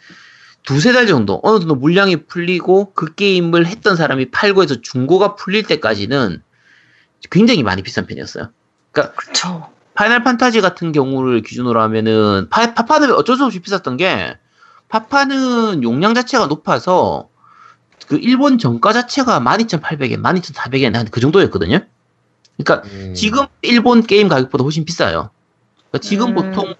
두세 0.63 0.91
달 0.91 1.05
정도 1.07 1.39
어느 1.43 1.59
정도 1.59 1.75
물량이 1.75 2.25
풀리고 2.25 2.93
그 2.93 3.13
게임을 3.13 3.67
했던 3.67 3.95
사람이 3.95 4.31
팔고 4.31 4.63
해서 4.63 4.81
중고가 4.81 5.35
풀릴 5.35 5.63
때까지는 5.63 6.41
굉장히 7.29 7.63
많이 7.63 7.83
비싼 7.83 8.05
편이었어요. 8.07 8.49
그쵸. 8.91 9.69
파이널 9.93 10.23
판타지 10.23 10.61
같은 10.61 10.91
경우를 10.91 11.41
기준으로 11.41 11.81
하면은 11.81 12.47
파, 12.49 12.73
파판은 12.73 13.13
어쩔 13.13 13.35
수 13.37 13.45
없이 13.45 13.59
비쌌던 13.59 13.97
게 13.97 14.37
파판은 14.89 15.83
용량 15.83 16.13
자체가 16.13 16.47
높아서 16.47 17.29
그 18.07 18.17
일본 18.17 18.57
정가 18.57 18.93
자체가 18.93 19.39
12,800엔, 19.39 20.21
12,400엔 20.21 20.93
한 20.93 21.07
그 21.09 21.19
정도였거든요. 21.19 21.79
그러니까 22.57 22.87
음. 22.89 23.13
지금 23.13 23.45
일본 23.61 24.03
게임 24.03 24.27
가격보다 24.27 24.63
훨씬 24.63 24.85
비싸요. 24.85 25.31
그러니까 25.97 25.99
지금 25.99 26.29
음. 26.29 26.35
보통 26.35 26.75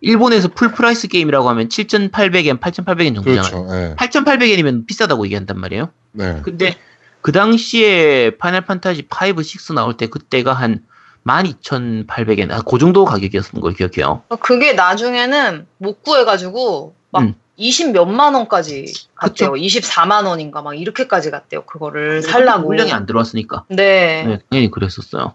일본에서 0.00 0.48
full 0.48 0.72
price 0.72 1.08
게임이라고 1.08 1.48
하면 1.50 1.68
7,800엔, 1.68 2.60
8,800엔 2.60 3.14
정도잖아요. 3.16 3.66
그렇죠. 3.66 3.68
예. 3.74 3.94
8,800엔이면 3.96 4.86
비싸다고 4.86 5.24
얘기한단 5.26 5.58
말이에요. 5.58 5.90
네. 6.12 6.40
근데 6.42 6.76
그 7.20 7.32
당시에 7.32 8.36
파이널 8.38 8.62
판타지 8.62 9.08
5, 9.10 9.40
6 9.40 9.74
나올 9.74 9.96
때 9.96 10.06
그때가 10.06 10.54
한 10.54 10.82
12,800엔, 11.26 12.50
아, 12.50 12.62
그 12.62 12.78
정도 12.78 13.04
가격이었던 13.04 13.60
걸 13.60 13.74
기억해요. 13.74 14.22
그게 14.40 14.72
나중에는 14.72 15.66
못 15.76 16.02
구해가지고 16.02 16.94
막 17.10 17.22
음. 17.22 17.34
20 17.56 17.92
몇만 17.92 18.34
원까지 18.34 18.86
갔대요. 19.14 19.52
그쵸. 19.52 19.62
24만 19.62 20.26
원인가 20.26 20.62
막 20.62 20.72
이렇게까지 20.80 21.30
갔대요. 21.30 21.66
그거를 21.66 22.22
살라고. 22.22 22.66
물량이 22.66 22.90
안 22.90 23.04
들어왔으니까. 23.04 23.64
네. 23.68 24.24
네, 24.24 24.38
당연히 24.48 24.70
그랬었어요. 24.70 25.34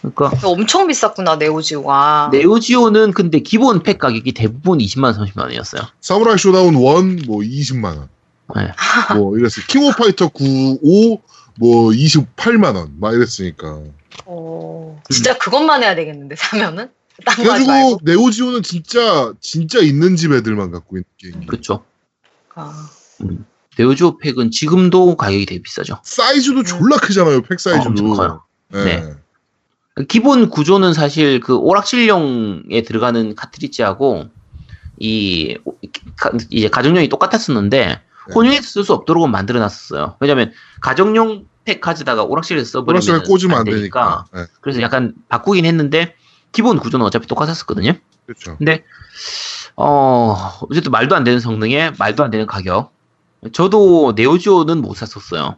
그러니까 0.00 0.30
엄청 0.48 0.86
비쌌구나 0.86 1.36
네오지오가. 1.36 2.30
네오지오는 2.32 3.12
근데 3.12 3.40
기본 3.40 3.82
팩 3.82 3.98
가격이 3.98 4.32
대부분 4.32 4.78
20만 4.78 5.14
30만 5.14 5.42
원이었어요. 5.42 5.82
사무라이 6.00 6.38
쇼다운 6.38 6.74
1, 6.74 7.26
뭐 7.26 7.40
20만 7.40 7.84
원. 7.84 8.08
네. 8.56 8.72
뭐 9.14 9.36
이랬어요. 9.36 9.64
킹 9.68 9.84
오브 9.84 9.96
파이터 9.96 10.28
9, 10.28 10.78
5, 10.82 11.20
뭐 11.58 11.90
28만 11.90 12.76
원. 12.76 12.94
막 12.98 13.14
이랬으니까. 13.14 13.82
어, 14.24 15.00
진짜 15.08 15.36
그것만 15.38 15.82
해야 15.82 15.94
되겠는데 15.94 16.36
사면은 16.36 16.90
그래가지고. 17.36 18.00
네오지오는 18.02 18.62
진짜 18.62 19.32
진짜 19.40 19.80
있는 19.80 20.16
집 20.16 20.32
애들만 20.32 20.70
갖고 20.70 20.96
있는 20.96 21.04
게임. 21.18 21.46
그렇죠. 21.46 21.84
아, 22.54 22.88
네오지오 23.78 24.18
팩은 24.18 24.50
지금도 24.50 25.16
가격이 25.16 25.46
되게 25.46 25.62
비싸죠. 25.62 25.98
사이즈도 26.02 26.62
졸라 26.62 26.96
크잖아요. 26.96 27.42
팩 27.42 27.60
사이즈도. 27.60 27.84
어, 27.84 27.88
엄청 27.88 28.08
커요. 28.14 28.42
예. 28.74 28.84
네. 28.84 29.14
기본 30.08 30.50
구조는 30.50 30.92
사실 30.94 31.40
그 31.40 31.56
오락실용에 31.56 32.82
들어가는 32.82 33.34
카트리지하고 33.34 34.28
이 34.98 35.56
가- 36.16 36.30
이제 36.50 36.68
가정용이 36.68 37.08
똑같았었는데 37.08 37.86
네. 37.86 37.98
혼용해서 38.34 38.62
쓸 38.68 38.84
수 38.84 38.92
없도록 38.92 39.28
만들어 39.28 39.58
놨었어요. 39.60 40.16
왜냐면 40.20 40.52
가정용 40.80 41.46
팩 41.64 41.80
가져다가 41.80 42.22
오락실에서 42.24 42.70
써버리면 42.70 43.22
꽂으면 43.24 43.58
안 43.58 43.64
되니까. 43.64 44.24
예. 44.36 44.46
그래서 44.60 44.80
약간 44.80 45.14
바꾸긴 45.28 45.64
했는데 45.64 46.14
기본 46.52 46.78
구조는 46.78 47.04
어차피 47.04 47.26
똑같았었거든요. 47.26 47.92
그렇죠. 48.26 48.56
근데 48.58 48.84
어 49.76 50.36
어쨌든 50.70 50.92
말도 50.92 51.16
안 51.16 51.24
되는 51.24 51.40
성능에 51.40 51.92
말도 51.98 52.22
안 52.24 52.30
되는 52.30 52.46
가격. 52.46 52.92
저도 53.52 54.12
네오지오는 54.16 54.80
못 54.80 54.94
샀었어요. 54.96 55.56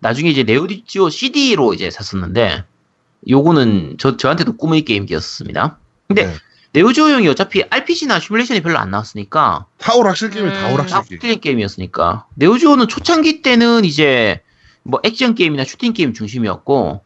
나중에 0.00 0.30
이제 0.30 0.42
네오지오 0.42 1.10
CD로 1.10 1.74
이제 1.74 1.90
샀었는데 1.90 2.64
요거는 3.28 3.96
저 3.98 4.16
저한테도 4.16 4.56
꿈의 4.56 4.82
게임기였습니다. 4.82 5.78
근데 6.06 6.26
네. 6.26 6.34
네오지오용이 6.72 7.26
어차피 7.28 7.64
RPG나 7.68 8.20
시뮬레이션이 8.20 8.60
별로 8.60 8.78
안 8.78 8.90
나왔으니까 8.90 9.66
다 9.78 10.06
오락실 10.06 10.30
게임이 10.30 10.48
음. 10.48 10.54
다 10.54 10.98
오락실 10.98 11.18
게임. 11.18 11.40
게임이었으니까 11.40 12.26
네오지오는 12.34 12.88
초창기 12.88 13.42
때는 13.42 13.84
이제 13.84 14.42
뭐 14.82 15.00
액션 15.02 15.34
게임이나 15.34 15.64
슈팅 15.64 15.92
게임 15.92 16.12
중심이었고 16.12 17.02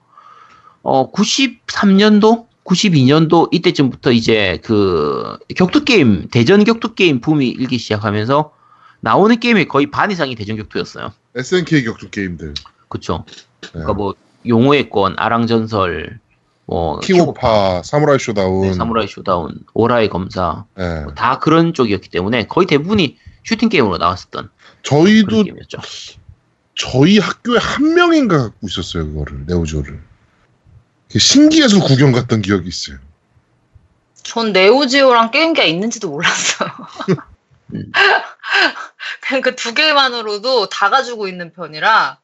어 0.83 1.13
93년도 1.13 2.47
92년도 2.65 3.49
이때쯤부터 3.53 4.13
이제 4.13 4.61
그 4.63 5.37
격투 5.57 5.85
게임 5.85 6.29
대전 6.31 6.65
격투 6.65 6.95
게임 6.95 7.21
붐이 7.21 7.49
일기 7.49 7.79
시작하면서 7.79 8.53
나오는 9.01 9.39
게임의 9.39 9.67
거의 9.69 9.91
반 9.91 10.11
이상이 10.11 10.35
대전 10.35 10.57
격투였어요. 10.57 11.13
SNK 11.35 11.85
격투 11.85 12.11
게임들. 12.11 12.55
그쵸? 12.89 13.25
네. 13.27 13.69
그러니까 13.73 13.95
뭐 13.95 14.15
용호의 14.47 14.91
권, 14.91 15.15
아랑전설, 15.17 16.19
뭐 16.67 17.01
킹오파, 17.01 17.83
사무라이 17.83 18.19
쇼다운. 18.19 18.63
네, 18.63 18.73
사무라이 18.73 19.07
쇼다운, 19.09 19.65
월화의 19.75 20.09
검사 20.09 20.65
예. 20.79 21.01
뭐 21.01 21.26
다 21.26 21.39
그런 21.39 21.75
쪽이었기 21.75 22.09
때문에 22.09 22.47
거의 22.47 22.67
대부분이 22.67 23.19
슈팅 23.45 23.69
게임으로 23.69 23.99
나왔었던 23.99 24.51
저희도 24.83 25.43
게임이었죠. 25.45 25.79
저희 26.75 27.19
학교에 27.19 27.59
한 27.59 27.95
명인가 27.95 28.39
갖고 28.39 28.67
있었어요 28.67 29.07
그거를 29.07 29.45
네오지오를. 29.47 30.01
그 31.11 31.19
신기해서 31.19 31.81
구경 31.81 32.13
갔던 32.13 32.41
기억이 32.41 32.67
있어요. 32.69 32.99
전 34.23 34.53
네오지오랑 34.53 35.31
게임기가 35.31 35.67
있는지도 35.67 36.09
몰랐어요. 36.09 36.71
음. 37.75 37.93
그냥 39.21 39.43
그두 39.43 39.75
개만으로도 39.75 40.69
다 40.69 40.91
가지고 40.91 41.29
있는 41.29 41.53
편이라 41.53 42.19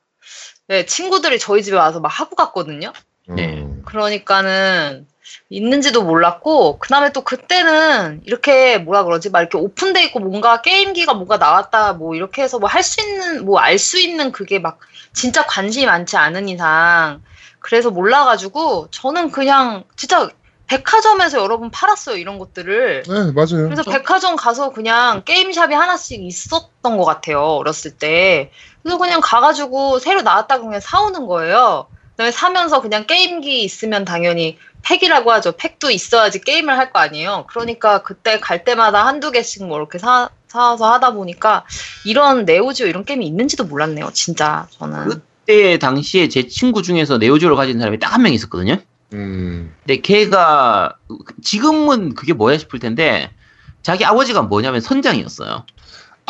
네, 0.69 0.87
친구들이 0.87 1.39
저희 1.39 1.63
집에 1.63 1.77
와서 1.77 2.01
막 2.01 2.09
하고 2.09 2.37
갔거든요. 2.37 2.93
네. 3.27 3.63
어. 3.63 3.77
그러니까는 3.85 5.07
있는지도 5.51 6.03
몰랐고 6.03 6.79
그다음에 6.79 7.13
또 7.13 7.23
그때는 7.23 8.23
이렇게 8.25 8.79
뭐라 8.79 9.05
그러지 9.05 9.31
막 9.31 9.41
이렇게 9.41 9.59
오픈돼 9.59 10.05
있고 10.05 10.21
뭔가 10.21 10.63
게임기가 10.63 11.15
뭐가 11.15 11.37
나왔다 11.39 11.95
뭐 11.95 12.15
이렇게 12.15 12.43
해서 12.43 12.59
뭐 12.59 12.69
할 12.69 12.83
수 12.83 13.01
있는 13.03 13.45
뭐 13.45 13.59
알 13.61 13.79
수 13.79 13.99
있는 13.99 14.33
그게 14.33 14.59
막 14.59 14.79
진짜 15.13 15.45
관심이 15.45 15.85
많지 15.87 16.17
않은 16.17 16.49
이상 16.49 17.23
그래서 17.61 17.91
몰라가지고 17.91 18.89
저는 18.91 19.31
그냥 19.31 19.85
진짜 19.97 20.31
백화점에서 20.67 21.39
여러 21.43 21.59
번 21.59 21.71
팔았어요 21.71 22.17
이런 22.17 22.39
것들을 22.39 23.03
네 23.07 23.33
맞아요. 23.33 23.69
그래서. 23.69 23.83
백화점 23.85 24.37
가서 24.37 24.71
그냥 24.71 25.25
게임샵이 25.25 25.75
하나씩 25.75 26.23
있었던 26.23 26.97
것 26.97 27.05
같아요 27.05 27.41
어렸을 27.43 27.91
때 27.99 28.51
그래서 28.89 28.99
그냥 28.99 29.21
가가지고 29.23 29.99
새로 29.99 30.23
나왔다고 30.23 30.65
그냥 30.65 30.81
사오는 30.81 31.27
거예요 31.27 31.89
그다음에 32.13 32.31
사면서 32.33 32.81
그냥 32.81 33.07
게임기 33.07 33.63
있으면 33.63 34.07
당연히 34.07 34.57
팩이라고 34.83 35.31
하죠 35.31 35.53
팩도 35.53 35.91
있어야지 35.91 36.41
게임을 36.41 36.79
할 36.79 36.91
거 36.91 36.99
아니에요 37.01 37.45
그러니까 37.51 38.03
그때 38.03 38.41
갈 38.41 38.65
때마다 38.65 39.05
한두 39.07 39.31
개씩 39.31 39.67
뭐 39.67 39.77
이렇게 39.77 39.99
사, 39.99 40.31
사와서 40.47 40.91
하다 40.91 41.13
보니까 41.13 41.67
이런 42.07 42.47
네오지오 42.47 42.87
이런 42.87 43.05
게임이 43.05 43.27
있는지도 43.27 43.65
몰랐네요 43.65 44.11
진짜 44.15 44.67
저는 44.79 45.09
그때 45.45 45.77
당시에 45.77 46.29
제 46.29 46.47
친구 46.49 46.83
중에서 46.83 47.19
네오지오를 47.19 47.57
가진 47.57 47.79
사람이 47.79 47.99
딱 47.99 48.15
한 48.15 48.23
명 48.23 48.33
있었거든요. 48.33 48.79
음. 49.13 49.75
근데 49.85 50.01
걔가 50.01 50.95
지금은 51.43 52.15
그게 52.15 52.33
뭐야 52.33 52.57
싶을 52.57 52.79
텐데 52.79 53.31
자기 53.83 54.05
아버지가 54.07 54.43
뭐냐면 54.43 54.81
선장이었어요. 54.81 55.65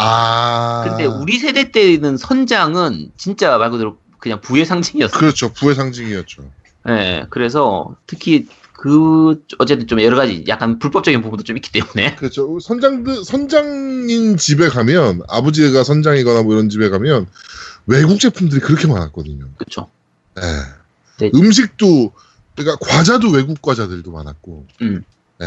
아. 0.01 0.85
근데 0.87 1.07
우리 1.07 1.39
세대 1.39 1.73
때는 1.73 2.17
선장은 2.17 3.11
진짜 3.17 3.59
말 3.59 3.71
그대로 3.71 3.99
그냥 4.19 4.41
부의 4.41 4.65
상징이었어요. 4.65 5.19
그렇죠 5.19 5.53
부의 5.53 5.75
상징이었죠. 5.75 6.51
예, 6.89 7.27
그래서 7.31 7.97
특히 8.07 8.47
그 8.73 9.43
어쨌든 9.59 9.89
좀 9.89 10.01
여러 10.01 10.17
가지 10.17 10.45
약간 10.47 10.79
불법적인 10.79 11.21
부분도 11.21 11.43
좀 11.43 11.57
있기 11.57 11.73
때문에 11.73 12.15
그렇죠. 12.15 12.61
선장들 12.61 13.25
선장인 13.25 14.37
집에 14.37 14.69
가면 14.69 15.23
아버지가 15.29 15.83
선장이거나 15.83 16.45
뭐 16.45 16.55
이런 16.55 16.69
집에 16.69 16.89
가면 16.89 17.27
외국 17.87 18.21
제품들이 18.21 18.61
그렇게 18.61 18.87
많았거든요. 18.87 19.47
그렇죠. 19.57 19.89
예. 20.39 20.43
네. 21.19 21.31
음식도 21.35 22.13
그러니까 22.55 22.77
과자도 22.87 23.31
외국 23.31 23.61
과자들도 23.61 24.13
많았고. 24.13 24.67
음. 24.83 25.03
예. 25.43 25.47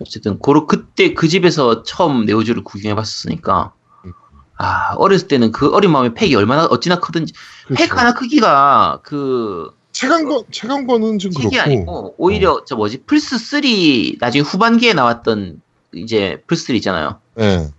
어쨌든 0.00 0.38
고로 0.38 0.66
그 0.66 0.87
때 0.98 1.14
그 1.14 1.28
집에서 1.28 1.82
처음 1.84 2.24
네오지오를 2.26 2.64
구경해봤었으니까 2.64 3.72
음. 4.04 4.12
아 4.58 4.94
어렸을 4.96 5.28
때는 5.28 5.52
그 5.52 5.70
어린 5.72 5.90
마음에 5.92 6.12
팩이 6.12 6.34
얼마나 6.34 6.64
어찌나 6.66 6.98
크든지 7.00 7.32
그렇죠. 7.66 7.82
팩 7.82 7.96
하나 7.96 8.12
크기가 8.14 9.00
그 9.04 9.70
체감 9.92 10.86
거는 10.86 11.18
좀 11.18 11.32
그렇고. 11.32 11.60
아니고 11.60 12.14
오히려 12.18 12.64
저 12.66 12.76
뭐지 12.76 13.02
플스 13.06 13.38
3 13.38 13.62
나중에 14.20 14.42
후반기에 14.42 14.92
나왔던 14.92 15.60
이제 15.94 16.42
플스 16.46 16.66
3 16.66 16.76
있잖아요. 16.76 17.20
예. 17.40 17.70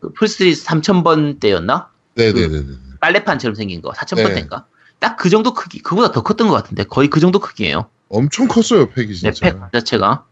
그 0.00 0.12
플스 0.12 0.54
3 0.54 0.80
3000번 0.82 1.40
때였나? 1.40 1.88
네, 2.14 2.32
네, 2.32 2.46
네, 2.48 2.60
네. 2.60 2.72
빨래판처럼 3.00 3.54
생긴 3.54 3.80
거 3.82 3.90
4000번 3.92 4.28
네. 4.28 4.34
때인가? 4.34 4.66
딱그 5.00 5.30
정도 5.30 5.54
크기 5.54 5.80
그보다 5.80 6.12
더 6.12 6.22
컸던 6.22 6.48
것 6.48 6.54
같은데 6.54 6.84
거의 6.84 7.08
그 7.08 7.20
정도 7.20 7.38
크기예요. 7.38 7.86
엄청 8.08 8.46
컸어요 8.48 8.88
팩이 8.90 9.08
네, 9.14 9.32
진짜. 9.32 9.40
팩 9.40 9.72
자체가 9.72 10.24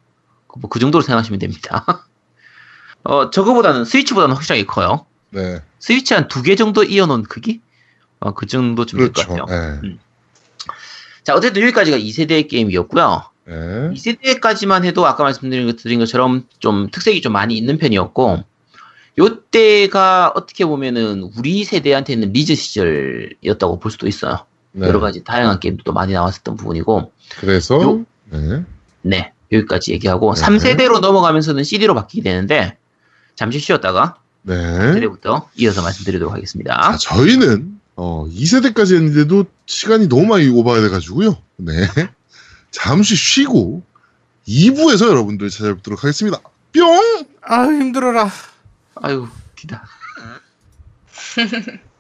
뭐 0.61 0.69
그 0.71 0.79
정도로 0.79 1.03
생각하시면 1.03 1.39
됩니다. 1.41 1.85
어 3.05 3.31
저거보다는 3.31 3.85
스위치보다는 3.85 4.35
확실하게 4.35 4.67
커요. 4.67 5.07
네, 5.31 5.61
스위치 5.79 6.15
한 6.15 6.29
두 6.29 6.43
개 6.43 6.55
정도 6.57 6.85
이어놓은 6.85 7.25
크기? 7.25 7.61
어, 8.21 8.33
그 8.35 8.47
정도쯤 8.47 8.99
될것 8.99 9.27
그렇죠. 9.27 9.45
같아요. 9.47 9.81
예. 9.85 9.97
자, 11.25 11.35
어쨌든 11.35 11.63
여기까지가 11.63 11.97
2세대의 11.99 12.49
게임이었고요. 12.49 13.23
예. 13.49 13.53
2세대까지만 13.95 14.85
해도 14.85 15.05
아까 15.07 15.25
말씀드린 15.25 15.75
드린 15.77 15.99
것처럼 15.99 16.47
좀 16.61 16.89
특색이 16.91 17.21
좀 17.21 17.33
많이 17.33 17.57
있는 17.57 17.79
편이었고, 17.79 18.45
요때가 19.19 20.33
어떻게 20.35 20.65
보면은 20.65 21.31
우리 21.37 21.65
세대한테는 21.65 22.33
리즈 22.33 22.55
시절이었다고 22.55 23.79
볼 23.79 23.91
수도 23.91 24.07
있어요. 24.07 24.47
네. 24.73 24.87
여러 24.89 25.01
가지 25.01 25.23
다양한 25.25 25.61
게임도 25.61 25.93
많이 25.93 26.13
나왔었던 26.13 26.57
부분이고, 26.57 27.13
그래서 27.41 27.81
요- 27.83 28.05
네. 28.31 28.65
네, 29.03 29.33
여기까지 29.53 29.93
얘기하고, 29.93 30.35
네. 30.35 30.41
3세대로 30.41 31.01
넘어가면서는 31.01 31.65
CD로 31.65 31.95
바뀌게 31.95 32.23
되는데, 32.23 32.79
잠시 33.35 33.59
쉬었다가 33.59 34.17
네. 34.43 34.55
3세대부터 34.55 35.47
이어서 35.57 35.83
말씀드리도록 35.83 36.33
하겠습니다. 36.35 36.93
자, 36.93 36.97
저희는 36.99 37.81
어, 37.97 38.27
2세대까지 38.29 38.95
했는데도 38.95 39.47
시간이 39.67 40.09
너무 40.09 40.27
많이 40.27 40.49
오버돼 40.49 40.89
가지고요. 40.89 41.37
네. 41.57 41.87
잠시 42.71 43.15
쉬고 43.17 43.83
2부에서 44.49 45.09
여러분들 45.09 45.51
찾아뵙도록 45.51 46.03
하겠습니다. 46.03 46.41
뿅! 46.73 47.27
아 47.43 47.65
힘들어라. 47.65 48.31
아유, 48.97 49.29
기다. 49.55 49.87